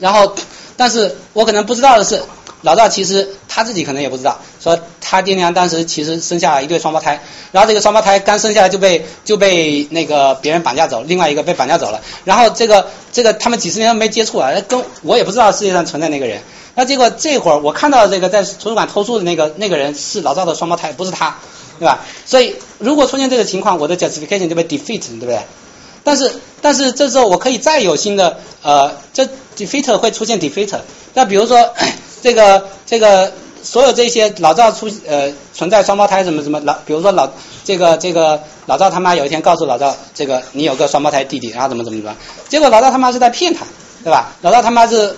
[0.00, 0.34] 然后
[0.76, 2.22] 但是我可能不知道的是，
[2.62, 7.20] 老赵其实他自己可能也不知道，说他爹娘当时其实生下了一对双胞胎，
[7.52, 16.40] 然后这个双胞胎刚生下来就被就被那个别人绑架走，另外一个被绑架走了，然后这个这个他们几十年都没接触啊，跟我也不知道世界上存在那个人。
[16.76, 21.36] 那结果这会儿我看到这个在图书馆偷书的那个那个人是老赵的双胞胎，不是他，
[21.78, 21.98] 对吧？
[22.24, 25.40] 所以如果出现这个情况，我的 justification 就被 defeat，对不对？
[26.04, 30.74] 但是但是这时候我可以再有新的呃，这 defeat 会出现 defeat。
[31.14, 31.74] 那比如说
[32.22, 37.28] 这个这个所有这些老赵出呃存在双胞胎什么什么老，比如说老
[37.64, 42.16] 这个这个老赵他妈有一天告诉老赵这个你有个双胞胎弟弟，然后怎么怎么怎么，
[42.48, 43.66] 结果老赵他妈是在骗他。
[44.02, 44.32] 对吧？
[44.40, 45.14] 老赵他妈是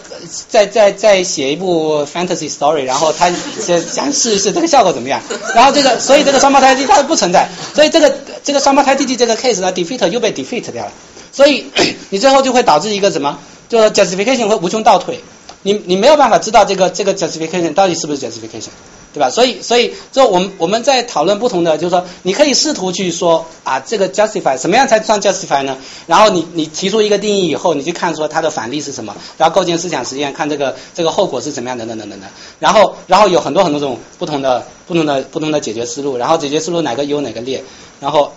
[0.49, 5.21] 在在在写一部 fantasy story，然后他想试一试这个效果怎么样。
[5.55, 8.13] 然后这个，所以这个双胞胎弟它不存在，所以这个
[8.45, 10.93] 这个双胞胎弟弟这个 case 呢，defeat 又被 defeat 掉了。
[11.33, 11.67] 所以
[12.11, 13.39] 你最后就会导致一个什么？
[13.69, 15.21] 就是 justification 会无穷倒退。
[15.63, 18.71] 你你没有办法知道这个这个 justification 到底是不是 justification。
[19.13, 19.31] 对吧？
[19.31, 25.77] 所以，所以，就我们我们在讨论不同的，就是说，你可以试图去说啊，这个 justify 什么样才算 justify 呢？
[26.07, 32.29] 然后你你提出一个定义以后，你去看说它的反例是什么，然后构建思想实验，看这个这个后果是怎么样，等等等等等。
[32.59, 37.63] 然后，然后有很多很多种不同的不同的不同的解决思路，然后解决思路哪个优哪个劣，
[38.01, 38.33] 然后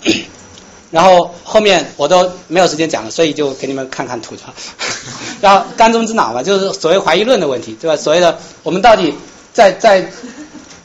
[0.92, 4.36] 然后后面我都没有时间讲了，所以就给你们看看图。
[5.42, 7.96] 然后缸中之脑嘛，就是所谓怀疑论的问题，对吧？
[7.96, 9.14] 所谓的我们到底
[9.54, 10.10] 在在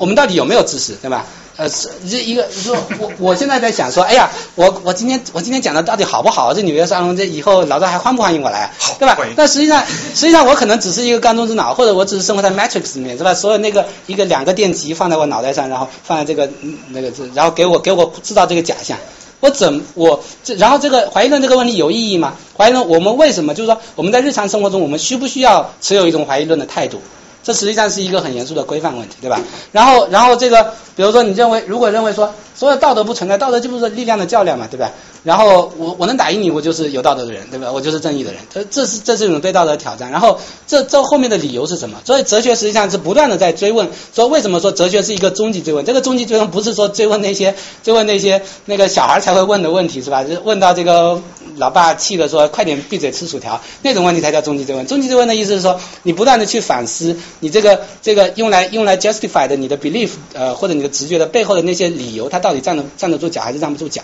[0.00, 1.26] 我们到底有没有知识，对吧？
[1.56, 6.54] 呃，是这一个说，我我现在在想说，哎呀，我我今天我今天讲的到底好不好？
[6.54, 8.72] 这纽约沙龙，这以后老赵还欢不欢迎我来？
[8.98, 9.18] 对吧？
[9.36, 13.34] 但实际上，实际上我可能只是一个缸中之脑，或者我只是生活在 Matrix 里面，是吧？
[13.34, 16.48] 所有那个一个两个电极放在我脑袋上，然后放在这个
[16.88, 18.96] 那个，然后给我给我制造这个假象。
[19.40, 22.34] 我怎我这然后这个怀疑论这个问题有意义吗？
[22.56, 27.00] 怀疑论我们为什么就是说我们在日常生活中我们需不需要持有一种怀疑论的态度？
[27.42, 29.40] 这实际上是一个很严肃的规范问题，对吧？
[29.72, 34.90] 然后，然后这个，比如说，你认为，如果认为说，所有道德不存在，道德就不是力量的较量嘛，对吧？
[35.22, 37.70] 然后我我能打赢你，我就是有道德的人，对吧？
[37.70, 40.10] 我就是正义的人，这这是这是一种对道德的挑战。
[40.10, 42.00] 然后这这后面的理由是什么？
[42.06, 45.84] 所以哲学实际上是不断的在追问，说为什么说哲学是一个终极追问？
[45.84, 50.24] 这个终极追问不是说追问那些追问那些那个小孩才会问的问题，是吧？
[50.24, 51.20] 就问到这个
[51.56, 54.86] 老爸气的说快点闭嘴吃薯条那种问题才叫终极追问。
[54.86, 64.02] 终极追问的意思是说你不断的去反思你这个这个用来用来 justify 的你的 belief 呃或者你的直觉的背后的那些理由，它到底站得站得住脚还是站不住脚？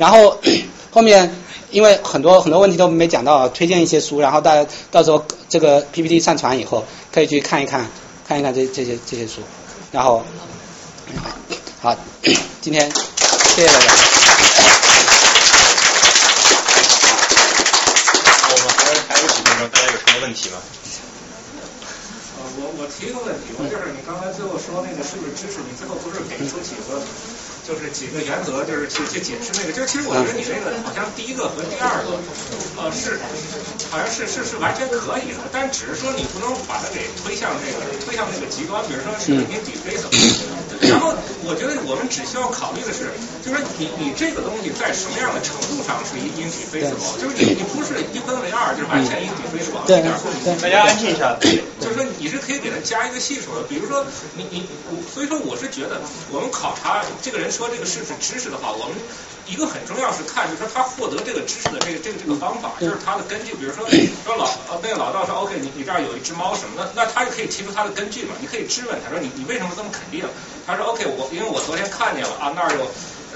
[0.00, 0.40] 然后
[0.90, 1.30] 后面
[1.70, 7.86] 因为很多很多问题都没讲到，推荐一些书，然后大家到时候这个 PPT 上传以后可以去看一看，
[8.26, 9.42] 看一看这这些这些书。
[9.92, 10.24] 然后
[11.82, 11.94] 好，
[12.62, 13.86] 今天谢谢大家。
[18.48, 20.56] 我们还还有几分钟，大家有什么问题吗？
[22.38, 25.60] 呃，我我提一个问题我，就是你刚才最后说那个是不是知识？
[25.68, 26.98] 你最后不是给出几个？
[27.66, 32.18] 就是几个原则，就是去去解释那个，就是其实我觉得你那个好像第一个和第二个，
[32.76, 33.20] 呃是，
[33.90, 40.10] 好像是是是完全可以的，但只是说你不能把它给推向那个推向那个极端，比如说是你底非什么。
[40.88, 41.12] 然后
[41.44, 43.12] 我觉得我们只需要考虑的是，
[43.44, 49.84] 就是你你这个东西在什么样的程度上是因因底非什么，就是你你不是一分为二，就是完全因底非什么，
[50.58, 51.36] 大家安静一下。
[51.78, 57.49] 就是说你是可以给它加一个系数的，比如说你你我，所以说我是觉得我们考察这个人。
[57.50, 58.96] 说这个是不是知识的话，我们
[59.46, 63.54] 一个很重要是看，就是说他获得这个知识的这个这个这个方法，就是他的根据。
[63.54, 63.84] 比如说
[64.24, 68.34] 说老呃那个老道说 OK，你你这儿有一只猫什么的，那他就可以提出他的根据嘛。
[68.40, 70.24] 你可以质问他说你你为什么这么肯定？
[70.66, 72.86] 他说 OK，我因为我昨天看见了啊那儿有。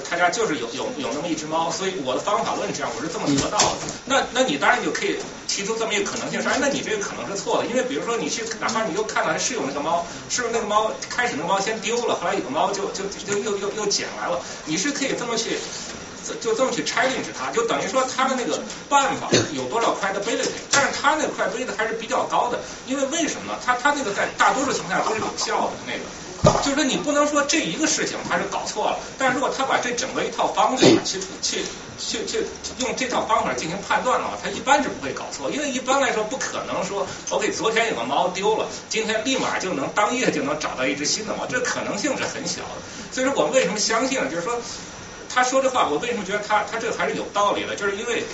[0.02, 3.74] 他家就是有有有那么一只猫，所以我的方法论这样，我是这么得到的。
[4.06, 15.58] 那那你当然就可以提出这么一个可能性，说哎，那你这个可能是错的，因为比如说你去哪怕你又看到是有那个猫，是不是那个猫开始那个猫先丢了，后来有个猫就就就又又又捡来了，你是可以这么去
[16.40, 18.58] 就这么去 challenge 它，就等于说他的那个
[18.88, 23.58] 办法有多少 credibility，但是他那个 credibility 还是比较高的，因为为什么呢？
[23.64, 26.00] 他他那个在大多数情况下都是有效的那个。
[26.62, 31.62] 就是说，你不能说这一个事情他是搞错了，但是如果他把这整个一套方法去去
[31.98, 32.44] 去去
[32.78, 42.82] 用这套方法进行判断的话，他一般是不会搞错，因为一般来说不可能说，OK，昨天有个猫丢了，今天立马就能当夜就能找到一只新的猫，这可能性是很小的。
[43.12, 44.28] 所以说，我们为什么相信呢？
[44.30, 44.60] 就是说，
[45.28, 47.74] 他说这话，我为什么觉得他他这个还是有道理的？
[47.76, 48.24] 就是因为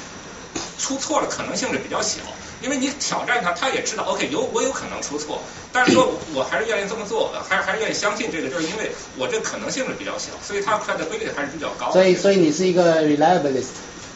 [0.79, 2.21] 出错的可能性是比较小。
[2.63, 11.91] 因为你挑战他，他也知道，OK，有我有可能出错，但是说我还是愿意这么做的，还是还是愿意相信这个，就是因为我这可能性是比较小，所以它 credibility 还是比较高。
[11.93, 13.69] 所以所以你是一个 reliabilist。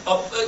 [0.04, 0.44] 哦呃，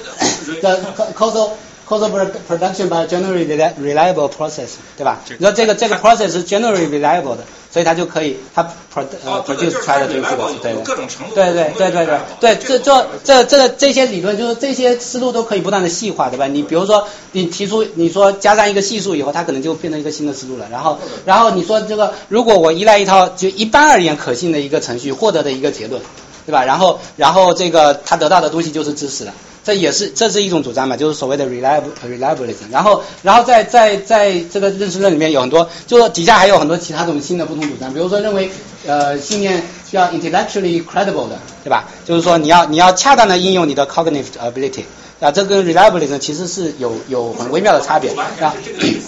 [0.61, 1.53] The causal
[1.87, 2.11] cost
[2.49, 3.47] production by generally
[3.81, 5.21] reliable process 对吧？
[5.39, 12.07] 你说这个这个 process 是 generally reliable 的所以它就可以它 produce 出来的这个是对的各种程度对对对对
[12.41, 12.57] 对。
[12.57, 16.47] 这这这这这些理论就是这些思路都可以不断的细化对吧？
[16.47, 20.67] 你比如说你提出你说加上一个系数以后它可能就变成一个新的思路了。
[20.71, 26.01] 然后然后你说这个如果我依赖一套就一般而言可信的一个程序获得的一个结论
[26.47, 26.65] 对吧？
[26.65, 29.33] 然后然后这个他得到的东西就是知识了。
[29.67, 32.55] 这也是这是一种主张嘛，就是所谓的 reliable reliability。
[32.71, 38.49] 然后，然后在在在这个认识论里面有很多，就是底下还有很多其他种新的不同主张，比如说认为
[38.87, 41.89] 呃信念需要 intellectually credible 的，对吧？
[42.05, 44.85] 就是说你要你要恰当的应用你的 cognitive ability。
[45.19, 48.11] 啊，这跟 reliability 其实是有有很微妙的差别。
[48.13, 48.55] 啊，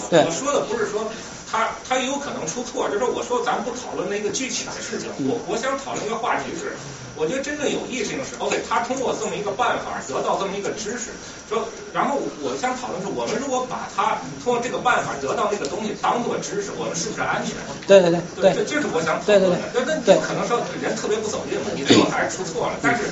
[0.09, 0.25] 对。
[0.25, 1.09] 我说的不是说。
[1.51, 6.77] 他他有可能出错，就是我说咱不讨论那个具体的事情，我我想讨论一个话题是，
[7.19, 11.11] 我觉得真正有意思的是，OK，他通过这么一个办法得到这么一个知识，
[11.49, 17.53] 说，然后我想讨论是，我们如果把他通过这个办法得到那个东西当做知识，我们是不是安全？
[17.85, 19.59] 对对对对，这这是我想讨论的。
[19.73, 23.03] 对对对，那可能说人特别不走运了，你最后还是出错了，但是。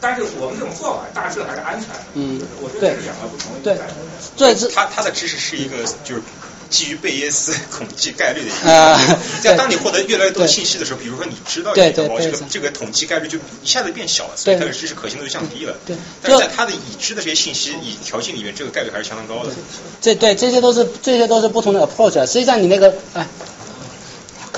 [0.00, 1.98] 但是我们这种做法大致还是安全的。
[2.14, 3.58] 嗯，我觉得这是两个不同的。
[3.64, 3.74] 对，
[4.36, 6.22] 对，这他他的知识是一个就是
[6.70, 8.70] 基于贝叶斯统计概率的一个。
[8.70, 9.18] 啊。
[9.42, 15.76] 在当你获得越来越多信息的时候，比如说你知道这个这个统计概率就一下子变小了，所以它的知识可信度就降低了。
[15.86, 15.96] 对。
[16.22, 19.52] 但是在它的已知的这些信息以条件里面，这个概率还是相当高的。
[20.00, 22.26] 这对这些都是这些都是不同的 approach。
[22.26, 23.26] 实际上你那个哎。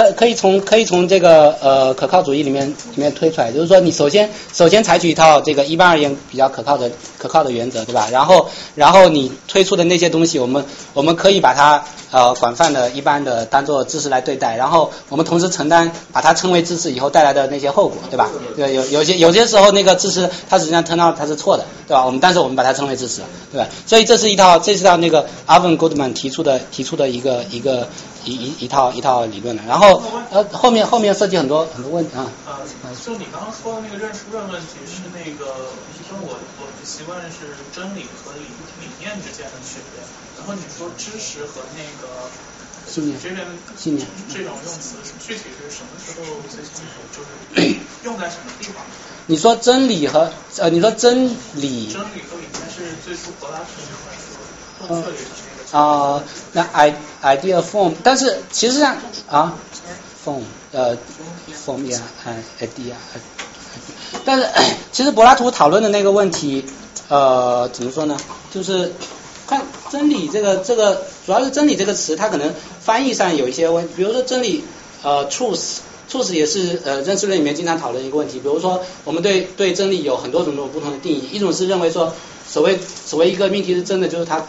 [0.00, 8.08] 可可以从可以从这个呃可靠主义里面里面推出来，就是说你首先首先采取一套这个一般而言比较可靠的可靠的原则，对吧？
[8.10, 10.64] 然后然后你推出的那些东西，我们
[10.94, 18.30] 我们可以把它呃广泛的一般的当做知识来对待，然后我们同时承担把它称为知识以后带来的那些后果，对吧？
[18.56, 22.06] 对，有有些有些时候那个知识它实际上 turn out 它是错的，对吧？
[22.06, 23.20] 我们但是我们把它称为知识，
[23.52, 23.68] 对吧？
[23.86, 27.86] 所以这是一套这是一套那个 Alvin Goodman 提出的提出的一个一个。
[28.24, 32.28] 一一一套一套理论的，然后呃后面后面涉及很多很多问题啊。
[32.46, 32.60] 啊，
[33.04, 35.72] 就你刚刚说的那个认识论问题是那个，
[36.04, 38.44] 因为我我的习惯是真理和理
[38.80, 40.02] 理念之间的区别。
[40.38, 42.28] 然后你说知识和那个
[42.86, 47.00] 信念这边信念这种用词具体是什么时候最清楚？
[47.12, 48.84] 就是 用在什么地方？
[49.26, 55.49] 你说真理和呃你说真理真理和理念是最初柏拉图那块说动策略是。
[55.72, 58.96] 啊，那 i idea form，但是其实上
[59.28, 59.56] 啊
[60.24, 60.42] ，form
[60.72, 60.96] 呃
[61.64, 62.00] form 呀
[62.60, 62.92] ，idea，
[64.24, 64.48] 但是
[64.90, 66.64] 其实柏拉图讨论的那个问题，
[67.08, 68.16] 呃，怎么说呢？
[68.52, 68.92] 就是
[69.46, 74.64] 看真理这个这个，主要是真理这个词，它可能翻译上有一些问，比如说真理，
[75.04, 78.40] 呃，truth，truth 也是呃认识论里面经常讨论一个问题。
[78.40, 82.12] 比如说我们对对真理有很多种种不同的定义，一种是认为说
[82.48, 82.76] 所谓
[83.06, 84.40] 所谓一个命题是真的，就是它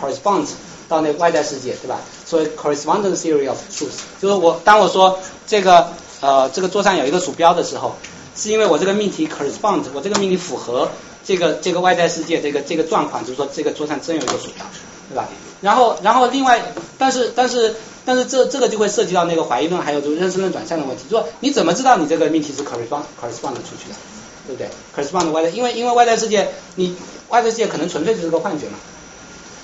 [0.00, 0.48] corresponds。
[0.90, 2.00] 到那外在世界，对吧？
[2.26, 7.94] 所以 correspondence theory of truth 就是我当我说这个呃这个桌上有一个鼠标的时候，
[8.36, 10.90] 是因为我这个命题 correspond，我这个命题符合
[11.24, 14.66] 这个这个外在世界这个这个状况，就是说这个桌上真有一个鼠标，
[15.08, 15.28] 对吧？
[15.60, 16.60] 然后然后另外，
[16.98, 23.96] 但是但是但是这这个就会涉及到那个怀疑论还有就认识论转向的问题，就说你怎么知道你这个命题是 correspond correspond 出去的，
[24.48, 26.96] 对不对？correspond 外在，因为因为外在世界你
[27.28, 28.78] 外在世界可能纯粹就是个幻觉嘛。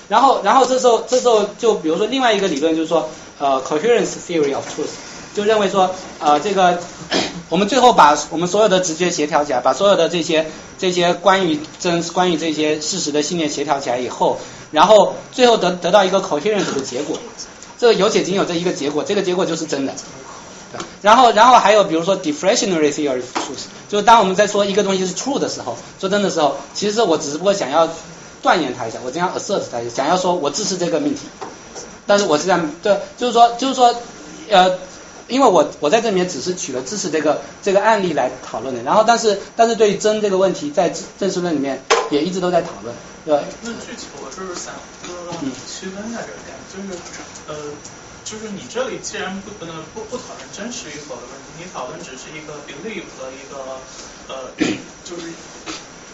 [0.09, 4.87] 然后，然后这时候，这时候就比如说另外一个理论就是说，呃，coherence theory of truth，
[5.35, 6.79] 就认为说，呃，这个
[7.49, 10.45] 我们最后把我们所有的直觉协调起来，把所有的这些
[10.79, 14.39] 这些关于真关于这些事实的信念协调起来以后，
[14.71, 17.17] 然后最后得得到一个 coherence 的结果，
[17.77, 19.93] 这个有且仅有这一个结果，这个结果就是真的。
[21.01, 27.89] 然后，然后还有比如说 deflationary theory of truth，就是当我们在说一个东西是 true 的时候，说真的时候，其实我只不过想要。
[28.41, 31.21] 断言他一下，我这样 assert 他一下，想要说我支持这个命题，
[32.05, 33.95] 但是我是这样，对，就是说，就是说，
[34.49, 34.79] 呃，
[35.27, 43.43] 因为我我在这里面只是取了支持这个这个案例来讨论的，然后但是但是对于真这个问题，在正式论里面也一直都在讨论，对吧？
[43.61, 46.99] 那具体我就是想让你区分一下这个点，就是
[47.47, 47.55] 呃，
[48.23, 53.79] 就是你这里既然不不不不讨论真实与否的问题，你讨论只是一个 belief 和一个
[54.29, 54.51] 呃，
[55.03, 55.23] 就是。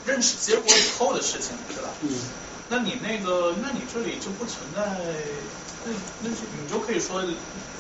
[0.06, 1.90] 认识结果以后的事情，对吧？
[2.02, 2.10] 嗯。
[2.70, 4.82] 那你那个，那你这里就不存在，
[5.86, 5.92] 那
[6.22, 7.22] 那就你就可以说，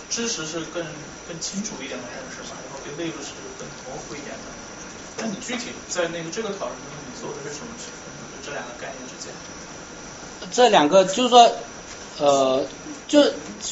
[0.09, 0.83] 知识是更
[1.27, 4.45] 更清楚一点的认识嘛，然后 believe 是更模糊一点的。
[5.17, 8.03] 那你具体在那个这个讨论中，你做的是什么区分？
[8.35, 9.33] 就这两个概念之间。
[10.51, 11.51] 这两个就是说，
[12.19, 12.65] 呃，
[13.07, 13.23] 就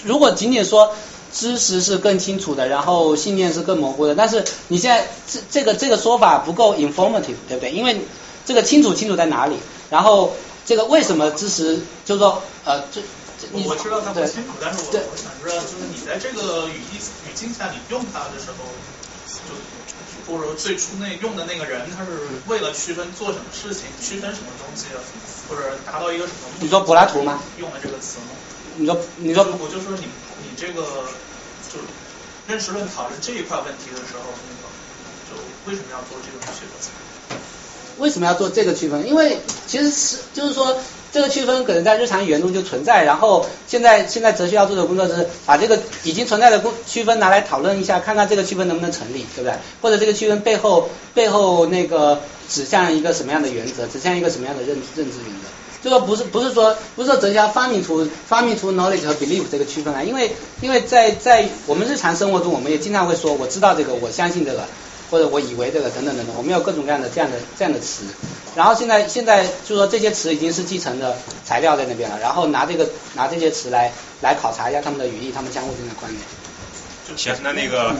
[0.05, 0.95] 如果仅仅说
[1.31, 7.71] 知识是更清楚的，然后信念是更模糊的，但是你现在这这个这个说法不够 informative，对不对？
[7.71, 8.01] 因为
[8.51, 9.55] 这个清楚清楚在哪里，
[9.89, 13.01] 然后这个为什么支持就是说呃这。
[13.53, 18.69] 你我知道它不清楚，但是我对我想知道，就是你在这个语义语境下，你用它的时候，
[19.25, 19.57] 就
[20.27, 24.93] 或者说最初那用的那个人，他是为了区分做什么事情，区分什么东西，
[25.49, 26.65] 或者达到一个什么目的？
[26.65, 27.41] 你说柏拉图吗？
[27.57, 28.37] 用了这个词吗？
[28.75, 30.05] 你说你说我就说你
[30.45, 31.09] 你这个
[31.73, 31.81] 就
[32.45, 34.69] 认识论讨论这一块问题的时候，那个
[35.25, 36.77] 就为什么要做这种区分？
[38.01, 39.07] 为什么要做这个区分？
[39.07, 40.75] 因为其实是就是说，
[41.13, 49.53] 这个区分可能在日常语言中就存在，然后现在现在哲学要做的工作是把这个已经存在的区分拿来讨论一下，看看这个区分能不能成立，对不对？
[49.81, 55.47] 或者这个区分背后背后那个指向一个什么样的原则，指向一个什么样的认认知原则？
[55.83, 60.31] 就说不是不是说不是说哲学家发明出发明出 knowledge 和 belief 这个区分来，因为
[60.61, 64.63] 因为在在我们日常生活中，我们也经常会说我知道这个，我相信这个。
[65.11, 68.05] 或者我以为这个等等等等，我们有各种各样的这样的这样的词，
[68.55, 73.91] 然后现在现在就说这些词已经是继承的材料在那边了，然后拿这个拿这些词来
[74.21, 76.23] 来考察一下他们的语义，他们相互之间的关联。
[77.17, 77.93] 行，那那个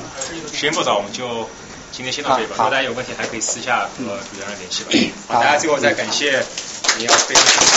[0.51, 1.45] 时间不早，我们就
[1.91, 2.55] 今天先到这里吧。
[2.57, 4.89] 如果大家有问题，还可以私下和主持人联系吧。
[5.27, 6.41] 好，大家最后再感谢
[6.97, 7.71] 你要非常。